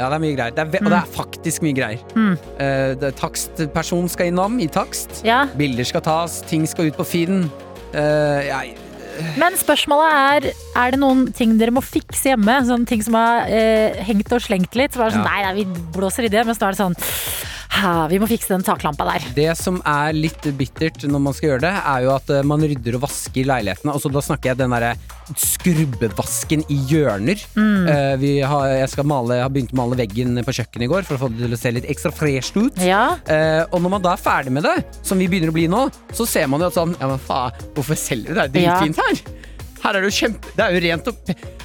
Ja, 0.00 0.08
det 0.08 0.16
er 0.16 0.22
mye 0.24 0.36
greier. 0.38 0.54
Det 0.56 0.64
er, 0.64 0.84
Og 0.84 0.90
det 0.94 0.98
er 1.02 1.10
faktisk 1.14 1.64
mye 1.66 1.76
greier. 1.76 2.04
Mm. 2.16 2.34
Uh, 2.56 2.92
det, 3.02 3.10
takstperson 3.20 4.08
skal 4.10 4.30
innom 4.32 4.56
i 4.64 4.68
takst. 4.72 5.20
Ja. 5.26 5.42
Bilder 5.60 5.84
skal 5.88 6.04
tas, 6.06 6.40
ting 6.48 6.64
skal 6.70 6.88
ut 6.90 6.96
på 6.96 7.04
Finn. 7.06 7.44
Uh, 7.92 8.40
jeg- 8.46 8.76
Men 9.36 9.52
spørsmålet 9.58 10.12
er 10.16 10.52
Er 10.80 10.90
det 10.94 11.00
noen 11.02 11.26
ting 11.36 11.58
dere 11.60 11.74
må 11.74 11.82
fikse 11.84 12.30
hjemme? 12.30 12.54
Sånne 12.64 12.86
ting 12.88 13.02
som 13.04 13.14
har 13.18 13.42
eh, 13.52 13.98
hengt 14.06 14.32
og 14.32 14.40
slengt 14.40 14.72
litt? 14.78 14.94
Så 14.96 15.02
er 15.04 15.10
det 15.10 15.18
sånn, 15.18 15.26
Ja. 15.26 15.28
nei, 15.28 15.42
nei, 15.44 15.54
vi 15.64 15.82
blåser 15.98 16.24
i 16.24 16.28
det. 16.32 16.46
Men 16.46 16.54
så 16.54 16.68
er 16.68 16.72
det 16.72 16.80
sånn 16.80 16.96
«Ha, 17.70 18.08
Vi 18.10 18.18
må 18.18 18.26
fikse 18.28 18.48
den 18.50 18.64
taklampa 18.66 19.04
der. 19.06 19.24
det 19.34 19.56
som 19.56 19.78
er 19.86 20.12
litt 20.12 20.42
bittert 20.58 21.04
når 21.08 21.20
man 21.22 21.32
skal 21.36 21.50
gjøre 21.52 21.60
det, 21.62 21.70
er 21.86 22.02
jo 22.04 22.10
at 22.16 22.30
eh, 22.34 22.42
man 22.42 22.60
rydder 22.60 22.96
og 22.98 23.04
vasker 23.06 23.46
leilighetene. 23.46 23.94
Og 23.94 24.02
så 24.02 24.10
da 24.12 24.20
snakker 24.26 24.50
jeg 24.50 24.58
den 24.58 24.74
derre 24.74 24.96
skrubbevasken 25.38 26.64
i 26.72 26.78
hjørner. 26.90 27.40
Mm. 27.54 28.18
Vi 28.20 28.32
har, 28.42 28.66
jeg 28.82 28.90
skal 28.92 29.06
male, 29.08 29.38
jeg 29.38 29.46
har 29.46 29.52
begynt 29.54 29.74
å 29.74 29.78
male 29.80 29.98
veggen 30.00 30.40
på 30.44 30.54
kjøkkenet 30.58 30.86
i 30.86 30.90
går 30.90 31.06
for 31.08 31.16
å 31.16 31.22
få 31.22 31.30
det 31.32 31.44
til 31.46 31.56
å 31.56 31.60
se 31.60 31.72
litt 31.76 31.88
ekstra 31.94 32.12
fresht 32.14 32.58
ut. 32.58 32.80
Ja. 32.84 33.04
Eh, 33.30 33.62
og 33.70 33.78
når 33.84 33.94
man 33.96 34.04
da 34.04 34.16
er 34.16 34.22
ferdig 34.24 34.52
med 34.58 34.66
det, 34.66 34.76
som 35.06 35.20
vi 35.22 35.28
begynner 35.30 35.52
å 35.52 35.56
bli 35.56 35.68
nå, 35.70 35.84
så 36.16 36.26
ser 36.28 36.50
man 36.50 36.60
jo 36.64 36.70
at 36.72 36.76
sånn 36.76 36.96
Ja, 37.00 37.06
men 37.12 37.22
faen, 37.22 37.54
hvorfor 37.76 37.96
selger 37.96 38.34
vi 38.34 38.40
det? 38.40 38.48
Det 38.52 38.60
er 38.64 38.66
Ja. 38.66 38.80
dritfint 38.80 39.00
her. 39.06 39.22
Her 39.80 39.96
er 39.96 40.02
det 40.02 40.10
jo 40.10 40.16
kjempe 40.26 40.50
Det 40.56 40.60
er 40.66 40.74
jo 40.74 40.80
rent 40.84 41.06
og 41.08 41.14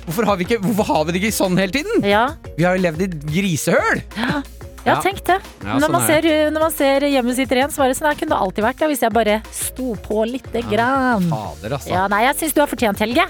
Hvorfor 0.06 0.26
har 0.30 0.38
vi, 0.38 0.46
ikke, 0.46 0.62
hvorfor 0.64 0.86
har 0.88 1.02
vi 1.06 1.12
det 1.12 1.20
ikke 1.24 1.36
sånn 1.36 1.58
hele 1.60 1.74
tiden? 1.74 2.06
Ja, 2.08 2.28
Vi 2.56 2.64
har 2.64 2.78
jo 2.78 2.84
levd 2.86 3.02
i 3.02 3.08
et 3.10 3.18
grisehøl! 3.26 4.04
ja 4.16 4.42
Ja. 4.86 5.00
tenk 5.02 5.24
det. 5.26 5.40
Ja, 5.64 5.76
når, 5.76 5.88
sånn 5.88 5.96
man 5.96 6.04
er 6.04 6.28
ser, 6.28 6.52
når 6.54 6.66
man 6.68 6.76
ser 6.76 7.08
hjemmet 7.10 7.40
sitt 7.40 7.56
rent, 7.58 7.74
så 7.74 7.82
var 7.82 7.90
det 7.90 7.98
sånn 7.98 8.10
Her 8.12 8.20
kunne 8.20 8.36
det 8.36 8.42
alltid 8.46 8.68
vært 8.68 8.84
Ja, 8.84 8.90
hvis 8.92 9.02
jeg 9.06 9.16
bare 9.16 9.40
sto 9.50 9.96
på 10.06 10.22
lite 10.30 10.62
grann. 10.70 11.26
Fader, 11.32 11.80
altså. 11.80 11.90
Ja, 11.96 12.06
nei, 12.12 12.22
jeg 12.28 12.40
syns 12.44 12.54
du 12.54 12.62
har 12.62 12.70
fortjent 12.70 13.02
helge. 13.02 13.26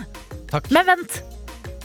Takk. 0.52 0.70
Men 0.76 0.88
vent. 0.92 1.22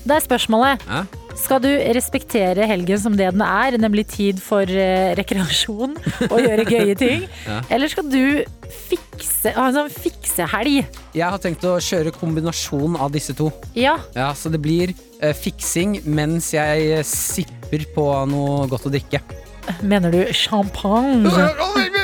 Det 0.00 0.16
er 0.16 0.22
spørsmålet. 0.24 0.84
Ja? 0.88 1.04
Skal 1.38 1.60
du 1.62 1.68
respektere 1.94 2.66
helgen 2.68 2.98
som 3.00 3.14
det 3.16 3.28
den 3.32 3.42
er, 3.44 3.76
nemlig 3.80 4.06
tid 4.10 4.40
for 4.42 4.66
uh, 4.66 5.12
rekreasjon 5.18 5.94
og 6.26 6.36
gjøre 6.40 6.66
gøye 6.68 6.96
ting? 6.98 7.26
Ja. 7.50 7.60
Eller 7.72 7.90
skal 7.90 8.06
du 8.10 8.42
fikse, 8.88 9.52
ha 9.54 9.68
en 9.68 9.76
sånn 9.76 9.92
fiksehelg? 9.92 10.90
Jeg 11.16 11.24
har 11.24 11.40
tenkt 11.42 11.64
å 11.66 11.76
kjøre 11.82 12.12
kombinasjon 12.14 12.98
av 13.00 13.12
disse 13.14 13.34
to. 13.38 13.48
Ja. 13.78 13.96
Ja, 14.16 14.30
Så 14.36 14.52
det 14.52 14.60
blir 14.62 14.92
uh, 15.22 15.32
fiksing 15.36 16.00
mens 16.04 16.52
jeg 16.54 16.90
eh, 16.98 17.06
sipper 17.06 17.86
på 17.94 18.06
noe 18.30 18.66
godt 18.70 18.90
å 18.90 18.92
drikke. 18.92 19.22
Mener 19.82 20.10
du 20.12 20.20
champagne? 20.36 21.28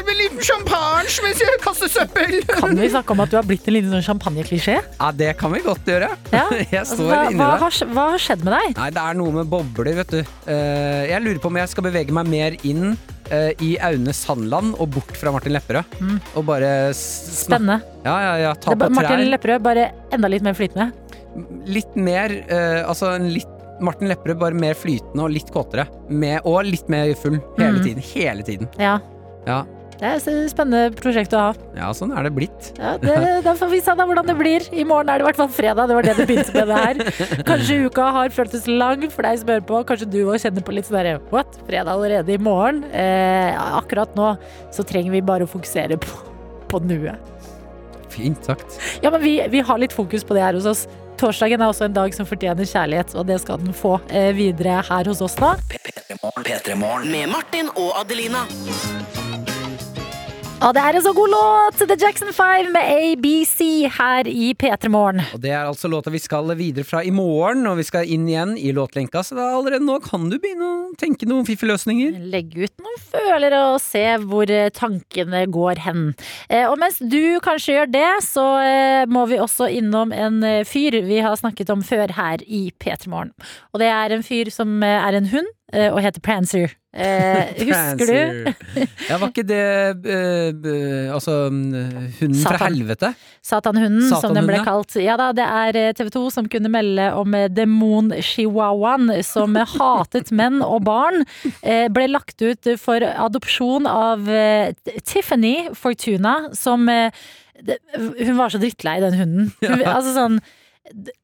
En 0.07 0.19
liten 0.23 0.41
champagne 0.45 1.11
mens 1.25 1.41
jeg 1.43 1.59
kaster 1.65 1.91
søppel! 1.91 2.39
Kan 2.49 2.77
vi 2.79 2.89
snakke 2.93 3.13
om 3.15 3.21
at 3.25 3.33
du 3.33 3.37
har 3.39 3.47
blitt 3.47 3.67
en 3.69 3.75
liten 3.77 3.93
sånn 3.95 4.05
champagneklisjé? 4.07 4.77
Ja, 5.01 5.11
det 5.17 5.33
kan 5.41 5.53
vi 5.55 5.61
godt 5.65 5.89
gjøre. 5.89 6.09
Ja. 6.33 6.45
Jeg 6.73 6.81
Altså, 6.83 6.97
står 7.01 7.11
hva, 7.11 7.19
inni 7.31 7.41
hva, 7.41 7.49
det. 7.53 7.65
har, 7.65 7.91
hva 7.97 8.05
har 8.15 8.23
skjedd 8.23 8.45
med 8.47 8.55
deg? 8.57 8.77
Nei, 8.79 8.89
det 8.97 9.03
er 9.03 9.19
noe 9.19 9.35
med 9.41 9.51
bobler, 9.53 9.93
vet 10.01 10.15
du. 10.15 10.21
Eh, 10.53 11.03
jeg 11.11 11.23
lurer 11.25 11.41
på 11.43 11.51
om 11.53 11.59
jeg 11.61 11.73
skal 11.73 11.87
bevege 11.89 12.15
meg 12.17 12.31
mer 12.33 12.57
inn 12.69 12.85
eh, 13.31 13.51
i 13.67 13.73
Aune 13.87 14.15
Sandland 14.17 14.77
og 14.81 14.93
bort 14.97 15.17
fra 15.19 15.33
Martin 15.35 15.55
Lepperød. 15.57 15.99
Og 16.37 16.47
bare 16.49 16.71
Spennende. 16.97 17.81
Ja, 18.07 18.17
ja, 18.29 18.35
ja. 18.47 18.55
Ta 18.57 18.73
på 18.77 18.81
trær. 18.89 18.95
Martin. 19.01 19.27
Lepperød, 19.33 19.65
bare 19.67 19.91
enda 20.15 20.31
litt 20.33 20.47
mer 20.47 20.57
flytende. 20.59 20.91
Litt 21.69 21.93
mer 22.01 22.33
eh, 22.47 22.81
Altså 22.89 23.11
en 23.19 23.27
litt 23.35 23.51
Martin 23.81 24.09
Lepperød, 24.09 24.39
bare 24.41 24.55
mer 24.57 24.75
flytende 24.79 25.25
og 25.27 25.31
litt 25.35 25.51
kåtere. 25.53 25.87
Med, 26.09 26.41
og 26.45 26.65
litt 26.65 26.89
mer 26.93 27.13
full. 27.15 27.39
Hele 27.59 27.79
Mm. 27.79 27.83
tiden. 27.85 28.03
Hele 28.15 28.43
tiden. 28.43 28.69
Ja. 28.81 28.99
Ja. 29.47 29.65
Det 29.97 30.05
er 30.05 30.17
et 30.21 30.51
spennende 30.53 30.91
prosjekt 30.93 31.33
å 31.33 31.39
ha. 31.41 31.53
ja, 31.75 31.87
sånn 31.97 32.11
er 32.13 32.27
det 32.27 32.33
blitt. 32.37 32.67
Ja, 32.79 32.99
det, 33.01 33.15
da 33.47 33.55
får 33.57 33.71
vi 33.71 33.79
se 33.81 33.95
da 33.97 34.05
hvordan 34.05 34.27
det 34.29 34.35
blir. 34.37 34.67
I 34.77 34.85
morgen 34.85 35.09
er 35.09 35.17
det 35.19 35.25
i 35.25 35.29
hvert 35.31 35.39
fall 35.41 35.49
fredag. 35.49 35.89
Det 35.89 35.95
var 35.97 36.03
det 36.05 36.17
det 36.19 36.27
begynte 36.29 36.53
med 36.53 36.69
det 36.69 36.77
her. 36.77 37.43
Kanskje 37.49 37.79
uka 37.87 38.11
har 38.13 38.29
føltes 38.29 38.67
lang 38.69 39.07
for 39.09 39.23
deg 39.25 39.39
som 39.41 39.49
hører 39.49 39.65
på. 39.65 39.81
Kanskje 39.89 40.11
du 40.13 40.19
òg 40.27 40.37
kjenner 40.43 40.61
på 40.67 40.75
litt 40.77 40.85
sånn 40.85 40.99
derre 41.01 41.15
What? 41.33 41.57
Fredag 41.67 41.89
allerede 41.95 42.29
i 42.29 42.37
morgen? 42.37 42.85
Eh, 42.93 43.57
akkurat 43.81 44.13
nå 44.21 44.35
så 44.71 44.85
trenger 44.85 45.13
vi 45.17 45.23
bare 45.25 45.49
å 45.49 45.49
fokusere 45.49 45.97
på, 45.97 46.13
på 46.69 46.83
nuet. 46.85 47.17
Fint 48.13 48.45
sagt. 48.45 48.77
Ja, 49.03 49.09
men 49.11 49.23
vi, 49.25 49.39
vi 49.49 49.61
har 49.65 49.79
litt 49.81 49.93
fokus 49.97 50.25
på 50.25 50.37
det 50.37 50.43
her 50.45 50.55
hos 50.61 50.67
oss. 50.69 50.87
Torsdagen 51.17 51.63
er 51.63 51.71
også 51.73 51.87
en 51.89 51.95
dag 51.97 52.15
som 52.15 52.29
fortjener 52.29 52.69
kjærlighet, 52.69 53.15
og 53.17 53.29
det 53.29 53.41
skal 53.41 53.61
den 53.63 53.73
få 53.77 53.97
eh, 54.11 54.33
videre 54.37 54.83
her 54.85 55.09
hos 55.09 55.23
oss 55.25 55.39
nå. 55.41 55.55
P3 55.73 56.77
Morgen. 56.77 57.11
Med 57.11 57.33
Martin 57.33 57.73
og 57.75 57.95
Adelina. 58.03 58.45
Og 60.57 60.73
det 60.73 60.81
er 60.81 60.97
en 60.97 61.05
så 61.05 61.11
god 61.13 61.29
låt! 61.29 61.83
The 61.85 61.97
Jackson 62.01 62.31
5 62.33 62.71
med 62.73 62.87
ABC 62.89 63.59
her 63.93 64.29
i 64.29 64.55
P3 64.57 64.89
Morgen. 64.89 65.21
Og 65.37 65.43
det 65.43 65.51
er 65.53 65.67
altså 65.69 65.89
låta 65.93 66.09
vi 66.11 66.21
skal 66.23 66.49
videre 66.57 66.87
fra 66.89 67.03
i 67.05 67.11
morgen, 67.13 67.67
og 67.69 67.77
vi 67.77 67.85
skal 67.85 68.09
inn 68.09 68.25
igjen 68.31 68.55
i 68.57 68.73
låtlenka, 68.73 69.21
så 69.21 69.37
da 69.37 69.51
allerede 69.59 69.85
nå 69.85 69.99
kan 70.01 70.25
du 70.31 70.39
begynne 70.41 70.71
å 70.71 70.95
tenke 70.97 71.29
noen 71.29 71.45
fiffige 71.45 71.75
løsninger. 71.75 72.17
Legge 72.33 72.65
ut 72.65 72.73
noen 72.81 72.97
følere 73.05 73.61
og 73.75 73.83
se 73.85 74.05
hvor 74.25 74.49
eh, 74.49 74.71
tankene 74.73 75.45
går 75.53 75.83
hen. 75.85 76.07
Eh, 76.49 76.65
og 76.65 76.81
mens 76.81 77.03
du 77.05 77.37
kanskje 77.45 77.77
gjør 77.77 77.93
det, 77.93 78.09
så 78.25 78.47
eh, 78.65 79.05
må 79.13 79.27
vi 79.29 79.43
også 79.43 79.69
innom 79.77 80.15
en 80.17 80.41
fyr 80.65 81.03
vi 81.05 81.21
har 81.21 81.37
snakket 81.37 81.75
om 81.75 81.85
før 81.85 82.17
her 82.17 82.41
i 82.49 82.71
P3 82.81 83.13
Morgen. 83.13 83.37
Og 83.77 83.85
det 83.85 83.93
er 83.93 84.17
en 84.17 84.25
fyr 84.25 84.49
som 84.55 84.81
er 84.81 85.21
en 85.21 85.29
hund 85.37 85.53
og 85.73 85.99
heter 86.05 86.23
Prancer. 86.23 86.77
Eh, 86.97 87.51
husker 87.69 88.09
du? 88.09 88.53
Ja, 89.11 89.19
var 89.21 89.29
ikke 89.29 89.45
det 89.45 89.59
uh, 90.07 90.71
eh, 90.73 91.11
Altså 91.13 91.35
hunden 91.51 92.07
hunden 92.17 92.41
fra 92.41 92.61
helvete? 92.63 93.11
Satanhunden, 93.45 94.07
som 94.09 94.33
den 94.35 94.49
ble 94.49 94.63
kalt. 94.65 94.97
Ja 95.03 95.19
da, 95.21 95.29
det 95.37 95.45
er 95.45 95.79
eh, 95.81 95.93
TV 95.97 96.11
2 96.15 96.25
som 96.33 96.49
kunne 96.53 96.71
melde 96.73 97.11
om 97.19 97.37
eh, 97.37 97.51
demon-chihuahuaen 97.53 99.13
som 99.27 99.59
eh, 99.61 99.77
hatet 99.77 100.33
menn 100.33 100.63
og 100.65 100.87
barn. 100.89 101.27
eh, 101.61 101.87
Ble 101.93 102.09
lagt 102.15 102.41
ut 102.41 102.73
for 102.81 103.05
adopsjon 103.05 103.89
av 103.91 104.31
eh, 104.33 104.73
Tiffany 105.05 105.75
Fortuna, 105.77 106.39
som 106.57 106.89
eh, 106.93 107.13
Hun 107.97 108.37
var 108.37 108.53
så 108.53 108.61
drittlei, 108.61 108.99
den 109.05 109.17
hunden. 109.17 109.53
Hun, 109.65 109.85
altså 109.85 110.17
sånn 110.17 110.41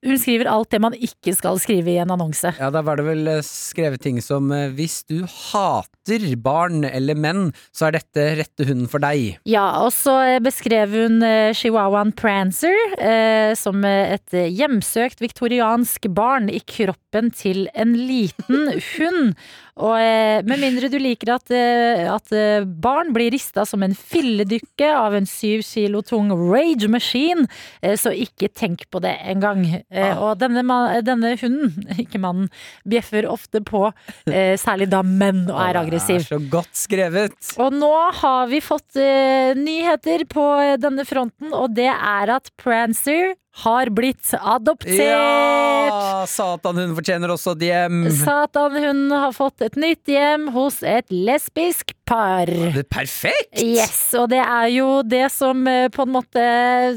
Hun 0.03 0.19
skriver 0.19 0.49
alt 0.51 0.71
det 0.73 0.81
man 0.83 0.97
ikke 0.97 1.35
skal 1.37 1.59
skrive 1.63 1.95
i 1.95 1.99
en 2.03 2.13
annonse. 2.15 2.53
Ja, 2.59 2.71
da 2.75 2.83
var 2.85 2.99
det 2.99 3.07
vel 3.07 3.29
eh, 3.31 3.43
skrevet 3.47 4.03
ting 4.03 4.21
som 4.25 4.51
eh, 4.55 4.71
hvis 4.75 5.03
du 5.09 5.23
hater 5.27 6.25
barn 6.43 6.87
eller 6.89 7.19
menn, 7.19 7.51
så 7.75 7.89
er 7.89 7.99
dette 7.99 8.27
rette 8.41 8.67
hunden 8.69 8.91
for 8.91 9.03
deg. 9.03 9.39
Ja, 9.49 9.67
og 9.85 9.93
så 9.95 10.17
eh, 10.27 10.41
beskrev 10.43 10.95
hun 10.97 11.21
Chihuahuan 11.23 11.55
chihuahuaen 11.59 12.13
Prancer 12.17 12.77
eh, 12.99 13.53
som 13.59 13.85
et 13.87 14.33
hjemsøkt 14.33 15.23
viktoriansk 15.23 16.09
barn 16.15 16.51
i 16.53 16.61
kroppen 16.61 17.31
til 17.35 17.69
en 17.75 17.95
liten 17.97 18.73
hund. 18.97 19.35
Og 19.81 19.95
eh, 19.97 20.43
med 20.45 20.61
mindre 20.61 20.91
du 20.93 20.99
liker 21.01 21.31
at, 21.33 21.49
eh, 21.55 22.05
at 22.13 22.33
eh, 22.37 22.65
barn 22.65 23.15
blir 23.15 23.33
rista 23.33 23.65
som 23.69 23.81
en 23.85 23.95
filledykke 23.97 24.91
av 24.93 25.17
en 25.17 25.29
syv 25.29 25.63
kilo 25.65 26.03
tung 26.05 26.29
rage 26.37 26.91
machine, 26.93 27.47
så 27.81 28.13
ikke 28.13 28.51
tenk 28.53 28.85
på 28.93 29.01
det 29.03 29.15
engang. 29.29 29.65
Ah. 29.89 30.19
og 30.21 30.41
denne, 30.41 30.63
denne 31.05 31.33
hunden, 31.41 31.87
ikke 32.03 32.21
mannen, 32.21 32.51
bjeffer 32.89 33.27
ofte 33.31 33.63
på 33.65 33.85
særlig 34.27 34.89
da 34.93 35.03
menn 35.07 35.45
og 35.47 35.59
er 35.63 35.79
aggressiv. 35.81 36.21
Det 36.21 36.29
er 36.29 36.35
så 36.35 36.53
godt 36.53 36.79
skrevet. 36.79 37.53
Og 37.63 37.77
nå 37.77 37.93
har 38.21 38.51
vi 38.51 38.61
fått 38.65 38.99
nyheter 39.59 40.27
på 40.31 40.47
denne 40.83 41.07
fronten, 41.09 41.53
og 41.57 41.73
det 41.79 41.91
er 41.93 42.37
at 42.37 42.53
Prancer 42.61 43.33
har 43.61 43.91
blitt 43.93 44.31
adoptert. 44.41 44.97
Ja! 44.97 46.25
Satan, 46.31 46.79
hun 46.81 46.95
fortjener 46.97 47.33
også 47.35 47.53
et 47.57 47.65
hjem. 47.69 47.99
Satan, 48.17 48.79
hun 48.81 49.03
har 49.13 49.35
fått 49.37 49.61
et 49.67 49.77
nytt 49.77 50.09
hjem 50.09 50.49
hos 50.55 50.81
et 50.87 51.11
lesbisk 51.13 51.93
par. 52.09 52.47
Det 52.49 52.85
er 52.85 52.89
perfekt! 52.89 53.61
Yes, 53.61 54.15
og 54.19 54.31
det 54.33 54.41
er 54.41 54.69
jo 54.73 54.89
det 55.05 55.27
som 55.35 55.67
eh, 55.69 55.89
på 55.93 56.07
en 56.07 56.15
måte 56.17 56.47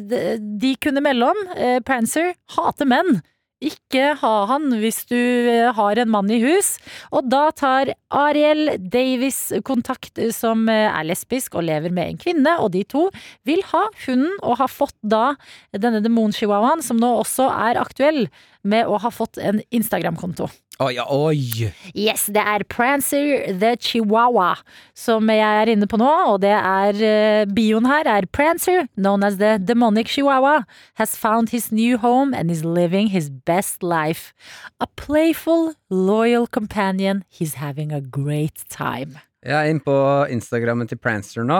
de- 0.08 0.76
kunne 0.82 1.04
melde 1.04 1.28
om. 1.34 1.44
Eh, 1.58 1.80
Prancer 1.86 2.34
hater 2.56 2.88
menn. 2.88 3.20
Ikke 3.64 4.10
ha 4.20 4.34
han 4.50 4.68
hvis 4.82 5.06
du 5.08 5.16
eh, 5.16 5.72
har 5.72 6.00
en 6.02 6.10
mann 6.12 6.32
i 6.34 6.42
hus. 6.44 6.74
Og 7.16 7.30
da 7.32 7.48
tar 7.56 7.94
Ariel 8.12 8.74
Davis 8.92 9.54
kontakt, 9.64 10.20
eh, 10.20 10.34
som 10.36 10.68
eh, 10.72 10.90
er 10.90 11.08
lesbisk 11.08 11.56
og 11.56 11.64
lever 11.70 11.94
med 11.96 12.12
en 12.12 12.20
kvinne, 12.20 12.58
og 12.60 12.74
de 12.76 12.84
to 12.84 13.08
vil 13.48 13.64
ha 13.72 13.86
hunden, 14.04 14.36
og 14.44 14.60
har 14.60 14.72
fått 14.72 14.98
da 15.00 15.38
denne 15.72 16.04
demon-chihuahuaen, 16.04 16.84
som 16.84 17.00
nå 17.00 17.14
også 17.22 17.48
er 17.70 17.80
aktuell 17.80 18.26
med 18.66 18.90
å 18.90 19.00
ha 19.02 19.12
fått 19.14 19.40
en 19.42 19.62
Instagram-konto. 19.72 20.50
Oi, 20.84 20.98
oi. 21.00 21.70
Yes, 21.96 22.26
det 22.28 22.42
er 22.44 22.66
Prancer 22.68 23.46
the 23.62 23.78
Chihuahua 23.80 24.58
som 24.92 25.30
jeg 25.32 25.40
er 25.40 25.72
inne 25.72 25.88
på 25.88 25.96
nå, 26.02 26.10
og 26.34 26.42
det 26.44 26.52
er 26.52 27.00
eh, 27.00 27.46
bioen 27.48 27.88
her 27.88 28.10
er 28.12 28.28
Prancer, 28.28 28.90
known 29.00 29.24
as 29.24 29.38
the 29.40 29.56
demonic 29.56 30.12
chihuahua, 30.12 30.66
has 31.00 31.16
found 31.16 31.56
his 31.56 31.72
new 31.72 31.98
home 31.98 32.34
and 32.34 32.52
is 32.52 32.66
living 32.66 33.08
his 33.08 33.30
best 33.30 33.84
life. 33.84 34.34
A 34.82 34.88
playful, 34.98 35.76
loyal 35.90 36.46
companion, 36.46 37.24
he's 37.30 37.56
having 37.56 37.94
a 37.94 38.02
great 38.02 38.66
time. 38.68 39.20
Jeg 39.46 39.54
er 39.54 39.70
inne 39.70 39.84
på 39.86 39.96
Instagrammen 40.34 40.90
til 40.90 40.98
Prancer 40.98 41.46
nå. 41.46 41.60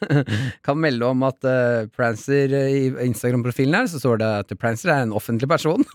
kan 0.66 0.78
melde 0.80 1.10
om 1.12 1.24
at 1.28 1.44
uh, 1.44 1.84
Prancer 1.92 2.54
eh, 2.56 2.70
i 2.72 2.84
Instagram-profilen 3.04 3.76
her, 3.76 3.90
så 3.92 4.00
står 4.00 4.22
det 4.22 4.30
at 4.46 4.54
Prancer 4.60 4.92
er 4.94 5.04
en 5.04 5.12
offentlig 5.16 5.48
person. 5.50 5.84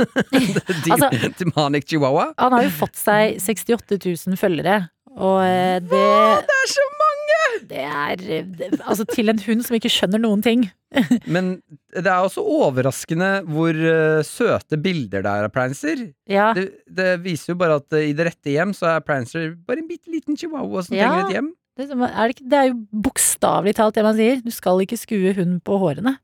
Altså- 0.95 1.09
Demonic 1.39 1.87
chihuahua. 1.89 2.27
Han 2.37 2.53
har 2.53 2.67
jo 2.67 2.73
fått 2.77 2.99
seg 2.99 3.39
68 3.41 3.97
000 3.97 4.37
følgere, 4.39 4.83
og 5.15 5.41
eh, 5.47 5.79
det 5.81 6.05
Det 6.45 6.59
er 6.61 6.71
så 6.75 6.85
mange! 7.01 7.41
Det 7.65 7.81
er 7.81 8.15
det, 8.21 8.69
Altså, 8.85 9.05
til 9.09 9.31
en 9.31 9.41
hund 9.47 9.65
som 9.65 9.77
ikke 9.79 9.89
skjønner 9.91 10.21
noen 10.21 10.43
ting. 10.45 10.67
Men 11.35 11.51
det 11.95 12.05
er 12.07 12.23
også 12.25 12.43
overraskende 12.43 13.29
hvor 13.49 13.75
uh, 13.75 14.21
søte 14.27 14.77
bilder 14.81 15.23
det 15.25 15.31
er 15.31 15.47
av 15.47 15.53
Prancer. 15.55 16.01
Ja. 16.29 16.49
Det, 16.57 16.65
det 16.87 17.09
viser 17.25 17.53
jo 17.53 17.59
bare 17.61 17.77
at 17.81 17.95
uh, 17.95 18.01
i 18.01 18.13
det 18.17 18.27
rette 18.29 18.53
hjem 18.53 18.73
så 18.77 18.89
er 18.95 19.05
Prancer 19.05 19.53
bare 19.67 19.83
en 19.83 19.87
bitte 19.89 20.11
liten 20.13 20.37
chihuahua 20.39 20.83
som 20.87 20.97
Ja. 20.97 21.09
trenger 21.11 21.29
et 21.29 21.37
hjem. 21.39 21.49
Det, 21.75 21.89
er 21.91 22.31
det, 22.31 22.45
det 22.51 22.59
er 22.61 22.69
jo 22.69 22.77
bokstavelig 23.07 23.73
talt 23.75 23.97
det 23.97 24.03
man 24.07 24.15
sier. 24.15 24.37
Du 24.45 24.51
skal 24.55 24.79
ikke 24.85 24.99
skue 24.99 25.33
hunden 25.35 25.57
på 25.65 25.79
hårene. 25.81 26.15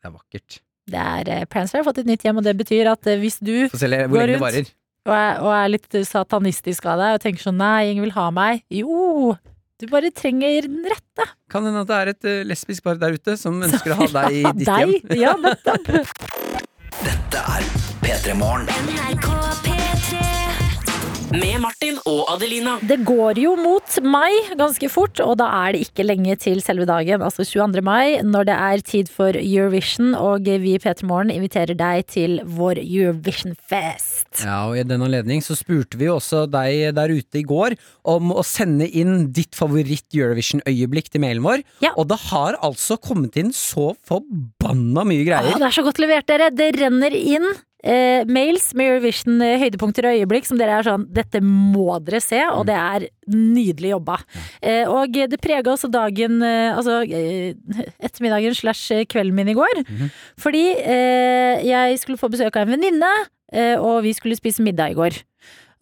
Det 0.00 0.08
er 0.08 0.14
vakkert. 0.14 0.60
Det 0.90 1.00
er 1.00 1.32
uh, 1.40 1.44
Prancer 1.52 1.80
har 1.80 1.86
fått 1.88 2.00
et 2.04 2.08
nytt 2.08 2.24
hjem, 2.24 2.40
og 2.40 2.46
det 2.48 2.56
betyr 2.60 2.88
at 2.92 3.12
hvis 3.20 3.38
du 3.44 3.54
Går 3.68 4.32
rundt. 4.34 4.72
og 5.04 5.12
er, 5.12 5.40
og 5.44 5.50
er 5.52 5.68
litt 5.72 5.96
satanistisk 6.08 6.86
av 6.88 7.00
deg 7.02 7.18
og 7.18 7.22
tenker 7.24 7.44
sånn 7.44 7.58
nei, 7.60 7.90
ingen 7.92 8.06
vil 8.06 8.14
ha 8.16 8.30
meg. 8.32 8.62
Jo, 8.72 9.34
du 9.80 9.86
bare 9.90 10.10
trenger 10.14 10.68
den 10.68 10.84
rette. 10.88 11.26
Kan 11.50 11.66
hende 11.66 11.82
at 11.84 11.90
det 11.90 11.98
er 12.00 12.12
et 12.14 12.28
eh, 12.30 12.42
lesbisk 12.46 12.84
par 12.86 13.00
der 13.00 13.16
ute 13.18 13.36
som 13.40 13.58
ønsker 13.66 13.94
å 13.96 14.00
ha 14.04 14.10
deg 14.20 14.38
i 14.40 14.42
ditt 14.62 14.68
deg. 14.70 14.94
hjem. 14.94 15.18
Ja, 15.20 15.34
nettopp. 15.40 15.90
Dette 17.04 17.46
er 17.58 17.70
P3 18.04 18.36
Morgen. 18.38 19.73
Med 21.34 21.56
Martin 21.58 21.96
og 22.06 22.28
Adelina. 22.30 22.76
Det 22.86 23.00
går 23.06 23.38
jo 23.42 23.54
mot 23.58 23.96
mai 24.06 24.30
ganske 24.54 24.86
fort, 24.92 25.18
og 25.24 25.38
da 25.40 25.48
er 25.64 25.74
det 25.74 25.88
ikke 25.88 26.06
lenge 26.06 26.36
til 26.38 26.60
selve 26.62 26.86
dagen, 26.86 27.24
altså 27.26 27.42
22. 27.42 27.82
mai, 27.82 28.20
når 28.22 28.46
det 28.46 28.54
er 28.54 28.84
tid 28.86 29.10
for 29.10 29.34
Eurovision, 29.40 30.12
og 30.14 30.46
vi 30.46 30.76
i 30.76 30.78
P3 30.78 31.08
Morgen 31.10 31.32
inviterer 31.34 31.74
deg 31.78 32.06
til 32.14 32.38
vår 32.44 32.78
Eurovision-fest. 32.84 34.44
Ja, 34.44 34.60
og 34.68 34.78
I 34.78 34.86
den 34.86 35.02
anledning 35.02 35.42
så 35.42 35.58
spurte 35.58 35.98
vi 35.98 36.12
også 36.12 36.44
deg 36.46 36.94
der 36.94 37.16
ute 37.16 37.42
i 37.42 37.46
går 37.46 37.78
om 38.14 38.30
å 38.30 38.46
sende 38.46 38.86
inn 38.86 39.32
ditt 39.34 39.58
favoritt-Eurovision-øyeblikk 39.58 41.10
til 41.10 41.24
mailen 41.26 41.46
vår. 41.46 41.66
Ja. 41.82 41.96
Og 41.98 42.12
det 42.14 42.22
har 42.30 42.60
altså 42.62 43.00
kommet 43.00 43.34
inn 43.40 43.50
så 43.56 43.92
forbanna 44.06 45.02
mye 45.08 45.26
greier. 45.26 45.54
Ja, 45.54 45.62
det 45.66 45.72
er 45.72 45.78
så 45.82 45.86
godt 45.86 46.02
levert, 46.02 46.30
dere! 46.30 46.52
Det 46.54 46.76
renner 46.78 47.14
inn 47.18 47.54
eh, 47.84 48.24
mails 48.26 48.70
med 48.74 48.90
Eurovision-høydepunkter 48.94 50.08
og 50.08 50.18
øyeblikk 50.18 50.48
som 50.48 50.58
dere 50.60 50.78
er 50.80 50.86
sånn 50.88 51.04
Dette 51.14 51.42
må 51.44 51.98
dere 52.04 52.20
se, 52.24 52.40
og 52.50 52.64
det 52.70 52.76
er 52.78 53.06
nydelig 53.30 53.92
jobba. 53.94 54.18
Eh, 54.62 54.88
og 54.90 55.14
det 55.14 55.40
prega 55.42 55.72
også 55.74 55.90
dagen 55.92 56.40
eh, 56.44 56.72
Altså 56.74 57.02
eh, 57.04 57.54
ettermiddagen 58.00 58.56
slash 58.56 59.04
kvelden 59.12 59.36
min 59.36 59.52
i 59.52 59.56
går. 59.58 59.84
Fordi 60.40 60.64
eh, 60.80 61.62
jeg 61.66 62.00
skulle 62.02 62.20
få 62.20 62.32
besøk 62.32 62.56
av 62.56 62.66
en 62.66 62.74
venninne, 62.76 63.12
eh, 63.52 63.76
og 63.78 64.02
vi 64.06 64.12
skulle 64.16 64.38
spise 64.38 64.64
middag 64.64 64.94
i 64.94 64.98
går. 64.98 65.20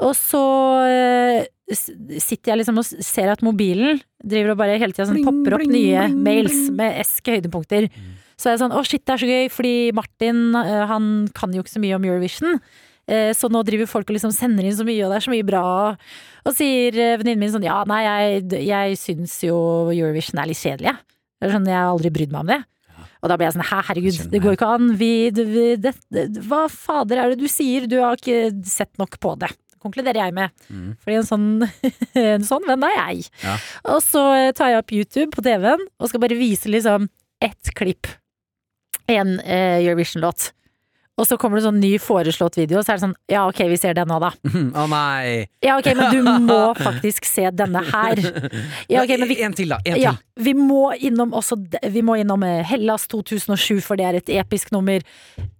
Og 0.02 0.14
så 0.18 0.42
eh, 0.90 1.44
sitter 1.72 2.52
jeg 2.52 2.58
liksom 2.62 2.80
og 2.82 2.84
ser 2.84 3.30
at 3.32 3.42
mobilen 3.46 4.00
driver 4.22 4.54
og 4.54 4.58
bare 4.60 4.78
hele 4.80 4.92
tida 4.94 5.06
sånn 5.08 5.22
popper 5.24 5.56
opp 5.56 5.68
nye 5.70 6.08
mails 6.12 6.66
med 6.74 6.98
eske 7.02 7.36
høydepunkter. 7.38 7.86
Så 8.42 8.48
er 8.50 8.56
jeg 8.56 8.62
sånn, 8.64 8.72
å 8.74 8.82
shit, 8.82 9.04
det 9.06 9.14
er 9.14 9.20
så 9.22 9.28
gøy, 9.30 9.44
fordi 9.54 9.74
Martin 9.94 10.40
eh, 10.58 10.80
han 10.90 11.04
kan 11.36 11.52
jo 11.54 11.62
ikke 11.62 11.76
så 11.76 11.82
mye 11.84 11.94
om 11.94 12.06
Eurovision. 12.08 12.58
Eh, 13.06 13.30
Så 13.38 13.46
nå 13.52 13.62
driver 13.66 13.86
folk 13.90 14.10
og 14.10 14.16
liksom 14.16 14.34
sender 14.34 14.66
inn 14.66 14.74
så 14.74 14.86
mye, 14.88 15.04
og 15.06 15.12
det 15.14 15.20
er 15.20 15.26
så 15.28 15.34
mye 15.34 15.46
bra. 15.46 15.62
Og 16.42 16.56
sier 16.58 16.98
eh, 16.98 17.14
venninnen 17.20 17.44
min 17.44 17.54
sånn, 17.54 17.66
ja, 17.68 17.78
nei, 17.86 18.02
jeg, 18.02 18.44
jeg 18.66 18.98
syns 18.98 19.38
jo 19.46 19.56
Eurovision 19.94 20.42
er 20.42 20.50
litt 20.50 20.58
kjedelig, 20.58 20.90
jeg. 20.90 21.08
Det 21.42 21.50
sånn, 21.54 21.70
jeg 21.70 21.78
har 21.78 21.90
aldri 21.94 22.10
brydd 22.14 22.34
meg 22.34 22.44
om 22.44 22.50
det. 22.52 22.60
Og 23.22 23.30
da 23.30 23.36
ble 23.38 23.46
jeg 23.46 23.54
sånn, 23.54 23.66
hæ, 23.68 23.78
herregud, 23.86 24.16
det 24.32 24.40
går 24.42 24.56
ikke 24.56 24.68
an. 24.74 24.88
Vi, 24.98 25.10
vi, 25.34 25.66
det, 25.78 25.92
det, 26.10 26.24
hva 26.50 26.64
fader 26.70 27.20
er 27.22 27.32
det 27.32 27.38
du 27.38 27.46
sier? 27.50 27.86
Du 27.90 28.00
har 28.02 28.18
ikke 28.18 28.50
sett 28.66 28.90
nok 28.98 29.14
på 29.22 29.36
det. 29.38 29.52
Konkluderer 29.82 30.18
jeg 30.24 30.34
med. 30.34 30.50
Mm. 30.70 30.88
Fordi 31.02 31.18
en 31.20 31.28
sånn, 31.28 31.46
en 32.22 32.46
sånn 32.46 32.66
venn 32.66 32.86
er 32.86 32.94
jeg. 32.96 33.28
Ja. 33.44 33.54
Og 33.94 34.02
så 34.02 34.22
tar 34.58 34.72
jeg 34.72 34.82
opp 34.82 34.94
YouTube 34.98 35.30
på 35.34 35.46
TV-en 35.46 35.86
og 35.86 36.10
skal 36.10 36.22
bare 36.22 36.38
vise 36.38 36.70
liksom 36.70 37.06
ett 37.42 37.70
klipp. 37.78 38.10
En 39.12 39.38
eh, 39.40 39.78
Eurovision-låt. 39.82 40.50
Og 41.20 41.26
så 41.28 41.36
kommer 41.36 41.60
det 41.60 41.66
sånn 41.66 41.80
ny 41.82 41.90
foreslått 42.00 42.56
video, 42.56 42.80
og 42.80 42.86
så 42.86 42.94
er 42.94 42.98
det 42.98 43.04
sånn 43.04 43.16
Ja, 43.30 43.44
ok, 43.50 43.60
vi 43.68 43.76
ser 43.80 43.96
den 43.96 44.08
nå, 44.08 44.16
da. 44.22 44.30
Å 44.80 44.86
nei! 44.88 45.44
Ja, 45.64 45.76
ok, 45.76 45.90
men 45.98 46.14
du 46.16 46.46
må 46.48 46.60
faktisk 46.88 47.28
se 47.28 47.50
denne 47.52 47.82
her. 47.84 48.22
Ja, 48.88 49.04
okay, 49.04 49.18
men 49.20 49.28
vi, 49.28 49.36
En 49.44 49.56
til, 49.56 49.74
da. 49.74 49.78
En 49.84 50.00
ja, 50.00 50.14
vi 50.40 50.54
må 50.56 50.94
innom 50.96 51.34
også 51.36 51.58
Vi 51.92 52.02
må 52.06 52.16
innom 52.22 52.46
eh, 52.48 52.62
Hellas 52.66 53.04
2007, 53.12 53.82
for 53.84 54.00
det 54.00 54.08
er 54.08 54.20
et 54.22 54.32
episk 54.40 54.72
nummer. 54.72 55.04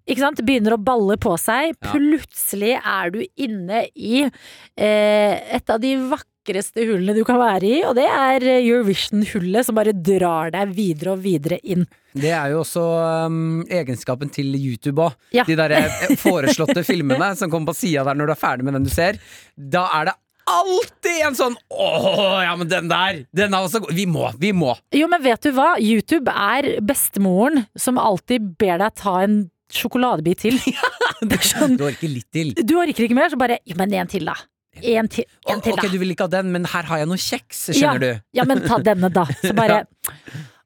Ikke 0.09 0.24
sant? 0.24 0.41
Begynner 0.43 0.79
å 0.79 0.81
balle 0.83 1.19
på 1.20 1.37
seg. 1.39 1.77
Plutselig 1.85 2.79
er 2.81 3.12
du 3.12 3.20
inne 3.37 3.85
i 3.93 4.24
eh, 4.24 5.37
et 5.53 5.70
av 5.70 5.83
de 5.85 5.95
vakreste 6.43 6.82
hullene 6.86 7.14
du 7.14 7.23
kan 7.24 7.39
være 7.39 7.66
i, 7.66 7.77
og 7.86 7.94
det 7.97 8.06
er 8.09 8.43
eh, 8.43 8.64
Eurovision-hullet 8.66 9.66
som 9.66 9.77
bare 9.77 9.93
drar 9.94 10.51
deg 10.55 10.73
videre 10.74 11.14
og 11.14 11.23
videre 11.23 11.59
inn. 11.62 11.86
Det 12.14 12.32
er 12.35 12.51
jo 12.52 12.62
også 12.64 12.82
um, 13.28 13.62
egenskapen 13.70 14.28
til 14.32 14.51
YouTube 14.59 15.01
òg. 15.06 15.14
Ja. 15.32 15.44
De 15.47 15.55
der 15.56 15.70
eh, 15.78 16.16
foreslåtte 16.19 16.82
filmene 16.85 17.32
som 17.39 17.51
kommer 17.51 17.73
på 17.73 17.78
sida 17.85 18.05
der 18.05 18.19
når 18.19 18.27
du 18.27 18.35
er 18.35 18.43
ferdig 18.43 18.66
med 18.66 18.74
den 18.77 18.89
du 18.89 18.93
ser. 18.93 19.19
Da 19.56 19.86
er 20.01 20.10
det 20.10 20.16
alltid 20.52 21.20
en 21.28 21.36
sånn 21.39 21.55
Åh, 21.70 22.43
ja, 22.43 22.56
men 22.59 22.69
den 22.69 22.90
der! 22.90 23.23
Den 23.32 23.55
er 23.55 23.62
også 23.62 23.85
god. 23.85 23.94
Vi 23.94 24.09
må, 24.10 24.27
vi 24.43 24.51
må! 24.52 24.74
Jo, 24.93 25.06
men 25.09 25.23
vet 25.23 25.47
du 25.47 25.52
hva? 25.55 25.77
YouTube 25.78 26.32
er 26.35 26.73
bestemoren 26.82 27.69
som 27.78 28.01
alltid 28.02 28.51
ber 28.59 28.82
deg 28.82 28.98
ta 28.98 29.20
en 29.23 29.44
sjokoladebit 29.73 30.43
til. 30.43 30.59
Er 31.23 31.44
sånn, 31.47 31.77
Du 31.78 31.85
orker 31.86 32.10
litt 32.10 32.27
til. 32.35 32.48
du 32.59 32.73
orker 32.82 33.06
ikke 33.06 33.14
mer, 33.14 33.31
så 33.31 33.39
bare 33.39 33.60
Ja, 33.62 33.77
men 33.78 33.94
en 33.94 34.10
til, 34.10 34.27
da. 34.27 34.35
En 34.81 35.09
til, 35.12 35.27
en 35.53 35.61
til 35.61 35.74
ok, 35.74 35.82
da. 35.82 35.90
du 35.93 35.99
vil 36.01 36.15
ikke 36.15 36.27
ha 36.27 36.32
den, 36.32 36.49
men 36.55 36.65
her 36.73 36.86
har 36.89 37.03
jeg 37.03 37.09
noe 37.11 37.20
kjeks, 37.20 37.59
skjønner 37.77 38.07
ja, 38.07 38.15
du. 38.16 38.39
Ja, 38.40 38.47
men 38.49 38.62
ta 38.65 38.78
denne, 38.81 39.11
da. 39.12 39.27
Så 39.43 39.53
bare 39.57 39.82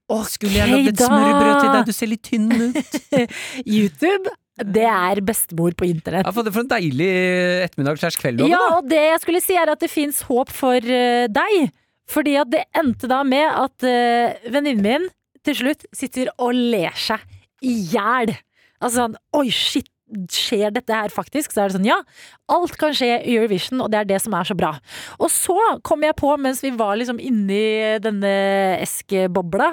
Å, 0.07 0.21
skulle 0.31 0.55
jeg 0.55 0.71
lagd 0.71 0.93
et 0.93 1.01
smørbrød 1.03 1.57
til 1.59 1.73
deg, 1.73 1.89
du 1.89 1.95
ser 1.97 2.11
litt 2.13 2.23
tynn 2.23 2.47
ut. 2.47 2.99
YouTube 3.77 4.31
Det 4.63 4.85
er 4.87 5.21
bestemor 5.27 5.75
på 5.75 5.89
internett. 5.89 6.29
Ja, 6.29 6.35
for, 6.37 6.47
for 6.55 6.63
en 6.63 6.71
deilig 6.71 7.09
ettermiddag 7.65 7.99
slash 7.99 8.21
kveld. 8.21 8.45
Ja, 8.47 8.61
og 8.77 8.87
det 8.87 9.03
jeg 9.03 9.19
skulle 9.25 9.43
si 9.43 9.59
er 9.59 9.75
at 9.75 9.83
det 9.83 9.91
fins 9.91 10.23
håp 10.29 10.55
for 10.55 10.79
uh, 10.79 11.27
deg. 11.27 11.75
Fordi 12.07 12.37
at 12.39 12.53
det 12.55 12.63
endte 12.79 13.11
da 13.11 13.25
med 13.27 13.51
at 13.51 13.83
uh, 13.83 14.47
venninnen 14.47 14.87
min 14.87 15.09
til 15.47 15.59
slutt 15.59 15.83
sitter 15.95 16.31
og 16.39 16.55
ler 16.55 16.95
seg 16.95 17.27
i 17.67 17.75
hjel. 17.91 18.31
Altså 18.79 19.01
sånn 19.01 19.19
Oi, 19.41 19.49
shit, 19.51 19.91
skjer 20.31 20.71
dette 20.75 20.95
her 20.95 21.13
faktisk? 21.13 21.53
Så 21.53 21.63
er 21.63 21.71
det 21.71 21.77
sånn, 21.77 21.89
ja. 21.89 21.99
Alt 22.53 22.77
kan 22.79 22.95
skje 22.97 23.09
i 23.19 23.37
Eurovision, 23.37 23.81
og 23.83 23.91
det 23.93 24.01
er 24.01 24.09
det 24.11 24.21
som 24.23 24.37
er 24.39 24.47
så 24.49 24.57
bra. 24.59 24.73
Og 25.19 25.31
så 25.33 25.57
kom 25.87 26.05
jeg 26.07 26.17
på, 26.19 26.31
mens 26.41 26.63
vi 26.65 26.73
var 26.79 26.97
liksom 26.99 27.19
inni 27.23 27.99
denne 28.05 28.33
eskebobla, 28.85 29.73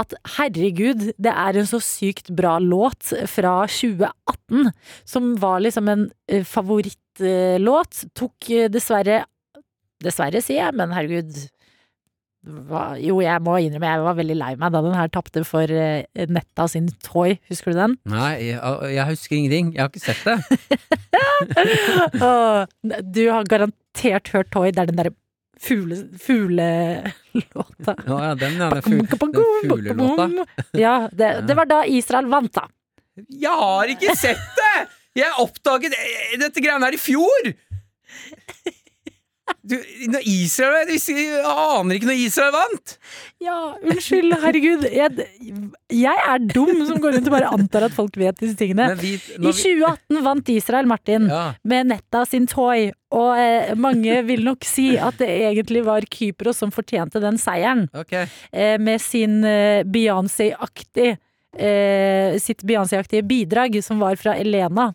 at 0.00 0.16
herregud, 0.38 1.10
det 1.14 1.34
er 1.34 1.60
en 1.60 1.68
så 1.68 1.82
sykt 1.84 2.32
bra 2.36 2.56
låt 2.62 3.12
fra 3.30 3.56
2018, 3.68 4.72
som 5.08 5.34
var 5.42 5.62
liksom 5.64 5.90
en 5.92 6.08
eh, 6.28 6.44
favorittlåt. 6.48 8.06
Tok 8.16 8.52
eh, 8.54 8.68
dessverre 8.72 9.24
Dessverre, 10.04 10.40
sier 10.44 10.58
jeg, 10.58 10.74
men 10.76 10.90
herregud 10.92 11.36
hva, 12.44 12.82
Jo, 13.00 13.18
jeg 13.24 13.40
må 13.40 13.54
innrømme, 13.64 13.88
jeg 13.88 14.02
var 14.04 14.16
veldig 14.18 14.36
lei 14.36 14.50
meg 14.60 14.72
da 14.74 14.82
den 14.84 14.94
her 14.98 15.08
tapte 15.14 15.44
for 15.48 15.70
eh, 15.72 16.04
Netta 16.28 16.66
sin 16.68 16.90
Toy. 17.06 17.38
Husker 17.48 17.72
du 17.72 17.78
den? 17.80 17.94
Nei, 18.12 18.32
jeg, 18.50 18.60
jeg 18.94 19.06
husker 19.10 19.36
ingenting. 19.38 19.72
Jeg 19.76 19.82
har 19.86 19.88
ikke 19.88 20.04
sett 20.04 20.24
det. 20.28 20.36
Åh, 22.28 22.64
du 23.14 23.22
har 23.30 23.44
garantert 23.48 24.28
hørt 24.34 24.50
Toy. 24.54 24.70
Det 24.74 24.82
er 24.84 24.90
den 24.92 25.00
derre 25.00 25.14
fugle- 25.64 26.04
fuglelåta. 26.20 27.96
Å 28.12 28.20
ja, 28.26 28.32
den, 28.40 28.58
ja, 28.60 28.68
den, 28.74 28.84
ful, 28.84 29.00
den 29.00 29.08
fuglelåta. 29.64 30.28
Ja, 30.78 30.94
det, 31.12 31.30
det 31.48 31.56
var 31.58 31.70
da 31.70 31.82
Israel 31.88 32.28
vant, 32.32 32.52
da. 32.60 32.68
Jeg 33.30 33.52
har 33.64 33.90
ikke 33.94 34.16
sett 34.18 34.42
det! 34.58 34.74
Jeg 35.14 35.30
oppdaget 35.38 35.92
eh, 35.94 36.32
dette 36.42 36.58
greiene 36.64 36.88
her 36.88 36.96
i 36.96 36.98
fjor! 36.98 37.52
Du, 39.64 39.74
Israel 40.24 40.90
Jeg 40.92 41.40
aner 41.40 41.96
ikke 41.96 42.08
når 42.08 42.20
Israel 42.20 42.52
vant! 42.52 42.94
Ja, 43.40 43.56
unnskyld, 43.80 44.34
herregud. 44.42 44.84
Jeg, 44.92 45.26
jeg 45.92 46.22
er 46.28 46.44
dum 46.52 46.82
som 46.88 47.00
går 47.00 47.16
rundt 47.16 47.28
og 47.30 47.34
bare 47.34 47.52
antar 47.56 47.86
at 47.88 47.96
folk 47.96 48.16
vet 48.20 48.40
disse 48.40 48.56
tingene. 48.60 48.90
Vi, 49.00 49.14
I 49.16 49.40
2018 49.40 50.20
vant 50.24 50.52
Israel, 50.52 50.88
Martin, 50.88 51.28
ja, 51.32 51.46
med 51.64 51.92
Netta 51.92 52.24
sin 52.28 52.48
Toy. 52.50 52.90
Og 53.14 53.40
eh, 53.40 53.72
mange 53.78 54.20
vil 54.28 54.44
nok 54.44 54.64
si 54.68 54.94
at 55.00 55.20
det 55.20 55.28
egentlig 55.30 55.84
var 55.86 56.04
Kypros 56.12 56.60
som 56.60 56.72
fortjente 56.74 57.22
den 57.24 57.40
seieren. 57.40 57.86
Okay. 57.96 58.28
Eh, 58.52 58.76
med 58.80 59.00
sin 59.04 59.42
eh, 59.48 59.84
Beyoncé-aktig 59.84 61.14
eh, 61.56 62.38
sitt 62.42 62.62
Beyoncé-aktige 62.66 63.22
bidrag, 63.26 63.78
som 63.84 64.02
var 64.02 64.16
fra 64.20 64.36
Elena. 64.40 64.92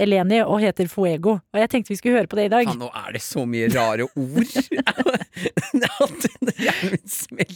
Eleni, 0.00 0.40
og 0.42 0.60
heter 0.62 0.88
Fuego. 0.88 1.36
Og 1.52 1.60
jeg 1.60 1.70
tenkte 1.72 1.92
vi 1.92 1.98
skulle 1.98 2.20
høre 2.20 2.30
på 2.30 2.38
det 2.38 2.48
i 2.48 2.52
dag. 2.52 2.68
Ja, 2.68 2.76
nå 2.78 2.88
er 2.88 3.12
det 3.16 3.22
så 3.24 3.44
mye 3.48 3.68
rare 3.72 4.06
ord. 4.08 4.48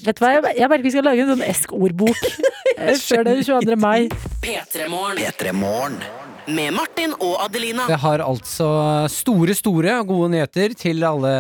Vet 0.05 0.18
du 0.18 0.22
hva, 0.22 0.35
jeg, 0.36 0.43
jeg 0.59 0.68
merker 0.70 0.85
vi 0.85 0.93
skal 0.94 1.09
lage 1.09 1.24
en 1.24 1.32
sånn 1.35 1.47
esk-ordbok 1.47 2.20
eh, 2.76 2.94
før 3.01 3.24
den 3.31 3.40
22. 3.47 3.81
mai. 3.81 4.01
P3morgen. 4.44 5.98
Med 6.44 6.74
Martin 6.76 7.14
og 7.24 7.39
Adelina. 7.40 7.86
Jeg 7.89 7.97
har 8.02 8.20
altså 8.20 8.68
store, 9.09 9.55
store 9.56 9.94
og 10.02 10.10
gode 10.10 10.35
nyheter 10.35 10.74
til 10.76 11.01
alle 11.09 11.32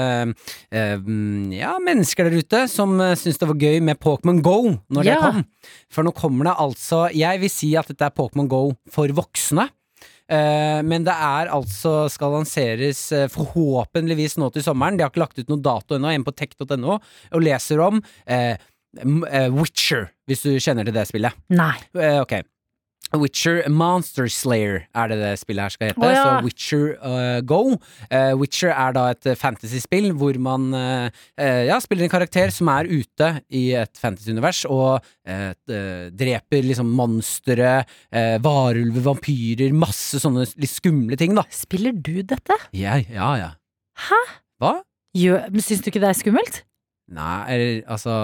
eh, 0.72 0.96
ja, 1.52 1.74
mennesker 1.76 2.30
der 2.30 2.40
ute 2.40 2.62
som 2.72 2.96
uh, 3.02 3.12
syns 3.18 3.36
det 3.40 3.48
var 3.50 3.60
gøy 3.60 3.82
med 3.84 4.00
Pokémon 4.00 4.40
Go 4.44 4.78
når 4.88 5.10
det 5.10 5.18
kom. 5.20 5.42
For 5.92 6.06
nå 6.06 6.14
kommer 6.16 6.48
det 6.48 6.56
altså 6.64 7.03
Jeg 7.12 7.42
vil 7.42 7.52
si 7.52 7.74
at 7.76 7.88
dette 7.90 8.06
er 8.06 8.14
Pokémon 8.14 8.48
Go 8.50 8.66
for 8.92 9.10
voksne. 9.16 9.68
Eh, 10.24 10.80
men 10.86 11.04
det 11.04 11.12
er 11.12 11.50
altså 11.52 12.06
skal 12.12 12.38
lanseres 12.38 13.00
eh, 13.12 13.26
forhåpentligvis 13.32 14.38
nå 14.40 14.48
til 14.54 14.64
sommeren. 14.64 14.96
De 14.96 15.04
har 15.04 15.12
ikke 15.12 15.24
lagt 15.24 15.40
ut 15.40 15.50
noen 15.52 15.64
dato 15.64 15.98
ennå. 15.98 16.12
En 16.12 16.24
på 16.24 16.34
tech.no 16.36 16.96
og 16.96 17.44
leser 17.44 17.82
om 17.84 18.00
eh, 18.24 18.56
Witcher, 19.52 20.08
hvis 20.28 20.44
du 20.46 20.54
kjenner 20.56 20.86
til 20.86 20.96
det 20.96 21.08
spillet. 21.10 21.44
Nei. 21.52 21.76
Ok. 22.22 22.38
Witcher 23.20 23.62
Monster 23.70 24.28
Slayer 24.30 24.84
er 24.94 25.10
det 25.10 25.18
det 25.20 25.32
spillet 25.40 25.66
her 25.66 25.74
skal 25.74 25.90
hete. 25.90 26.02
Oh, 26.02 26.12
ja. 26.12 26.22
Så 26.22 26.46
Witcher 26.46 26.84
uh, 27.00 27.38
Go. 27.46 27.76
Uh, 28.10 28.34
Witcher 28.40 28.72
er 28.74 28.94
da 28.96 29.06
et 29.12 29.28
eh, 29.30 29.38
fantasyspill 29.38 30.10
hvor 30.18 30.38
man 30.42 30.68
uh, 30.74 31.08
ja, 31.38 31.78
spiller 31.82 32.06
en 32.06 32.12
karakter 32.12 32.52
som 32.54 32.70
er 32.72 32.88
ute 32.90 33.30
i 33.54 33.64
et 33.78 34.00
fantasyunivers 34.00 34.64
og 34.70 35.04
dreper 35.24 36.64
liksom 36.66 36.90
monstre, 36.94 37.70
varulver, 38.44 39.02
vampyrer, 39.04 39.72
masse 39.76 40.20
sånne 40.22 40.44
litt 40.60 40.72
skumle 40.72 41.16
ting, 41.20 41.34
da. 41.36 41.44
Spiller 41.54 41.94
du 41.96 42.18
dette? 42.22 42.58
Ja, 42.76 42.98
ja. 43.00 43.30
ja. 43.40 43.50
Hæ? 44.08 44.20
Hva? 44.62 44.74
Men 45.14 45.64
syns 45.64 45.84
du 45.84 45.90
ikke 45.90 46.02
det 46.02 46.10
er 46.10 46.18
skummelt? 46.18 46.62
Nei, 47.14 47.40
eller 47.54 47.82
altså 47.96 48.14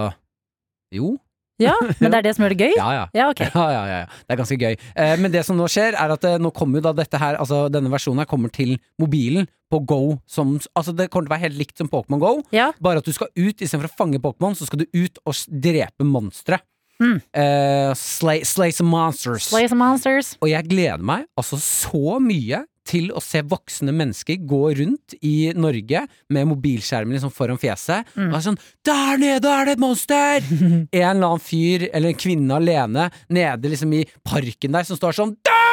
Jo. 0.95 1.15
Ja, 1.61 1.74
men 2.01 2.11
det 2.11 2.19
er 2.20 2.27
det 2.28 2.35
som 2.37 2.45
gjør 2.47 2.55
det 2.57 2.66
gøy? 2.66 2.74
Ja, 2.78 2.89
ja. 2.97 3.05
Ja, 3.15 3.28
okay. 3.32 3.49
Ja, 3.55 3.82
ja. 3.87 4.01
Det 4.24 4.35
er 4.35 4.41
ganske 4.41 4.59
gøy. 4.61 4.74
Eh, 4.97 5.15
men 5.20 5.32
det 5.35 5.45
som 5.47 5.59
nå 5.61 5.69
skjer, 5.70 5.95
er 5.99 6.15
at 6.16 6.24
eh, 6.28 6.39
nå 6.41 6.51
kommer 6.57 6.81
jo 6.81 6.87
da 6.89 6.95
dette 6.97 7.20
her, 7.20 7.39
altså 7.41 7.66
denne 7.73 7.93
versjonen 7.93 8.23
her 8.24 8.31
kommer 8.31 8.53
til 8.55 8.77
mobilen 9.01 9.49
på 9.70 9.78
Go 9.87 10.01
som 10.27 10.57
Altså 10.74 10.91
det 10.97 11.11
kommer 11.12 11.28
til 11.28 11.31
å 11.31 11.37
være 11.37 11.45
helt 11.47 11.59
likt 11.61 11.78
som 11.78 11.89
Pokémon 11.93 12.19
Go, 12.23 12.32
Ja. 12.57 12.70
bare 12.82 12.99
at 13.05 13.07
du 13.07 13.12
skal 13.15 13.31
ut 13.37 13.61
istedenfor 13.62 13.87
å 13.91 13.97
fange 14.01 14.19
Pokémon, 14.23 14.57
så 14.59 14.66
skal 14.66 14.82
du 14.82 14.89
ut 14.97 15.20
og 15.28 15.37
drepe 15.62 16.07
monstre. 16.09 16.59
Mm. 17.01 17.16
Eh, 17.32 17.93
slay, 17.97 18.43
slay 18.45 18.74
some 18.77 18.91
monsters. 18.93 19.47
Slay 19.49 19.69
some 19.70 19.81
monsters. 19.81 20.35
Og 20.43 20.51
jeg 20.51 20.66
gleder 20.69 21.01
meg 21.01 21.24
altså 21.39 21.57
så 21.62 22.19
mye 22.20 22.65
til 22.91 23.11
å 23.15 23.23
se 23.25 23.43
voksne 23.47 23.95
mennesker 23.95 24.41
gå 24.51 24.62
rundt 24.81 25.17
i 25.27 25.53
Norge 25.57 26.05
med 26.33 26.51
mobilskjermen 26.51 27.17
liksom 27.17 27.35
foran 27.35 27.61
fjeset. 27.61 28.09
Mm. 28.17 28.31
Og 28.31 28.39
er 28.39 28.47
sånn 28.49 28.61
'Der 28.85 29.23
nede 29.23 29.49
er 29.49 29.65
det 29.65 29.73
et 29.79 29.85
monster!' 29.85 30.43
en 30.51 30.89
eller 30.91 31.27
annen 31.31 31.45
fyr 31.45 31.89
eller 31.93 32.11
en 32.11 32.23
kvinne 32.27 32.59
alene 32.59 33.11
nede 33.29 33.71
liksom 33.71 33.93
i 33.95 34.07
parken 34.25 34.73
der 34.75 34.85
som 34.89 34.99
står 34.99 35.17
sånn 35.21 35.37
'Dø! 35.39 35.70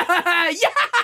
Hjelp!' 0.60 1.00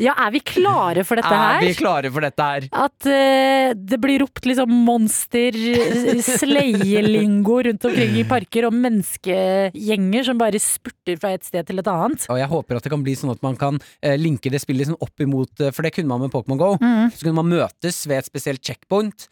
Ja, 0.00 0.14
er 0.16 0.32
vi 0.34 0.40
klare 0.40 1.04
for 1.06 1.20
dette 1.20 1.30
her? 1.30 1.58
Er 1.60 1.66
vi 1.66 1.74
klare 1.76 2.10
for 2.12 2.24
dette 2.24 2.46
her? 2.46 2.66
At 2.72 3.08
uh, 3.08 3.72
det 3.76 3.98
blir 4.02 4.22
ropt 4.24 4.46
liksom 4.48 4.72
monster, 4.86 5.56
eh, 5.56 6.22
sleielingo 6.24 7.58
rundt 7.68 7.84
omkring 7.88 8.16
i 8.20 8.24
parker, 8.28 8.68
og 8.68 8.76
menneskegjenger 8.76 10.26
som 10.28 10.40
bare 10.40 10.60
spurter 10.62 11.20
fra 11.20 11.34
et 11.36 11.46
sted 11.46 11.68
til 11.68 11.82
et 11.82 11.90
annet. 11.92 12.24
Og 12.32 12.40
jeg 12.40 12.50
håper 12.52 12.78
at 12.78 12.88
det 12.88 12.94
kan 12.94 13.04
bli 13.04 13.16
sånn 13.18 13.34
at 13.34 13.44
man 13.44 13.58
kan 13.60 13.80
uh, 13.82 14.16
linke 14.18 14.52
det 14.52 14.62
spillet 14.62 14.86
liksom 14.86 15.00
opp 15.04 15.22
imot 15.22 15.62
uh, 15.62 15.70
For 15.70 15.84
det 15.84 15.94
kunne 15.96 16.10
man 16.10 16.24
med 16.24 16.32
Pokémon 16.34 16.60
Go. 16.60 16.72
Mm. 16.80 17.12
Så 17.12 17.26
kunne 17.26 17.38
man 17.42 17.52
møtes 17.52 18.02
ved 18.08 18.22
et 18.22 18.30
spesielt 18.32 18.64
checkpoint, 18.64 19.28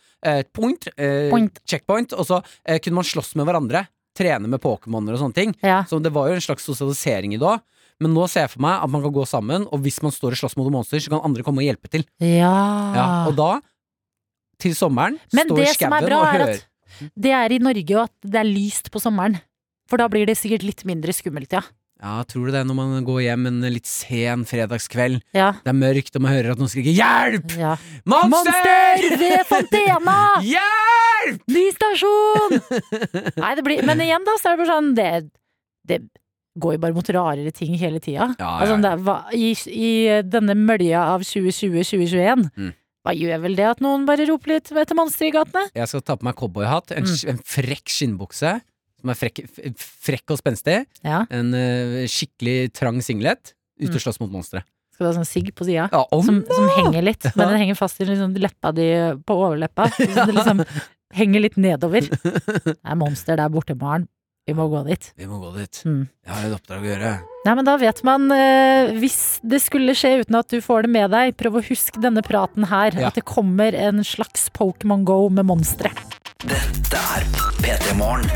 point, 0.52 0.84
Point. 1.30 1.62
checkpoint, 1.64 2.12
og 2.12 2.26
så 2.28 2.42
kunne 2.68 2.98
man 2.98 3.06
slåss 3.08 3.32
med 3.40 3.46
hverandre. 3.48 3.86
Trene 4.16 4.50
med 4.50 4.60
Pokémoner 4.60 5.16
og 5.16 5.22
sånne 5.22 5.36
ting. 5.36 5.54
Ja. 5.64 5.80
Så 5.88 5.96
det 6.04 6.12
var 6.12 6.28
jo 6.28 6.36
en 6.36 6.44
slags 6.44 6.66
sosialisering 6.68 7.32
i 7.32 7.40
det 7.40 7.48
òg. 7.48 7.62
Men 8.00 8.14
nå 8.16 8.24
ser 8.32 8.46
jeg 8.46 8.54
for 8.54 8.64
meg 8.64 8.80
at 8.80 8.92
man 8.92 9.02
kan 9.04 9.12
gå 9.12 9.26
sammen, 9.28 9.66
og 9.68 9.82
hvis 9.84 10.00
man 10.04 10.14
står 10.14 10.36
og 10.36 10.40
slåss 10.40 10.56
mot 10.56 10.70
monster, 10.72 11.02
så 11.02 11.12
kan 11.12 11.20
andre 11.26 11.44
komme 11.44 11.60
og 11.60 11.68
hjelpe 11.68 11.90
til. 11.92 12.06
Ja. 12.24 12.54
Ja, 12.96 13.08
og 13.28 13.36
da, 13.36 13.50
til 14.60 14.72
sommeren. 14.76 15.18
Men 15.36 15.50
står 15.50 15.66
er 15.66 15.76
skauen 15.76 16.08
bra, 16.08 16.22
og 16.22 16.28
er 16.28 16.38
hører 16.38 16.54
at 16.56 16.66
det 17.14 17.34
er 17.36 17.52
i 17.54 17.60
Norge, 17.62 17.92
og 17.96 18.08
at 18.08 18.32
det 18.32 18.40
er 18.40 18.48
lyst 18.48 18.90
på 18.92 19.02
sommeren. 19.02 19.36
For 19.90 20.00
da 20.00 20.08
blir 20.10 20.26
det 20.28 20.38
sikkert 20.38 20.64
litt 20.66 20.82
mindre 20.88 21.12
skummelt, 21.16 21.52
ja. 21.52 21.62
Ja, 22.00 22.22
tror 22.24 22.48
du 22.48 22.54
det 22.54 22.62
når 22.64 22.76
man 22.78 23.04
går 23.04 23.18
hjem 23.26 23.48
en 23.50 23.58
litt 23.74 23.88
sen 23.88 24.46
fredagskveld? 24.48 25.20
Ja. 25.36 25.50
Det 25.60 25.68
er 25.68 25.76
mørkt, 25.76 26.14
og 26.16 26.24
man 26.24 26.32
hører 26.32 26.54
at 26.54 26.62
noen 26.62 26.70
skriker 26.72 26.96
'hjelp'! 26.96 27.52
ja. 27.60 27.74
Monster! 28.08 28.48
Monster 28.48 29.18
ved 29.20 29.42
Fontena! 29.50 30.16
Hjelp! 30.54 31.44
Ny 31.52 31.66
stasjon! 31.76 32.56
Nei, 33.36 33.52
det 33.58 33.66
blir 33.66 33.84
Men 33.84 34.00
igjen, 34.00 34.24
da, 34.24 34.38
så 34.40 34.48
er 34.48 34.56
det 34.56 34.62
bare 34.62 34.72
sånn 34.72 34.94
Det, 34.96 35.10
det 35.90 35.98
går 36.58 36.74
jo 36.74 36.78
bare 36.82 36.94
mot 36.96 37.10
rarere 37.14 37.52
ting 37.54 37.74
hele 37.78 38.00
tida. 38.02 38.34
Ja, 38.38 38.58
ja, 38.58 38.58
Altså, 38.64 38.80
ja. 38.82 38.94
er 38.96 39.36
i, 39.36 39.52
I 39.70 40.22
denne 40.26 40.54
mølja 40.58 41.04
av 41.14 41.20
2020-2021, 41.22 42.50
Mm. 42.56 42.72
hva 43.04 43.14
gjør 43.16 43.40
vel 43.44 43.54
det 43.56 43.66
at 43.70 43.80
noen 43.80 44.04
bare 44.06 44.26
roper 44.28 44.54
litt 44.56 44.72
etter 44.72 44.94
monstre 44.98 45.28
i 45.28 45.30
gatene? 45.34 45.68
Jeg 45.74 45.88
skal 45.88 46.00
ta 46.02 46.16
på 46.16 46.24
meg 46.26 46.34
cowboyhatt, 46.36 46.90
en, 46.96 47.04
Mm. 47.04 47.28
en 47.30 47.38
frekk 47.38 47.86
skinnbukse, 47.88 48.60
som 49.00 49.10
er 49.10 49.14
frekk, 49.14 49.46
frekk 49.78 50.30
og 50.30 50.38
spenstig, 50.42 50.86
en 51.04 51.54
uh, 51.54 52.04
skikkelig 52.06 52.72
trang 52.74 53.00
singlet, 53.00 53.54
ut 53.80 53.88
Mm. 53.88 53.94
og 53.94 54.00
slåss 54.02 54.20
mot 54.20 54.30
monstre. 54.30 54.62
Skal 54.92 55.06
du 55.06 55.12
ha 55.16 55.24
sånn 55.24 55.30
sigg 55.32 55.54
på 55.54 55.64
sida? 55.64 55.88
Som, 56.12 56.44
som 56.44 56.68
henger 56.76 57.02
litt, 57.02 57.24
men 57.36 57.48
den 57.48 57.56
henger 57.62 57.74
fast 57.78 58.00
i 58.00 58.04
liksom 58.04 58.34
leppa 58.36 58.74
di 58.74 58.90
på 59.24 59.32
overleppa. 59.38 59.88
Så 59.96 60.26
det 60.26 60.34
liksom 60.36 60.60
henger 61.14 61.40
litt 61.40 61.56
nedover. 61.56 62.02
Det 62.66 62.76
er 62.84 62.96
monster 63.00 63.36
der 63.40 63.48
borte, 63.48 63.74
Maren. 63.74 64.08
Vi 64.48 64.54
må 64.56 64.66
gå 64.72 64.80
dit. 64.88 65.10
Vi 65.20 65.28
må 65.30 65.38
gå 65.42 65.52
dit. 65.58 65.82
Mm. 65.86 66.08
Jeg 66.26 66.32
har 66.34 66.46
et 66.48 66.56
oppdrag 66.56 66.84
å 66.84 66.88
gjøre. 66.90 67.12
Nei, 67.46 67.54
men 67.56 67.68
da 67.68 67.76
vet 67.80 68.02
man, 68.06 68.26
eh, 68.34 68.92
hvis 69.00 69.20
det 69.46 69.60
skulle 69.64 69.94
skje 69.96 70.20
uten 70.24 70.38
at 70.40 70.50
du 70.50 70.58
får 70.64 70.86
det 70.86 70.92
med 70.96 71.12
deg, 71.14 71.36
prøv 71.40 71.60
å 71.60 71.64
huske 71.64 72.02
denne 72.02 72.24
praten 72.26 72.66
her. 72.72 72.96
Ja. 72.96 73.08
At 73.08 73.20
det 73.20 73.26
kommer 73.28 73.76
en 73.76 74.02
slags 74.04 74.48
Pokémon 74.56 75.04
Go 75.08 75.28
med 75.28 75.48
monstre. 75.48 75.92
Dette 76.40 77.00
er 77.16 77.26
P3 77.60 77.96
Morgen. 78.00 78.28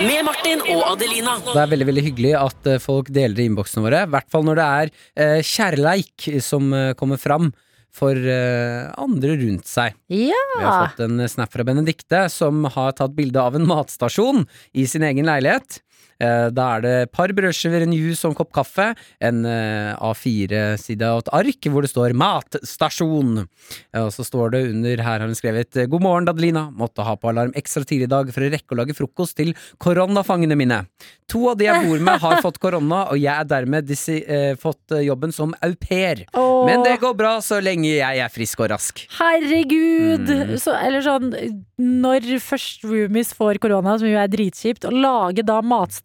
Med 0.00 0.24
Martin 0.24 0.62
og 0.72 0.82
Adelina. 0.94 1.36
Det 1.44 1.60
er 1.60 1.70
veldig 1.70 1.86
veldig 1.88 2.04
hyggelig 2.04 2.30
at 2.38 2.68
eh, 2.68 2.80
folk 2.82 3.10
deler 3.12 3.42
i 3.42 3.48
innboksene 3.50 3.84
våre. 3.84 4.04
I 4.06 4.12
hvert 4.14 4.30
fall 4.32 4.46
når 4.48 4.58
det 4.58 4.68
er 4.68 4.92
eh, 5.24 5.40
kjærleik 5.44 6.28
som 6.44 6.72
eh, 6.76 6.92
kommer 6.98 7.20
fram 7.20 7.50
for 7.94 8.16
uh, 8.16 8.90
andre 9.00 9.36
rundt 9.40 9.68
seg. 9.68 9.96
Vi 10.10 10.28
har 10.30 10.88
fått 10.88 11.04
en 11.06 11.22
snap 11.28 11.52
fra 11.52 11.66
Benedikte 11.66 12.24
som 12.32 12.64
har 12.64 12.96
tatt 12.98 13.14
bilde 13.16 13.42
av 13.42 13.58
en 13.58 13.68
matstasjon 13.68 14.46
i 14.72 14.86
sin 14.90 15.06
egen 15.06 15.28
leilighet. 15.28 15.80
Eh, 16.20 16.50
Da 16.50 16.66
er 16.76 16.80
det 16.84 16.94
et 17.04 17.12
par 17.12 17.28
brødskiver, 17.32 17.82
en 17.86 17.92
juice 17.96 18.24
og 18.24 18.32
en 18.32 18.38
kopp 18.40 18.52
kaffe. 18.52 18.90
En 19.20 19.44
eh, 19.48 19.94
A4-side 19.96 21.08
og 21.14 21.24
et 21.24 21.32
ark 21.40 21.68
hvor 21.70 21.82
det 21.82 21.90
står 21.92 22.12
'matstasjon'. 22.14 23.46
Eh, 23.94 24.02
Og 24.04 24.12
så 24.12 24.24
står 24.24 24.50
det 24.52 24.62
under 24.70 24.96
her 25.02 25.18
har 25.20 25.26
hun 25.26 25.34
skrevet 25.34 25.72
'God 25.88 26.02
morgen, 26.02 26.28
Adelina. 26.28 26.70
Måtte 26.70 27.04
ha 27.04 27.16
på 27.16 27.28
alarm 27.30 27.52
ekstra 27.56 27.84
tidlig 27.84 28.04
i 28.08 28.14
dag 28.14 28.32
for 28.32 28.40
å 28.42 28.50
rekke 28.52 28.74
å 28.74 28.80
lage 28.80 28.94
frokost 28.96 29.36
til 29.36 29.54
koronafangene 29.78 30.56
mine. 30.56 30.84
To 31.30 31.50
av 31.50 31.56
de 31.58 31.64
jeg 31.68 31.86
bor 31.86 31.98
med 32.02 32.18
har 32.20 32.42
fått 32.42 32.58
korona, 32.58 33.04
og 33.10 33.16
jeg 33.18 33.30
er 33.40 33.44
dermed 33.44 33.86
disse, 33.86 34.16
eh, 34.26 34.54
fått 34.56 34.90
jobben 34.90 35.32
som 35.32 35.54
au 35.62 35.74
pair. 35.76 36.24
Åh. 36.34 36.66
Men 36.66 36.82
det 36.82 36.98
går 37.00 37.14
bra 37.16 37.38
så 37.40 37.60
lenge 37.62 37.86
jeg 37.86 38.18
er 38.18 38.28
frisk 38.28 38.60
og 38.60 38.70
rask. 38.70 39.06
Herregud! 39.18 40.26
Mm. 40.26 40.58
Så, 40.58 40.74
eller 40.74 41.00
sånn, 41.04 41.30
når 41.78 42.26
først 42.42 42.82
roomies 42.84 43.32
får 43.36 43.60
korona, 43.62 43.96
som 43.98 44.08
jo 44.10 44.18
er 44.18 44.28
dritkjipt, 44.28 44.84
å 44.84 44.90
lage 44.92 45.44
da 45.46 45.60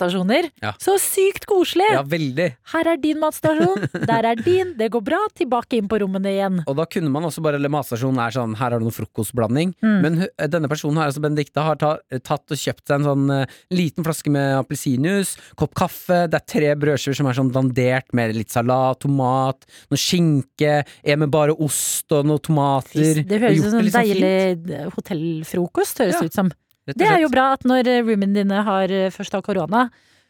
matstasjoner, 0.06 0.50
Ja. 0.62 0.74
så 0.80 0.96
sykt 1.00 1.46
koselig! 1.46 1.88
Ja, 1.92 2.04
veldig. 2.04 2.56
Her 2.74 2.88
er 2.88 2.98
din 2.98 3.20
matstasjon, 3.20 3.88
der 4.06 4.26
er 4.26 4.36
din, 4.36 4.74
det 4.78 4.92
går 4.92 5.04
bra, 5.04 5.20
tilbake 5.36 5.78
inn 5.78 5.88
på 5.88 6.00
rommene 6.02 6.30
igjen. 6.32 6.64
Og 6.68 6.76
da 6.78 6.86
kunne 6.86 7.10
man 7.12 7.24
også 7.24 7.42
bare 7.42 7.56
eller 7.56 7.70
Matstasjonen 7.70 8.20
er 8.22 8.32
sånn, 8.36 8.56
her 8.56 8.72
har 8.72 8.80
du 8.80 8.86
noe 8.86 8.96
frokostblanding. 8.96 9.74
Mm. 9.82 10.02
Men 10.02 10.28
denne 10.52 10.70
personen 10.72 11.00
her, 11.02 11.10
altså 11.10 11.22
Benedicte, 11.24 11.62
har 11.66 11.76
tatt 11.80 12.52
og 12.52 12.58
kjøpt 12.60 12.86
seg 12.88 13.00
en 13.00 13.08
sånn 13.10 13.32
uh, 13.32 13.46
liten 13.74 14.06
flaske 14.06 14.32
med 14.34 14.56
appelsinjuice, 14.62 15.40
kopp 15.60 15.76
kaffe, 15.78 16.26
det 16.32 16.40
er 16.40 16.46
tre 16.48 16.74
brødskiver 16.80 17.18
som 17.20 17.30
er 17.32 17.38
sånn 17.40 17.52
dandert 17.56 18.14
med 18.16 18.36
litt 18.38 18.54
salat, 18.54 19.02
tomat, 19.04 19.66
noe 19.92 20.00
skinke, 20.00 20.84
en 21.04 21.24
med 21.24 21.34
bare 21.34 21.56
ost 21.56 22.12
og 22.16 22.28
noe 22.30 22.42
tomater. 22.44 23.24
Det 23.26 23.40
og 23.40 23.48
høres 23.48 23.64
ut 23.64 23.72
som 23.72 23.80
en 23.82 23.90
sånn 23.90 24.06
deilig 24.06 24.84
hotellfrokost, 24.96 26.04
høres 26.04 26.20
Ja, 26.22 26.26
ut 26.30 26.34
som. 26.38 26.52
Det 26.94 27.08
er 27.10 27.24
jo 27.24 27.32
bra 27.34 27.48
at 27.56 27.66
når 27.66 27.82
roomene 27.88 28.06
roomiene 28.06 28.38
dine 28.44 28.62
har 28.68 28.92
eh, 28.94 29.10
først 29.14 29.34
har 29.34 29.42
korona, 29.46 29.88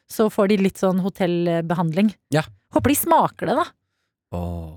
så 0.07 0.29
får 0.31 0.53
de 0.53 0.57
litt 0.61 0.79
sånn 0.79 1.01
hotellbehandling. 1.03 2.13
Ja. 2.31 2.45
Håper 2.75 2.93
de 2.93 2.97
smaker 2.99 3.49
det, 3.51 3.55
da. 3.59 3.65
Åh. 4.37 4.73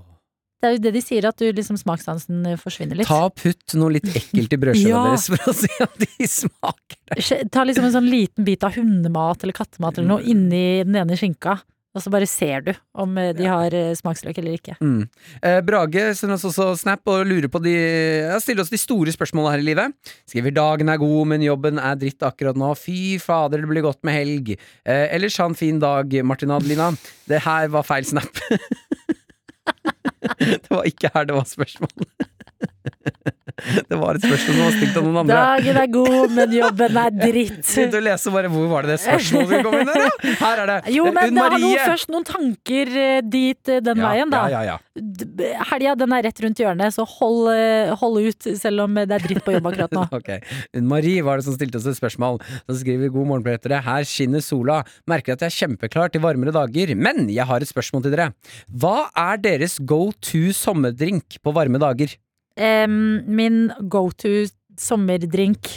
Det 0.59 0.67
er 0.67 0.73
jo 0.75 0.79
det 0.83 0.91
de 0.97 1.01
sier, 1.03 1.23
at 1.29 1.39
du 1.39 1.45
liksom 1.55 1.77
smakssansen 1.79 2.41
eh, 2.49 2.57
forsvinner 2.59 2.99
litt. 2.99 3.07
Ta 3.07 3.21
og 3.29 3.35
putt 3.39 3.77
noe 3.79 3.93
litt 3.95 4.09
ekkelt 4.11 4.55
i 4.57 4.59
brødskiva 4.59 4.91
Ja. 4.97 5.03
deres 5.07 5.27
for 5.31 5.47
å 5.47 5.55
se 5.55 5.71
om 5.85 5.93
de 6.03 6.27
smaker 6.41 6.99
det. 7.13 7.37
Ta 7.53 7.63
liksom 7.63 7.87
en 7.87 7.95
sånn 7.95 8.09
liten 8.11 8.47
bit 8.47 8.65
av 8.67 8.75
hundemat 8.75 9.45
eller 9.45 9.55
kattemat 9.55 9.97
eller 10.01 10.09
noe 10.17 10.25
inni 10.27 10.81
den 10.83 10.97
ene 10.99 11.15
skinka, 11.19 11.61
og 11.95 12.03
så 12.03 12.11
bare 12.13 12.27
ser 12.29 12.61
du 12.67 12.71
om 13.01 13.17
eh, 13.17 13.31
de 13.33 13.47
har 13.49 13.73
eh, 13.73 13.95
smaksløk 13.97 14.37
eller 14.37 14.57
ikke. 14.59 14.75
Mm. 14.81 15.07
Eh, 15.41 15.59
Brage 15.65 16.03
sender 16.17 16.37
oss 16.37 16.45
også 16.45 16.67
snap 16.83 17.09
og 17.09 17.25
lurer 17.25 17.49
på 17.49 17.61
de 17.63 17.73
ja, 17.73 18.37
stiller 18.43 18.61
oss 18.65 18.73
de 18.73 18.79
store 18.81 19.13
spørsmålene 19.15 19.55
her 19.55 19.63
i 19.63 19.67
livet. 19.71 20.13
Skriver 20.29 20.53
'dagen 20.53 20.93
er 20.93 21.01
god, 21.01 21.31
men 21.33 21.45
jobben 21.45 21.81
er 21.81 21.97
dritt 21.97 22.21
akkurat 22.25 22.59
nå'. 22.59 22.75
Fy 22.77 23.17
fader, 23.21 23.63
det 23.63 23.71
blir 23.71 23.87
godt 23.87 24.03
med 24.05 24.13
helg. 24.19 24.53
Eh, 24.85 25.07
ellers 25.15 25.39
ha 25.41 25.49
en 25.49 25.57
fin 25.57 25.81
dag, 25.81 26.13
Martin 26.23 26.53
Adelina. 26.53 26.91
Det 27.29 27.41
her 27.47 27.73
var 27.73 27.87
feil 27.87 28.05
snap. 28.05 28.37
det 30.39 30.69
var 30.69 30.85
ikke 30.85 31.09
her 31.15 31.25
det 31.25 31.35
var 31.41 31.49
spørsmål. 31.49 31.89
det 33.91 33.99
var 34.01 34.19
et 34.19 34.25
spørsmål 34.25 34.55
som 34.55 34.65
var 34.65 34.75
stilt 34.77 34.97
av 35.01 35.07
noen 35.07 35.19
andre. 35.23 35.39
Dagen 35.39 35.79
er 35.83 35.91
god, 35.93 36.35
men 36.37 36.55
jobben 36.59 36.99
er 37.03 37.15
dritt. 37.25 37.61
Begynte 37.69 37.99
å 38.01 38.05
lese 38.09 38.33
bare 38.35 38.51
hvor 38.53 38.67
var 38.71 38.87
det 38.87 38.95
det 38.95 38.99
spørsmålet 39.05 39.53
som 39.53 39.65
kom 39.69 39.77
inn 39.79 39.89
der, 39.91 40.03
ja? 40.05 40.33
Her 40.45 40.63
er 40.65 40.71
det. 40.73 40.79
Jo, 40.95 41.05
Eh, 41.09 41.13
men 41.15 41.31
Unn 41.33 41.39
har 41.41 41.53
Marie. 41.55 41.79
først 41.89 42.09
noen 42.13 42.25
tanker 42.27 42.89
eh, 43.01 43.19
dit 43.25 43.69
eh, 43.73 43.79
den 43.83 43.97
ja, 44.01 44.09
veien, 44.11 44.29
da. 44.31 44.43
Ja, 44.51 44.59
ja, 44.67 44.75
ja. 44.77 45.63
Helga 45.71 45.95
den 45.99 46.13
er 46.15 46.23
rett 46.27 46.41
rundt 46.43 46.59
hjørnet, 46.61 46.93
så 46.95 47.05
hold, 47.07 47.49
eh, 47.53 47.93
hold 48.01 48.19
ut 48.27 48.47
selv 48.59 48.83
om 48.85 48.97
det 48.99 49.07
er 49.15 49.23
dritt 49.25 49.41
på 49.45 49.55
jobb 49.55 49.69
akkurat 49.71 49.95
nå. 49.95 50.03
Ok, 50.19 50.29
Unn 50.77 50.87
Marie 50.89 51.23
var 51.25 51.39
det 51.39 51.47
som 51.47 51.55
stilte 51.57 51.79
oss 51.79 51.87
et 51.89 51.97
spørsmål. 51.97 52.39
Så 52.67 52.79
skriver 52.81 53.07
vi 53.07 53.11
god 53.15 53.29
morgen 53.31 53.45
på 53.45 53.53
dere. 53.55 53.81
Her 53.85 54.05
skinner 54.07 54.43
sola. 54.43 54.81
Merker 55.09 55.35
at 55.37 55.45
jeg 55.45 55.53
er 55.53 55.57
kjempeklar 55.63 56.11
til 56.13 56.23
varmere 56.23 56.53
dager. 56.55 56.93
Men 56.99 57.25
jeg 57.31 57.45
har 57.49 57.63
et 57.65 57.69
spørsmål 57.71 58.05
til 58.05 58.15
dere. 58.15 58.29
Hva 58.69 59.09
er 59.17 59.39
deres 59.41 59.77
go 59.81 60.09
to 60.25 60.49
sommerdrink 60.55 61.39
på 61.45 61.53
varme 61.55 61.79
dager? 61.81 62.13
Em, 62.59 62.95
min 63.25 63.69
go 63.87 64.09
to 64.11 64.45
sommerdrink 64.79 65.71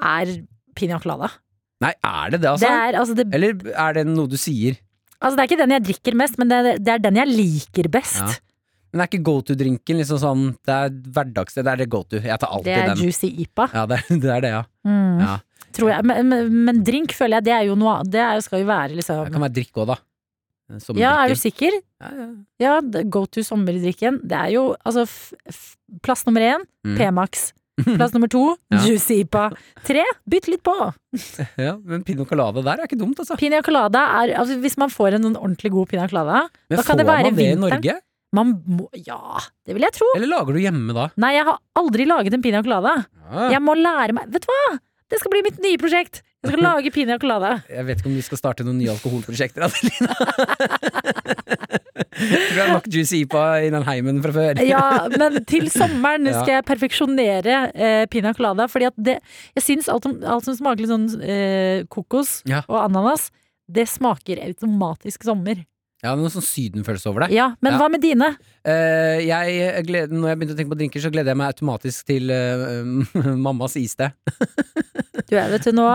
er 0.00 0.32
piña 0.76 1.00
colada. 1.02 1.30
Nei, 1.80 1.92
er 2.04 2.34
det 2.34 2.42
det, 2.42 2.48
altså? 2.50 2.66
Det 2.66 2.76
er, 2.76 3.00
altså, 3.00 3.16
det, 3.16 3.26
Eller 3.36 3.72
er 3.72 3.98
det 3.98 4.06
noe 4.08 4.28
du 4.28 4.36
sier? 4.40 4.78
altså, 5.20 5.36
det 5.36 5.42
er 5.42 5.48
ikke 5.50 5.60
den 5.60 5.74
jeg 5.76 5.84
drikker 5.88 6.16
mest, 6.16 6.38
men 6.40 6.48
det 6.52 6.78
det 6.80 6.94
er 6.94 7.02
den 7.04 7.20
jeg 7.20 7.28
liker 7.28 7.90
best. 7.92 8.20
Ja. 8.20 8.32
Men 8.90 9.04
er 9.04 9.10
ikke 9.10 9.22
go 9.22 9.36
to-drinken 9.46 10.00
liksom 10.00 10.18
sånn 10.18 10.46
Det 10.66 10.74
er 10.74 10.94
hverdags... 11.14 11.54
Det 11.54 11.62
er 11.62 11.78
det 11.78 11.86
go 11.92 12.00
to. 12.02 12.18
Jeg 12.18 12.40
tar 12.42 12.48
Det 12.50 12.56
alltid 12.56 12.72
er 12.74 12.88
den. 12.90 13.02
juicy 13.04 13.28
ipa. 13.44 13.68
Ja, 13.70 13.84
det, 13.86 14.00
det 14.24 14.32
er 14.34 14.42
det, 14.42 14.50
ja. 14.56 14.62
Mm, 14.86 15.20
ja. 15.22 15.36
Men, 16.02 16.32
men, 16.66 16.80
drink 16.82 17.14
føler 17.14 17.38
jeg 17.38 17.46
det 17.46 17.52
er 17.54 17.68
jo 17.68 17.76
noe. 17.78 18.00
Det 18.02 18.18
er, 18.18 18.40
skal 18.42 18.64
jo 18.64 18.66
være 18.66 18.90
Det 18.90 19.04
liksom 19.04 19.30
kan 19.30 19.44
være 19.46 19.54
drikk 19.60 19.78
òg, 19.78 19.92
da. 19.92 19.96
Ja, 20.96 21.14
er 21.24 21.32
du 21.34 21.38
sikker? 21.40 21.74
Ja, 22.00 22.10
ja. 22.16 22.28
Ja, 22.60 22.74
go 23.10 23.24
to 23.26 23.42
sommerdrikken. 23.46 24.20
Det 24.26 24.36
er 24.38 24.52
jo 24.54 24.68
altså 24.86 25.06
Plass 26.02 26.26
nummer 26.28 26.40
én, 26.40 26.66
Mm. 26.86 26.96
P-Max. 26.96 27.52
Plass 27.96 28.12
nummer 28.12 28.28
to, 28.28 28.56
Ja. 28.72 28.78
Juicy 28.84 29.20
Ipa. 29.24 29.50
Tre, 29.84 30.02
bytt 30.28 30.48
litt 30.48 30.62
på. 30.64 30.74
ja, 31.66 31.74
men 31.76 32.02
pina 32.04 32.24
colada 32.28 32.62
der 32.64 32.80
er 32.82 32.86
ikke 32.88 32.98
dumt, 33.00 33.18
altså. 33.20 33.36
Pina 33.40 33.60
colada 33.64 34.02
er 34.22 34.34
altså 34.40 34.56
Hvis 34.60 34.76
man 34.80 34.88
får 34.92 35.16
en 35.18 35.30
ordentlig 35.36 35.70
god 35.72 35.88
pina 35.90 36.06
colada, 36.08 36.46
Men 36.70 36.78
da 36.78 36.82
kan 36.84 36.94
får 36.96 37.02
det 37.02 37.06
være 37.10 37.24
man 37.30 37.34
det 37.40 37.48
i. 37.50 37.58
Norge? 37.60 37.96
Man 38.32 38.52
må 38.68 38.86
Ja, 38.94 39.40
det 39.66 39.74
vil 39.74 39.82
jeg 39.82 39.92
tro. 39.96 40.06
Eller 40.16 40.28
lager 40.30 40.54
du 40.54 40.60
hjemme 40.62 40.94
da? 40.94 41.08
Nei, 41.18 41.32
jeg 41.34 41.44
har 41.48 41.58
aldri 41.80 42.06
laget 42.06 42.36
en 42.36 42.42
pina 42.44 42.62
colada. 42.62 42.92
Ja. 43.30 43.48
Jeg 43.56 43.62
må 43.64 43.74
lære 43.74 44.14
meg 44.14 44.30
Vet 44.30 44.46
du 44.46 44.52
hva? 44.52 44.78
Det 45.10 45.18
skal 45.18 45.32
bli 45.32 45.42
mitt 45.42 45.58
nye 45.58 45.78
prosjekt. 45.82 46.20
Jeg 46.40 46.54
skal 46.54 46.62
lage 46.64 46.90
pina 46.94 47.18
colada. 47.20 47.50
Jeg 47.68 47.84
vet 47.84 47.98
ikke 48.00 48.08
om 48.08 48.14
vi 48.16 48.22
skal 48.24 48.38
starte 48.40 48.64
noen 48.64 48.78
nye 48.80 48.88
alkoholprosjekter, 48.94 49.66
Adelina. 49.66 50.14
Du 52.20 52.56
har 52.56 52.70
nok 52.72 52.86
Juicy 52.92 53.22
Ipa 53.26 53.42
i 53.64 53.68
den 53.72 53.84
heimen 53.86 54.20
fra 54.24 54.32
før? 54.32 54.60
Ja, 54.64 54.82
men 55.12 55.36
til 55.48 55.68
sommeren 55.72 56.24
skal 56.32 56.54
jeg 56.58 56.66
perfeksjonere 56.68 57.58
eh, 57.74 58.04
pina 58.12 58.32
colada. 58.36 58.66
Fordi 58.72 58.88
at 58.88 58.96
det 58.96 59.18
Jeg 59.58 59.64
syns 59.66 59.88
alt, 59.92 60.08
alt 60.24 60.46
som 60.48 60.56
smaker 60.56 60.80
litt 60.84 60.92
sånn 60.92 61.08
eh, 61.20 61.82
kokos 61.92 62.38
Ja. 62.48 62.62
og 62.68 62.78
ananas, 62.86 63.28
det 63.70 63.84
smaker 63.92 64.40
automatisk 64.46 65.24
sommer. 65.28 65.60
Ja, 66.00 66.14
noe 66.16 66.32
sånn 66.32 66.44
sydenfølelse 66.46 67.10
over 67.12 67.26
det. 67.26 67.34
Ja, 67.36 67.50
Men 67.60 67.74
Ja. 67.74 67.78
hva 67.82 67.90
med 67.92 68.00
dine? 68.00 68.30
Uh, 68.64 69.20
jeg 69.20 69.84
gleder, 69.86 70.08
når 70.16 70.28
jeg 70.32 70.38
begynte 70.40 70.54
å 70.56 70.58
tenke 70.62 70.72
på 70.72 70.78
drinker, 70.80 71.00
så 71.04 71.10
gleder 71.12 71.34
jeg 71.34 71.40
meg 71.42 71.52
automatisk 71.52 72.06
til 72.08 72.32
uh, 72.32 73.36
mammas 73.46 73.76
iste. 73.76 74.08
Du, 75.28 75.36
jeg 75.36 75.50
vet 75.52 75.68
du 75.68 75.76
nå 75.76 75.90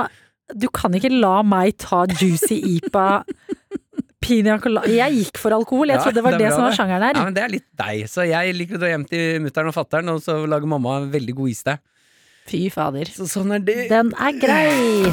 Du 0.54 0.68
kan 0.70 0.94
ikke 0.94 1.10
la 1.10 1.40
meg 1.44 1.78
ta 1.82 2.04
juicy 2.06 2.60
ipa 2.78 3.24
Pina 4.22 4.60
colada 4.62 4.90
Jeg 4.90 5.14
gikk 5.20 5.38
for 5.42 5.54
alkohol. 5.54 5.90
Jeg 5.90 5.98
Ja, 5.98 6.04
trodde 6.04 6.16
det 6.20 6.24
var 6.26 6.32
det 6.38 6.40
det, 6.46 6.52
som 6.54 6.64
var 6.64 6.70
det. 6.72 6.78
sjangeren 6.78 7.16
Ja, 7.18 7.24
men 7.24 7.34
Det 7.34 7.44
er 7.44 7.50
litt 7.50 7.68
deg, 7.78 8.06
så 8.10 8.26
jeg 8.28 8.56
liker 8.58 8.76
å 8.78 8.82
dra 8.82 8.88
hjem 8.94 9.06
til 9.10 9.40
mutter'n 9.46 9.70
og 9.70 9.76
fatter'n, 9.78 10.10
og 10.14 10.22
så 10.26 10.38
lager 10.50 10.66
mamma 10.70 10.98
en 11.02 11.12
veldig 11.14 11.36
god 11.36 11.50
iste. 11.50 11.78
Fy 12.50 12.70
fader. 12.70 13.06
Så 13.10 13.26
sånn 13.30 13.54
er 13.58 13.60
det. 13.66 13.90
Den 13.90 14.14
er 14.22 14.34
grei. 14.38 15.06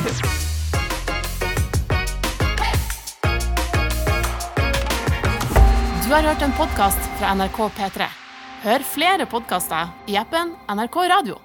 Du 6.05 6.15
har 6.17 6.23
hørt 6.29 6.43
en 6.45 6.53
podkast 6.53 7.01
fra 7.19 7.33
NRK 7.37 7.59
P3. 7.79 8.09
Hør 8.67 8.85
flere 8.87 9.27
podkaster 9.27 9.89
i 10.13 10.17
appen 10.21 10.53
NRK 10.71 10.97
Radio. 11.13 11.39